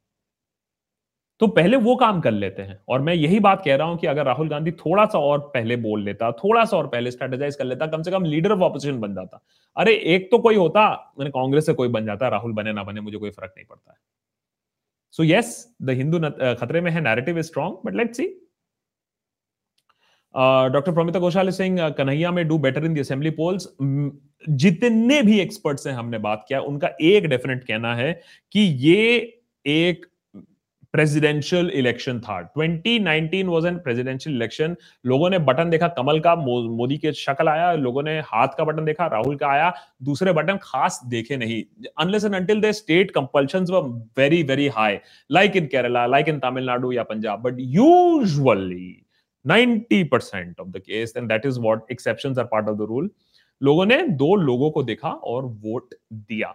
तो 1.40 1.46
पहले 1.48 1.76
वो 1.78 1.94
काम 1.96 2.20
कर 2.20 2.30
लेते 2.32 2.62
हैं। 2.62 2.78
और 2.88 3.00
मैं 3.00 3.14
यही 3.14 3.38
बात 3.40 3.62
कह 3.64 3.76
रहा 3.76 3.86
हूँ 3.88 3.98
कि 3.98 4.06
अगर 4.06 4.24
राहुल 4.26 4.48
गांधी 4.48 4.70
थोड़ा 4.74 5.04
सा 5.06 5.18
और 5.20 5.38
पहले 5.54 5.76
बोल 5.78 6.02
लेता 6.04 6.30
थोड़ा 6.34 6.64
सा 6.64 6.76
और 6.76 6.86
पहले 6.88 7.10
स्ट्रेटेजाइज 7.10 7.56
कर 7.56 7.64
लेता, 7.64 7.86
कम 7.86 8.02
से 8.02 8.10
कम 8.10 8.24
लीडर 8.24 8.52
ऑफ़ 8.52 8.60
ऑपोजिशन 8.62 9.00
बन 9.00 9.14
जाता। 9.14 9.40
अरे, 9.76 9.94
एक 9.94 10.30
तो 10.30 10.38
कोई 10.38 10.56
होता, 10.56 10.88
मैंने 11.18 11.30
कांग्रेस 11.30 11.66
से 11.66 11.72
कोई 11.74 11.88
बन 11.90 12.06
जाता, 12.06 12.28
राहुल 12.28 12.52
बने 12.54 12.72
ना 12.72 12.82
बने, 12.84 13.00
मुझे 13.00 13.18
कोई 13.18 13.30
फ़र्क 13.30 13.52
नहीं 13.56 13.66
पड़ता। 13.66 13.92
है 13.92 13.98
सो 15.14 15.24
यस 15.24 15.50
द 15.82 15.90
हिंदू 15.98 16.18
खतरे 16.60 16.80
में 16.80 16.90
है 16.90 17.00
narrative 17.00 17.38
is 17.38 17.46
strong 17.46 17.76
but 17.86 17.94
let 17.96 18.14
see 18.14 18.24
doctor 20.72 20.92
Pramita 20.92 21.18
Ghoshal 21.18 21.50
Singh 21.50 21.88
Kanhaiya 21.90 22.30
may 22.32 22.46
do 22.48 22.58
better 22.58 22.84
in 22.84 22.94
the 22.94 22.98
assembly 22.98 23.30
polls 23.32 23.68
जितने 24.56 25.20
भी 25.22 25.38
एक्सपर्ट 25.40 25.78
से 25.78 25.90
हमने 25.90 26.18
बात 26.18 26.44
किया, 26.48 26.60
उनका 26.62 26.88
एक 27.02 27.26
डेफिनेट 27.26 27.64
कहना 27.64 27.94
है 27.94 28.12
कि 28.54 28.60
ये 28.60 29.06
एक 29.64 30.06
प्रेसिडेंशियल 30.94 31.70
इलेक्शन 31.70 32.18
था। 32.20 32.40
2019 32.56 33.48
वाज 33.48 33.66
एन 33.66 33.76
प्रेसिडेंशियल 33.78 34.36
इलेक्शन 34.36 34.76
लोगों 35.06 35.30
ने 35.30 35.38
बटन 35.40 35.70
देखा, 35.70 35.88
कमल 35.88 36.20
का 36.20 36.34
मोदी 36.36 36.96
के 36.98 37.12
शक्ल 37.12 37.48
आया, 37.48 37.72
लोगों 37.72 38.02
ने 38.02 38.18
हाथ 38.26 38.56
का 38.58 38.64
बटन 38.64 38.84
देखा, 38.84 39.06
राहुल 39.06 39.36
का 39.36 39.48
आया। 39.48 39.72
दूसरे 40.02 40.32
बटन 40.32 40.58
खास 40.62 41.00
देखे 41.06 41.36
नहीं। 41.36 41.62
Unless 41.98 42.24
and 42.24 42.34
until 42.34 42.60
the 42.60 42.70
state 42.72 43.10
compulsions 43.10 43.70
were 43.70 43.82
very 44.18 44.68
high 44.68 44.98
like 45.30 45.56
in 45.56 45.66
Kerala 45.66 46.06
like 46.06 46.28
in 46.28 46.38
Tamil Nadu 46.38 46.92
या 46.92 47.02
Punjab 47.02 47.42
but 47.42 47.56
usually 47.58 49.04
90% 49.44 50.60
of 50.60 50.68
the 50.68 50.78
case 50.78 51.14
and 51.16 51.28
that 51.28 51.46
is 51.46 51.60
what 51.60 51.92
exceptions 51.92 52.38
are 52.38 52.44
part 52.44 52.68
of 52.68 52.76
the 52.76 52.86
rule 52.88 53.10
लोगों 53.60 53.84
ने 53.86 54.02
दो 54.16 54.34
लोगों 54.36 54.70
को 54.70 54.82
देखा 54.82 55.08
और 55.08 55.44
vote 55.44 55.94
दिया। 56.12 56.54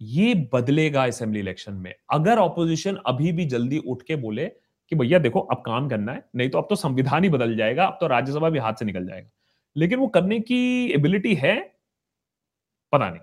ये 0.00 0.34
बदलेगा 0.52 1.04
असेंबली 1.04 1.40
इलेक्शन 1.40 1.74
में। 1.74 1.94
अगर 2.10 2.38
ऑपोजिशन 2.38 2.96
अभी 3.06 3.32
भी 3.32 3.44
जल्दी 3.46 3.78
उठ 3.78 4.02
के 4.02 4.16
बोले 4.16 4.46
कि 4.92 4.96
भैया 4.96 5.18
देखो 5.18 5.40
अब 5.42 5.62
काम 5.66 5.88
करना 5.88 6.12
है 6.12 6.24
नहीं 6.36 6.50
तो 6.50 6.58
अब 6.58 6.66
तो 6.70 6.76
संविधान 6.76 7.24
ही 7.24 7.30
बदल 7.30 7.56
जाएगा 7.56 7.86
अब 7.86 7.96
तो 8.00 8.06
राज्यसभा 8.06 8.48
भी 8.50 8.58
हाथ 8.58 8.74
से 8.74 8.84
निकल 8.84 9.06
जाएगा। 9.06 9.30
लेकिन 9.76 9.98
वो 9.98 10.06
करने 10.08 10.38
की 10.40 10.92
एबिलिटी 10.94 11.34
है? 11.34 11.56
पता 12.92 13.08
नहीं। 13.10 13.20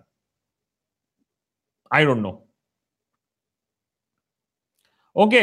I 1.92 2.06
don't 2.06 2.18
know 2.18 2.42
okay 5.16 5.42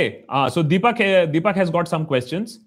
so 0.50 0.62
Deepak 0.62 1.02
Deepak 1.32 1.56
has 1.56 1.70
got 1.72 1.88
some 1.88 2.04
questions 2.04 2.58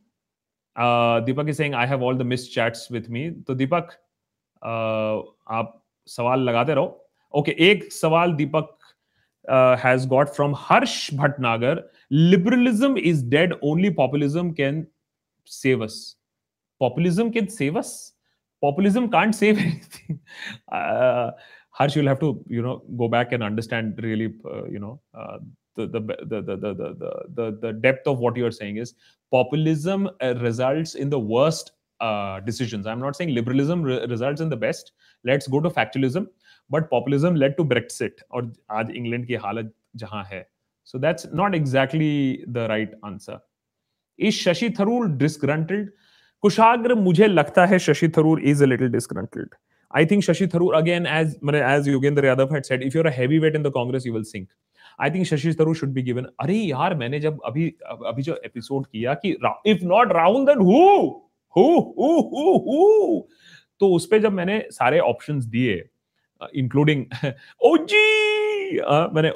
Deepak 1.26 1.50
is 1.50 1.58
saying 1.58 1.76
I 1.76 1.88
have 1.88 2.04
all 2.04 2.18
the 2.18 2.22
miss 2.26 2.54
chats 2.54 2.92
with 2.92 3.10
me 3.10 3.30
तो 3.48 3.56
दीपक 3.56 3.92
uh, 4.62 5.36
आप 5.48 5.82
सवाल 6.08 6.40
लगाते 6.40 6.74
रहो। 6.74 7.02
okay 7.42 7.56
ek 7.70 7.86
sawal 8.00 8.36
deepak 8.42 8.70
uh, 9.48 9.76
has 9.78 10.06
got 10.06 10.36
from 10.36 10.54
harsh 10.54 10.98
bhatnagar 11.22 11.76
liberalism 12.10 12.98
is 12.98 13.24
dead 13.36 13.54
only 13.62 13.92
populism 14.02 14.54
can 14.60 14.86
save 15.46 15.82
us 15.88 15.98
populism 16.86 17.32
can 17.36 17.50
save 17.58 17.76
us 17.84 17.92
populism 18.62 19.12
can't 19.18 19.36
save 19.42 19.58
anything 19.66 20.20
uh, 20.72 21.32
harsh 21.70 21.96
you'll 21.96 22.12
have 22.14 22.24
to 22.26 22.32
you 22.48 22.62
know 22.62 22.82
go 23.04 23.08
back 23.18 23.38
and 23.38 23.44
understand 23.44 24.02
really 24.08 24.34
uh, 24.54 24.66
you 24.66 24.80
know 24.80 25.00
uh, 25.14 25.38
the, 25.76 25.88
the, 25.88 26.00
the, 26.00 26.42
the, 26.42 27.26
the, 27.36 27.58
the, 27.62 27.74
depth 27.74 28.08
of 28.08 28.20
what 28.20 28.38
you're 28.38 28.52
saying 28.52 28.78
is 28.78 28.94
populism 29.30 30.10
results 30.40 30.96
in 30.96 31.10
the 31.10 31.20
worst 31.20 31.74
decisions. 32.46 32.88
I'm 32.88 33.02
not 33.02 33.18
saying 33.18 33.34
liberalism 33.34 33.84
results 33.84 34.40
in 34.40 34.48
the 34.48 34.56
best. 34.56 34.94
Let's 35.26 35.48
go 35.48 35.60
to 35.60 35.70
factualism. 35.70 36.28
But 36.72 36.84
populism 36.84 37.36
led 37.36 37.56
to 37.56 37.64
Brexit 37.64 38.22
और 38.32 38.54
आज 38.72 38.92
England 38.92 39.28
की 39.28 39.34
हालत 39.34 39.74
जहाँ 39.96 40.24
है। 40.24 40.50
So 40.86 41.00
that's 41.00 41.28
not 41.36 41.56
exactly 41.56 42.44
the 42.50 42.58
right 42.58 43.00
answer 43.06 43.40
is 44.20 44.36
Shashi 44.36 44.70
Tharoor 44.70 45.08
disgruntled 45.08 45.92
Kushagra 46.42 46.96
मुझे 46.96 47.28
लगता 47.28 47.66
है 47.66 47.80
Shashi 47.80 48.10
Tharoor 48.10 48.42
is 48.42 48.64
a 48.64 48.68
little 48.68 48.90
disgruntled 48.90 49.48
I 49.96 50.06
think 50.06 50.24
Shashi 50.24 50.48
Tharoor 50.48 50.76
again 50.76 51.08
as 51.08 51.40
मैंने 51.44 51.76
as 51.76 51.88
Yogendra 51.88 52.26
Yadav 52.26 52.54
had 52.54 52.64
said 52.64 52.84
if 52.84 52.98
you 52.98 53.04
heavy 53.08 53.40
weight 53.40 53.56
in 53.56 53.64
the 53.64 53.68
Congress 53.68 54.08
you 54.08 54.14
will 54.14 54.24
sink 54.24 54.48
I 55.02 55.10
think 55.10 55.26
Shashi 55.26 55.54
Tharoor 55.54 55.76
should 55.76 55.90
be 55.90 56.02
given 56.02 56.24
अरे 56.40 56.54
यार, 56.54 56.96
मैंने 56.96 57.20
जब 57.20 57.40
अभी 57.46 57.76
अभी 57.92 58.22
जो 58.22 58.42
episode 58.46 58.86
किया 58.86 59.14
कि 59.14 59.30
if 59.68 59.84
not 59.84 60.14
Rahul 60.14 60.46
then 60.46 60.58
who 60.58 60.88
who 61.58 61.80
who 61.80 62.58
who 62.58 63.28
तो 63.80 63.90
उस 63.94 64.08
पे 64.12 64.20
जब 64.20 64.32
मैंने 64.32 64.68
सारे 64.72 65.00
ऑप्शंस 65.00 65.46
दिए 65.46 65.90
इंक्लूडिंग 66.56 67.06
ओजी 67.64 68.04
मैंने 69.14 69.32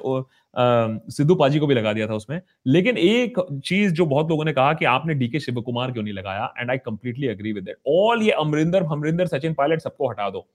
सिद्धू 1.12 1.36
पाजी 1.36 1.60
को 1.60 1.68
भी 1.68 1.76
लगा 1.76 1.92
दिया 1.94 2.08
था 2.08 2.14
उसमें। 2.14 2.40
लेकिन 2.68 2.98
एक 2.98 3.40
चीज़ 3.66 3.94
जो 3.94 4.06
बहुत 4.06 4.30
लोगों 4.30 4.46
ने 4.46 4.54
कहा 4.54 4.74
कि 4.74 4.86
आपने 4.86 5.14
डीके 5.14 5.40
शिव 5.40 5.62
कुमार 5.62 5.92
क्यों 5.92 6.04
नहीं 6.04 6.14
लगाया? 6.14 6.54
And 6.60 6.72
I 6.72 6.78
completely 6.78 7.28
agree 7.28 7.54
with 7.54 7.70
all 7.90 8.22
ये 8.24 8.32
अमरिंदर 8.40 8.84
हमरिंदर 8.84 9.28
सचिन 9.28 9.54
पायलट 9.54 9.82
सबको 9.82 10.10
हटा 10.10 10.30
दो। 10.30 10.46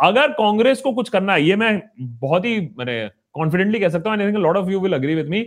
अगर 0.00 0.32
कांग्रेस 0.32 0.80
को 0.80 0.92
कुछ 0.92 1.08
करना 1.08 1.34
है, 1.34 1.42
ये 1.42 1.56
मैं 1.56 1.80
बहुत 2.00 2.44
ही 2.44 2.58
मैंने 2.78 3.08
कॉन्फिडेंटली 3.34 3.78
कह 3.80 3.88
सकता 3.88 4.10
हूँ 4.10 4.32
lot 4.32 4.56
of 4.56 4.70
you 4.70 4.80
will 4.80 4.92
agree 4.92 5.14
with 5.14 5.28
me 5.28 5.40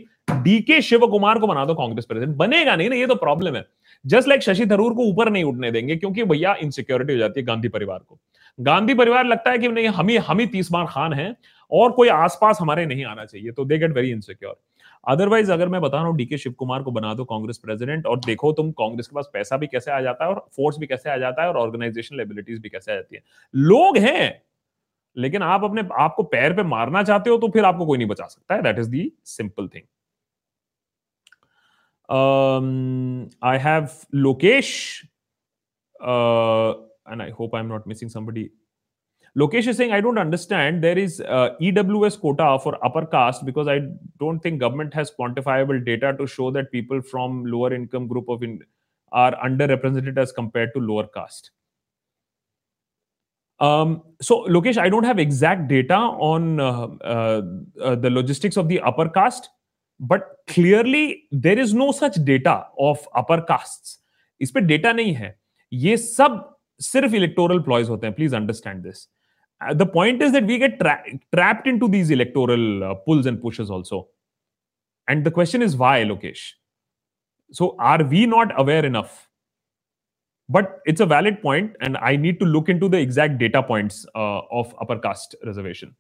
DK 0.44 0.82
Shiv 0.82 1.08
Kumar 1.08 1.40
को 1.40 1.48
बना 1.48 1.66
दो 1.66 1.74
कांग्रेस 1.76 2.06
प्रेसिडेंट 2.06 2.36
बनेगा 2.38 2.76
नहीं 2.76 2.90
ना, 2.90 2.96
ये 2.96 3.08
तो 3.08 3.16
प्रॉब्लम 3.16 3.56
है। 3.56 3.66
जस्ट 4.06 4.28
लाइक 4.28 4.42
शशि 4.44 4.66
थरूर 4.66 4.94
को 4.94 5.04
ऊपर 5.04 5.30
नहीं 5.30 5.44
उठने 5.44 5.72
देंगे, 5.72 5.96
क्योंकि 5.96 6.24
भैया 6.24 6.56
इनसिक्योरिटी 6.62 7.14
हो 7.14 7.20
जाती 7.20 7.40
है 7.40 7.46
गांधी 7.46 7.68
परिवार 7.70 8.00
को। 8.00 8.20
गांधी 8.60 8.94
परिवार 8.94 9.26
लगता 9.26 9.52
है 9.52 9.58
कि 9.58 9.68
नहीं, 9.68 9.88
हम 9.88 10.08
ही 10.10 10.18
हम 10.20 10.40
ही 10.40 10.46
तीस 10.48 10.72
बार 10.72 10.86
खान 10.86 11.14
है 11.14 11.36
और 11.72 11.92
कोई 11.92 12.08
आसपास 12.10 12.58
हमारे 12.62 12.86
नहीं 12.86 13.06
आना 13.06 13.26
चाहिए 13.26 13.52
तो 13.52 13.66
they 13.66 13.78
get 13.78 13.92
very 13.92 14.12
insecure 14.12 14.60
otherwise 15.08 15.52
अगर 15.52 15.70
मैं 15.70 15.82
बता 15.82 15.98
रहा 15.98 16.08
हूँ 16.08 16.16
डीके 16.18 16.38
शिव 16.38 16.54
कुमार 16.54 16.84
को 16.84 16.92
बना 16.92 17.14
दो 17.14 17.26
कांग्रेस 17.26 17.58
प्रेसिडेंट 17.58 18.06
और 18.06 18.20
देखो 18.20 18.52
तुम 18.54 18.72
कांग्रेस 18.74 19.08
के 19.08 19.16
पास 19.16 19.30
पैसा 19.34 19.58
भी 19.58 19.68
कैसे 19.68 19.92
आ 19.92 20.00
जाता 20.02 20.26
है 20.26 20.30
और 20.32 20.46
फोर्स 20.56 20.78
भी 20.80 20.88
कैसे 20.88 21.10
आ 21.10 21.18
जाता 21.18 21.44
है 21.44 21.50
और 21.50 21.58
ऑर्गेनाइजेशन 21.58 22.20
एबिलिटीज 22.20 22.60
भी 22.60 22.70
कैसे 22.70 22.92
आ 22.92 22.96
जाती 22.96 23.16
है। 23.16 23.22
लोग 23.54 23.98
हैं, 23.98 24.42
लेकिन 25.16 25.44
आप 25.44 25.64
अपने, 25.64 25.82
आपको 26.00 26.24
पैर 26.26 26.54
पे 26.54 26.64
मारना 26.66 27.04
चाहते 27.04 27.30
हो 27.30 27.38
तो 27.38 27.50
फिर 27.50 27.66
आपको 27.66 27.86
कोई 27.86 27.98
नहीं 27.98 28.08
बचा 28.08 28.26
सकता 28.26 28.56
है। 28.56 28.62
That 28.64 28.80
is 28.80 28.90
the 28.90 29.12
simple 29.26 29.68
thing 29.68 29.84
I 33.44 33.58
have 33.60 33.88
Lokesh 34.16 35.02
And 37.11 37.23
I 37.23 37.31
hope 37.39 37.55
I 37.57 37.63
am 37.63 37.69
not 37.69 37.89
missing 37.89 38.11
somebody 38.11 38.51
Lokesh 39.41 39.67
is 39.67 39.79
saying, 39.79 39.93
I 39.93 40.01
don't 40.03 40.19
understand. 40.19 40.83
There 40.85 40.99
is 40.99 41.21
uh, 41.21 41.51
EWS 41.61 42.21
quota 42.21 42.59
for 42.63 42.73
upper 42.85 43.07
caste 43.07 43.47
because 43.47 43.67
I 43.67 43.81
don't 44.21 44.41
think 44.41 44.61
government 44.61 44.93
has 44.93 45.11
quantifiable 45.11 45.83
data 45.85 46.15
to 46.19 46.27
show 46.27 46.51
that 46.51 46.71
people 46.71 47.01
from 47.01 47.45
lower 47.47 47.73
income 47.73 48.09
group 48.09 48.29
of 48.29 48.43
in, 48.43 48.61
are 49.11 49.35
underrepresented 49.43 50.19
as 50.19 50.33
compared 50.33 50.75
to 50.75 50.81
lower 50.81 51.07
caste. 51.07 51.51
Um, 53.59 54.03
so, 54.21 54.45
Lokesh, 54.49 54.77
I 54.77 54.89
don't 54.89 55.05
have 55.05 55.19
exact 55.19 55.69
data 55.69 55.95
on 55.95 56.61
uh, 56.61 56.89
uh, 57.03 57.43
uh, 57.81 57.95
the 57.95 58.11
logistics 58.11 58.57
of 58.57 58.69
the 58.69 58.81
upper 58.81 59.09
caste, 59.09 59.49
but 60.01 60.41
clearly 60.47 61.25
there 61.31 61.59
is 61.59 61.73
no 61.73 61.93
such 61.93 62.23
data 62.25 62.67
of 62.79 63.07
upper 63.15 63.41
castes. 63.41 63.99
इस 64.41 64.51
पे 64.51 64.61
data 64.61 64.93
नहीं 64.93 65.13
है 65.15 65.39
ये 65.73 65.97
सब 65.97 66.39
सिर्फ़ 66.80 67.16
electoral 67.16 67.60
ploys 67.62 67.90
होते 67.90 68.08
हैं 68.08 68.16
please 68.16 68.36
understand 68.36 68.84
this 68.84 69.08
the 69.62 69.90
point 69.94 70.22
is 70.22 70.34
that 70.34 70.44
we 70.44 70.58
get 70.60 70.78
trapped 70.80 71.68
into 71.68 71.88
these 71.88 72.12
electoral 72.12 72.82
pulls 73.06 73.28
and 73.28 73.42
pushes 73.42 73.70
also 73.74 74.02
and 75.08 75.28
the 75.28 75.34
question 75.34 75.64
is 75.64 75.78
why 75.78 76.04
Lokesh 76.04 76.44
so 77.54 77.68
are 77.84 78.04
we 78.06 78.26
not 78.26 78.52
aware 78.60 78.86
enough 78.86 79.24
but 80.50 80.66
it's 80.88 81.02
a 81.02 81.06
valid 81.06 81.42
point 81.42 81.78
and 81.84 81.98
I 81.98 82.18
need 82.18 82.40
to 82.40 82.46
look 82.46 82.70
into 82.70 82.90
the 82.90 82.96
exact 82.96 83.36
data 83.36 83.62
points 83.72 84.06
of 84.16 84.74
upper 84.82 84.98
caste 85.00 85.36
reservation 85.46 85.96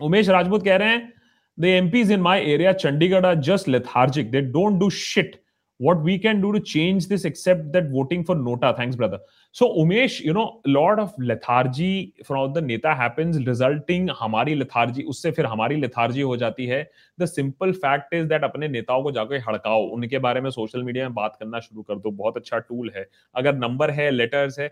Umesh 0.00 0.28
Rajput 0.28 0.64
कह 0.64 0.76
रहे 0.76 0.88
हैं 0.88 1.12
the 1.58 1.64
MPs 1.64 2.10
in 2.12 2.20
my 2.20 2.40
area 2.52 2.72
Chandigarh 2.74 3.26
are 3.26 3.34
just 3.48 3.68
lethargic 3.68 4.30
they 4.30 4.40
don't 4.52 4.78
do 4.78 4.88
shit 4.92 5.40
what 5.78 6.02
we 6.02 6.16
can 6.16 6.40
do 6.40 6.52
to 6.52 6.60
change 6.60 7.08
this 7.08 7.24
except 7.24 7.72
that 7.72 7.90
voting 7.90 8.22
for 8.24 8.34
nota 8.36 8.72
thanks 8.76 8.94
brother 8.94 9.18
so 9.52 9.66
umesh 9.74 10.20
you 10.20 10.32
know 10.32 10.60
a 10.64 10.68
lot 10.68 10.98
of 10.98 11.12
lethargy 11.18 12.14
from 12.24 12.52
the 12.52 12.60
neta 12.60 12.94
happens 12.94 13.44
resulting 13.46 14.06
hamari 14.08 14.54
lethargy 14.54 15.04
usse 15.04 15.34
fir 15.34 15.42
hamari 15.42 15.80
lethargy 15.80 16.22
ho 16.22 16.36
jati 16.36 16.68
hai 16.72 16.86
the 17.18 17.26
simple 17.26 17.72
fact 17.72 18.14
is 18.14 18.28
that 18.28 18.42
apne 18.42 18.70
नेताओं 18.70 19.02
को 19.02 19.12
जाकर 19.12 19.42
हड़काओ 19.48 19.86
उनके 19.96 20.18
बारे 20.18 20.40
में 20.40 20.50
social 20.50 20.82
media 20.82 21.08
में 21.08 21.14
बात 21.14 21.36
करना 21.40 21.60
शुरू 21.60 21.82
कर 21.82 21.94
दो 21.94 22.10
बहुत 22.10 22.36
अच्छा 22.36 22.58
टूल 22.58 22.90
है 22.96 23.06
अगर 23.36 23.56
नंबर 23.56 23.90
है 23.90 24.10
लेटर्स 24.10 24.58
है 24.58 24.70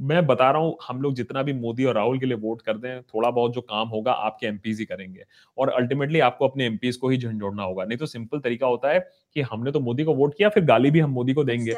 मैं 0.00 0.26
बता 0.26 0.50
रहा 0.50 0.62
हूँ 0.62 0.76
हम 0.88 1.02
लोग 1.02 1.14
जितना 1.14 1.42
भी 1.42 1.52
मोदी 1.52 1.84
और 1.84 1.94
राहुल 1.94 2.18
के 2.18 2.26
लिए 2.26 2.36
वोट 2.36 2.62
कर 2.62 2.76
दें 2.76 3.02
थोड़ा 3.02 3.30
बहुत 3.30 3.54
जो 3.54 3.60
काम 3.60 3.88
होगा 3.88 4.12
आपके 4.12 4.46
एमपीज 4.46 4.78
ही 4.78 4.84
करेंगे 4.84 5.24
और 5.58 5.68
अल्टीमेटली 5.68 6.20
आपको 6.20 6.48
अपने 6.48 6.66
एमपीज 6.66 6.96
को 6.96 7.08
ही 7.08 7.16
झंझोड़ना 7.18 7.62
होगा 7.62 7.84
नहीं 7.84 7.98
तो 7.98 8.06
सिंपल 8.06 8.38
तरीका 8.38 8.66
होता 8.66 8.88
है 8.88 9.00
कि 9.34 9.40
हमने 9.40 9.72
तो 9.72 9.80
मोदी 9.80 10.04
को 10.04 10.14
वोट 10.14 10.34
किया 10.38 10.48
फिर 10.48 10.64
गाली 10.64 10.90
भी 10.90 11.00
हम 11.00 11.10
मोदी 11.10 11.32
को 11.32 11.44
देंगे 11.44 11.76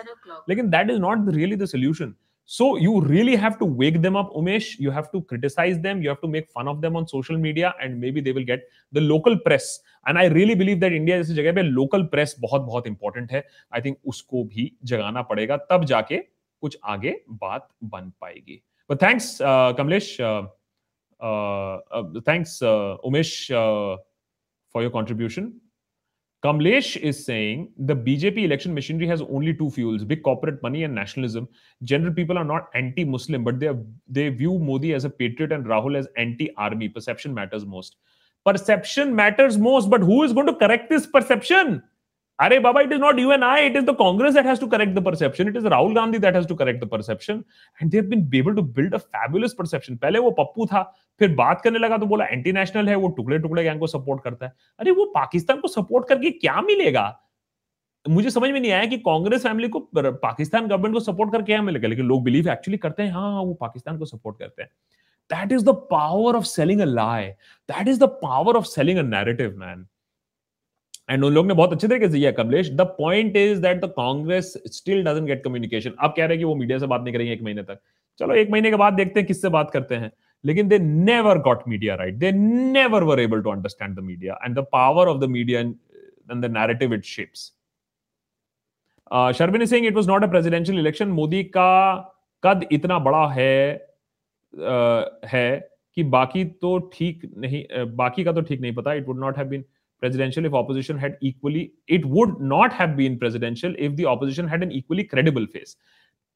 लेकिन 0.48 0.70
that 0.70 0.90
is 0.90 0.98
not 0.98 1.34
really 1.34 1.56
the 1.56 1.64
solution 1.64 2.14
So 2.46 2.76
you 2.76 3.00
really 3.00 3.36
have 3.36 3.58
to 3.58 3.64
wake 3.64 4.02
them 4.02 4.16
up, 4.16 4.30
Umesh. 4.34 4.78
You 4.78 4.90
have 4.90 5.10
to 5.12 5.22
criticize 5.22 5.80
them. 5.80 6.02
You 6.02 6.10
have 6.10 6.20
to 6.20 6.28
make 6.28 6.50
fun 6.50 6.68
of 6.68 6.82
them 6.82 6.94
on 6.94 7.06
social 7.06 7.38
media, 7.38 7.74
and 7.80 7.98
maybe 7.98 8.20
they 8.20 8.32
will 8.32 8.44
get 8.44 8.68
the 8.92 9.00
local 9.00 9.38
press. 9.38 9.80
And 10.06 10.18
I 10.18 10.24
really 10.24 10.54
believe 10.54 10.80
that 10.80 10.92
India 10.92 11.16
जैसी 11.16 11.34
जगह 11.34 11.52
पे 11.52 11.62
local 11.70 12.04
press 12.14 12.34
बहुत 12.40 12.62
बहुत 12.62 12.84
important 12.86 13.32
है. 13.32 13.44
I 13.76 13.80
think 13.80 13.96
उसको 14.06 14.44
भी 14.44 14.72
जगाना 14.84 15.22
पड़ेगा 15.22 15.56
तब 15.56 15.84
जाके 15.84 16.16
कुछ 16.64 16.78
आगे 16.94 17.14
बात 17.42 17.68
बन 17.94 18.10
पाएगी 18.20 18.62
uh, 18.90 18.96
uh, 20.20 20.46
uh, 21.20 21.78
uh 21.92 22.20
thanks 22.28 22.54
uh, 22.62 22.96
umesh 23.10 23.34
uh, 23.50 23.96
for 24.72 24.82
your 24.82 24.92
contribution 24.96 25.52
kamlesh 26.46 26.90
is 27.10 27.20
saying 27.26 27.62
the 27.90 27.96
bjp 28.06 28.44
election 28.48 28.74
machinery 28.78 29.06
has 29.12 29.22
only 29.22 29.54
two 29.60 29.70
fuels 29.76 30.04
big 30.10 30.22
corporate 30.22 30.62
money 30.66 30.82
and 30.88 30.94
nationalism 30.94 31.48
general 31.92 32.12
people 32.12 32.42
are 32.42 32.48
not 32.50 32.68
anti 32.74 33.04
muslim 33.04 33.46
but 33.48 33.60
they 33.60 33.70
are, 33.72 33.78
they 34.18 34.28
view 34.42 34.58
modi 34.58 34.92
as 34.92 35.04
a 35.04 35.10
patriot 35.22 35.56
and 35.58 35.72
rahul 35.74 35.96
as 36.02 36.10
anti 36.26 36.50
army 36.66 36.88
perception 36.98 37.38
matters 37.40 37.64
most 37.64 37.96
perception 38.50 39.16
matters 39.22 39.56
most 39.56 39.88
but 39.96 40.02
who 40.12 40.22
is 40.22 40.34
going 40.34 40.46
to 40.46 40.56
correct 40.66 40.90
this 40.90 41.06
perception 41.06 41.82
Are 42.38 42.60
Baba, 42.60 42.80
it 42.80 42.92
is 42.92 42.98
not 42.98 43.16
you 43.16 43.30
and 43.30 43.44
I, 43.44 43.60
it 43.60 43.76
is 43.76 43.84
the 43.84 43.94
Congress 43.94 44.34
that 44.34 44.44
has 44.44 44.58
to 44.58 44.66
correct 44.66 44.96
the 44.96 45.00
perception. 45.00 45.46
It 45.46 45.56
is 45.56 45.62
Rahul 45.62 45.94
Gandhi 45.94 46.18
that 46.18 46.34
has 46.34 46.46
to 46.46 46.56
correct 46.56 46.80
the 46.80 46.86
perception. 46.86 47.44
And 47.78 47.92
they 47.92 47.98
have 47.98 48.08
been 48.08 48.28
able 48.34 48.56
to 48.56 48.62
build 48.62 48.92
a 48.92 48.98
fabulous 48.98 49.54
perception. 49.54 49.98
पहले 49.98 50.18
वो 50.18 50.30
पप्पू 50.38 50.66
था 50.66 50.82
फिर 51.20 51.34
बात 51.34 51.60
करने 51.64 51.78
लगा 51.78 51.98
तो 51.98 52.06
बोला 52.06 52.24
anti 52.26 52.52
national 52.52 52.88
है 52.88 52.96
वो 52.96 53.08
टुकड़े 53.16 53.38
टुकड़े 53.38 53.64
गैंग 53.64 53.80
को 53.80 53.86
सपोर्ट 53.86 54.22
करता 54.24 54.46
है 54.46 54.52
अरे 54.80 54.90
वो 54.90 55.04
पाकिस्तान 55.14 55.60
को 55.60 55.68
सपोर्ट 55.68 56.08
करके 56.08 56.30
क्या 56.30 56.60
मिलेगा 56.62 57.06
मुझे 58.04 58.30
समझ 58.30 58.50
में 58.50 58.60
नहीं 58.60 58.72
आया 58.72 58.86
कि 58.86 58.98
कांग्रेस 59.06 59.42
फैमिली 59.42 59.68
को 59.76 59.80
पाकिस्तान 59.94 60.66
गवर्नमेंट 60.68 60.94
को 60.94 61.00
सपोर्ट 61.00 61.32
करके 61.32 61.46
क्या 61.46 61.62
मिलेगा 61.62 61.88
लेकिन 61.88 62.06
लोग 62.06 62.24
बिलीव 62.24 62.50
एक्चुअली 62.52 62.78
करते 62.78 63.02
हैं 63.02 63.12
हाँ 63.12 63.42
वो 63.42 63.54
पाकिस्तान 63.60 63.98
को 63.98 64.04
सपोर्ट 64.06 64.38
करते 64.38 64.62
हैं 64.62 64.70
that 65.30 65.52
is 65.52 65.64
the 65.64 65.78
power 65.90 66.36
of 66.36 66.44
selling 66.46 66.80
a 66.80 66.84
lie 66.84 67.26
that 67.68 67.88
is 67.88 68.00
the 68.00 68.08
power 68.22 68.56
of 68.56 68.64
selling 68.66 68.98
a 68.98 69.02
narrative 69.16 69.56
man 69.58 69.86
and 71.08 71.24
उन 71.24 71.32
लोग 71.32 71.46
ने 71.46 71.54
बहुत 71.54 71.72
अच्छे 71.72 71.88
तरीके 71.88 72.08
से 72.08 72.32
Kamlesh. 72.32 72.70
The 72.72 72.80
point 72.98 73.36
is 73.36 73.60
that 73.62 73.80
the 73.80 73.92
Congress 73.96 74.52
still 74.72 75.02
doesn't 75.04 75.26
get 75.26 75.42
communication 75.44 75.90
अब 75.98 76.14
कह 76.16 76.24
रहे 76.24 76.28
हैं 76.28 76.38
कि 76.38 76.44
वो 76.44 76.54
मीडिया 76.56 76.78
से 76.78 76.86
बात 76.86 77.02
नहीं 77.02 77.14
करेंगे 77.14 77.32
एक 77.32 77.42
महीने 77.42 77.62
तक। 77.62 77.80
चलो 78.20 78.34
एक 78.34 78.50
महीने 78.50 78.70
के 78.70 78.76
बाद 78.76 78.92
देखते 78.94 79.20
हैं 79.20 79.26
किससे 79.26 79.48
बात 79.50 79.70
करते 79.70 79.94
हैं। 79.94 80.10
लेकिन 80.44 80.68
they 80.68 80.78
never 80.78 81.38
got 81.42 81.68
media 81.68 81.94
right 81.94 82.14
they 82.14 82.30
never 82.32 83.02
were 83.02 83.20
able 83.20 83.42
to 83.42 83.50
understand 83.50 83.96
the 83.96 84.00
media 84.02 84.38
and 84.44 84.58
the 84.58 84.66
power 84.72 85.08
of 85.08 85.20
the 85.20 85.28
media 85.30 85.60
and 85.60 85.74
the 86.34 86.50
narrative 86.52 86.94
it 86.94 87.04
shapes 87.06 87.52
Sharmin 89.38 89.64
Singh 89.66 89.86
it 89.86 89.94
was 89.94 90.08
not 90.08 90.24
a 90.24 90.26
presidential 90.26 90.78
election 90.78 91.08
Modi 91.10 91.42
का 91.56 91.94
कद 92.42 92.66
इतना 92.72 92.98
बड़ा 92.98 93.26
है 93.32 93.76
uh, 94.54 95.04
है 95.26 95.68
कि 95.96 96.02
बाकी 96.04 96.44
तो 96.44 96.78
ठीक 96.92 97.30
नहीं 97.36 97.64
uh, 97.64 97.86
बाकी 97.94 98.24
का 98.24 98.32
तो 98.32 98.40
ठीक 98.40 98.60
नहीं 98.60 98.74
पता। 98.74 98.94
It 98.94 99.06
would 99.08 99.18
not 99.20 99.38
have 99.38 99.46
been 99.48 99.64
presidential, 100.04 100.50
if 100.50 100.58
opposition 100.62 101.04
had 101.04 101.22
equally, 101.30 101.68
it 101.98 102.10
would 102.16 102.40
not 102.54 102.80
have 102.80 102.98
been 102.98 103.22
presidential 103.22 103.80
if 103.88 104.02
the 104.02 104.10
opposition 104.12 104.52
had 104.54 104.68
an 104.68 104.76
equally 104.80 105.08
credible 105.14 105.48
face. 105.56 105.78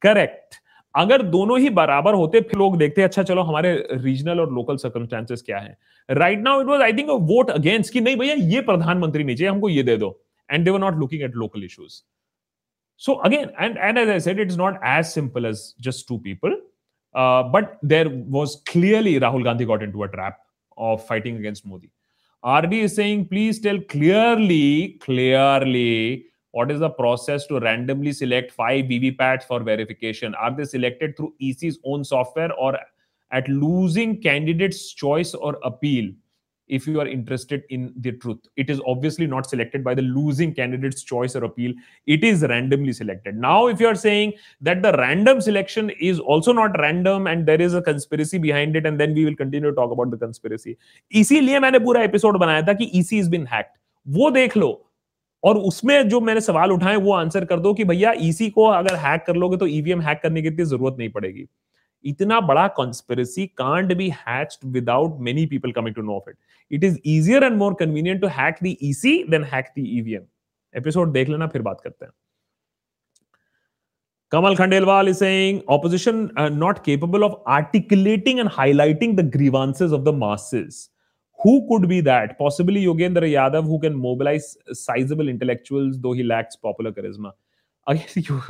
Correct. 0.01 0.59
अगर 0.95 1.21
दोनों 1.31 1.59
ही 1.59 1.69
बराबर 1.69 2.13
होते, 2.13 2.39
फिर 2.41 2.59
लोग 2.59 2.77
देखते 2.77 3.01
अच्छा 3.01 3.23
चलो, 3.23 3.41
हमारे 3.43 3.73
रीजनल 3.91 4.39
और 4.39 4.53
लोकल 4.53 4.77
सर्कमस्टेंसेस 4.77 5.41
क्या 5.45 5.57
है? 5.59 5.77
Right 6.09 6.39
now 6.39 6.61
it 6.61 6.67
was 6.67 6.81
I 6.81 6.93
think 6.93 7.09
vote 7.31 7.49
against 7.49 7.93
कि, 7.93 8.01
नहीं 8.01 8.15
भैया, 8.17 8.33
ये 8.33 8.61
प्रधानमंत्री 8.69 9.23
नहीं 9.23 9.35
चाहिए 9.35 9.51
हमको 9.51 9.69
ये 9.69 9.83
दे 9.83 9.97
दो. 9.97 10.09
And 10.49 10.65
they're 10.65 10.79
not 10.79 10.97
looking 10.99 11.23
at 11.23 11.35
local 11.35 11.63
issues 11.63 12.01
so 13.01 13.13
again 13.25 13.49
and 13.59 13.77
and 13.77 13.97
as 13.97 14.09
I 14.09 14.19
said 14.19 14.39
it 14.39 14.47
is 14.47 14.57
not 14.57 14.79
as 14.87 15.05
simple 15.05 15.45
as 15.45 15.61
just 15.81 16.07
two 16.07 16.17
people 16.17 16.61
but 17.53 17.77
there 17.85 18.07
was 18.29 18.55
clearly 18.71 19.17
Rahul 19.19 19.43
Gandhi 19.43 19.65
got 19.65 19.83
into 19.91 20.03
a 20.03 20.07
trap 20.15 20.37
of 20.77 21.07
fighting 21.09 21.37
against 21.37 21.65
Modi 21.67 21.89
RD 22.45 22.73
is 22.73 22.95
saying, 22.95 23.27
please 23.27 23.59
tell 23.59 23.79
clearly, 23.81 24.97
clearly 25.01 26.25
what 26.51 26.71
is 26.71 26.79
the 26.79 26.89
process 26.89 27.45
to 27.47 27.59
randomly 27.59 28.13
select 28.13 28.51
five 28.51 28.85
VVPATs 28.85 29.43
for 29.43 29.61
verification? 29.61 30.33
Are 30.35 30.55
they 30.55 30.63
selected 30.63 31.17
through 31.17 31.33
EC's 31.41 31.79
own 31.83 32.03
software 32.03 32.53
or 32.53 32.79
at 33.31 33.47
losing 33.49 34.21
candidate's 34.21 34.93
choice 34.93 35.33
or 35.33 35.59
appeal? 35.63 36.11
If 36.69 36.87
you 36.87 36.99
are 37.01 37.07
interested 37.07 37.63
in 37.69 37.91
the 37.97 38.11
truth. 38.13 38.39
It 38.55 38.69
is 38.69 38.81
obviously 38.85 39.27
not 39.27 39.49
selected 39.49 39.83
by 39.83 39.93
the 39.95 40.01
losing 40.01 40.53
candidate's 40.53 41.03
choice 41.03 41.35
or 41.35 41.43
appeal. 41.43 41.73
It 42.07 42.23
is 42.23 42.43
randomly 42.43 42.93
selected. 42.93 43.35
Now, 43.35 43.67
if 43.67 43.79
you 43.79 43.87
are 43.87 43.95
saying 43.95 44.33
that 44.61 44.81
the 44.81 44.93
random 44.93 45.41
selection 45.41 45.89
is 46.11 46.19
also 46.19 46.53
not 46.53 46.77
random 46.79 47.27
and 47.27 47.45
there 47.45 47.61
is 47.61 47.73
a 47.73 47.81
conspiracy 47.81 48.37
behind 48.37 48.75
it, 48.75 48.85
and 48.85 48.99
then 48.99 49.13
we 49.13 49.25
will 49.25 49.35
continue 49.35 49.69
to 49.69 49.75
talk 49.75 49.91
about 49.91 50.11
the 50.11 50.17
conspiracy. 50.25 50.77
इसीलिए 51.11 51.59
मैंने 51.59 51.79
पूरा 51.79 52.03
episode 52.03 52.37
बनाया 52.39 52.61
था 52.67 52.73
कि 52.73 52.91
EC 52.99 53.19
is 53.19 53.29
been 53.29 53.47
hacked 53.53 53.77
वो 54.17 54.29
देख 54.31 54.57
लो 54.57 54.69
और 55.43 55.57
उसमें 55.57 56.09
जो 56.09 56.19
मैंने 56.21 56.41
सवाल 56.41 56.71
उठाए 56.71 56.95
वो 56.95 57.13
आंसर 57.13 57.45
कर 57.45 57.59
दो 57.59 57.73
कि 57.73 57.83
भैया 57.91 58.13
ईसी 58.21 58.49
को 58.49 58.65
अगर 58.67 58.95
हैक 59.05 59.23
कर 59.27 59.35
लोगे 59.35 59.57
तो 59.57 59.67
ईवीएम 59.67 60.01
हैक 60.01 60.19
करने 60.23 60.41
की 60.41 60.47
इतनी 60.47 60.65
ज़रूरत 60.65 60.95
नहीं 60.99 61.09
पड़ेगी 61.11 61.45
इतना 62.05 62.39
बड़ा 62.41 62.67
कॉन्स्पेरेसी 62.77 63.45
कांड 63.57 63.93
be 63.97 64.09
hatched 64.17 64.67
without 64.73 65.19
many 65.27 65.45
people 65.45 65.71
coming 65.71 65.95
to 65.95 66.01
know 66.01 66.15
of 66.15 66.29
it 66.29 66.37
it 66.71 66.83
is 66.83 66.97
easier 67.05 67.43
and 67.43 67.57
more 67.57 67.73
convenient 67.79 68.21
to 68.21 68.27
hack 68.37 68.55
the 68.63 68.77
EC 68.83 69.23
than 69.29 69.43
hack 69.53 69.71
the 69.75 69.83
EVM 69.99 70.23
episode 70.73 71.11
देख 71.13 71.29
लेना 71.29 71.47
फिर 71.47 71.61
बात 71.61 71.81
करते 71.83 72.05
हैं। 72.05 72.11
Kamal 74.31 74.55
Khandelwal 74.55 75.09
is 75.09 75.17
saying 75.17 75.59
opposition 75.69 76.27
not 76.39 76.79
capable 76.85 77.23
of 77.23 77.33
articulating 77.51 78.39
and 78.39 78.49
highlighting 78.53 79.17
the 79.17 79.29
grievances 79.31 79.91
of 79.91 80.01
the 80.01 80.15
masses 80.19 80.89
Who 81.39 81.51
could 81.67 81.85
be 81.87 82.01
that 82.01 82.31
possibly 82.39 82.79
Yogendra 82.81 83.25
Yadav 83.25 83.67
who 83.67 83.77
can 83.83 83.93
mobilize 84.05 84.47
sizable 84.79 85.29
intellectuals, 85.33 85.99
though 86.05 86.11
he 86.11 86.23
lacks 86.23 86.57
popular 86.65 86.91
charisma. 86.97 87.31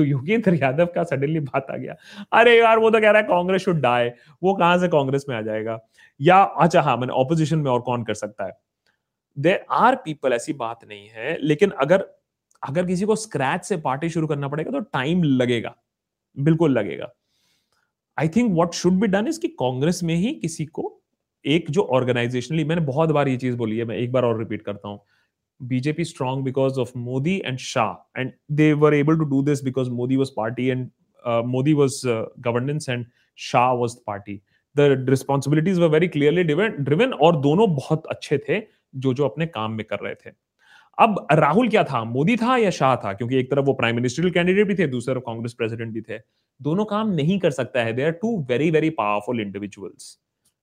Yogendra 0.01 0.53
Yadav 0.55 0.85
का 0.95 1.03
suddenly 1.03 1.39
बात 1.41 1.67
आ 1.71 1.77
गया। 1.77 1.95
अरे 2.33 2.57
यार, 2.59 2.79
वो 2.79 2.89
तो 2.89 2.99
कह 3.01 3.11
रहा 3.11 3.21
है 3.21 3.27
कांग्रेस 3.27 3.61
शुड 3.61 3.81
डाई 3.81 4.09
वो 4.43 4.53
कहाँ 4.55 4.77
से 4.79 4.87
कांग्रेस 4.89 5.25
में 5.29 5.35
आ 5.37 5.41
जाएगा? 5.41 5.79
या 6.19 6.41
अच्छा 6.59 6.81
हाँ 6.81 6.97
मैंने 6.97 7.13
ऑपोजिशन 7.15 7.59
में 7.59 7.71
और 7.71 7.81
कौन 7.81 8.03
कर 8.03 8.13
सकता 8.15 8.45
है? 8.45 8.51
देर 9.37 9.65
आर 9.71 9.95
पीपल 9.95 10.33
ऐसी 10.33 10.53
बात 10.55 10.79
नहीं 10.89 11.07
है, 11.09 11.37
लेकिन 11.41 11.71
अगर 11.81 12.05
अगर 12.63 12.85
किसी 12.85 13.05
को 13.05 13.15
स्क्रैच 13.17 13.65
से 13.65 13.77
पार्टी 13.79 14.09
शुरू 14.09 14.27
करना 14.27 14.47
पड़ेगा 14.47 14.71
तो 14.71 14.79
टाइम 14.93 15.23
लगेगा। 15.23 15.75
बिल्कुल 16.37 16.71
लगेगा। 16.73 17.13
I 18.17 18.27
think 18.27 18.51
what 18.55 18.73
should 18.73 18.93
be 18.93 19.07
done 19.07 19.27
is 19.27 19.39
कि 19.41 19.47
कांग्रेस 19.49 20.01
में 20.03 20.13
ही 20.15 20.33
किसी 20.35 20.65
को, 20.65 21.01
एक 21.45 21.69
जो 21.71 21.81
ऑर्गेनाइजेशनली 21.91 22.63
मैंने 22.63 22.81
बहुत 22.83 23.09
बार 23.11 23.27
ये 23.27 23.37
चीज़ 23.37 23.55
बोली 23.57 23.77
है, 23.77 23.85
मैं 23.85 23.95
एक 23.97 24.11
बार 24.11 24.25
और 24.25 24.39
रिपीट 24.39 24.61
करता 24.61 24.87
हूँ। 24.89 24.99
BJP 25.61 26.05
strong 26.05 26.43
because 26.43 26.77
of 26.77 26.95
Modi 26.95 27.43
and 27.43 27.59
Shah, 27.59 27.97
and 28.15 28.33
they 28.47 28.73
were 28.73 28.93
able 28.93 29.17
to 29.17 29.25
do 29.25 29.41
this 29.41 29.61
because 29.61 29.89
Modi 29.89 30.17
was 30.17 30.31
party 30.31 30.69
and 30.69 30.89
uh, 31.23 31.41
Modi 31.45 31.73
was 31.73 32.05
uh, 32.05 32.25
governance 32.41 32.87
and 32.87 33.05
Shah 33.35 33.73
was 33.73 33.95
party. 33.95 34.41
The 34.75 34.97
responsibilities 35.07 35.79
were 35.79 35.89
very 35.89 36.07
clearly 36.07 36.43
driven, 36.43 36.83
driven 36.83 37.13
और 37.13 37.41
दोनों 37.41 37.67
बहुत 37.75 38.05
अच्छे 38.11 38.37
थे 38.49 38.61
जो 38.95 39.13
जो 39.13 39.25
अपने 39.25 39.45
काम 39.45 39.71
में 39.71 39.85
कर 39.85 39.99
रहे 40.03 40.15
थे 40.15 40.31
अब 40.97 41.27
राहुल 41.31 41.69
क्या 41.69 41.83
था 41.83 42.03
मोदी 42.03 42.35
था 42.37 42.55
या 42.57 42.69
शाह 42.77 42.95
था 43.03 43.13
क्योंकि 43.13 43.37
एक 43.39 43.51
तरफ़ 43.51 43.65
वो 43.65 43.73
प्राइम 43.73 43.95
मिनिस्ट्रियल 43.95 44.31
कैंडिडेट 44.33 44.67
भी 44.67 44.75
थे 44.75 44.87
दूसरी 44.87 45.13
तरफ़ 45.13 45.23
कांग्रेस 45.25 45.53
प्रेसिडेंट 45.57 45.93
भी 45.93 46.01
थे 46.01 46.17
दोनों 46.61 46.85
काम 46.85 47.11
नहीं 47.19 47.39
कर 47.39 47.51
सकता 47.51 47.83
है 47.83 47.93
they 47.93 48.03
are 48.03 48.11
two 48.21 48.37
very 48.49 48.69
very 48.71 48.89
powerful 48.97 49.39
individuals 49.41 50.17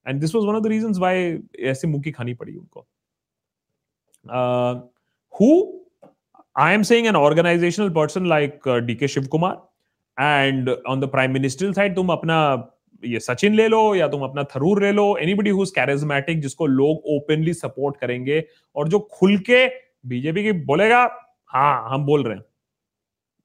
and 0.07 0.21
this 0.21 0.35
was 0.35 0.45
one 0.45 0.55
of 0.55 0.63
the 0.63 0.67
reasons 0.67 0.99
why 0.99 1.39
ऐसे 1.73 1.89
मुँह 1.89 2.03
की 2.03 2.11
खानी 2.13 2.35
पड़ी 2.35 2.57
उनको 2.57 2.87
uh, 4.31 4.81
who 5.35 5.83
I 6.57 6.73
am 6.73 6.85
saying 6.85 7.07
an 7.07 7.17
organizational 7.17 7.91
person 7.91 8.25
like 8.25 8.61
uh, 8.67 8.81
DK 8.81 9.09
Shiv 9.09 9.29
Kumar 9.31 9.63
and 10.19 10.71
on 10.87 11.01
the 11.01 11.09
prime 11.09 11.33
ministerial 11.33 11.75
side 11.75 11.95
तुम 11.97 12.13
अपना 12.13 12.39
ये 13.05 13.21
सचिन 13.21 13.55
ले 13.55 13.69
लो 13.69 13.95
या 13.95 14.09
तुम 14.09 14.23
अपना 14.25 14.43
थरूर 14.55 14.83
ले 14.83 14.93
लो 14.93 15.17
एनीबडी 15.23 15.51
हु 15.51 15.65
कैरिज्मेटिक 15.75 16.41
जिसको 16.43 16.67
लोग 16.67 17.03
ओपनली 17.17 17.55
सपोर्ट 17.55 17.97
करेंगे 18.01 18.45
और 18.77 18.89
जो 18.89 18.99
खुल 19.19 19.39
के 19.51 19.67
बीजेपी 20.09 20.43
की 20.43 20.53
बोलेगा 20.73 21.03
हाँ 21.55 21.89
हम 21.91 22.05
बोल 22.07 22.25
रहे 22.25 22.37
हैं 22.37 22.45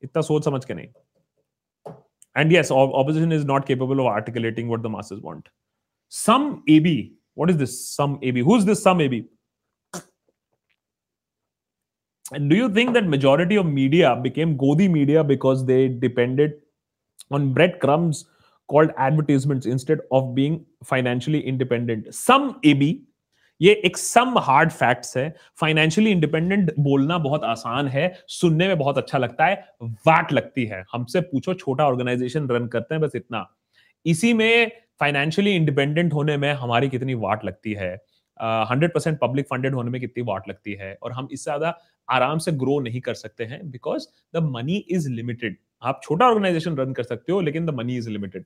इतना 0.04 0.22
सोच 0.22 0.46
समझ 0.46 0.66
के 0.66 0.74
नहीं 0.74 0.88
and 2.36 2.52
yes 2.52 2.70
opposition 2.72 3.32
is 3.32 3.46
not 3.46 3.66
capable 3.68 4.02
of 4.02 4.06
articulating 4.06 4.70
what 4.74 4.84
the 4.84 4.90
masses 4.92 5.20
want 5.22 5.50
some 6.12 6.64
ab 6.76 6.86
what 7.42 7.50
is 7.50 7.58
this 7.62 7.74
some 7.96 8.14
ab 8.30 8.38
who's 8.50 8.68
this 8.70 8.84
some 8.88 9.02
ab 9.06 9.16
And 12.32 12.50
do 12.50 12.56
you 12.56 12.70
think 12.70 12.94
that 12.94 13.08
majority 13.08 13.58
of 13.58 13.66
media 13.66 14.16
became 14.16 14.56
Godi 14.58 14.88
media 14.88 15.24
because 15.24 15.66
they 15.66 15.88
depended 15.90 16.54
on 17.30 17.54
breadcrumbs 17.54 18.26
called 18.70 18.92
advertisements 18.98 19.66
instead 19.66 20.00
of 20.12 20.34
being 20.34 20.66
financially 20.84 21.42
independent? 21.46 22.14
Some 22.16 22.54
AB 22.64 22.92
ये 23.62 23.74
एक 23.86 23.98
some 23.98 24.38
hard 24.40 24.72
facts 24.72 25.18
है। 25.18 25.34
Financially 25.60 26.12
independent 26.12 26.72
बोलना 26.80 27.18
बहुत 27.26 27.44
आसान 27.44 27.88
है, 27.88 28.14
सुनने 28.28 28.68
में 28.68 28.78
बहुत 28.78 28.98
अच्छा 28.98 29.18
लगता 29.18 29.46
है, 29.46 29.56
वाट 30.08 30.32
लगती 30.34 30.66
है। 30.66 30.84
हमसे 30.92 31.22
पूछो, 31.22 31.54
छोटा 31.54 31.86
ऑर्गेनाइजेशन 31.88 32.48
रन 32.50 32.68
करते 32.68 32.96
हैं, 32.96 33.02
बस 33.02 33.12
इतना। 33.16 33.46
इसी 34.06 34.34
में 34.34 34.72
फाइनेंशियली 35.00 35.56
इंडिपेंडेंट 35.56 36.14
होने 36.14 36.38
में 36.38 36.52
हमारी 36.54 36.90
कितनी 36.90 37.14
वाट 37.14 37.46
लगती 37.46 37.74
है? 37.74 37.94
हंड्रेड 38.40 38.94
परसेंट 38.94 39.20
पब्लिक 39.20 39.48
फंडेड 39.50 39.74
होने 39.74 39.92
में 39.92 40.00
कितनी 40.02 40.24
वाट 40.24 40.50
लगती 40.50 40.74
है? 40.80 40.98
और 41.04 41.12
हम 41.12 41.28
इससे 41.32 41.44
ज़्यादा 41.44 41.78
आराम 42.12 42.38
से 42.38 42.52
ग्रो 42.54 42.80
नहीं 42.80 43.02
कर 43.02 43.14
सकते 43.16 43.44
हैं 43.44 43.60
because 43.72 44.08
the 44.34 44.44
money 44.46 44.78
is 44.92 45.10
limited 45.10 45.58
आप 45.84 46.02
छोटा 46.04 46.26
ऑर्गेनाइजेशन 46.26 46.76
रन 46.78 46.94
कर 46.94 47.04
सकते 47.04 47.32
हो, 47.32 47.42
लेकिन 47.42 47.66
द 47.66 47.70
मनी 47.76 47.98
इज़ 47.98 48.10
लिमिटेड 48.10 48.46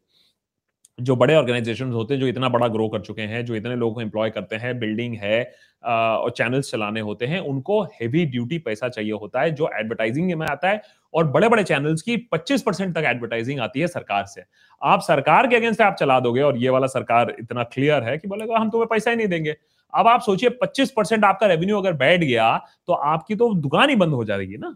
जो 1.00 1.16
बड़े 1.16 1.36
ऑर्गेनाइजेशन 1.36 1.92
होते 1.92 2.14
हैं, 2.14 2.20
जो 2.22 2.28
इतना 2.28 2.50
बड़ा 2.50 2.68
ग्रो 2.68 2.88
कर 2.90 3.00
चुके 3.02 3.22
हैं, 3.22 3.44
जो 3.46 3.56
इतने 3.56 3.76
लोगों 3.76 3.94
को 3.96 4.02
एम्प्लॉय 4.02 4.30
करते 4.30 4.56
हैं 4.56 4.78
बिल्डिंग 4.80 5.16
है 5.22 5.42
और 5.84 6.32
चैनल्स 6.32 6.72
चलाने 6.72 7.00
होते 7.00 7.26
हैं, 7.26 7.40
उनको 7.42 7.82
हेवी 7.94 8.26
ड्यूटी 8.26 8.58
पैसा 8.60 8.90
चाहिए 8.90 9.12
होता 9.14 9.42
है, 9.42 9.52
जो 9.52 9.70
एडवर्टाइजिंग 9.80 10.34
में 10.34 10.46
आता 10.48 10.70
है, 10.70 10.82
और 11.14 11.28
बड़े 11.32 11.50
बड़े 11.50 11.64
चैनल्स 11.64 12.02
की 12.02 12.18
25 12.34 12.62
परसेंट 12.62 12.96
तक 12.96 13.04
एडवर्टाइजिंग 13.06 13.60
आती 13.60 13.80
है 13.80 13.88
सरकार 13.88 14.26
से। 14.26 14.44
आप 14.82 15.02
सरकार 15.02 15.48
के 15.48 15.56
अगेंस्ट 15.56 15.82
आप 15.82 15.96
चला 15.96 16.20
दोगे, 16.20 16.42
और 16.42 16.58
ये 16.58 16.70
वाला 16.70 16.88
सरकार 16.88 17.36
इतना 17.40 17.64
क्लियर 17.66 18.04
है 18.04 18.18
कि 18.18 18.28
बोलेगा, 18.28 18.58
हम 18.58 18.70
तुम्हें 18.70 18.88
पैसा 18.90 19.12
ही 19.12 19.18
नहीं 19.18 19.28
देंगे। 19.28 19.56
अब 19.94 20.08
आप 20.08 20.22
सोचिए 20.22 20.50
25 20.62 20.92
परसेंट 20.92 21.26
आपका 21.26 21.48
रेवेन्यू 21.48 21.78
अगर 21.78 21.94
बैठ 21.96 22.20
गया 22.22 22.58
तो 22.88 22.94
आपकी 22.94 23.36
तो 23.36 23.54
दुकान 23.56 23.90
ही 23.90 23.96
बंद 23.96 24.14
हो 24.14 24.24
जाएगी 24.26 24.58
ना। 24.58 24.76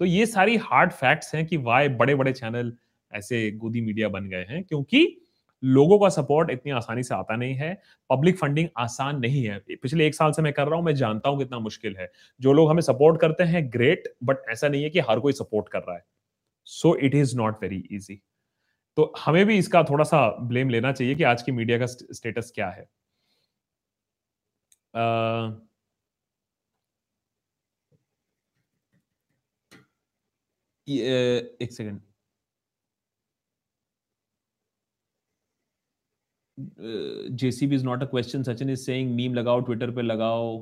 तो 0.00 0.04
ये 0.04 0.26
सारी 0.26 0.56
हार्ड 0.58 0.92
फैक्ट्स 0.92 1.34
हैं 1.34 1.46
कि 1.46 1.56
वाई 1.58 1.88
बड़े 1.90 2.14
बड़े 2.14 2.32
चैनल 2.32 2.72
ऐसे 3.12 3.50
गोदी 3.52 3.80
मीडिया 3.80 4.08
बन 4.08 4.28
गए 4.28 4.44
हैं, 4.48 4.62
क्योंकि 4.64 5.16
लोगों 5.62 5.98
का 5.98 6.08
सपोर्ट 6.08 6.50
इतनी 6.50 6.72
आसानी 6.72 7.02
से 7.02 7.14
आता 7.14 7.36
नहीं 7.36 7.54
है 7.54 7.72
पब्लिक 8.10 8.38
फंडिंग 8.38 8.68
आसान 8.78 9.18
नहीं 9.20 9.42
है। 9.44 9.58
पिछले 9.72 10.06
एक 10.06 10.14
साल 10.14 10.32
से 10.32 10.42
मैं 10.42 10.52
कर 10.52 10.66
रहा 10.66 10.76
हूँ, 10.76 10.84
मैं 10.84 10.94
जानता 10.94 11.28
हूँ 11.28 11.38
कितना 11.38 11.58
मुश्किल 11.58 11.96
है। 11.98 12.10
जो 12.40 12.52
लोग 12.52 12.70
हमें 12.70 12.82
सपोर्ट 12.82 13.20
करते 13.20 13.44
हैं 13.44 13.68
ग्रेट 13.72 14.12
बट 14.24 14.48
ऐसा 14.50 14.68
नहीं 14.68 14.82
है 14.82 14.90
कि 14.90 15.00
हर 15.00 15.20
कोई 15.20 15.32
सपोर्ट 15.32 15.68
कर 15.68 15.78
रहा 15.78 15.96
है। 15.96 16.04
So 16.66 16.94
it 16.96 17.14
is 17.14 17.36
not 17.36 17.62
very 17.62 17.82
easy 17.90 18.20
तो 18.96 19.12
हमें 19.18 19.44
भी 19.46 19.58
इसका 19.58 19.82
थोड़ा 19.84 20.04
सा 20.04 20.26
ब्लेम 20.40 20.70
लेना 20.70 20.92
चाहिए 20.92 21.14
कि 21.14 21.22
आज 21.24 21.42
की 21.42 21.52
मीडिया 21.52 21.78
का 21.78 21.86
स्टेटस 21.86 22.52
क्या 22.54 22.68
है। 22.68 22.88
एक 31.62 31.72
second 31.72 32.00
JCB 37.40 37.74
is 37.74 37.84
not 37.84 38.02
a 38.02 38.06
question 38.06 38.42
Sachin 38.42 38.70
is 38.70 38.80
saying 38.80 39.14
meme 39.16 39.34
लगाओ 39.34 39.60
ट्विटर 39.60 39.90
पे 39.94 40.02
लगाओ. 40.02 40.58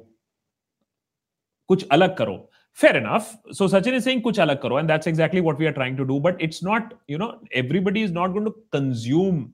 कुछ 1.68 1.86
अलग 1.92 2.16
करो. 2.16 2.36
Fair 2.78 2.96
enough 2.96 3.52
so 3.58 3.68
Sachin 3.68 3.94
is 3.94 4.04
saying 4.04 4.22
कुछ 4.22 4.40
अलग 4.40 4.60
करो 4.62 4.78
and 4.78 4.88
that's 4.88 5.08
exactly 5.08 5.40
what 5.40 5.58
we 5.60 5.66
are 5.66 5.72
trying 5.72 5.96
to 5.98 6.04
do 6.04 6.18
but 6.20 6.42
it's 6.42 6.62
not 6.64 6.92
you 7.10 7.18
know 7.18 7.32
everybody 7.56 8.02
is 8.04 8.12
not 8.12 8.30
going 8.30 8.46
to 8.46 8.50
consume 8.72 9.44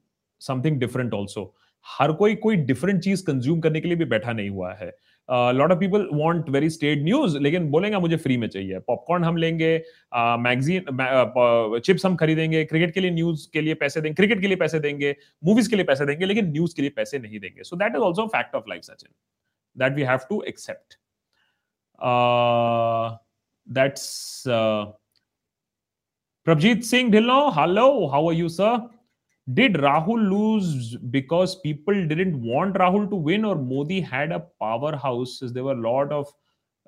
something 0.40 0.78
different 0.80 1.14
also 1.14 1.44
हर 1.86 2.12
कोई 2.14 2.34
कोई 2.36 2.56
डिफरेंट 2.68 3.02
चीज़ 3.02 3.24
कंज्यूम 3.24 3.60
करने 3.60 3.80
के 3.80 3.88
लिए 3.88 3.96
भी 3.96 4.04
बैठा 4.06 4.32
नहीं 4.32 4.50
हुआ 4.50 4.72
है। 4.74 4.86
Lot 5.28 5.72
of 5.72 5.78
people 5.78 6.08
want 6.12 6.48
very 6.50 6.68
state 6.70 7.02
news 7.02 7.36
लेकिन 7.38 7.68
बोलेंगे 7.70 7.98
मुझे 7.98 8.16
फ्री 8.16 8.36
में 8.36 8.46
चाहिए। 8.48 8.78
पॉपकॉर्न 8.80 9.24
हम 9.24 9.36
लेंगे 9.36 9.76
मैगजीन 10.40 11.80
चिप्स 11.80 12.06
हम 12.06 12.16
खरीदेंगे 12.16 12.64
क्रिकेट 12.64 12.94
के 12.94 13.00
लिए 13.00 13.10
न्यूज़ 13.10 13.46
के 13.52 13.60
लिए 13.60 13.74
पैसे 13.74 14.00
देंगे 14.00 14.14
क्रिकेट 14.14 14.40
के 14.40 14.46
लिए 14.46 14.56
पैसे 14.56 14.80
देंगे 14.80 15.14
मूवीज़ 15.42 15.70
के 15.70 15.76
लिए 15.76 15.84
पैसे 15.84 16.06
देंगे, 16.06 16.26
लेकिन 16.26 16.50
न्यूज़ 16.50 16.74
के 16.76 16.82
लिए 16.82 16.90
पैसे 16.96 17.18
नहीं 17.18 17.40
देंगे। 17.40 17.62
So 17.62 17.76
that 17.76 17.96
is 17.96 18.02
also 18.02 18.26
fact 18.28 18.54
of 18.54 18.64
life 18.68 18.82
Sachin 18.82 19.12
that 19.76 19.92
we 19.92 20.02
have 20.02 20.26
to 20.30 20.42
accept 20.48 20.98
that's 23.68 24.42
Prabhjit 26.46 26.82
Singh 26.84 27.10
Dhillon 27.10 27.38
hello 27.52 28.06
how 28.06 28.28
are 28.28 28.34
you 28.34 28.48
sir 28.50 28.76
Did 29.52 29.74
Rahul 29.74 30.30
lose 30.30 30.96
because 31.10 31.56
people 31.56 31.94
didn't 32.06 32.40
want 32.40 32.76
Rahul 32.76 33.10
to 33.10 33.16
win, 33.16 33.44
or 33.44 33.56
Modi 33.56 34.00
had 34.00 34.32
a 34.32 34.40
powerhouse? 34.58 35.42
As 35.42 35.52
there 35.52 35.64
were 35.64 35.72
a 35.72 35.80
lot 35.80 36.10
of 36.12 36.32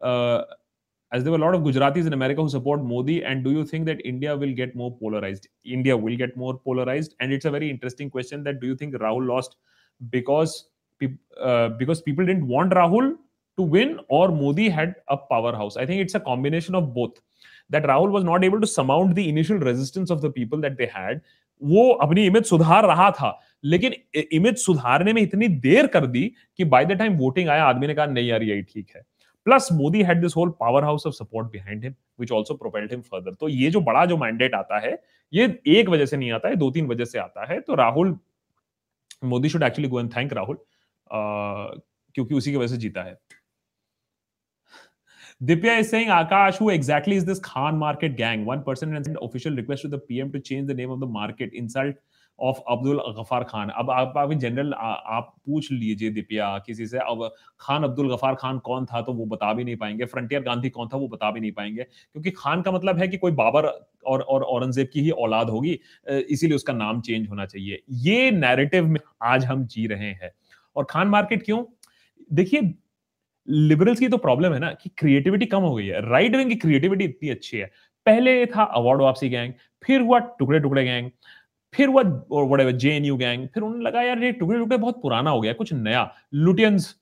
uh, 0.00 0.44
as 1.12 1.22
there 1.22 1.32
were 1.32 1.38
a 1.38 1.40
lot 1.40 1.54
of 1.54 1.62
Gujaratis 1.62 2.06
in 2.06 2.14
America 2.14 2.40
who 2.42 2.48
support 2.48 2.82
Modi, 2.82 3.22
and 3.24 3.44
do 3.44 3.50
you 3.50 3.64
think 3.64 3.84
that 3.86 4.04
India 4.06 4.34
will 4.36 4.52
get 4.54 4.74
more 4.74 4.96
polarized? 4.96 5.48
India 5.64 5.96
will 5.96 6.16
get 6.16 6.36
more 6.36 6.58
polarized, 6.58 7.14
and 7.20 7.32
it's 7.32 7.44
a 7.44 7.50
very 7.50 7.68
interesting 7.68 8.08
question. 8.08 8.42
That 8.42 8.60
do 8.60 8.66
you 8.66 8.74
think 8.74 8.94
Rahul 8.94 9.26
lost 9.26 9.56
because 10.10 10.68
uh, 11.38 11.68
because 11.70 12.00
people 12.00 12.24
didn't 12.24 12.48
want 12.48 12.72
Rahul 12.72 13.16
to 13.58 13.62
win, 13.62 14.00
or 14.08 14.28
Modi 14.28 14.70
had 14.70 14.94
a 15.08 15.16
powerhouse? 15.18 15.76
I 15.76 15.84
think 15.84 16.00
it's 16.00 16.14
a 16.14 16.20
combination 16.20 16.74
of 16.74 16.94
both. 16.94 17.20
That 17.68 17.84
Rahul 17.84 18.10
was 18.10 18.24
not 18.24 18.44
able 18.44 18.60
to 18.60 18.66
surmount 18.66 19.14
the 19.14 19.28
initial 19.28 19.58
resistance 19.58 20.10
of 20.10 20.22
the 20.22 20.30
people 20.30 20.60
that 20.60 20.78
they 20.78 20.86
had, 20.86 21.20
वो 21.62 21.90
अपनी 21.92 22.26
image 22.26 22.44
सुधार 22.44 22.86
रहा 22.86 23.10
था। 23.10 23.38
लेकिन 23.64 23.94
image 24.32 24.56
सुधारने 24.58 25.12
में 25.12 25.20
इतनी 25.22 25.48
देर 25.48 25.86
कर 25.86 26.06
दी 26.06 26.24
कि 26.58 26.64
बाय 26.64 26.84
द 26.84 26.92
टाइम 26.92 27.16
वोटिंग 27.18 27.48
आया, 27.48 27.64
आदमी 27.64 27.86
ने 27.86 27.94
कहा, 27.94 28.06
नहीं 28.06 28.28
यार, 28.28 28.42
यही 28.42 28.62
ठीक 28.62 28.90
है। 28.96 29.02
Plus 29.46 29.68
Modi 29.72 30.02
had 30.02 30.20
this 30.20 30.36
whole 30.36 30.50
power 30.60 30.84
house 30.84 31.06
of 31.06 31.14
support 31.14 31.50
behind 31.52 31.84
him 31.84 31.94
which 32.20 32.32
also 32.32 32.54
propelled 32.54 32.92
him 32.92 33.00
further 33.02 33.34
तो 33.34 33.48
ये 33.48 33.70
जो 33.70 33.80
बड़ा 33.80 34.04
जो 34.06 34.16
मैंडेट 34.16 34.54
आता 34.54 34.78
है, 34.78 34.98
ये 35.32 35.44
एक 35.68 35.88
वजह 35.88 36.06
से 36.06 36.16
नहीं 36.16 36.32
आता 36.32 36.48
है 36.48 36.56
दो 36.56 36.70
तीन 36.70 36.86
वजह 36.86 37.04
से 37.04 37.18
आता 37.18 37.46
है। 37.52 37.60
तो 37.60 37.74
Rahul 37.74 38.16
Modi 39.24 39.48
should 39.48 39.62
actually 39.62 39.88
go 39.88 40.00
and 40.00 40.10
thank 40.16 40.32
Rahul 40.32 40.58
क्योंकि 42.14 42.34
उसी 42.34 42.50
की 42.50 42.56
वजह 42.56 42.66
से 42.66 42.76
जीता 42.76 43.02
है। 43.02 43.16
Dipya 45.40 45.80
is 45.80 45.90
saying, 45.90 46.08
Akash, 46.08 46.56
who 46.56 46.70
exactly 46.70 47.14
is 47.14 47.26
this 47.26 47.38
Khan 47.38 47.76
Market 47.76 48.16
gang? 48.16 48.46
One 48.46 48.62
person 48.62 48.94
has 48.94 49.04
sent 49.04 49.18
official 49.20 49.54
request 49.54 49.82
to 49.82 49.88
the 49.88 49.98
PM 49.98 50.32
to 50.32 50.40
change 50.40 50.66
the 50.66 50.72
name 50.72 50.90
of 50.90 50.98
the 50.98 51.06
market. 51.06 51.52
Insult 51.52 51.94
of 52.38 52.58
Abdul 52.70 52.98
Ghaffar 53.18 53.44
Khan 53.48 53.68
अब 53.78 53.90
आप 53.90 54.14
अभी 54.18 54.34
general 54.36 54.72
आप 54.74 55.32
पूछ 55.46 55.70
लीजिए 55.72 56.10
दिपिया 56.10 56.46
किसी 56.66 56.86
से 56.86 56.98
अब 56.98 57.30
खान 57.60 57.84
अब्दुल 57.84 58.12
गफार 58.14 58.34
खान 58.40 58.58
कौन 58.66 58.86
था 58.86 59.00
तो 59.02 59.12
वो 59.12 59.24
बता 59.26 59.52
भी 59.52 59.64
नहीं 59.64 59.76
पाएँगे। 59.76 60.04
फ्रंटियर 60.04 60.42
गांधी 60.42 60.70
कौन 60.70 60.88
था 60.92 60.96
वो 60.96 61.08
बता 61.08 61.30
भी 61.30 61.40
नहीं 61.40 61.52
पाएँगे। 61.52 61.82
क्योंकि 61.82 62.30
खान 62.30 62.62
का 62.62 62.72
मतलब 62.72 62.98
है 62.98 63.08
कि 63.08 63.16
कोई 63.16 63.32
बाबर 63.32 63.66
और 63.66 64.20
और 64.20 64.42
औरंगज़ेब 64.42 64.88
की 64.92 65.00
ही 65.00 65.10
औलाद 65.10 65.50
होगी 65.50 65.78
इसीलिए 66.08 66.56
उसका 66.56 66.72
नाम 66.72 67.00
चेंज 67.00 67.28
होना 67.28 67.46
चाहिए। 67.46 67.82
ये 67.90 68.30
नैरेटिव 68.30 68.86
में 68.86 69.00
आज 69.22 69.44
हम 69.44 69.64
जी 69.66 69.86
रहे 69.86 70.10
हैं। 70.12 70.32
और 70.76 70.86
खान 70.90 71.08
मार्केट 71.08 71.44
क्यों? 71.44 71.64
देखिए 72.32 72.74
लिबरल्स 73.48 74.00
की 74.00 74.08
तो 74.08 74.16
प्रॉब्लम 74.16 74.52
है 74.52 74.58
ना 74.60 74.70
कि 74.72 74.90
क्रिएटिविटी 74.98 75.46
कम 75.46 75.60
हो 75.60 75.74
गई 75.74 75.86
है। 75.86 76.00
राइट 76.10 76.36
विंग 76.36 76.50
की 76.50 76.56
क्रिएटिविटी 76.56 77.04
इतनी 77.04 77.30
अच्छी 77.30 77.58
है। 77.58 77.70
पहले 78.06 78.44
था 78.46 78.62
अवार्ड 78.62 79.00
वापसी 79.00 79.28
गैंग 79.28 79.52
फिर 79.84 80.00
हुआ 80.00 80.18
टुकड़े 80.38 80.60
टुकड़े 80.60 80.84
गैंग 80.84 81.10
फिर 81.74 81.88
वो 81.88 82.02
what 82.52 82.70
J 82.72 82.94
N 82.96 83.04
U 83.04 83.16
gang 83.16 83.46
फिर 83.54 83.62
उन्होंने 83.62 83.84
लगा 83.84 84.02
यार 84.02 84.22
ये 84.24 84.32
टुकड़े 84.32 84.58
टुकड़े 84.58 84.76
बहुत 84.76 85.00
पुराना 85.02 85.30
हो 85.30 85.40
गया, 85.40 85.52
कुछ 85.52 85.72
नया। 85.72 86.10
लुटियंस 86.34 86.94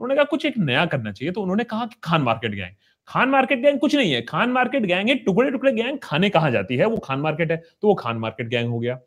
उन्होंने 0.00 0.14
कहा 0.14 0.24
कुछ 0.24 0.46
एक 0.46 0.58
नया 0.58 0.84
करना 0.86 1.12
चाहिए 1.12 1.32
तो 1.32 1.42
उन्होंने 1.42 1.64
कहा 1.64 1.86
कि 1.86 1.96
Khan 2.04 2.22
market 2.22 2.52
gang 2.52 2.74
Khan 3.08 3.28
market 3.28 3.62
gang 3.62 3.78
कुछ 3.78 3.94
नहीं 3.96 4.12
है। 4.12 4.20
खान 4.22 4.50
मार्केट 4.50 4.82
गैंग 4.82 5.08
है 5.08 5.14
टुकड़े 5.16 5.50
टुकड़े 5.50 5.72
गैंग 5.72 5.98
खाने 6.02 6.30
कहा 6.30 6.50
जाती 6.50 6.76
है? 6.76 6.86
वो 6.86 6.96
खान 6.98 7.20
मार्केट 7.20 7.50
है 7.50 7.56
तो 7.56 7.88
वो 7.88 7.94
खान 7.94 8.16
मार्केट 8.16 8.48
गैंग 8.48 8.68
हो 8.70 8.78
गया। 8.78 8.98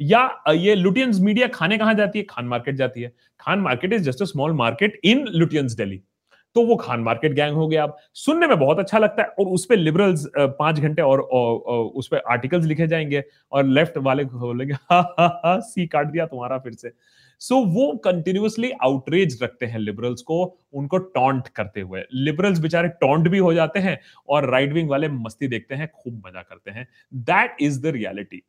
या, 0.00 0.42
ये 0.50 0.74
लुटियंस 0.74 1.20
मीडिया 1.20 1.48
खाने 1.48 1.78
कहा 1.78 1.92
जाती 1.92 2.18
है? 2.18 2.24
खान 2.30 2.46
मार्केट 2.46 2.74
जाती 2.74 3.02
है। 3.02 3.12
Khan 3.40 3.60
market 3.60 3.92
is 3.92 4.02
just 4.02 4.22
a 4.22 4.24
small 4.24 4.52
market 4.54 5.00
in 5.04 5.24
Lutyens 5.28 5.72
Delhi 5.72 6.00
तो 6.56 6.64
वो 6.66 6.76
खान 6.76 7.00
मार्केट 7.00 7.32
गैंग 7.32 7.56
हो 7.56 7.66
गया 7.68 7.82
अब। 7.82 7.96
सुनने 8.16 8.46
में 8.46 8.58
बहुत 8.58 8.78
अच्छा 8.78 8.98
लगता 8.98 9.22
है 9.22 9.28
और 9.38 9.46
उस 9.48 9.64
पर 9.66 9.76
लिबरल्स 9.76 10.26
पाँच 10.36 10.80
घंटे 10.80 11.02
और, 11.02 11.20
उस 11.20 12.08
पर 12.08 12.22
आर्टिकल्स 12.30 12.64
लिखे 12.66 12.86
जाएँगे 12.86 13.22
और 13.52 13.64
लेफ़्ट 13.66 13.98
वाले 14.00 14.24
बोलेंगे 14.26 14.74
सी 15.62 15.86
काट 15.86 16.06
दिया 16.06 16.26
तुम्हारा 16.26 16.58
फिर 16.58 16.72
से। 16.74 16.92
सो 17.40 17.54
so, 17.54 17.66
वो 17.66 17.96
कंटिन्यूसली 18.04 18.70
आउटरेज 18.82 19.38
रखते 19.42 19.66
हैं 19.66 19.78
लिबरल्स 19.78 20.22
को 20.22 20.42
उनको 20.74 20.98
टॉन्ट 20.98 21.48
करते 21.48 21.80
हुए। 21.80 22.02
लिबरल्स 22.14 22.58
बेचारे 22.60 22.88
टॉन्ट 23.00 23.28
भी 23.28 23.38
हो 23.38 23.52
जाते 23.54 23.80
हैं 23.80 23.98
और 24.28 24.48
राइट 24.50 24.72
विंग 24.72 24.90
वाले 24.90 25.08
मस्ती 25.10 25.48
देखते 25.48 25.74
हैं 25.74 25.90
खूब 25.92 26.22
मज़ा 26.26 26.42
करते 26.42 26.70
हैं। 26.70 26.86
That 27.12 27.56
is 27.62 27.80
the 27.82 27.94
reality 27.96 28.42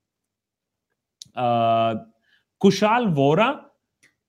Kushal 2.62 3.06
Vora 3.14 3.48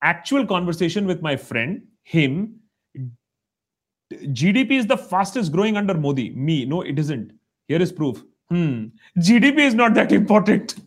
actual 0.03 0.45
conversation 0.47 1.07
with 1.07 1.23
my 1.23 1.37
friend 1.37 1.81
him 2.15 2.47
GDP 4.11 4.73
is 4.73 4.87
the 4.87 4.97
fastest 4.97 5.53
growing 5.53 5.77
under 5.77 5.95
Modi. 5.95 6.31
Me, 6.31 6.65
no, 6.65 6.83
it 6.83 6.99
isn't. 6.99 7.33
Here 7.69 7.83
is 7.83 7.93
proof. 7.93 8.23
Hmm. 8.51 8.87
GDP 9.19 9.59
is 9.61 9.75
not 9.75 9.95
that 9.95 10.13
important. 10.13 10.75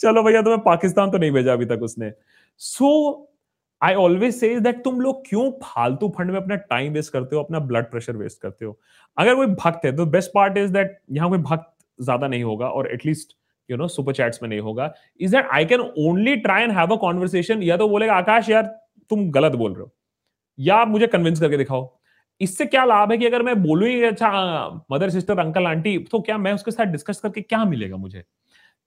चलो 0.00 0.22
भैया 0.22 0.40
तुम्हें 0.42 0.60
पाकिस्तान 0.62 1.10
तो 1.10 1.18
नहीं 1.18 1.30
भेजा 1.32 1.52
अभी 1.52 1.64
तक 1.66 1.80
उसने 1.82 2.10
सो 2.60 2.90
I 3.82 3.94
always 3.94 4.34
say 4.34 4.48
that 4.60 4.82
तुम 4.84 5.00
लोग 5.00 5.22
क्यों 5.26 5.50
फालतू 5.62 6.08
फंड 6.18 6.30
में 6.30 6.36
अपना 6.40 6.56
टाइम 6.70 6.92
वेस्ट 6.92 7.12
करते 7.12 7.36
हो 7.36 7.42
अपना 7.42 7.58
ब्लड 7.70 7.90
प्रेशर 7.90 8.16
वेस्ट 8.16 8.40
करते 8.42 8.64
हो 8.64 8.78
अगर 9.16 9.34
कोई 9.34 9.46
भक्त 9.46 9.84
है 9.84 9.94
तो 9.96 10.06
बेस्ट 10.16 10.30
पार्ट 10.34 10.58
इज़ 10.58 10.72
दैट 10.72 10.98
यहाँ 11.12 11.28
कोई 11.28 11.38
भक्त 11.40 11.72
ज़्यादा 11.98 12.28
नहीं 12.28 12.44
होगा 12.44 12.68
और 12.68 12.90
at least 12.92 13.36
you 13.68 13.76
know 13.76 13.88
super 13.88 14.12
chats 14.14 14.42
में 14.42 14.48
नहीं 14.48 14.60
होगा 14.60 14.92
is 15.20 15.36
that 15.36 15.48
I 15.52 15.64
can 15.64 15.80
only 15.80 16.36
try 16.46 16.62
and 16.62 16.72
have 16.72 16.94
a 16.94 16.98
conversation 17.00 17.62
या 17.62 17.76
तो 17.76 17.88
बोलेगा 17.88 18.14
आकाश 18.14 18.48
यार 18.50 18.72
तुम 19.10 19.30
गलत 19.30 19.52
बोल 19.52 19.72
रहे 19.72 19.82
हो। 19.82 19.92
या 20.58 20.76
आप 20.76 20.88
मुझे 20.88 21.06
कन्विंस 21.06 21.40
करके 21.40 21.56
दिखाओ। 21.56 21.90
इससे 22.40 22.66
क्या 22.66 22.84
लाभ 22.84 23.10
है 23.12 23.18
कि 23.18 23.26
अगर 23.26 23.42
मैं 23.42 23.62
बोलू 23.62 23.86
ही 23.86 24.02
अच्छा 24.02 24.30
मदर 24.92 25.10
सिस्टर 25.10 25.38
अंकल 25.38 25.66
आंटी 25.66 25.98
तो 26.10 26.20
क्या 26.20 26.38
मैं 26.38 26.52
उसके 26.52 26.70
साथ 26.70 26.86
डिस्कस 26.86 27.20
करके 27.20 27.40
क्या 27.40 27.64
मिलेगा 27.64 27.96
मुझे? 27.96 28.24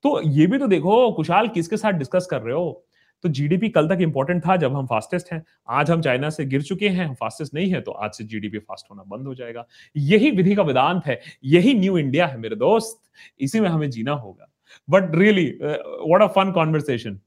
तो 0.03 0.21
ये 0.23 0.47
भी 0.47 0.57
तो 0.57 0.67
देखो, 0.67 1.11
कुशाल, 1.11 1.47
किसके 1.47 1.77
साथ 1.77 1.91
डिस्कस 1.91 2.27
कर 2.31 2.41
रहे 2.41 2.55
हो? 2.55 2.83
तो 3.23 3.29
जीडीपी 3.29 3.69
कल 3.69 3.87
तक 3.87 4.01
इंपॉर्टेंट 4.01 4.41
था 4.47 4.55
जब 4.55 4.75
हम 4.75 4.85
फास्टेस्ट 4.85 5.31
हैं। 5.33 5.41
आज 5.69 5.91
हम 5.91 6.01
चाइना 6.01 6.29
से 6.29 6.45
गिर 6.45 6.61
चुके 6.61 6.89
हैं, 6.89 7.05
हम 7.05 7.13
फास्टेस्ट 7.13 7.53
नहीं 7.53 7.69
है 7.71 7.81
तो 7.81 7.91
आज 7.91 8.11
से 8.11 8.23
जीडीपी 8.23 8.57
फास्ट 8.57 8.91
होना 8.91 9.03
बंद 9.07 9.27
हो 9.27 9.33
जाएगा। 9.35 9.65
यही 9.97 10.31
विधि 10.31 10.55
का 10.55 10.63
वेदांत 10.63 11.05
है। 11.05 11.19
यही 11.43 11.73
न्यू 11.73 11.97
इंडिया 11.97 12.27
है 12.27 12.37
मेरे 12.37 12.55
दोस्त। 12.55 13.01
इसी 13.39 13.59
में 13.59 13.69
हमें 13.69 13.89
जीना 13.89 14.11
होगा। 14.11 14.49
But 14.89 15.15
really 15.15 15.45
what 15.61 16.21
a 16.21 16.27
fun 16.27 16.51
conversation 16.51 17.19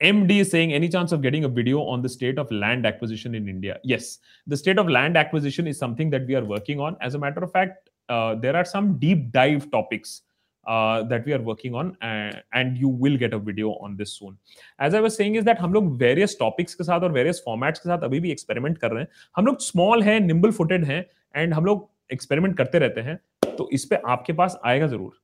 MD 0.00 0.30
is 0.30 0.50
saying 0.50 0.72
any 0.72 0.88
chance 0.88 1.12
of 1.12 1.20
getting 1.20 1.44
a 1.44 1.48
video 1.48 1.80
on 1.80 2.00
the 2.00 2.08
state 2.08 2.38
of 2.38 2.50
land 2.50 2.86
acquisition 2.86 3.34
in 3.34 3.48
India? 3.48 3.78
Yes, 3.84 4.18
the 4.46 4.56
state 4.56 4.78
of 4.78 4.88
land 4.88 5.16
acquisition 5.16 5.66
is 5.66 5.78
something 5.78 6.10
that 6.10 6.26
we 6.26 6.34
are 6.34 6.44
working 6.44 6.80
on. 6.80 6.96
As 7.00 7.14
a 7.14 7.18
matter 7.18 7.44
of 7.44 7.52
fact, 7.52 7.90
uh, 8.08 8.34
there 8.34 8.56
are 8.56 8.64
some 8.64 8.98
deep 8.98 9.30
dive 9.30 9.70
topics 9.70 10.22
uh, 10.68 11.02
that 11.08 11.26
we 11.26 11.34
are 11.34 11.42
working 11.42 11.74
on, 11.74 11.86
uh, 11.86 12.32
and 12.52 12.78
you 12.78 12.88
will 12.88 13.18
get 13.18 13.34
a 13.34 13.38
video 13.38 13.70
on 13.70 13.96
this 13.96 14.08
soon. 14.08 14.36
As 14.82 14.94
I 14.94 15.00
was 15.00 15.20
saying, 15.20 15.36
is 15.36 15.44
that 15.44 15.58
हम 15.58 15.72
लोग 15.72 15.98
various 15.98 16.30
topics 16.42 16.74
के 16.74 16.84
साथ 16.84 17.00
और 17.00 17.10
various 17.10 17.36
formats 17.48 17.78
के 17.78 17.88
साथ 17.88 17.98
अभी 17.98 18.20
भी 18.20 18.34
experiment 18.34 18.78
कर 18.78 18.90
रहे 18.90 19.00
हैं. 19.00 19.08
हम 19.36 19.46
लोग 19.46 19.56
small 19.58 20.02
हैं, 20.02 20.20
nimble 20.20 20.52
footed 20.52 20.84
हैं, 20.84 21.06
and 21.42 21.54
हम 21.54 21.64
लोग 21.64 21.90
experiment 22.14 22.56
करते 22.56 22.78
रहते 22.78 23.00
हैं. 23.00 23.20
तो 23.56 23.70
इस 23.72 23.84
पे 23.84 23.96
आपके 23.96 24.32
पास 24.32 24.60
आएगा 24.64 24.86
ज़रूर. 24.86 25.20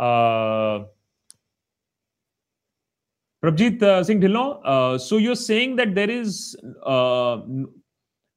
Uh, 0.00 1.01
Prabjit 3.43 3.83
uh, 3.83 4.03
Singh 4.03 4.19
Dhillon, 4.19 4.59
uh, 4.65 4.97
so 4.97 5.17
you're 5.17 5.35
saying 5.35 5.75
that 5.75 5.93
there 5.93 6.09
is 6.09 6.55
uh, 6.85 7.41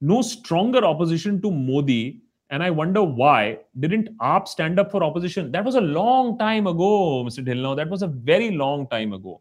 no 0.01 0.23
stronger 0.23 0.85
opposition 0.85 1.41
to 1.41 1.51
Modi, 1.51 2.23
and 2.51 2.63
I 2.63 2.71
wonder 2.71 3.03
why 3.03 3.59
didn't 3.79 4.11
AAP 4.19 4.49
stand 4.49 4.79
up 4.79 4.91
for 4.91 5.03
opposition? 5.03 5.51
That 5.53 5.65
was 5.65 5.77
a 5.77 5.81
long 5.81 6.39
time 6.39 6.67
ago, 6.67 7.25
Mr. 7.25 7.45
Dhillon. 7.45 7.77
That 7.77 7.89
was 7.89 8.03
a 8.03 8.09
very 8.09 8.51
long 8.51 8.89
time 8.89 9.15
ago. 9.15 9.41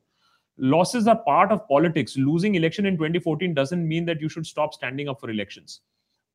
Losses 0.58 1.08
are 1.08 1.18
part 1.18 1.52
of 1.52 1.68
politics. 1.68 2.16
Losing 2.18 2.56
election 2.56 2.86
in 2.86 2.96
2014 2.96 3.54
doesn't 3.54 3.86
mean 3.86 4.06
that 4.06 4.22
you 4.22 4.30
should 4.30 4.46
stop 4.46 4.74
standing 4.74 5.10
up 5.10 5.20
for 5.20 5.30
elections. 5.30 5.82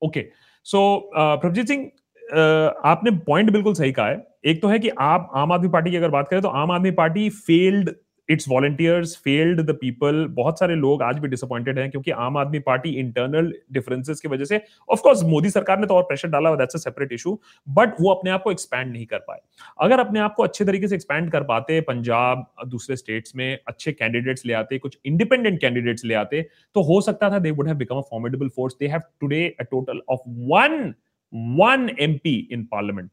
Okay, 0.03 0.31
so 0.61 1.09
uh, 1.15 1.37
Prabjit 1.37 1.67
Singh, 1.67 1.91
Uh, 2.33 2.73
आपने 2.85 3.11
point 3.25 3.49
बिल्कुल 3.51 3.73
सही 3.73 3.91
कहा 3.91 4.07
है 4.07 4.27
एक 4.45 4.61
तो 4.61 4.67
है 4.67 4.77
कि 4.79 4.89
आप 5.07 5.29
आम 5.35 5.51
आदमी 5.51 5.67
पार्टी 5.69 5.91
की 5.91 5.97
अगर 5.97 6.09
बात 6.09 6.27
करें 6.29 6.41
तो 6.41 6.47
Aam 6.61 6.71
Aadmi 6.71 6.91
party 6.91 7.29
failed 7.29 7.89
its 8.30 8.48
volunteers 8.48 9.16
failed 9.24 9.60
the 9.60 9.76
people 9.80 10.24
बहुत 10.32 10.58
सारे 10.58 10.74
लोग 10.76 11.02
आज 11.02 11.18
भी 11.18 11.28
डिसअपॉइंटेड 11.28 11.78
हैं 11.78 11.90
क्योंकि 11.90 12.10
आम 12.10 12.36
आदमी 12.36 12.58
पार्टी 12.66 12.90
इंटरनल 13.00 13.52
डिफरेंसेस 13.72 14.20
की 14.20 14.28
वजह 14.28 14.44
से 14.44 14.60
ऑफ़ 14.88 15.00
कोर्स 15.02 15.22
मोदी 15.24 15.50
सरकार 15.50 15.78
ने 15.80 15.86
तो 15.86 15.94
और 15.94 16.02
प्रेशर 16.02 16.28
डाला 16.28 16.54
that's 16.56 16.74
a 16.74 16.78
separate 16.78 17.12
issue 17.12 17.38
but 17.66 17.94
वो 18.00 18.10
अपने 18.12 18.30
आप 18.30 18.42
को 18.42 18.52
एक्सपैंड 18.52 18.92
नहीं 18.92 19.06
कर 19.06 19.18
पाए। 19.18 19.38
अगर 19.80 20.00
अपने 20.00 20.20
आप 20.20 20.34
को 20.34 20.42
अच्छे 20.42 20.64
तरीके 20.64 20.88
से 20.88 20.94
एक्सपैंड 20.94 21.30
कर 21.32 21.42
पाते, 21.44 21.80
पंजाब, 21.82 22.46
दूसरे 22.66 22.96
स्टेट्स 22.96 23.36
में 23.36 23.58
अच्छे 23.68 23.92
कैंडिडेट्स 23.92 24.46
ले 24.46 24.52
आते, 24.52 24.78
कुछ 24.78 24.98
इंडिपेंडेंट 25.04 25.60
कैंडिडेट्स 25.60 26.04
ले 26.04 26.14
आते 26.14 26.42
तो 26.76 26.82
हो 26.82 27.00
सकता 27.00 27.30
था 27.30 27.38
they 27.38 27.50
would 27.52 27.68
have 27.68 27.76
become 27.76 27.96
a 27.96 28.02
formidable 28.10 28.48
force 28.56 28.76
they 28.80 28.88
have 28.88 29.00
today 29.20 29.46
a 29.60 29.64
total 29.70 30.00
of 30.08 30.20
one 30.52 30.94
one 31.32 31.90
MP 32.00 32.36
in 32.52 32.64
parliament 32.72 33.10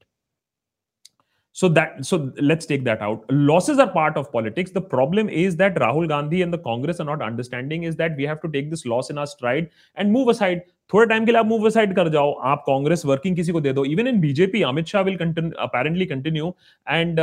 So 1.58 1.68
that 1.70 2.06
so 2.06 2.18
let's 2.40 2.68
take 2.68 2.84
that 2.86 3.02
out. 3.02 3.24
Losses 3.52 3.80
are 3.80 3.90
part 3.92 4.18
of 4.20 4.32
politics. 4.32 4.72
The 4.72 4.82
problem 4.90 5.30
is 5.44 5.56
that 5.62 5.78
Rahul 5.84 6.08
Gandhi 6.08 6.42
and 6.44 6.54
the 6.54 6.60
Congress 6.66 7.00
are 7.00 7.06
not 7.06 7.24
understanding 7.28 7.86
is 7.92 7.96
that 8.02 8.16
we 8.16 8.28
have 8.32 8.42
to 8.42 8.50
take 8.56 8.70
this 8.74 8.86
loss 8.86 9.10
in 9.10 9.18
our 9.18 9.30
stride 9.36 9.72
and 9.96 10.18
move 10.18 10.34
aside. 10.34 10.66
थोड़े 10.94 11.06
time 11.08 11.26
के 11.26 11.32
लिए 11.32 11.40
आप 11.40 11.46
move 11.46 11.66
aside 11.68 11.96
कर 11.96 12.10
जाओ 12.10 12.32
आप 12.50 12.62
Congress 12.68 13.04
working 13.06 13.36
किसी 13.36 13.52
को 13.52 13.62
दे 13.62 13.72
दो 13.74 13.84
even 13.86 14.08
in 14.08 14.20
BJP 14.20 14.62
Amit 14.64 14.86
Shah 14.88 15.02
will 15.04 15.18
apparently 15.20 16.06
continue 16.06 16.54
and 16.88 17.20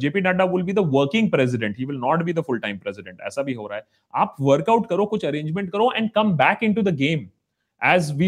JP 0.00 0.20
Nadda 0.20 0.44
will 0.54 0.62
be 0.62 0.72
the 0.72 0.84
working 0.94 1.30
president 1.30 1.78
he 1.78 1.84
will 1.84 1.98
not 2.00 2.22
be 2.24 2.32
the 2.32 2.42
full 2.46 2.58
time 2.60 2.78
president 2.78 3.20
ऐसा 3.26 3.42
भी 3.42 3.54
हो 3.60 3.66
रहा 3.66 3.78
है 3.78 3.84
आप 4.14 4.34
वर्कआउट 4.40 4.88
करो 4.88 5.06
कुछ 5.12 5.24
अरेंजमेंट 5.24 5.70
करो 5.72 5.90
and 5.96 6.10
come 6.14 6.32
back 6.42 6.62
into 6.74 6.82
the 6.82 6.94
game 7.04 7.28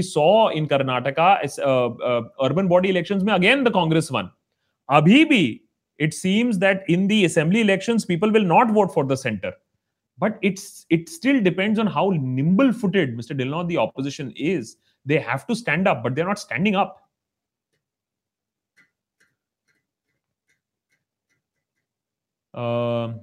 saw 0.02 0.48
in 0.59 0.66
Karnataka, 0.69 1.24
uh, 1.60 1.89
uh, 2.10 2.23
urban 2.44 2.69
body 2.69 2.93
elections, 2.93 3.24
में 3.24 3.32
again 3.35 3.64
the 3.64 3.73
Congress 3.73 4.10
won. 4.10 4.31
Abhi 4.91 5.25
bhi, 5.31 5.61
it 5.99 6.13
seems 6.15 6.59
that 6.59 6.83
in 6.89 7.07
the 7.07 7.25
assembly 7.25 7.61
elections, 7.61 8.05
people 8.05 8.31
will 8.31 8.45
not 8.45 8.71
vote 8.73 8.93
for 8.93 9.05
the 9.05 9.17
center. 9.17 9.53
But 10.19 10.39
it's 10.43 10.87
it 10.91 11.09
still 11.09 11.41
depends 11.41 11.79
on 11.79 11.87
how 11.87 12.11
nimble-footed 12.11 13.17
Mr. 13.17 13.39
Dilnaw, 13.39 13.69
the 13.69 13.79
opposition 13.79 14.33
is. 14.37 14.77
They 15.05 15.19
have 15.19 15.47
to 15.47 15.57
stand 15.57 15.89
up, 15.89 16.03
but 16.03 16.15
they're 16.15 16.27
not 16.27 16.39
standing 16.39 16.77
up. 16.77 16.99
Um, 22.55 23.21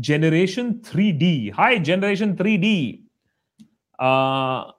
Generation 0.00 0.80
3D. 0.82 1.52
Hi, 1.52 1.78
Generation 1.78 2.36
three 2.36 2.56
D. 2.56 3.04
Uh, 3.98 4.70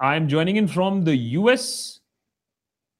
I 0.00 0.16
am 0.16 0.28
joining 0.28 0.56
in 0.56 0.66
from 0.68 1.04
the 1.04 1.16
US 1.16 2.00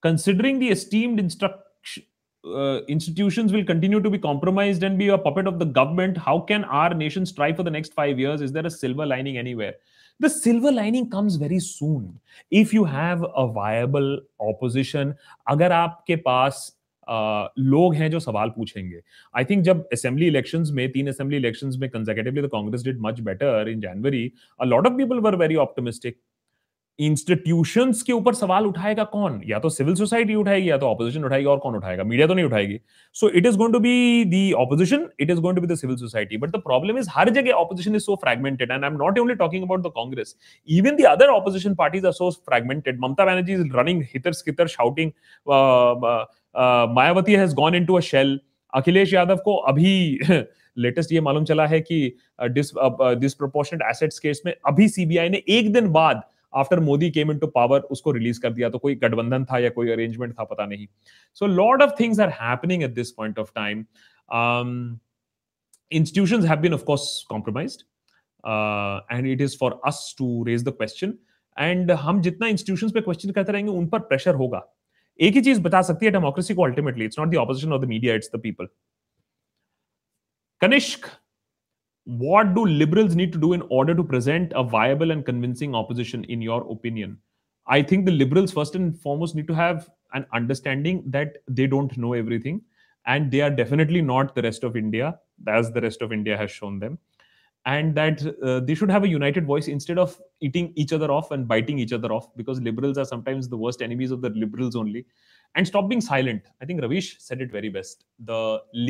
considering 0.01 0.59
the 0.59 0.69
esteemed 0.69 1.19
instruction 1.19 2.03
uh, 2.43 2.81
institutions 2.87 3.51
will 3.51 3.63
continue 3.63 4.01
to 4.01 4.09
be 4.09 4.17
compromised 4.17 4.83
and 4.83 4.97
be 4.97 5.09
a 5.09 5.17
puppet 5.17 5.47
of 5.47 5.59
the 5.59 5.65
government, 5.65 6.17
how 6.17 6.39
can 6.39 6.63
our 6.65 6.93
nation 6.93 7.25
strive 7.25 7.55
for 7.57 7.63
the 7.63 7.71
next 7.71 7.93
five 7.93 8.19
years? 8.19 8.41
Is 8.41 8.51
there 8.51 8.65
a 8.65 8.69
silver 8.69 9.05
lining 9.05 9.37
anywhere? 9.37 9.73
The 10.19 10.29
silver 10.29 10.71
lining 10.71 11.09
comes 11.09 11.35
very 11.35 11.59
soon. 11.59 12.19
If 12.49 12.73
you 12.73 12.85
have 12.85 13.23
a 13.35 13.47
viable 13.47 14.19
opposition, 14.39 15.13
अगर 15.49 15.71
आपके 15.71 16.15
पास 16.27 16.61
uh, 17.07 17.47
लोग 17.59 17.93
हैं 17.95 18.09
जो 18.11 18.19
सवाल 18.19 18.49
पूछेंगे 18.55 19.01
I 19.37 19.45
think 19.49 19.63
जब 19.63 19.87
assembly 19.93 20.27
elections 20.27 20.71
में 20.73 20.91
तीन 20.91 21.07
असेंबली 21.09 21.37
इलेक्शंस 21.37 21.77
में 21.79 21.89
consecutively 21.89 22.41
the 22.41 22.49
Congress 22.53 22.83
did 22.83 22.99
much 23.01 23.19
better 23.29 23.69
in 23.69 23.81
January 23.81 24.31
a 24.61 24.65
lot 24.65 24.87
of 24.87 24.97
people 24.97 25.19
were 25.27 25.35
very 25.43 25.55
optimistic 25.65 26.19
institutions 26.98 28.02
के 28.02 28.12
ऊपर 28.12 28.34
सवाल 28.34 28.66
उठाएगा 28.66 29.04
कौन? 29.12 29.40
या 29.46 29.58
तो 29.58 29.68
सिविल 29.68 29.94
सोसाइटी 29.94 30.34
उठाएगी, 30.34 30.68
या 30.70 30.76
तो 30.78 30.86
ऑपोजिशन 30.86 31.24
उठाएगी, 31.24 31.46
और 31.46 31.58
कौन 31.58 31.76
उठाएगा? 31.76 32.04
मीडिया 32.04 32.26
तो 32.26 32.34
नहीं 32.34 32.44
उठाएगी। 32.46 32.78
So 33.16 33.28
it 33.28 33.46
is 33.46 33.56
going 33.58 33.72
to 33.72 33.78
be 33.80 34.24
the 34.24 34.52
opposition 34.64 35.06
it 35.20 35.30
is 35.30 35.40
going 35.40 35.56
to 35.56 35.62
be 35.62 35.68
the 35.68 35.76
civil 35.78 35.96
society 35.96 36.36
but 36.36 36.50
the 36.50 36.60
problem 36.66 36.98
is 36.98 37.08
हर 37.12 37.30
जगह 37.30 37.52
opposition 37.54 37.94
is 37.96 38.02
so 38.02 38.16
fragmented 38.24 38.70
and 38.70 38.84
I 38.84 38.90
am 38.90 38.96
not 38.96 39.18
only 39.18 39.34
talking 39.34 39.64
about 39.64 39.80
the 39.80 39.92
Congress 39.96 40.36
even 40.68 40.96
the 40.96 41.04
other 41.08 41.30
opposition 41.30 41.74
parties 41.74 42.06
are 42.06 42.12
so 42.12 42.30
fragmented 42.48 43.00
Mamata 43.00 43.24
Banerjee 43.24 43.52
is 43.52 43.76
running 43.76 44.02
helter 44.14 44.32
skelter 44.34 44.66
shouting 44.68 45.10
Mayawati 46.96 47.34
has 47.34 47.54
gone 47.54 47.74
into 47.74 47.94
a 47.94 48.00
shell 48.06 48.40
Akhilesh 48.72 49.12
Yadav 49.14 49.36
को 49.44 49.54
अभी 49.68 50.18
latest 50.76 51.12
ये 51.12 51.20
मालूम 51.20 51.44
चला 51.44 51.66
है 51.66 51.80
कि 51.80 51.96
disproportionate 52.50 53.82
assets 53.88 54.18
case 54.18 54.42
में 54.46 54.54
अभी 54.66 54.88
CBI 54.88 55.28
ने 55.28 55.42
एक 55.48 55.72
दिन 55.72 55.88
बाद 55.92 56.22
after 56.54 56.80
Modi 56.80 57.10
came 57.10 57.30
into 57.38 57.46
power 57.54 57.80
उसको 57.96 58.12
रिलीज़ 58.12 58.40
कर 58.40 58.52
दिया 58.52 58.70
तो 58.70 58.78
कोई 58.78 58.94
गठबंधन 59.04 59.44
था 59.44 59.58
या 59.58 59.70
कोई 59.70 59.90
अरेंजमेंट 59.92 60.34
था 60.38 60.44
पता 60.44 60.66
नहीं। 60.66 60.86
So 61.34 61.46
lot 61.46 61.82
of 61.82 61.90
things 62.00 62.20
are 62.20 62.28
happening 62.40 62.82
at 62.82 62.94
this 62.94 63.10
point 63.12 63.38
of 63.38 63.52
time 63.54 63.84
institutions 65.92 66.44
have 66.48 66.60
been 66.60 66.74
of 66.74 66.84
course 66.84 67.02
compromised 67.30 67.82
uh, 68.44 69.00
and 69.14 69.26
it 69.32 69.40
is 69.46 69.54
for 69.54 69.68
us 69.88 69.98
to 70.20 70.28
raise 70.46 70.62
the 70.68 70.72
question. 70.76 71.10
And 71.56 71.90
हम 72.02 72.20
जितना 72.22 72.46
इंस्टीट्यूशन 72.48 72.90
पे 72.90 73.00
क्वेश्चन 73.00 73.30
करते 73.30 73.52
रहेंगे 73.52 73.72
उन 73.72 73.86
पर 73.86 73.98
प्रेशर 74.10 74.34
होगा। 74.34 74.60
एक 75.20 75.34
ही 75.34 75.40
चीज़ 75.42 75.60
बता 75.62 75.82
सकती 75.82 76.06
है 76.06 76.12
डेमोक्रेसी 76.12 76.54
को 76.54 76.62
ultimately 76.64 77.04
it's 77.04 77.18
not 77.18 77.28
the 77.28 77.36
opposition 77.36 77.72
of 77.72 77.82
the 77.82 77.88
media 77.88 78.14
it's 78.14 78.30
the 78.34 78.40
people 78.42 78.68
Kanishk 80.60 81.08
what 82.04 82.54
do 82.54 82.66
liberals 82.66 83.14
need 83.14 83.32
to 83.32 83.38
do 83.38 83.52
in 83.52 83.62
order 83.70 83.94
to 83.94 84.02
present 84.02 84.52
a 84.54 84.62
viable 84.62 85.10
and 85.10 85.24
convincing 85.24 85.74
opposition 85.74 86.24
in 86.24 86.42
your 86.42 86.70
opinion? 86.70 87.18
I 87.66 87.82
think 87.82 88.06
the 88.06 88.12
liberals 88.12 88.52
first 88.52 88.74
and 88.74 88.98
foremost 89.00 89.34
need 89.34 89.46
to 89.48 89.54
have 89.54 89.88
an 90.12 90.26
understanding 90.32 91.04
that 91.06 91.38
they 91.48 91.66
don't 91.66 91.96
know 91.96 92.12
everything 92.12 92.62
and 93.06 93.30
they 93.30 93.40
are 93.40 93.50
definitely 93.50 94.00
not 94.00 94.34
the 94.34 94.42
rest 94.42 94.64
of 94.64 94.76
india 94.76 95.18
as 95.48 95.72
the 95.72 95.80
rest 95.80 96.02
of 96.02 96.12
india 96.12 96.36
has 96.36 96.50
shown 96.50 96.78
them 96.78 96.98
and 97.64 97.94
that 97.94 98.20
uh, 98.42 98.60
they 98.60 98.74
should 98.74 98.90
have 98.90 99.04
a 99.04 99.08
united 99.08 99.46
voice 99.46 99.68
instead 99.68 99.98
of 99.98 100.20
eating 100.40 100.72
each 100.76 100.92
other 100.92 101.10
off 101.10 101.30
and 101.30 101.46
biting 101.46 101.78
each 101.78 101.92
other 101.92 102.12
off 102.12 102.34
because 102.36 102.60
liberals 102.60 102.98
are 102.98 103.04
sometimes 103.04 103.48
the 103.48 103.56
worst 103.56 103.82
enemies 103.82 104.10
of 104.10 104.20
the 104.20 104.30
liberals 104.30 104.76
only 104.76 105.06
and 105.54 105.68
stop 105.68 105.88
being 105.88 106.02
silent 106.04 106.46
i 106.62 106.66
think 106.68 106.82
ravish 106.82 107.08
said 107.24 107.42
it 107.44 107.50
very 107.52 107.70
best 107.78 108.04
the 108.30 108.40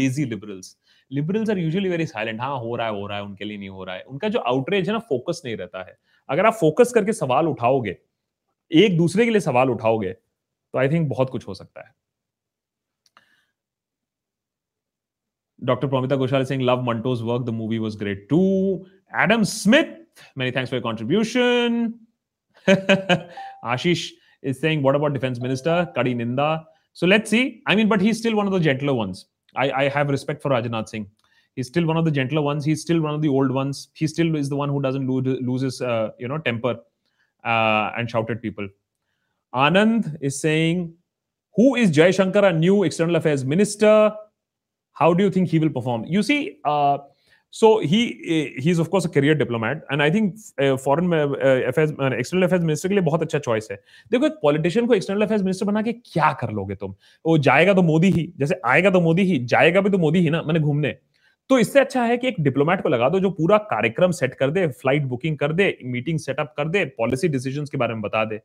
lazy 0.01 0.27
liberals 0.35 0.77
liberals 1.11 1.51
are 1.51 1.59
usually 1.59 1.89
very 1.89 2.05
silent 2.07 2.41
हाँ 2.41 2.59
हो 2.59 2.77
रहा 2.77 2.87
है 2.87 2.93
हो 2.95 3.07
रहा 3.07 3.17
है 3.19 3.25
उनके 3.25 3.45
लिए 3.45 3.59
नहीं 3.59 3.69
हो 3.69 3.85
रहा 3.85 3.95
है 3.97 4.03
उनका 4.09 4.29
जो 4.35 4.39
आउटरेज 4.53 4.87
है 4.89 4.93
ना 4.93 4.99
फोकस 5.09 5.43
नहीं 5.45 5.57
रहता 5.57 5.83
है 5.89 5.97
अगर 6.29 6.47
आप 6.47 6.55
फोकस 6.61 6.93
करके 6.95 7.13
सवाल 7.13 7.49
उठाओगे 7.49 7.97
एक 8.71 8.97
दूसरे 8.97 9.25
के 9.25 9.31
लिए 9.31 9.41
सवाल 9.41 9.71
उठाओगे 9.71 10.13
तो 10.13 10.79
आई 10.79 10.89
थिंक 10.89 11.09
बहुत 11.09 11.31
कुछ 11.31 11.47
हो 11.49 11.55
सकता 11.55 11.81
है 11.81 11.95
Dr. 15.63 15.89
Pramita 15.89 16.17
Ghoshal 16.19 16.45
saying, 16.45 16.63
Love 16.63 16.81
Manto's 16.85 17.23
work. 17.23 17.45
The 17.47 17.53
movie 17.53 17.79
was 17.79 17.95
great 17.95 18.29
too. 18.29 18.85
Adam 19.13 19.45
Smith, 19.45 19.93
many 20.35 20.51
thanks 20.51 20.71
for 20.71 20.77
your 20.77 20.83
contribution. 20.83 22.01
Ashish 23.65 24.11
is 24.43 24.61
saying, 24.61 24.83
What 24.83 24.95
about 24.95 25.13
Defense 25.13 25.41
Minister? 25.41 25.91
Kadi 25.95 26.15
Ninda. 26.15 26.65
So 26.93 27.07
let's 27.07 27.31
see. 27.31 27.63
I 27.67 27.75
mean, 27.75 27.89
but 27.89 28.01
he's 28.01 28.19
still 28.19 28.37
one 28.37 28.47
of 28.47 28.53
the 28.53 28.61
gentler 28.61 28.95
ones. 28.95 29.27
I, 29.57 29.71
I 29.73 29.89
have 29.89 30.09
respect 30.09 30.43
for 30.43 30.51
Rajnath 30.51 30.89
Singh. 30.89 31.07
He's 31.55 31.67
still 31.67 31.87
one 31.87 31.97
of 31.97 32.05
the 32.05 32.11
gentler 32.11 32.41
ones. 32.41 32.65
He's 32.65 32.81
still 32.81 33.01
one 33.01 33.15
of 33.15 33.23
the 33.23 33.29
old 33.29 33.51
ones. 33.51 33.89
He 33.95 34.07
still 34.07 34.35
is 34.37 34.49
the 34.49 34.57
one 34.57 34.69
who 34.69 34.81
doesn't 34.81 35.07
lose, 35.07 35.41
lose 35.41 35.61
his 35.61 35.83
uh, 35.83 36.11
you 36.19 36.29
know 36.29 36.39
temper 36.39 36.79
uh, 37.45 37.91
and 37.97 38.11
shout 38.11 38.31
at 38.31 38.41
people. 38.41 38.69
Anand 39.55 40.17
is 40.23 40.41
saying, 40.41 40.95
"Who 41.57 41.75
is 41.75 41.91
Jay 41.91 42.11
Shankar, 42.11 42.47
a 42.47 42.53
new 42.53 42.85
external 42.85 43.17
affairs 43.17 43.45
minister? 43.45 44.15
How 44.93 45.13
do 45.13 45.25
you 45.25 45.31
think 45.31 45.51
he 45.51 45.59
will 45.59 45.69
perform?" 45.69 46.05
You 46.05 46.23
see, 46.23 46.59
uh, 46.65 46.99
so 47.55 47.69
he 47.81 47.99
he's 48.65 48.79
of 48.83 48.87
course 48.93 49.07
a 49.07 49.09
career 49.15 49.33
diplomat 49.39 49.81
and 49.91 50.03
i 50.03 50.09
think 50.13 50.37
uh, 50.63 50.77
foreign 50.85 51.11
uh, 51.17 51.57
affairs 51.71 51.91
external 52.19 52.47
affairs 52.47 52.63
minister 52.69 52.89
के 52.89 52.95
लिए 52.95 53.05
बहुत 53.05 53.23
अच्छा 53.23 53.39
choice 53.39 53.69
है। 53.71 53.77
देखो 54.13 54.27
एक 54.27 54.39
politician 54.43 54.87
को 54.87 54.95
external 54.95 55.23
affairs 55.23 55.43
minister 55.45 55.67
बना 55.67 55.83
के 55.83 55.93
क्या 55.93 56.33
कर 56.41 56.53
लोगे 56.53 56.75
तुम? 56.75 56.95
वो 57.25 57.37
जाएगा 57.39 57.75
तो 57.75 57.83
मोदी 57.83 58.11
ही 58.11 58.33
जैसे 58.39 58.61
आएगा 58.67 58.91
तो 58.91 59.01
मोदी 59.01 59.23
ही 59.23 59.39
जाएगा 59.47 59.81
भी 59.81 59.91
तो 59.91 59.99
मोदी 59.99 60.21
ही 60.21 60.31
ना 60.31 60.43
मैंने 60.43 60.61
घूमने। 60.61 60.97
तो 61.51 61.59
इससे 61.59 61.81
अच्छा 61.81 62.05
है 62.05 62.17
कि 62.19 62.29
एक 62.29 62.41
डिप्लोमेट 62.41 62.83
को 62.83 62.89
लगा 62.89 63.09
दो 63.09 63.21
जो 63.21 63.31
पूरा 63.31 63.59
कार्यक्रम 63.71 64.11
सेट 64.13 64.35
कर 64.35 64.51
दे 64.51 64.67
फ़्लाइट 64.69 65.03
बुकिंग 65.07 65.37
कर 65.39 65.53
दे 65.53 65.77
मीटिंग 65.85 66.19
सेटअप 66.19 66.55
कर 66.57 66.69
दे 66.69 66.85
पॉलिसी 66.99 67.29
डिसीजंस 67.29 67.71
के 67.71 67.79
बारे 67.79 67.95
में 67.95 68.03
बता 68.03 68.25
दे। 68.25 68.41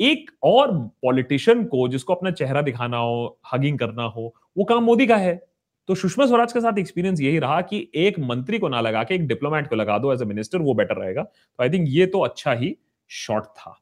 एक 0.00 0.30
और 0.42 0.72
पॉलिटिशियन 1.02 1.64
को 1.64 1.88
जिसको 1.88 2.14
अपना 2.14 2.30
चेहरा 2.30 2.62
दिखाना 2.62 2.96
हो 2.96 3.38
हगिंग 3.52 3.78
करना 3.78 4.02
हो 4.02 4.34
वो 4.58 4.64
काम 4.64 4.82
मोदी 4.84 5.06
का 5.06 5.16
है। 5.16 5.40
तो 5.88 5.94
सुषमा 5.94 6.26
स्वराज 6.26 6.52
के 6.52 6.60
साथ 6.60 6.78
एक्सपीरियंस 6.78 7.20
यही 7.20 7.38
रहा 7.38 7.60
कि 7.60 7.88
एक 7.96 8.18
मंत्री 8.20 8.58
को 8.58 8.68
ना 8.68 8.80
लगा 8.80 9.02
के 9.04 9.14
एक 9.14 9.26
डिप्लोमैट 9.28 9.68
को 9.68 9.76
लगा 9.76 9.98
दो 9.98 10.12
एज 10.12 10.22
अ 10.22 10.24
मिनिस्टर 10.24 10.58
वो 10.58 10.74
बेटर 10.74 10.96
रहेगा। 10.96 11.22
तो 11.22 11.62
आई 11.62 11.70
थिंक 11.70 11.86
ये 11.88 12.06
तो 12.06 12.20
अच्छा 12.20 12.52
ही 12.52 12.76
शॉर्ट 13.10 13.44
था। 13.44 13.74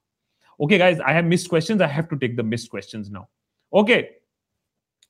Okay 0.61 0.79
guys 0.79 1.01
I 1.01 1.15
have 1.15 1.25
missed 1.25 1.49
question 1.51 1.83
I 1.83 1.93
have 1.93 2.05
to 2.11 2.17
take 2.17 2.37
the 2.37 2.45
missed 2.45 2.71
question 2.71 3.05
now 3.09 3.25
okay 3.73 4.05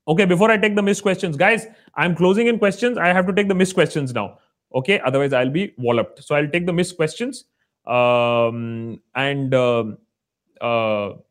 okay 0.06 0.26
before 0.26 0.50
I 0.50 0.58
take 0.58 0.76
the 0.76 0.80
miss 0.80 1.00
question 1.00 1.32
guys 1.36 1.66
I 1.98 2.06
am 2.06 2.14
closing 2.14 2.48
in 2.48 2.58
question 2.58 2.98
I 2.98 3.12
have 3.12 3.26
to 3.26 3.32
take 3.32 3.48
the 3.48 3.52
miss 3.52 3.72
question 3.72 4.06
now 4.14 4.28
okay 4.74 4.98
otherwise 4.98 5.34
I 5.34 5.48
be 5.48 5.64
walloped 5.80 6.22
so 6.22 6.34
I 6.34 6.46
take 6.46 6.66
the 6.66 6.70
miss 6.70 6.92
question 6.92 7.32
and 9.16 9.54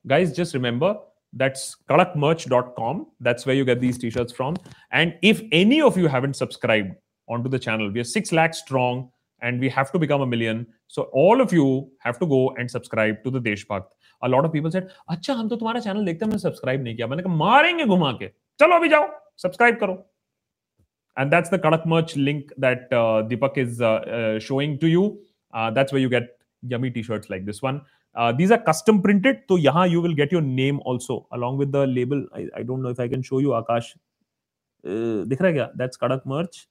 guys 0.08 0.34
just 0.34 0.56
remember 0.56 0.94
that's 1.35 1.77
kadakmerch.com. 1.89 3.07
That's 3.21 3.47
where 3.47 3.55
you 3.55 3.65
get 3.65 3.81
these 3.81 3.99
t-shirts 3.99 4.33
from. 4.33 4.57
And 4.91 5.15
if 5.23 5.43
any 5.53 5.81
of 5.81 5.97
you 5.97 6.09
haven't 6.09 6.35
subscribed 6.35 6.95
onto 7.29 7.49
the 7.49 7.59
channel, 7.59 7.91
we 7.91 8.01
are 8.01 8.05
6 8.05 8.33
lakhs 8.33 8.59
strong 8.59 9.11
and 9.43 9.61
we 9.61 9.69
have 9.69 9.93
to 9.93 9.99
become 9.99 10.21
a 10.23 10.27
million. 10.27 10.67
So 10.89 11.03
all 11.13 11.41
of 11.41 11.53
you 11.53 11.91
have 12.01 12.19
to 12.19 12.27
go 12.27 12.55
and 12.59 12.71
subscribe 12.71 13.23
to 13.25 13.31
the 13.31 13.41
Deshbhakt. 13.41 13.91
A 14.23 14.29
lot 14.29 14.45
of 14.45 14.53
people 14.53 14.71
said, 14.71 14.91
अच्छा 15.11 15.35
हम 15.35 15.49
तो 15.49 15.57
तुम्हारा 15.57 15.81
channel 15.81 16.05
देखते 16.05 16.25
हैं 16.25 16.31
मैंने 16.31 16.39
subscribe 16.39 16.83
नहीं 16.83 16.97
किया 16.97 17.07
मैंने 17.07 17.23
कहा 17.23 17.37
मारेंगे 17.37 17.85
घुमा 17.87 18.11
के 18.23 18.27
चलो 18.61 18.77
अभी 18.77 18.89
जाओ 18.89 19.07
सब्सक्राइब 19.43 19.77
करो 19.81 19.95
and 21.17 21.33
that's 21.33 21.51
the 21.51 21.59
Kadak 21.59 21.87
merch 21.87 22.17
link 22.17 22.53
that 22.57 22.93
uh, 22.93 23.23
Deepak 23.31 23.59
is 23.59 23.81
uh, 23.81 23.89
uh, 23.89 24.39
showing 24.39 24.79
to 24.79 24.89
you. 24.89 25.19
Uh, 25.53 25.71
that's 25.71 25.93
where 25.93 26.01
you 26.01 26.09
get 26.09 26.29
yummy 26.63 26.91
t-shirts 26.91 27.29
like 27.29 27.45
this 27.45 27.61
one. 27.63 27.83
These 28.16 28.52
are 28.52 28.58
custom 28.68 29.00
printed 29.02 29.46
तो 29.50 29.58
यहाँ 29.58 29.88
you 29.88 30.02
will 30.02 30.14
get 30.16 30.34
your 30.34 30.42
name 30.44 30.80
also 30.88 31.18
along 31.34 31.60
with 31.60 31.76
label 31.90 32.28
I 32.36 32.64
don't 32.64 32.82
know 32.84 32.90
if 32.92 33.02
I 33.02 33.10
can 33.10 33.22
show 33.22 33.42
you 33.42 33.52
Akash 33.54 33.94
दिख 34.84 35.42
रहा 35.42 35.48
है 35.48 35.54
क्या? 35.54 35.66
That's 35.78 35.98
कड़क 35.98 36.24
मर्च 36.28 36.68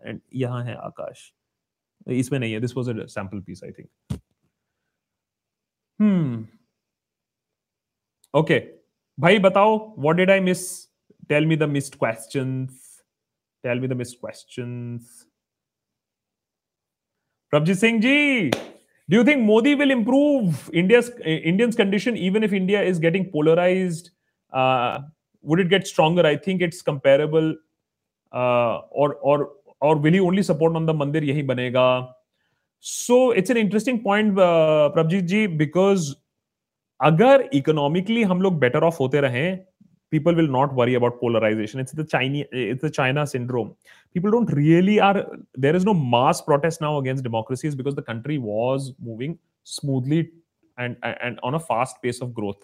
and 0.00 0.20
यहाँ 0.34 0.64
है 0.64 0.74
आकाश 0.86 1.32
इसमें 2.08 2.38
नहीं 2.38 2.52
है. 2.52 2.60
This 2.60 2.76
was 2.76 2.90
a 2.90 3.06
sample 3.06 3.40
piece 3.40 3.64
I 3.64 3.72
think 3.72 3.88
hmm 6.00 6.46
okay 8.34 8.58
भाई, 9.18 9.38
बताओ 9.38 9.76
what 9.98 10.16
did 10.16 10.30
I 10.30 10.40
miss 10.40 10.62
tell 11.28 11.46
me 11.46 11.56
the 11.56 11.62
missed 11.68 11.94
question 11.98 12.66
tell 13.64 13.80
me 13.80 13.88
the 13.88 13.92
missed 13.92 14.18
question 14.20 14.98
Prabhjit 17.52 17.76
Singh 17.76 18.00
ji! 18.00 18.50
Do 19.10 19.16
you 19.16 19.24
think 19.24 19.42
Modi 19.42 19.74
will 19.74 19.90
improve 19.90 20.70
India's 20.72 21.10
Indians' 21.24 21.74
condition 21.74 22.16
even 22.16 22.44
if 22.44 22.52
India 22.52 22.80
is 22.80 23.00
getting 23.00 23.24
polarized? 23.30 24.10
Uh, 24.52 25.00
would 25.42 25.58
it 25.58 25.68
get 25.68 25.88
stronger? 25.88 26.24
I 26.24 26.36
think 26.36 26.62
it's 26.62 26.80
comparable. 26.80 27.56
Uh, 28.32 28.74
or 28.90 29.14
or 29.14 29.50
or 29.80 29.96
will 29.96 30.12
he 30.12 30.20
only 30.20 30.44
support 30.44 30.76
on 30.76 30.86
the 30.86 30.94
mandir? 30.94 31.26
Yahi 31.30 31.42
banega. 31.42 31.86
So 32.78 33.32
it's 33.32 33.50
an 33.50 33.56
interesting 33.56 34.00
point, 34.04 34.38
uh, 34.38 34.90
Prabjit 34.96 35.26
ji, 35.34 35.46
because 35.48 36.14
अगर 37.02 37.48
economically 37.54 38.22
हम 38.30 38.42
लोग 38.42 38.58
better 38.60 38.84
of 38.84 38.96
होते 39.00 39.20
रहें 39.20 39.58
people 40.11 40.35
will 40.35 40.51
not 40.55 40.73
worry 40.73 40.95
about 40.95 41.19
polarization 41.19 41.79
it's 41.79 41.91
the 41.91 42.03
chinese 42.03 42.45
it's 42.51 42.81
the 42.81 42.93
china 42.99 43.25
syndrome 43.25 43.73
people 44.15 44.31
don't 44.31 44.53
really 44.53 44.99
are 44.99 45.25
there 45.55 45.75
is 45.75 45.85
no 45.85 45.93
mass 46.15 46.41
protest 46.41 46.81
now 46.81 46.97
against 46.97 47.23
democracies 47.23 47.75
because 47.75 47.95
the 47.95 48.07
country 48.11 48.37
was 48.37 48.93
moving 49.09 49.37
smoothly 49.63 50.21
and 50.77 50.97
and 51.03 51.39
on 51.43 51.55
a 51.55 51.59
fast 51.71 52.01
pace 52.01 52.21
of 52.21 52.33
growth 52.39 52.63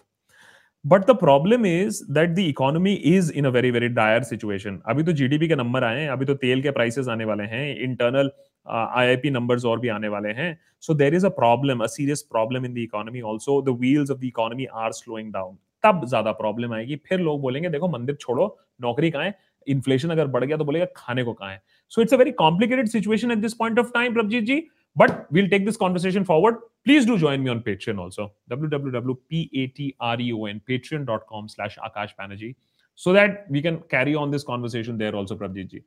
but 0.84 1.04
the 1.06 1.10
problem 1.16 1.66
is 1.66 2.00
that 2.10 2.30
the 2.30 2.38
economy 2.38 2.92
is 2.92 3.30
in 3.36 3.44
a 3.44 3.48
very 3.56 3.70
very 3.70 3.88
dire 3.98 4.22
situation 4.22 4.80
अभी 4.88 5.02
तो 5.02 5.12
GDP 5.20 5.48
के 5.48 5.56
number 5.56 5.84
आए 5.84 6.00
हैं 6.00 6.08
अभी 6.10 6.24
तो 6.26 6.34
तेल 6.34 6.62
के 6.62 6.70
prices 6.78 7.08
आने 7.08 7.24
वाले 7.24 7.44
हैं 7.52 7.64
इंटरनल 7.84 8.30
आईआईपी 8.66 9.30
नंबर्स 9.30 9.64
और 9.64 9.80
भी 9.80 9.88
आने 9.88 10.08
वाले 10.08 10.28
हैं 10.38 10.56
so 10.82 10.94
there 10.94 11.14
is 11.14 11.24
a 11.24 11.28
problem 11.36 11.84
a 11.84 11.86
serious 11.94 12.22
problem 12.30 12.66
in 12.66 12.74
the 12.74 12.78
economy 12.78 13.20
also 13.32 13.60
the 13.62 13.76
wheels 13.80 14.10
of 14.10 14.18
the 14.18 14.24
economy 14.24 14.66
are 14.74 14.92
slowing 14.92 15.32
down 15.32 15.56
तब 15.87 16.05
ज़्यादा 16.05 16.31
प्रॉब्लम 16.33 16.73
आएगी। 16.73 16.95
फिर 17.07 17.19
लोग 17.19 17.41
बोलेंगे, 17.41 17.69
देखो, 17.69 17.87
मंदिर 17.89 18.15
छोड़ो, 18.15 18.57
नौकरी 18.81 19.11
कहाँ 19.11 19.25
है? 19.25 19.37
इन्फ्लेशन 19.67 20.09
अगर 20.09 20.27
बढ़ 20.27 20.43
गया 20.45 20.57
तो 20.57 20.65
बोलेगा, 20.65 20.85
खाने 20.95 21.23
को 21.23 21.33
कहाँ 21.33 21.51
है? 21.51 21.61
So 21.91 22.01
it's 22.01 22.13
a 22.13 22.17
very 22.17 22.31
complicated 22.33 22.87
situation 22.89 23.31
at 23.31 23.37
this 23.37 23.53
point 23.53 23.79
of 23.79 23.91
time 23.93 24.13
Prabhjeet 24.13 24.43
ji 24.43 24.55
but 24.95 25.11
we'll 25.33 25.49
take 25.49 25.65
this 25.65 25.75
conversation 25.77 26.23
forward 26.23 26.55
please 26.83 27.07
do 27.07 27.17
join 27.17 27.41
me 27.41 27.49
on 27.49 27.59
Patreon 27.61 27.99
also 27.99 28.25
W 28.49 28.69
W 28.69 28.91
W 28.91 29.13
P 29.13 29.49
A 29.55 29.65
T 29.77 29.93
R 30.01 30.21
E 30.21 30.29
N 30.49 30.59
Patreon 30.67 31.05
dot 31.05 31.25
com 31.27 31.47
slash 31.47 31.77
Akash 31.79 32.13
Banerjee 32.19 32.53
so 32.99 33.13
that 33.13 33.45
we 33.51 33.61
can 33.61 33.75
carry 33.91 34.13
on 34.15 34.31
this 34.31 34.43
conversation 34.43 34.97
there 34.97 35.15
also 35.15 35.35
Prabhjeet 35.35 35.69
ji 35.69 35.81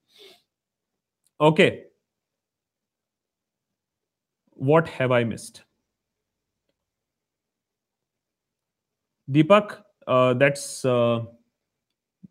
okay 1.41 1.71
what 4.59 4.89
have 4.91 5.15
I 5.15 5.25
missed 5.25 5.59
Deepak 9.29 9.73
uh, 10.11 10.35
that's 10.35 10.85
uh, 10.85 11.21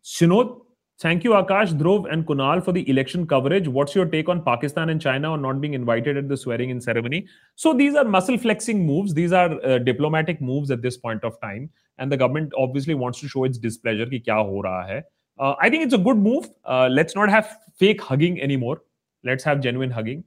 Shinod. 0.04 0.58
Thank 1.02 1.24
you, 1.24 1.30
Akash, 1.30 1.70
Dhruv, 1.82 2.12
and 2.12 2.26
Kunal 2.26 2.62
for 2.62 2.72
the 2.72 2.88
election 2.90 3.26
coverage. 3.26 3.68
What's 3.76 3.94
your 3.94 4.04
take 4.04 4.28
on 4.28 4.42
Pakistan 4.44 4.90
and 4.90 5.00
China 5.00 5.32
on 5.32 5.40
not 5.40 5.60
being 5.62 5.72
invited 5.72 6.18
at 6.18 6.28
the 6.28 6.36
swearing-in 6.36 6.78
ceremony? 6.78 7.26
So 7.56 7.72
these 7.72 7.94
are 7.94 8.04
muscle-flexing 8.04 8.84
moves. 8.84 9.14
These 9.14 9.32
are 9.32 9.54
uh, 9.64 9.78
diplomatic 9.78 10.42
moves 10.42 10.70
at 10.70 10.82
this 10.82 10.98
point 10.98 11.24
of 11.24 11.40
time, 11.40 11.70
and 11.96 12.12
the 12.12 12.18
government 12.18 12.52
obviously 12.64 12.94
wants 12.94 13.20
to 13.20 13.28
show 13.28 13.44
its 13.44 13.56
displeasure. 13.56 14.04
Ki 14.04 14.20
kya 14.20 14.44
ho 14.50 14.62
raha 14.66 14.86
hai. 14.90 15.02
Uh, 15.38 15.54
I 15.58 15.70
think 15.70 15.84
it's 15.84 15.94
a 15.94 16.04
good 16.10 16.18
move. 16.18 16.50
Uh, 16.66 16.88
let's 16.88 17.14
not 17.14 17.30
have 17.30 17.56
fake 17.78 18.02
hugging 18.02 18.40
anymore. 18.42 18.82
Let's 19.24 19.42
have 19.44 19.62
genuine 19.68 19.90
hugging. 19.90 20.24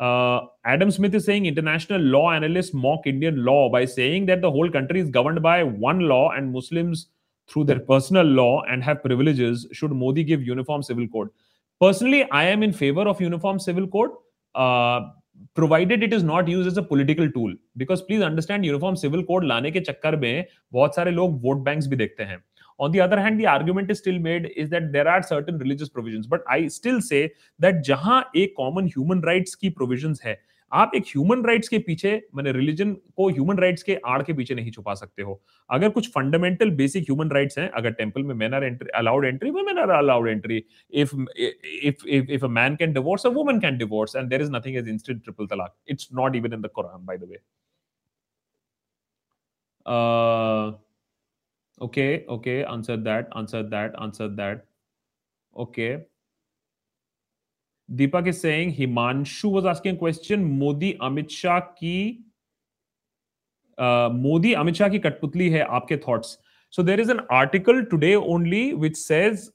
Uh, 0.00 0.40
Adam 0.64 0.90
Smith 0.90 1.14
is 1.14 1.24
saying 1.24 1.46
international 1.46 2.00
law 2.00 2.30
analysts 2.30 2.72
mock 2.72 3.06
Indian 3.06 3.44
law 3.44 3.68
by 3.68 3.84
saying 3.84 4.26
that 4.26 4.40
the 4.40 4.50
whole 4.50 4.70
country 4.70 5.00
is 5.00 5.10
governed 5.10 5.42
by 5.42 5.62
one 5.64 6.00
law 6.00 6.30
and 6.30 6.52
Muslims 6.52 7.08
through 7.48 7.64
their 7.64 7.80
personal 7.80 8.24
law 8.24 8.62
and 8.68 8.84
have 8.84 9.02
privileges 9.02 9.66
should 9.72 9.90
Modi 9.90 10.22
give 10.22 10.42
uniform 10.42 10.82
civil 10.82 11.08
code. 11.08 11.28
Personally, 11.80 12.24
I 12.30 12.44
am 12.44 12.62
in 12.62 12.72
favor 12.72 13.02
of 13.02 13.20
uniform 13.20 13.58
civil 13.58 13.86
code, 13.86 14.10
uh, 14.54 15.00
provided 15.54 16.02
it 16.02 16.12
is 16.12 16.22
not 16.22 16.48
used 16.48 16.66
as 16.66 16.76
a 16.76 16.82
political 16.82 17.30
tool. 17.30 17.54
Because 17.76 18.02
please 18.02 18.22
understand, 18.22 18.64
uniform 18.64 18.96
civil 18.96 19.24
code 19.24 19.44
लाने 19.44 19.70
के 19.70 19.80
चक्कर 19.80 20.16
में 20.16 20.46
बहुत 20.72 20.94
सारे 20.94 21.10
लोग 21.10 21.42
vote 21.42 21.64
banks 21.64 21.86
भी 21.86 21.96
देखते 21.96 22.22
हैं. 22.22 22.44
On 22.79 22.91
the 22.91 23.01
other 23.01 23.19
hand, 23.19 23.39
the 23.39 23.47
argument 23.47 23.91
is 23.91 23.99
still 23.99 24.19
made 24.19 24.51
is 24.55 24.69
that 24.69 24.91
there 24.91 25.07
are 25.07 25.21
certain 25.23 25.57
religious 25.57 25.89
provisions. 25.89 26.27
But 26.27 26.41
I 26.47 26.67
still 26.69 27.01
say 27.01 27.21
that 27.59 27.83
जहाँ 27.85 28.23
एक 28.35 28.55
common 28.59 28.89
human 28.95 29.21
rights 29.31 29.55
की 29.55 29.73
provisions 29.75 30.23
है, 30.25 30.39
आप 30.71 30.91
एक 30.95 31.03
ह्यूमन 31.07 31.43
राइट्स 31.45 31.67
के 31.69 31.77
पीछे 31.87 32.11
मैंने 32.35 32.51
रिलीजन 32.51 32.93
को 33.17 33.29
ह्यूमन 33.29 33.57
राइट्स 33.59 33.83
के 33.83 33.95
आड़ 34.05 34.21
के 34.23 34.33
पीछे 34.33 34.55
नहीं 34.55 34.71
छुपा 34.71 34.93
सकते 34.93 35.21
हो। 35.21 35.39
अगर 35.69 35.89
कुछ 35.89 36.09
फंडामेंटल 36.11 36.69
बेसिक 36.75 37.03
ह्यूमन 37.03 37.31
राइट्स 37.31 37.57
हैं 37.57 37.69
अगर 37.69 37.91
टेंपल 37.99 38.23
में 38.23 38.33
man 38.35 38.53
are 38.53 38.63
entry 38.63 38.89
allowed 38.95 39.25
entry 39.25 39.49
women 39.51 39.77
are 39.79 39.89
allowed 39.97 40.29
entry 40.29 40.63
if 41.01 41.15
if 41.83 42.07
if 42.07 42.31
if 42.31 42.45
a 42.45 42.47
man 42.59 42.75
can 42.75 42.93
divorce 42.93 43.25
a 43.25 43.29
woman 43.35 43.59
can 43.59 43.77
divorce 43.77 44.15
and 44.15 44.29
there 44.29 44.41
is 44.41 44.51
nothing 44.51 44.77
as 44.77 44.87
instant 44.89 45.23
triple 45.23 45.47
talaq 45.47 45.75
it's 45.89 46.09
not 46.13 46.35
even 46.35 46.53
in 46.53 46.61
the 46.61 46.69
Quran 46.75 47.05
by 47.05 47.17
the 47.17 47.29
way 47.29 47.41
okay 51.81 52.25
okay 52.29 52.63
answer 52.63 52.95
that 52.95 53.29
answer 53.35 53.63
that 53.63 53.95
answer 54.01 54.27
that 54.27 54.65
okay 55.57 56.05
Deepak 57.93 58.27
is 58.27 58.39
saying 58.39 58.73
Himanshu 58.73 59.51
was 59.51 59.65
asking 59.65 59.95
a 59.95 59.97
question. 59.97 60.57
Modi 60.57 60.97
Amit 60.99 61.29
Shah 61.29 61.59
ki 61.75 62.21
uh, 63.77 64.09
Modi 64.09 64.53
Amit 64.53 64.75
Shah 64.75 64.89
ki 64.89 64.99
katputli 64.99 65.51
hai 65.51 65.65
aapke 65.67 66.01
thoughts. 66.01 66.37
So 66.69 66.81
there 66.81 66.99
is 66.99 67.09
an 67.09 67.19
article 67.29 67.85
today 67.85 68.15
only 68.15 68.73
which 68.73 68.95
says 68.95 69.51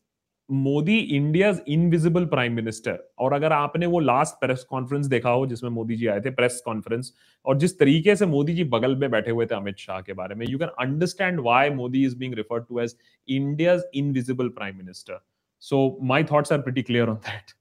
Modi 0.50 0.96
India's 0.98 1.60
invisible 1.68 2.24
prime 2.26 2.52
minister 2.52 2.98
और 3.18 3.32
अगर 3.32 3.52
आपने 3.52 3.86
वो 3.86 4.00
last 4.00 4.34
press 4.40 4.64
conference 4.70 5.06
देखा 5.06 5.30
हो 5.30 5.46
जिसमें 5.46 5.70
मोदी 5.70 5.96
जी 5.96 6.06
आए 6.06 6.20
थे 6.20 6.30
press 6.34 6.60
conference 6.64 7.12
और 7.46 7.58
जिस 7.58 7.78
तरीके 7.78 8.16
से 8.16 8.26
मोदी 8.26 8.54
जी 8.54 8.64
बगल 8.76 8.96
में 8.96 9.10
बैठे 9.10 9.30
हुए 9.30 9.46
थे 9.46 9.54
अमित 9.54 9.78
शाह 9.78 10.00
के 10.00 10.12
बारे 10.22 10.34
में 10.34 10.46
you 10.48 10.58
can 10.58 10.68
understand 10.86 11.40
why 11.40 11.70
Modi 11.82 12.04
is 12.06 12.16
being 12.18 12.34
referred 12.34 12.64
to 12.68 12.80
as 12.80 12.96
India's 13.28 13.82
invisible 13.94 14.48
prime 14.58 14.76
minister 14.76 15.20
so 15.62 15.98
my 16.12 16.24
thoughts 16.32 16.52
are 16.52 16.60
pretty 16.62 16.82
clear 16.82 17.08
on 17.08 17.16
that 17.28 17.58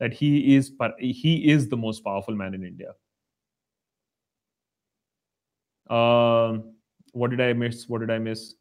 that 0.00 0.12
he 0.12 0.54
is 0.54 0.72
he 0.98 1.50
is 1.50 1.68
the 1.68 1.76
most 1.76 2.04
powerful 2.04 2.34
man 2.34 2.54
in 2.54 2.64
India. 2.64 2.94
Uh, 5.90 6.58
what 7.12 7.30
did 7.30 7.40
I 7.40 7.52
miss? 7.52 7.88
What 7.88 8.00
did 8.00 8.10
I 8.10 8.18
miss? 8.18 8.54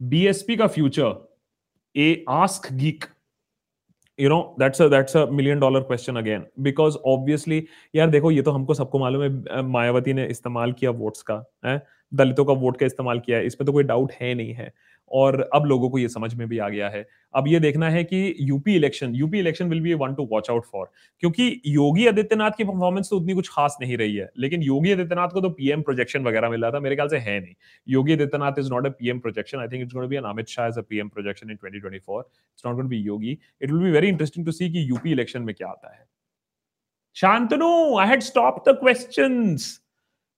BSP 0.00 0.58
ka 0.58 0.68
future. 0.68 1.14
A 1.96 2.24
ask 2.28 2.72
geek. 2.76 3.08
Know 4.18 4.56
that's 4.58 4.80
a 4.80 4.88
that's 4.88 5.14
a 5.14 5.26
million 5.30 5.60
dollar 5.60 5.80
question 5.80 6.16
again 6.16 6.46
because 6.60 6.96
obviously 7.06 7.60
यार 7.94 8.10
देखो 8.10 8.30
ये 8.30 8.42
तो 8.42 8.50
हमको 8.50 8.74
सबको 8.74 8.98
मालूम 8.98 9.22
है 9.22 9.62
मायावती 9.62 10.12
ने 10.12 10.26
इस्तेमाल 10.26 10.72
किया 10.72 10.90
वोट्स 10.90 11.22
का 11.22 11.44
है 11.64 11.76
दलितों 12.12 12.44
का 12.44 12.52
वोट 12.52 12.78
का 12.78 12.86
इस्तेमाल 12.86 13.20
किया 13.20 13.38
है, 13.38 13.46
इसमें 13.46 13.66
तो 13.66 13.72
कोई 13.72 13.84
डाउट 13.84 14.12
है 14.12 14.34
नहीं 14.34 14.52
है। 14.54 14.72
और 15.10 15.40
अब 15.54 15.64
लोगों 15.66 15.88
को 15.90 15.98
ये 15.98 16.08
समझ 16.08 16.34
में 16.34 16.46
भी 16.48 16.58
आ 16.58 16.68
गया 16.68 16.88
है। 16.88 17.06
अब 17.34 17.48
ये 17.48 17.60
देखना 17.60 17.88
है 17.90 18.02
कि 18.04 18.34
UP 18.40 18.74
election 18.76 19.14
UP 19.14 19.38
election 19.38 19.68
will 19.68 19.80
be 19.80 19.94
one 19.94 20.14
to 20.14 20.26
watch 20.32 20.50
out 20.50 20.64
for 20.64 20.90
क्योंकि 21.22 21.60
योगी 21.66 22.06
आदित्यनाथ 22.06 22.50
की 22.50 22.64
परफॉर्मेंस 22.64 23.08
तो 23.10 23.16
उतनी 23.16 23.34
कुछ 23.34 23.48
खास 23.48 23.76
नहीं 23.80 23.96
रही 23.96 24.16
है। 24.16 24.28
लेकिन 24.38 24.62
योगी 24.62 24.92
आदित्यनाथ 24.92 25.28
को 25.28 25.40
तो 25.40 25.50
पीएम 25.50 25.82
प्रोजेक्शन 25.82 26.24
वगैरह 26.24 26.50
मिला 26.50 26.70
था, 26.70 26.80
मेरे 26.80 26.96
ख्याल 26.96 27.08
से 27.08 27.18
है 27.18 27.40
नहीं। 27.40 27.54
Yogi 27.88 28.12
Adityanath 28.12 28.58
is 28.58 28.70
not 28.72 28.86
a 28.86 28.90
PM 28.90 29.18
projection 29.18 29.58
I 29.58 29.68
think 29.68 29.82
it's 29.82 29.94
be 29.96 30.16
Amit 30.16 30.48
Shah 30.48 30.80
PM 30.80 31.08
projection 31.08 31.50
in 31.50 31.56
2024 31.56 32.20
it's 32.20 32.66
not 32.66 32.84
be 32.84 32.96
Yogi 32.96 33.38
it 33.62 33.70
will 33.70 33.82
be 33.82 33.90
very 33.90 34.08
interesting 34.08 34.46
to 34.46 34.52
see 34.52 34.70
कि 34.70 34.88
यूपी 34.90 35.12
इलेक्शन 35.12 35.42
में 35.42 35.54
क्या 35.54 35.68
आता 35.68 35.94
है। 35.96 36.06
Shantanu 37.16 37.96
I 37.98 38.16
questions 38.16 39.80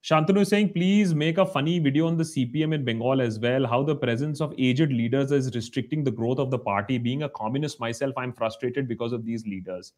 Shantanu 0.03 0.41
is 0.41 0.49
saying, 0.49 0.73
please 0.73 1.15
make 1.15 1.39
a 1.39 1.45
funny 1.45 1.79
video 1.79 2.07
on 2.07 2.15
the 2.15 2.23
CPM 2.23 2.75
in 2.75 2.85
Bengal 2.85 3.21
as 3.21 3.39
well. 3.39 3.65
How 3.65 3.81
the 3.81 3.95
presence 3.95 4.39
of 4.39 4.53
aged 4.57 4.91
leaders 4.91 5.31
is 5.31 5.53
restricting 5.55 6.03
the 6.03 6.11
growth 6.11 6.37
of 6.37 6.51
the 6.51 6.59
party. 6.59 6.99
Being 6.99 7.23
a 7.23 7.29
communist 7.29 7.79
myself, 7.79 8.13
I'm 8.15 8.31
frustrated 8.31 8.87
because 8.87 9.13
of 9.13 9.25
these 9.25 9.47
leaders. 9.47 9.93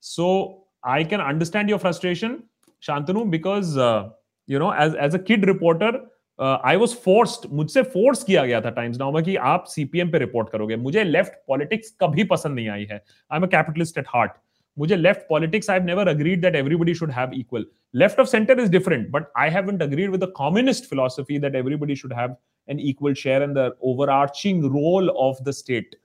So 0.00 0.64
I 0.82 1.04
can 1.04 1.20
understand 1.20 1.68
your 1.68 1.78
frustration, 1.78 2.44
Shantanu, 2.82 3.30
because 3.30 3.76
uh, 3.76 4.10
you 4.48 4.58
know, 4.58 4.70
as 4.70 4.94
as 4.94 5.14
a 5.14 5.18
kid 5.20 5.46
reporter, 5.46 5.92
I 6.40 6.76
was 6.76 6.94
forced 7.04 7.48
मुझसे 7.52 7.82
force 7.82 8.22
किया 8.24 8.44
गया 8.46 8.60
था 8.60 8.70
times 8.70 8.98
now 8.98 9.12
में 9.12 9.22
कि 9.24 9.34
आप 9.52 9.64
CPM 9.68 10.10
पे 10.10 10.18
report 10.18 10.50
करोगे 10.50 10.76
मुझे 10.76 11.04
लेफ्ट 11.04 11.32
पॉलिटिक्स 11.48 11.90
कभी 12.00 12.24
पसंद 12.32 12.54
नहीं 12.54 12.68
आई 12.68 12.84
है 12.90 12.96
I 12.96 13.36
am 13.36 13.44
a 13.44 13.48
capitalist 13.54 13.98
at 13.98 14.06
heart 14.08 14.32
मुझे 14.77 14.95
left 14.95 15.21
politics 15.29 15.69
I 15.69 15.79
never 15.79 16.07
agreed 16.07 16.41
that 16.41 16.55
everybody 16.55 16.93
should 16.93 17.11
have 17.11 17.31
equal 17.35 17.65
left 17.95 18.19
of 18.19 18.27
centre 18.27 18.59
is 18.59 18.71
different 18.71 19.09
but 19.11 19.25
I 19.37 19.49
have 19.49 19.69
agreed 19.81 20.11
with 20.11 20.23
communist 20.35 20.89
philosophy 20.89 21.39
that 21.39 21.55
everybody 21.55 21.95
should 21.95 22.13
have 22.13 22.35
an 22.67 22.79
equal 22.79 23.13
share 23.13 23.43
in 23.43 23.53
the 23.53 23.71
overarching 24.09 24.63
role 24.65 25.09
of 25.09 25.43
the 25.43 25.51
state 25.51 25.95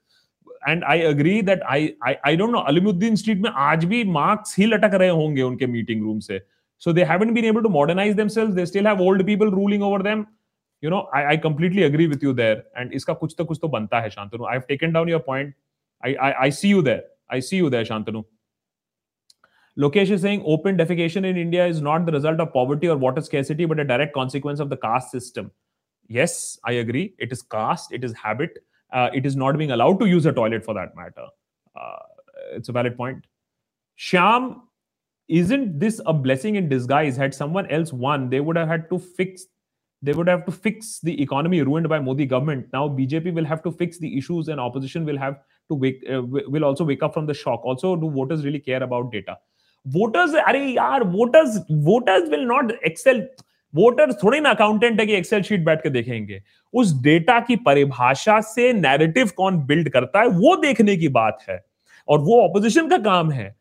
and 0.67 0.83
I 0.83 1.01
agree 1.01 1.41
that 1.41 1.61
I 1.63 1.89
I 2.05 2.37
don't 2.37 2.51
know 2.51 2.59
Alimuddin 2.69 3.15
street 3.15 3.37
में 3.37 3.49
आज 3.55 3.85
भी 3.85 4.03
marks 4.11 4.57
ही 4.59 4.65
लटक 4.65 4.93
रहे 4.93 5.09
होंगे 5.09 5.41
उनके 5.41 5.67
meeting 5.67 6.01
room 6.01 6.19
से। 6.19 6.41
So 6.81 6.93
they 6.93 7.03
haven't 7.03 7.33
been 7.33 7.45
able 7.45 7.61
to 7.61 7.69
modernise 7.69 8.15
themselves 8.27 8.53
they 8.53 8.65
still 8.65 8.87
have 8.87 9.01
old 9.01 9.25
people 9.25 9.51
ruling 9.51 9.83
over 9.83 10.01
them 10.03 10.25
you 10.83 10.89
know 10.89 10.99
I 11.15 11.23
I 11.23 11.37
completely 11.37 11.83
agree 11.83 12.07
with 12.07 12.23
you 12.23 12.33
there 12.33 12.63
and 12.77 12.93
इसका 12.93 13.13
कुछ 13.13 13.35
तो 13.37 13.45
कुछ 13.45 13.59
तो 13.61 13.67
बनता 13.67 13.99
है, 13.99 14.09
Shantanu. 14.09 14.45
I 14.45 14.53
have 14.53 14.63
taken 14.67 14.93
down 14.93 15.09
your 15.09 15.23
point 15.27 15.53
I 16.03 16.13
I 16.13 16.51
see 16.51 16.69
you 16.69 16.81
there 16.81 17.07
I 17.31 17.41
see 17.41 17.57
you 17.57 17.69
there 17.69 17.83
Shantanu. 17.85 18.23
Lokesh 19.77 20.09
is 20.09 20.21
saying 20.21 20.43
open 20.45 20.77
defecation 20.77 21.25
in 21.25 21.37
India 21.37 21.65
is 21.65 21.81
not 21.81 22.05
the 22.05 22.11
result 22.11 22.39
of 22.39 22.51
poverty 22.51 22.87
or 22.87 22.97
water 22.97 23.21
scarcity, 23.21 23.65
but 23.65 23.79
a 23.79 23.83
direct 23.83 24.13
consequence 24.13 24.59
of 24.59 24.69
the 24.69 24.77
caste 24.77 25.11
system. 25.11 25.51
Yes, 26.07 26.59
I 26.65 26.73
agree. 26.73 27.13
It 27.19 27.31
is 27.31 27.41
caste, 27.41 27.91
it 27.91 28.03
is 28.03 28.13
habit. 28.13 28.57
Uh, 28.91 29.09
it 29.13 29.25
is 29.25 29.35
not 29.35 29.57
being 29.57 29.71
allowed 29.71 29.99
to 29.99 30.07
use 30.07 30.25
a 30.25 30.33
toilet 30.33 30.65
for 30.65 30.73
that 30.73 30.95
matter. 30.95 31.27
Uh, 31.79 31.99
it's 32.51 32.69
a 32.69 32.71
valid 32.71 32.97
point. 32.97 33.23
Sham, 33.95 34.63
isn't 35.27 35.79
this 35.79 36.01
a 36.05 36.13
blessing 36.13 36.55
in 36.55 36.67
disguise? 36.67 37.15
Had 37.15 37.35
someone 37.35 37.67
else 37.67 37.93
won, 37.93 38.29
they 38.29 38.39
would 38.39 38.57
have 38.57 38.67
had 38.67 38.89
to 38.89 38.97
fix. 38.97 39.45
They 40.01 40.13
would 40.13 40.27
have 40.27 40.45
to 40.45 40.51
fix 40.51 40.99
the 41.01 41.21
economy 41.21 41.61
ruined 41.61 41.87
by 41.89 41.99
Modi 41.99 42.25
government. 42.25 42.67
Now 42.73 42.87
BJP 42.87 43.33
will 43.33 43.45
have 43.45 43.61
to 43.63 43.71
fix 43.71 43.99
the 43.99 44.17
issues, 44.17 44.47
and 44.47 44.59
opposition 44.59 45.05
will 45.05 45.17
have 45.17 45.41
to 45.67 45.75
wake 45.75 46.03
uh, 46.11 46.23
will 46.23 46.65
also 46.65 46.83
wake 46.83 47.03
up 47.03 47.13
from 47.13 47.27
the 47.27 47.33
shock. 47.33 47.61
Also, 47.63 47.95
do 47.95 48.09
voters 48.09 48.43
really 48.43 48.59
care 48.59 48.81
about 48.81 49.11
data? 49.11 49.37
Voters 49.87 50.35
अरे 50.35 50.59
यार 50.59 51.03
voters 51.03 51.65
voters 51.71 52.29
will 52.29 52.41
not 52.41 52.71
excel 52.71 53.27
voter 53.75 54.13
थोड़ी 54.13 54.39
ना 54.39 54.49
accountant 54.49 54.99
है 54.99 55.05
कि 55.05 55.13
Excel 55.13 55.41
sheet 55.41 55.65
बैठ 55.65 55.83
के 55.83 55.89
देखेंगे। 55.89 56.43
उस 56.73 57.01
डेटा 57.01 57.39
की 57.39 57.55
परिभाषा 57.55 58.41
से 58.41 58.73
नैरेटिव 58.73 59.29
कौन 59.37 59.65
बिल्ड 59.65 59.89
करता 59.89 60.19
है, 60.19 60.27
वो 60.27 60.55
देखने 60.55 60.97
की 60.97 61.07
बात 61.07 61.37
है। 61.49 61.65
और 62.07 62.19
वो 62.19 62.41
ऑपोजिशन 62.41 62.87
का 62.87 62.97
काम 62.97 63.31
है। 63.31 63.55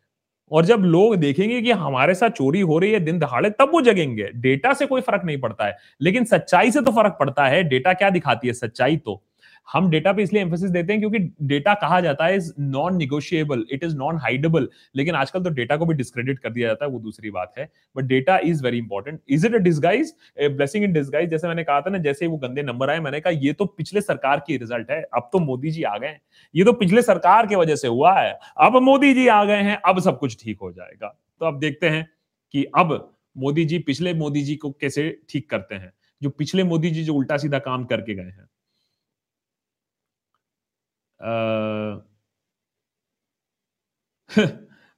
और 0.52 0.64
जब 0.64 0.76
लोग 0.76 1.16
देखेंगे 1.16 1.62
कि 1.62 1.70
हमारे 1.70 2.14
साथ 2.14 2.30
चोरी 2.30 2.60
हो 2.60 2.78
रही 2.78 2.92
है, 2.92 3.00
दिन 3.00 3.18
दहाड़े, 3.18 3.50
तब 3.50 3.70
वो 3.72 3.80
जगेंगे। 3.80 4.30
डेटा 4.36 4.72
से 4.72 4.86
कोई 4.86 5.00
फ़र्क 5.00 5.22
नहीं 5.24 5.40
पड़ता 5.40 5.66
है। 5.66 5.76
लेकिन 6.00 6.24
सच्चाई 6.24 6.70
से 6.70 6.80
तो 6.80 6.90
फ़र्क 6.90 7.16
पड़ता 7.20 7.46
है। 7.46 7.62
डेटा 7.62 7.92
क्या 7.92 8.10
दिखाती 8.10 8.48
है? 8.48 8.54
सच्चाई 8.54 8.96
तो। 8.96 9.22
हम 9.68 9.88
डेटा 9.90 10.12
पे 10.12 10.22
इसलिए 10.22 10.42
एम्फोसिस 10.42 10.70
देते 10.70 10.92
हैं 10.92 11.00
क्योंकि 11.00 11.18
डेटा 11.46 11.74
कहा 11.76 12.00
जाता 12.00 12.26
है 12.26 12.36
is 12.36 12.52
non 12.60 12.96
negotiable 12.96 13.64
it 13.72 13.84
is 13.84 13.96
non 13.96 14.18
hideable 14.18 14.68
लेकिन 14.96 15.14
आजकल 15.14 15.42
तो 15.44 15.50
डेटा 15.50 15.76
को 15.76 15.86
भी 15.86 15.94
डिस्क्रेडिट 15.94 16.38
कर 16.38 16.50
दिया 16.50 16.68
जाता 16.68 16.84
है, 16.84 16.90
वो 16.90 16.98
दूसरी 16.98 17.30
बात 17.30 17.52
है। 17.58 17.68
But 17.96 18.04
data 18.04 18.38
is 18.40 18.62
very 18.64 18.78
important 18.78 19.20
is 19.28 19.46
it 19.46 19.54
a 19.54 19.58
disguise 19.58 20.14
blessing 20.40 20.84
in 20.84 20.92
disguise 20.92 21.30
जैसे 21.30 21.48
मैंने 21.48 21.64
कहा 21.64 21.80
था 21.80 21.90
ना, 21.90 21.98
जैसे 21.98 22.26
वो 22.26 22.36
गंदे 22.38 22.62
नंबर 22.62 22.90
आए, 22.90 23.00
मैंने 23.00 23.20
कहा, 23.20 23.32
ये 23.32 23.52
तो 23.52 23.64
पिछले 23.66 24.00
सरकार 24.00 24.42
की 24.46 24.56
रिज़ल्ट 24.56 24.90
है, 24.90 25.02
अब 25.14 25.28
तो 25.32 25.38
मोदी 25.40 25.70
जी 25.70 25.82
आ 25.84 25.96
गए 25.98 26.16
ये 26.54 26.64
तो 26.64 26.72
पिछले 26.74 27.02
सरकार 27.02 27.46
की 27.46 27.54
वजह 27.56 27.76
से 27.76 27.88
हुआ 27.88 28.12
है, 28.14 28.38
अब 28.58 28.76
मोदी 28.82 29.14
जी 29.14 29.26
आ 29.28 29.44
गए 29.44 29.62
हैं, 29.62 29.76
अब 29.78 30.00
सब 30.00 30.18
कुछ 30.18 30.36
ठीक 30.42 30.58
हो 30.62 30.72
जाएगा। 30.72 31.14
तो 31.40 31.46
अब 31.46 31.58
देखते 31.58 31.88
हैं 31.88 32.06
कि 32.54 32.64
अब 32.76 32.92
मोदी 33.36 33.64
जी, 33.64 33.78
पिछले 33.80 34.14
मोदी 34.16 34.42
जी 34.42 34.54
को 34.56 34.70
कैसे 34.72 35.10
ठीक 35.30 35.48
करते 35.50 35.74
हैं, 35.74 35.92
जो 36.22 36.30
पिछले 36.30 36.64
मोदी 36.64 36.90
जी 36.90 37.04
जो 37.04 37.14
उल्टा 37.14 37.36
सीधा 37.36 37.58
काम 37.60 37.84
करके 37.84 38.14
गए 38.14 38.22
हैं। 38.22 38.48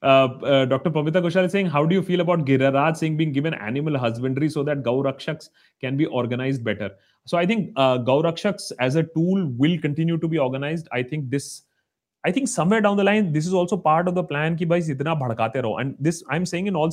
Doctor 0.03 0.91
Pavitra 0.91 1.21
Ghoshal 1.21 1.49
Singh 1.49 1.71
how 1.71 1.85
do 1.85 1.95
you 1.95 2.03
feel 2.03 2.21
about 2.21 2.43
Giriraj 2.45 2.95
Singh 2.97 3.17
being 3.17 3.33
given 3.35 3.55
animal 3.63 3.97
husbandry 3.97 4.49
so 4.49 4.65
that 4.65 4.79
gaurakshaks 4.85 5.51
can 5.83 5.97
be 5.97 6.05
organised 6.21 6.65
better 6.65 6.99
so 7.27 7.37
I 7.37 7.47
think 7.47 7.75
gaurakshaks 8.07 8.73
as 8.83 8.97
a 8.97 9.03
tool 9.15 9.45
will 9.63 9.79
continue 9.79 10.17
to 10.17 10.29
be 10.29 10.37
organised 10.37 10.89
I 10.95 11.05
think 11.05 11.25
this 11.31 11.47
I 12.25 12.33
think 12.33 12.49
somewhere 12.49 12.83
down 12.83 12.99
the 12.99 13.01
line 13.01 13.33
this 13.33 13.47
is 13.47 13.55
also 13.57 13.77
part 13.77 14.09
of 14.09 14.15
the 14.15 14.19
plan 14.19 14.57
कि 14.57 14.67
भाई 14.67 14.81
इतना 14.91 15.15
भड़काते 15.15 15.61
रहो। 15.61 15.81
And 15.81 15.95
this 16.03 16.23
I 16.31 16.37
am 16.37 16.45
saying 16.45 16.69
in 16.69 16.77
all 16.77 16.91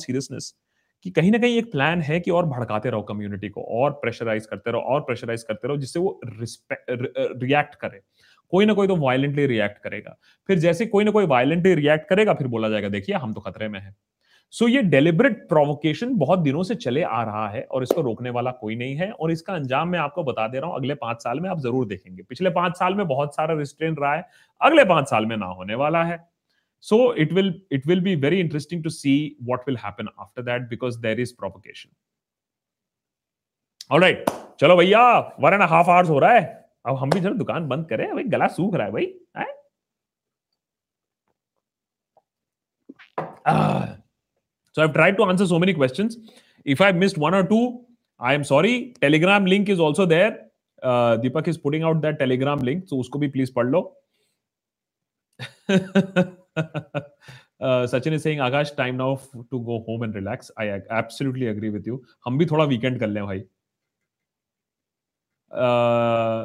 कि 1.04 1.10
कहीं 1.10 1.30
ना 1.30 1.38
कहीं 1.38 1.56
एक 1.58 1.70
प्लान 1.72 2.00
है 2.02 2.18
कि 2.20 2.30
और 2.30 2.46
भड़काते 2.46 2.90
रहो 2.90 3.02
कम्युनिटी 3.02 3.48
को, 3.48 3.62
और 3.62 3.90
प्रेशराइज 3.90 4.46
करते 4.46 4.70
रहो, 4.70 4.80
और 4.80 5.00
प्रेशराइज 5.00 5.42
करते 5.42 5.68
रहो, 5.68 5.76
जिससे 5.76 6.00
वो 6.00 6.20
रिस्पेक्ट 6.24 6.90
रिएक्ट 7.42 7.74
करे। 7.74 8.00
कोई 8.52 8.66
ना 8.66 8.72
कोई 8.74 8.86
तो 8.86 8.96
वायलेंटली 8.96 9.46
रिएक्ट 9.46 9.78
करेगा। 9.78 10.16
फिर 10.48 10.58
जैसे 10.58 10.86
कोई 10.86 11.04
ना 11.04 11.10
कोई 11.10 11.26
वायलेंटली 11.26 11.74
रिएक्ट 11.76 12.08
करेगा 12.08 12.34
फिर 12.34 12.46
बोला 12.48 12.68
जाएगा 12.68 12.88
देखिए 12.88 13.14
हम 13.16 13.32
तो 13.32 13.40
खतरे 13.40 13.68
में 13.68 13.80
है। 13.80 13.94
सो 14.54 14.64
so, 14.64 14.70
ये 14.70 14.82
डेलिबरेट 14.84 15.36
प्रोवोकेशन 15.48 16.14
बहुत 16.16 16.38
दिनों 16.38 16.62
से 16.62 16.74
चले 16.76 17.02
आ 17.02 17.22
रहा 17.22 17.48
है 17.48 17.62
और 17.62 17.82
इसको 17.82 18.00
रोकने 18.02 18.30
वाला 18.30 18.50
कोई 18.52 18.76
नहीं 18.76 18.94
है 18.96 19.10
और 19.10 19.30
इसका 19.32 19.54
अंजाम 19.54 19.88
मैं 19.88 19.98
आपको 19.98 20.22
बता 20.24 20.46
दे 20.48 20.58
रहा 20.58 20.68
हूँ 20.68 20.76
अगले 20.76 20.94
पाँच 20.96 21.22
साल 21.22 21.40
में 21.40 21.48
आप 21.50 21.58
ज़रूर 21.60 21.86
देखेंगे। 21.86 22.22
पिछले 22.22 22.50
पाँच 22.50 22.76
साल 22.76 22.94
में 22.94 23.06
बहुत 23.08 23.34
सारा 23.34 23.54
रिस्ट्रेन 23.54 23.96
रहा 23.96 24.14
है 24.14 24.24
अगले 24.60 24.84
पाँच 24.86 25.10
साल 25.10 25.26
में 25.26 25.36
ना 25.36 25.46
होने 25.48 25.74
वाला 25.74 26.04
है। 26.04 26.18
So 26.84 27.14
it 27.16 27.32
will 27.32 27.52
it 27.72 27.86
will 27.86 28.00
be 28.00 28.14
very 28.16 28.40
interesting 28.40 28.82
to 28.84 28.90
see 28.90 29.36
what 29.42 29.68
will 29.68 29.76
happen 29.76 30.08
after 30.18 30.42
that 30.42 30.68
because 30.68 30.98
there 31.00 31.20
is 31.20 31.34
provocation 31.38 31.90
alright 33.90 34.30
चलो 34.60 34.76
भैया 34.76 35.02
वन 35.40 35.52
एंड 35.52 35.62
हाफ़ 35.64 35.90
आवर्स 35.90 36.08
हो 36.08 36.18
रहा 36.18 36.32
है। 36.32 36.67
अब 36.86 36.96
हम 36.96 37.10
भी 37.10 37.20
जरा 37.20 37.34
दुकान 37.34 37.68
बंद 37.68 37.88
करें 37.88 38.14
भाई 38.14 38.24
गला 38.24 38.46
सूख 38.56 38.74
रहा 38.74 38.86
है 38.86 38.92
भाई 38.92 39.14
आए? 39.36 39.46
Ah. 43.50 43.84
so 44.72 44.82
i've 44.82 44.92
tried 44.94 45.16
to 45.18 45.24
answer 45.24 45.46
so 45.52 45.58
many 45.62 45.74
questions 45.76 46.16
if 46.74 46.80
i 46.86 46.88
missed 47.02 47.20
one 47.22 47.36
or 47.38 47.44
two 47.52 47.60
i 48.20 48.34
am 48.38 48.44
sorry 48.50 48.74
telegram 49.04 49.46
link 49.52 49.70
is 49.74 49.80
also 49.86 50.06
there 50.12 50.32
uh, 50.82 51.12
deepak 51.22 51.48
is 51.52 51.60
putting 51.62 51.86
out 51.90 52.02
that 52.02 52.18
telegram 52.18 52.64
link 52.68 52.84
so 52.92 52.98
usko 53.04 53.22
bhi 53.22 53.30
please 53.36 53.54
पढ़ 53.58 53.66
लो 53.66 53.82
uh, 57.60 57.86
Sachin 57.86 58.12
is 58.12 58.22
saying 58.22 58.38
Akash 58.38 58.74
time 58.76 58.96
now 58.96 59.10
to 59.50 59.60
go 59.70 59.80
home 59.88 60.02
and 60.02 60.14
relax 60.14 60.50
I 60.56 60.68
absolutely 61.00 61.48
agree 61.54 61.70
with 61.76 61.90
you 61.90 61.98
हम 62.26 62.38
भी 62.38 62.46
थोड़ा 62.46 62.66
weekend 62.68 63.00
कर 63.00 63.06
लें 63.06 63.24
भाई 63.26 63.44
uh, 65.64 66.42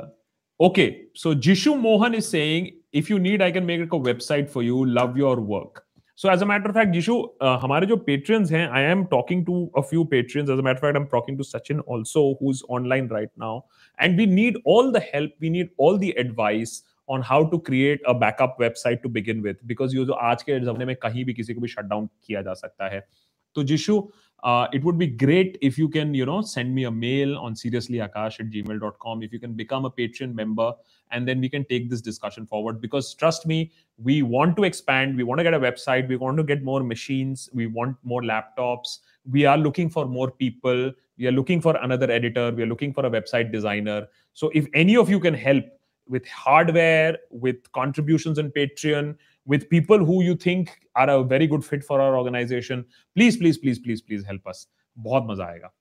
Okay, 0.61 1.05
so 1.15 1.35
Jishu 1.35 1.81
Mohan 1.81 2.15
is 2.15 2.29
saying, 2.29 2.73
if 2.93 3.09
you 3.09 3.19
need, 3.19 3.41
I 3.41 3.53
can 3.53 3.65
make 3.65 3.81
a 3.81 3.87
website 3.87 4.51
for 4.51 4.63
you. 4.63 4.85
Love 4.85 5.17
your 5.17 5.41
work. 5.41 5.85
So 6.17 6.29
as 6.29 6.43
a 6.43 6.47
matter 6.47 6.69
of 6.69 6.75
fact, 6.75 6.93
Jishu, 6.93 7.29
uh, 7.41 7.59
हमारे 7.59 7.87
जो 7.87 7.97
patrons 8.07 8.51
हैं, 8.51 8.69
I 8.71 8.81
am 8.81 9.07
talking 9.07 9.45
to 9.45 9.71
a 9.77 9.83
few 9.83 10.05
patrons. 10.05 10.51
As 10.51 10.59
a 10.59 10.63
matter 10.63 10.79
of 10.79 10.81
fact, 10.81 10.97
I'm 10.97 11.07
talking 11.07 11.37
to 11.39 11.45
Sachin 11.45 11.81
also, 11.87 12.37
who's 12.41 12.63
online 12.69 13.07
right 13.07 13.31
now. 13.37 13.65
And 14.01 14.17
we 14.17 14.27
need 14.27 14.57
all 14.65 14.91
the 14.91 15.01
help. 15.01 15.31
We 15.41 15.49
need 15.49 15.69
all 15.77 15.97
the 15.97 16.11
advice 16.19 16.83
on 17.09 17.23
how 17.23 17.45
to 17.45 17.61
create 17.61 18.01
a 18.07 18.15
backup 18.15 18.59
website 18.59 19.01
to 19.03 19.09
begin 19.09 19.43
with. 19.43 19.57
Because 19.67 19.95
ये 19.95 20.05
जो 20.05 20.13
आज 20.13 20.43
के 20.43 20.61
ज़माने 20.61 20.85
में 20.85 20.97
कहीं 20.97 21.25
भी 21.25 21.35
किसी 21.35 21.55
को 21.55 21.61
भी 21.61 21.69
shut 21.69 21.89
down 21.89 22.09
किया 22.27 22.43
जा 22.43 22.53
सकता 22.53 22.89
है. 22.89 23.07
तो 23.55 23.63
जिशु 23.63 24.11
uh, 24.44 24.68
it 24.74 24.84
would 24.84 24.98
be 24.98 25.08
great 25.08 25.58
if 25.62 25.78
you 25.78 25.88
can 25.88 26.14
you 26.14 26.26
know 26.26 26.42
send 26.42 26.76
me 26.76 26.84
a 26.84 26.92
mail 26.92 27.38
on 27.38 27.54
seriouslyakash 27.54 28.42
at 28.42 28.50
gmail.com 28.50 29.24
if 29.24 29.32
you 29.32 29.40
can 29.40 29.54
become 29.54 29.86
a 29.86 29.90
patreon 29.90 30.34
member 30.36 30.74
and 31.12 31.26
then 31.26 31.40
we 31.40 31.48
can 31.48 31.64
take 31.66 31.90
this 31.90 32.02
discussion 32.02 32.46
forward. 32.46 32.82
Because 32.82 33.14
trust 33.14 33.46
me 33.46 33.72
we 33.98 34.22
want 34.22 34.58
to 34.58 34.66
expand 34.66 35.16
we 35.16 35.24
want 35.24 35.40
to 35.40 35.44
get 35.44 35.54
a 35.54 35.60
website 35.60 36.10
we 36.10 36.18
want 36.18 36.36
to 36.38 36.44
get 36.44 36.62
more 36.62 36.84
machines 36.84 37.50
we 37.54 37.68
want 37.68 37.96
more 38.04 38.22
laptops. 38.22 39.00
We 39.32 39.46
are 39.46 39.58
looking 39.58 39.90
for 39.90 40.06
more 40.06 40.30
people 40.30 40.92
we 41.18 41.28
are 41.28 41.32
looking 41.32 41.62
for 41.62 41.78
another 41.78 42.12
editor 42.12 42.52
we 42.52 42.64
are 42.64 42.68
looking 42.68 42.94
for 42.94 43.06
a 43.06 43.10
website 43.10 43.52
designer. 43.52 44.08
So 44.34 44.52
if 44.54 44.68
any 44.74 44.98
of 44.98 45.10
you 45.10 45.22
can 45.22 45.34
help 45.34 45.64
with 46.10 46.28
hardware 46.28 47.18
with 47.30 47.72
contributions 47.72 48.38
on 48.38 48.50
patreon 48.52 49.16
with 49.47 49.69
people 49.69 50.05
who 50.05 50.23
you 50.23 50.35
think 50.37 50.71
are 50.95 51.09
a 51.11 51.23
very 51.25 51.47
good 51.47 51.65
fit 51.65 51.85
for 51.85 52.01
our 52.01 52.17
organization 52.17 52.85
please 53.17 53.37
please 53.37 53.59
please 53.59 53.79
please 53.79 54.03
please 54.03 54.25
help 54.33 54.47
us 54.55 54.67
बहुत 55.07 55.27
मजा 55.31 55.45
आएगा 55.45 55.73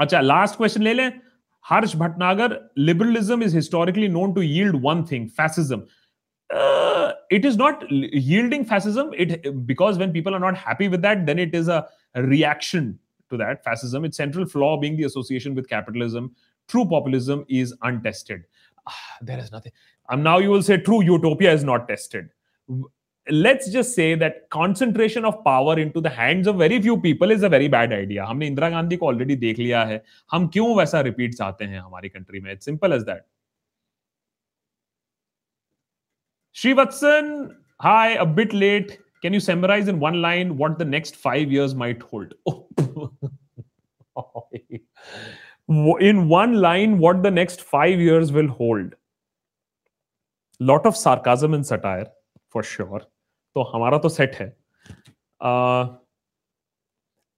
अच्छा 0.00 0.20
last 0.20 0.56
question 0.56 0.82
ले 0.82 0.94
लें 0.94 1.20
Harsh 1.70 1.94
Bhatnagar 1.96 2.58
liberalism 2.88 3.42
is 3.42 3.54
historically 3.58 4.08
known 4.16 4.34
to 4.34 4.42
yield 4.48 4.82
one 4.82 5.04
thing 5.12 5.28
fascism 5.38 5.86
uh, 6.50 7.12
it 7.30 7.44
is 7.44 7.56
not 7.56 7.84
yielding 7.90 8.64
fascism 8.64 9.10
it 9.14 9.66
because 9.66 9.98
when 9.98 10.12
people 10.12 10.34
are 10.34 10.42
not 10.44 10.56
happy 10.56 10.88
with 10.88 11.02
that 11.02 11.26
then 11.26 11.38
it 11.38 11.54
is 11.54 11.68
a 11.68 11.80
reaction 12.14 12.98
to 13.30 13.36
that 13.36 13.64
fascism 13.64 14.04
its 14.04 14.16
central 14.16 14.46
flaw 14.46 14.76
being 14.84 14.96
the 14.96 15.04
association 15.04 15.54
with 15.54 15.68
capitalism 15.68 16.30
true 16.68 16.84
populism 16.84 17.44
is 17.48 17.74
untested 17.82 18.44
ah, 18.86 19.02
there 19.20 19.38
is 19.38 19.50
nothing 19.50 19.72
um, 20.08 20.22
now 20.22 20.38
you 20.38 20.50
will 20.50 20.62
say 20.62 20.76
true 20.76 21.02
utopia 21.02 21.52
is 21.52 21.64
not 21.64 21.88
tested 21.88 22.30
let's 23.28 23.68
just 23.70 23.94
say 23.94 24.14
that 24.14 24.48
concentration 24.50 25.24
of 25.24 25.44
power 25.44 25.78
into 25.78 26.00
the 26.00 26.08
hands 26.08 26.46
of 26.46 26.56
very 26.56 26.80
few 26.80 26.96
people 27.00 27.30
is 27.30 27.42
a 27.42 27.48
very 27.48 27.68
bad 27.68 27.92
idea 27.92 28.24
हमने 28.26 28.46
इंदिरा 28.46 28.68
गांधी 28.70 28.96
को 28.96 29.06
already 29.06 29.36
देख 29.36 29.58
लिया 29.58 29.84
है 29.84 30.02
हम 30.32 30.46
क्यों 30.56 30.74
वैसा 30.76 31.00
repeat 31.08 31.34
चाहते 31.34 31.64
हैं 31.64 31.80
हमारी 31.80 32.08
कंट्री 32.08 32.40
में 32.40 32.52
it's 32.52 32.64
simple 32.64 32.92
as 32.92 33.02
that 33.02 33.24
Srivatsan, 36.56 37.54
hi, 37.82 38.12
a 38.12 38.24
bit 38.24 38.54
late. 38.54 38.98
Can 39.20 39.34
you 39.34 39.40
summarize 39.40 39.88
in 39.88 40.00
one 40.00 40.22
line 40.22 40.56
what 40.56 40.78
the 40.78 40.86
next 40.86 41.16
five 41.16 41.52
years 41.52 41.74
might 41.74 42.00
hold? 42.00 42.32
in 46.00 46.28
one 46.30 46.54
line, 46.62 46.96
what 46.98 47.22
the 47.22 47.30
next 47.30 47.60
five 47.60 48.00
years 48.00 48.32
will 48.32 48.46
hold. 48.46 48.94
Lot 50.60 50.86
of 50.86 50.96
sarcasm 50.96 51.52
and 51.52 51.66
satire. 51.66 52.06
For 52.53 52.63
sure 52.63 52.99
तो 53.55 53.63
हमारा 53.73 53.97
तो 53.97 54.09
set 54.09 54.35
है। 54.35 54.47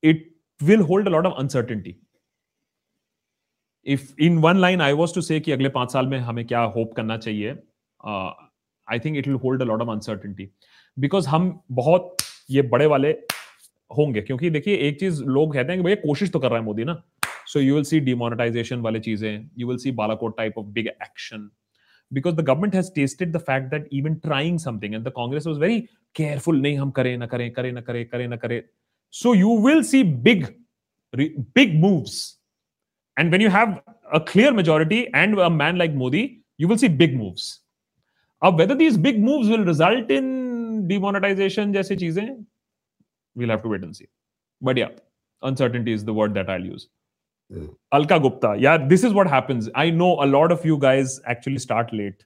It 0.03 0.31
will 0.61 0.81
hold 0.81 1.07
a 1.07 1.11
lot 1.11 1.26
of 1.26 1.40
uncertainty 1.40 1.95
if 3.85 4.14
in 4.22 4.38
one 4.40 4.57
line 4.57 4.81
I 4.81 4.94
was 4.94 5.14
to 5.15 5.22
say 5.22 5.40
अगले 5.52 5.69
पाँच 5.69 5.91
साल 5.94 6.07
में 6.07 6.18
हमें 6.19 6.45
क्या 6.48 6.61
होप 6.76 6.94
करना 6.98 7.18
चाहिए 7.18 7.52
I 8.88 8.99
think 8.99 9.18
it 9.18 9.27
will 9.27 9.38
hold 9.44 9.61
a 9.61 9.65
lot 9.65 9.81
of 9.81 9.90
uncertainty 9.90 10.49
because 10.98 11.27
हम 11.27 11.60
बहुत 11.72 12.18
ये 12.49 12.61
बड़े 12.64 12.85
वाले 12.85 13.11
होंगे, 13.91 14.22
क्योंकि 14.22 14.49
देखिए 14.49 14.76
एक 14.88 14.99
चीज़ 14.99 15.22
लोग 15.23 15.53
कहते 15.53 15.72
हैं 15.72 15.80
कि 15.80 15.84
भैया 15.85 15.95
कोशिश 16.02 16.31
तो 16.31 16.40
कर 16.40 16.49
रहा 16.49 16.60
है 16.60 16.65
मोदी 16.65 16.84
ना। 16.84 17.02
So 17.48 17.60
you 17.60 17.76
will 17.76 17.84
see 17.84 17.99
demonetisation 17.99 18.80
वाले 18.81 18.99
चीज़ें 18.99 19.49
you 19.57 19.68
will 19.68 19.77
see 19.77 19.91
Balakot 19.94 20.38
type 20.38 20.57
of 20.57 20.65
big 20.68 20.88
action 20.88 21.49
because 22.12 22.34
the 22.34 22.42
government 22.42 22.74
has 22.74 22.90
tasted 22.90 23.32
the 23.32 23.40
fact 23.40 23.70
that 23.70 23.86
even 23.90 24.20
trying 24.20 24.59
something 24.59 24.94
and 24.94 25.05
the 25.05 25.10
congress 25.10 25.44
was 25.44 25.59
very 25.59 25.88
careful 26.14 26.52
nahi 26.52 26.78
hum 26.78 26.92
kare 26.92 27.16
na 27.16 27.26
kare 27.26 27.50
kare 27.50 27.72
na 27.72 27.80
kare 27.80 28.05
kare 28.05 28.26
na 28.28 28.36
kare 28.36 28.64
so 29.10 29.32
you 29.32 29.48
will 29.48 29.82
see 29.84 30.02
big 30.02 30.56
big 31.55 31.80
moves 31.80 32.38
and 33.16 33.32
when 33.32 33.40
you 33.40 33.50
have 33.50 33.80
a 34.12 34.20
clear 34.20 34.52
majority 34.52 35.09
and 35.14 35.38
a 35.38 35.50
man 35.50 35.78
like 35.78 35.94
modi 35.94 36.42
you 36.56 36.68
will 36.68 36.78
see 36.78 36.88
big 36.88 37.16
moves 37.16 37.60
अब 38.42 38.59
whether 38.59 38.74
these 38.74 38.96
big 38.96 39.22
moves 39.22 39.48
will 39.48 39.64
result 39.64 40.10
in 40.10 40.26
demonetization 40.88 41.72
जैसे 41.72 41.96
चीजें 41.96 42.44
we'll 43.36 43.50
have 43.50 43.62
to 43.62 43.68
wait 43.68 43.82
and 43.82 43.96
see 43.96 44.09
but 44.62 44.76
yeah 44.76 44.88
uncertainty 45.42 45.92
is 45.92 46.05
the 46.05 46.12
word 46.12 46.34
that 46.34 46.48
i'll 46.50 46.68
use 46.74 46.88
Yeah. 46.88 47.01
Alka 47.92 48.20
Gupta. 48.20 48.56
Yeah, 48.59 48.76
this 48.76 49.05
is 49.05 49.12
what 49.12 49.26
happens. 49.26 49.68
I 49.74 49.90
know 49.90 50.22
a 50.22 50.26
lot 50.26 50.52
of 50.52 50.64
you 50.64 50.78
guys 50.78 51.20
actually 51.26 51.59
start 51.59 51.92
late. 51.92 52.24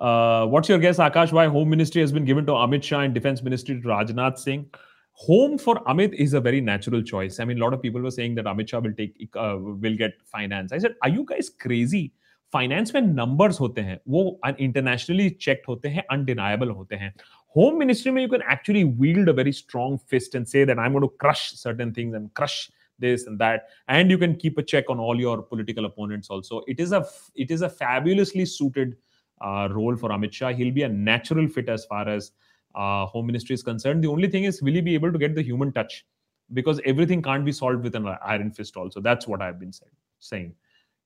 Uh, 0.00 0.46
what's 0.46 0.68
your 0.68 0.78
guess, 0.78 0.98
Akash? 0.98 1.30
Why 1.30 1.46
Home 1.46 1.68
Ministry 1.70 2.00
has 2.00 2.10
been 2.10 2.24
given 2.24 2.46
to 2.46 2.52
Amit 2.52 2.82
Shah 2.82 3.00
and 3.00 3.14
Defense 3.14 3.42
Ministry 3.42 3.80
to 3.80 3.86
Rajnath 3.86 4.38
Singh? 4.38 4.66
Home 5.12 5.58
for 5.58 5.76
Amit 5.84 6.14
is 6.14 6.32
a 6.32 6.40
very 6.40 6.60
natural 6.60 7.02
choice. 7.02 7.38
I 7.38 7.44
mean, 7.44 7.58
a 7.58 7.60
lot 7.60 7.74
of 7.74 7.82
people 7.82 8.00
were 8.00 8.10
saying 8.10 8.34
that 8.36 8.46
Amit 8.46 8.68
Shah 8.70 8.80
will 8.80 8.94
take 8.94 9.14
uh, 9.36 9.56
will 9.60 9.96
get 9.96 10.14
finance. 10.24 10.72
I 10.72 10.78
said, 10.78 10.94
are 11.02 11.10
you 11.10 11.24
guys 11.24 11.50
crazy? 11.50 12.12
Finance 12.52 12.94
में 12.94 13.00
numbers 13.02 13.60
होते 13.60 13.80
हैं 13.80 13.98
वो 14.08 14.40
internationally 14.60 15.28
check 15.40 15.62
होते 15.68 15.88
हैं 15.88 16.02
undeniable 16.12 16.70
होते 16.70 16.96
हैं 16.96 17.12
home 17.56 17.78
ministry 17.78 18.12
में 18.12 18.22
you 18.22 18.28
can 18.28 18.42
actually 18.52 18.82
wield 19.02 19.30
a 19.32 19.34
very 19.38 19.54
strong 19.58 19.96
fist 20.12 20.34
and 20.40 20.50
say 20.50 20.64
that 20.70 20.82
I'm 20.82 20.98
going 20.98 21.06
to 21.06 21.12
crush 21.24 21.44
certain 21.62 21.94
things 21.98 22.18
and 22.18 22.32
crush 22.40 22.58
this 22.99 23.27
and 23.27 23.37
that 23.39 23.67
and 23.87 24.09
you 24.09 24.17
can 24.17 24.35
keep 24.35 24.57
a 24.57 24.63
check 24.63 24.89
on 24.89 24.99
all 24.99 25.19
your 25.19 25.41
political 25.41 25.85
opponents 25.85 26.29
also 26.29 26.61
it 26.67 26.79
is 26.79 26.91
a 26.91 27.05
it 27.35 27.51
is 27.51 27.61
a 27.61 27.69
fabulously 27.69 28.45
suited 28.45 28.97
uh, 29.41 29.67
role 29.71 29.95
for 29.95 30.09
Amit 30.09 30.33
Shah. 30.33 30.53
He'll 30.53 30.73
be 30.73 30.83
a 30.83 30.89
natural 30.89 31.47
fit 31.47 31.69
as 31.69 31.85
far 31.85 32.07
as 32.07 32.31
uh, 32.75 33.05
home 33.05 33.27
ministry 33.27 33.53
is 33.53 33.63
concerned. 33.63 34.03
The 34.03 34.09
only 34.09 34.29
thing 34.29 34.43
is, 34.43 34.61
will 34.61 34.73
he 34.73 34.81
be 34.81 34.93
able 34.93 35.11
to 35.11 35.17
get 35.17 35.35
the 35.35 35.41
human 35.41 35.71
touch? 35.71 36.05
Because 36.53 36.79
everything 36.85 37.21
can't 37.21 37.43
be 37.43 37.51
solved 37.51 37.83
with 37.83 37.95
an 37.95 38.07
iron 38.23 38.51
fist. 38.51 38.77
Also, 38.77 39.01
that's 39.01 39.27
what 39.27 39.41
I've 39.41 39.59
been 39.59 39.73
say, 39.73 39.87
saying. 40.19 40.55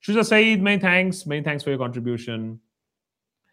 Shuja 0.05 0.25
Saeed, 0.25 0.61
many 0.61 0.79
thanks. 0.79 1.25
Many 1.25 1.43
thanks 1.43 1.63
for 1.63 1.69
your 1.69 1.79
contribution. 1.79 2.59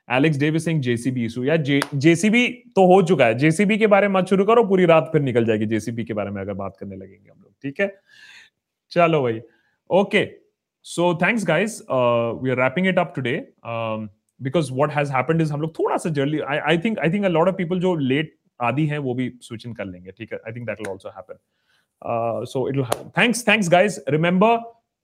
Alex 0.09 0.39
Davis 0.39 0.65
Singh 0.65 0.81
JCB 0.83 1.25
issue 1.25 1.45
या 1.45 1.57
JCB 1.57 2.47
तो 2.77 2.87
हो 2.87 3.01
चुका 3.03 3.27
है। 3.27 3.35
JCB 3.39 3.79
के 3.79 3.87
बारे 3.87 4.09
में 4.09 4.15
मत 4.15 4.29
शुरू 4.29 4.45
करो, 4.45 4.65
पूरी 4.65 4.85
रात 4.87 5.09
फिर 5.13 5.23
निकल 5.23 5.45
जाएगी 5.45 5.67
जेसीबी 5.67 6.05
के 6.05 6.15
बारे 6.15 6.31
में 6.31 6.41
अगर 6.43 6.55
बात 6.55 6.77
करने 6.81 6.97
लगेंगे 6.97 7.31
हम 7.31 7.41
लोग, 7.43 7.53
ठीक 7.63 7.81
है? 7.81 7.95
चलो 8.93 9.23
भाई 9.23 9.41
okay 9.91 10.25
so 10.87 11.15
thanks 11.23 11.45
guys 11.47 11.81
we 11.91 12.51
are 12.51 12.57
wrapping 12.57 12.87
it 12.87 12.99
up 12.99 13.13
today 13.17 13.37
because 14.41 14.73
what 14.73 14.93
has 14.93 15.13
happened 15.13 15.41
is 15.43 15.53
हम 15.53 15.61
लोग 15.61 15.79
थोड़ा 15.79 15.97
सा 15.97 16.11
जल्दी 16.19 16.39
I 16.41 16.79
think 16.79 16.99
I 16.99 17.13
think 17.13 17.25
a 17.25 17.29
lot 17.29 17.49
of 17.49 17.55
people 17.57 17.81
जो 17.81 17.95
लेट 17.97 18.35
आदि 18.61 18.87
हैं 18.87 18.99
वो 18.99 19.15
भी 19.15 19.31
स्विच 19.43 19.67
इन 19.67 19.75
कर 19.75 19.85
लेंगे, 19.85 20.11
ठीक 20.11 20.33
है? 20.33 20.39
I 20.47 20.53
think 20.53 20.67
that 20.67 20.81
will 20.81 20.91
also 20.91 21.09
happen 21.09 22.45
so 22.47 22.69
it 22.69 22.77
will 22.77 22.85
thanks 23.19 23.47
thanks 23.49 23.71
guys 23.71 24.05
remember 24.09 24.57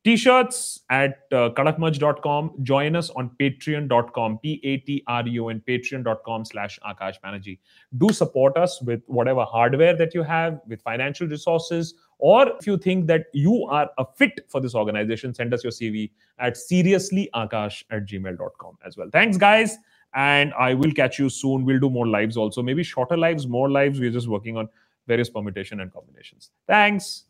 t-shirts 0.04 0.80
at 0.90 1.20
uh, 1.32 1.48
kadakmerch.com 1.56 2.52
join 2.62 2.94
us 2.94 3.08
on 3.10 3.30
patreon.com 3.40 4.38
p-a-t-r-e-o-n 4.38 5.62
patreon.com 5.66 6.44
slash 6.44 6.78
akash 6.86 7.14
banerjee. 7.24 7.58
Do 7.96 8.10
support 8.10 8.56
us 8.56 8.82
with 8.82 9.02
whatever 9.06 9.44
hardware 9.44 9.96
that 9.96 10.14
you 10.14 10.22
have 10.22 10.60
with 10.68 10.82
financial 10.82 11.26
resources 11.26 11.94
or 12.18 12.48
if 12.60 12.66
you 12.66 12.76
think 12.76 13.06
that 13.06 13.26
you 13.32 13.64
are 13.64 13.90
a 13.98 14.04
fit 14.16 14.40
for 14.48 14.60
this 14.60 14.74
organization 14.74 15.34
send 15.34 15.54
us 15.54 15.64
your 15.64 15.72
cv 15.72 16.10
at 16.38 16.54
seriouslyakash 16.54 17.84
at 17.90 18.06
gmail.com 18.06 18.78
as 18.84 18.96
well. 18.96 19.08
Thanks 19.10 19.38
guys 19.38 19.78
and 20.14 20.52
i 20.54 20.74
will 20.74 20.92
catch 20.92 21.18
you 21.18 21.28
soon. 21.28 21.64
We'll 21.64 21.80
do 21.80 21.90
more 21.90 22.06
lives 22.06 22.36
also. 22.36 22.62
Maybe 22.62 22.82
shorter 22.82 23.16
lives 23.16 23.46
more 23.46 23.70
lives. 23.70 23.98
We're 23.98 24.10
just 24.10 24.28
working 24.28 24.56
on 24.56 24.68
various 25.06 25.30
permutation 25.30 25.80
and 25.80 25.92
combinations. 25.92 26.50
Thanks 26.66 27.24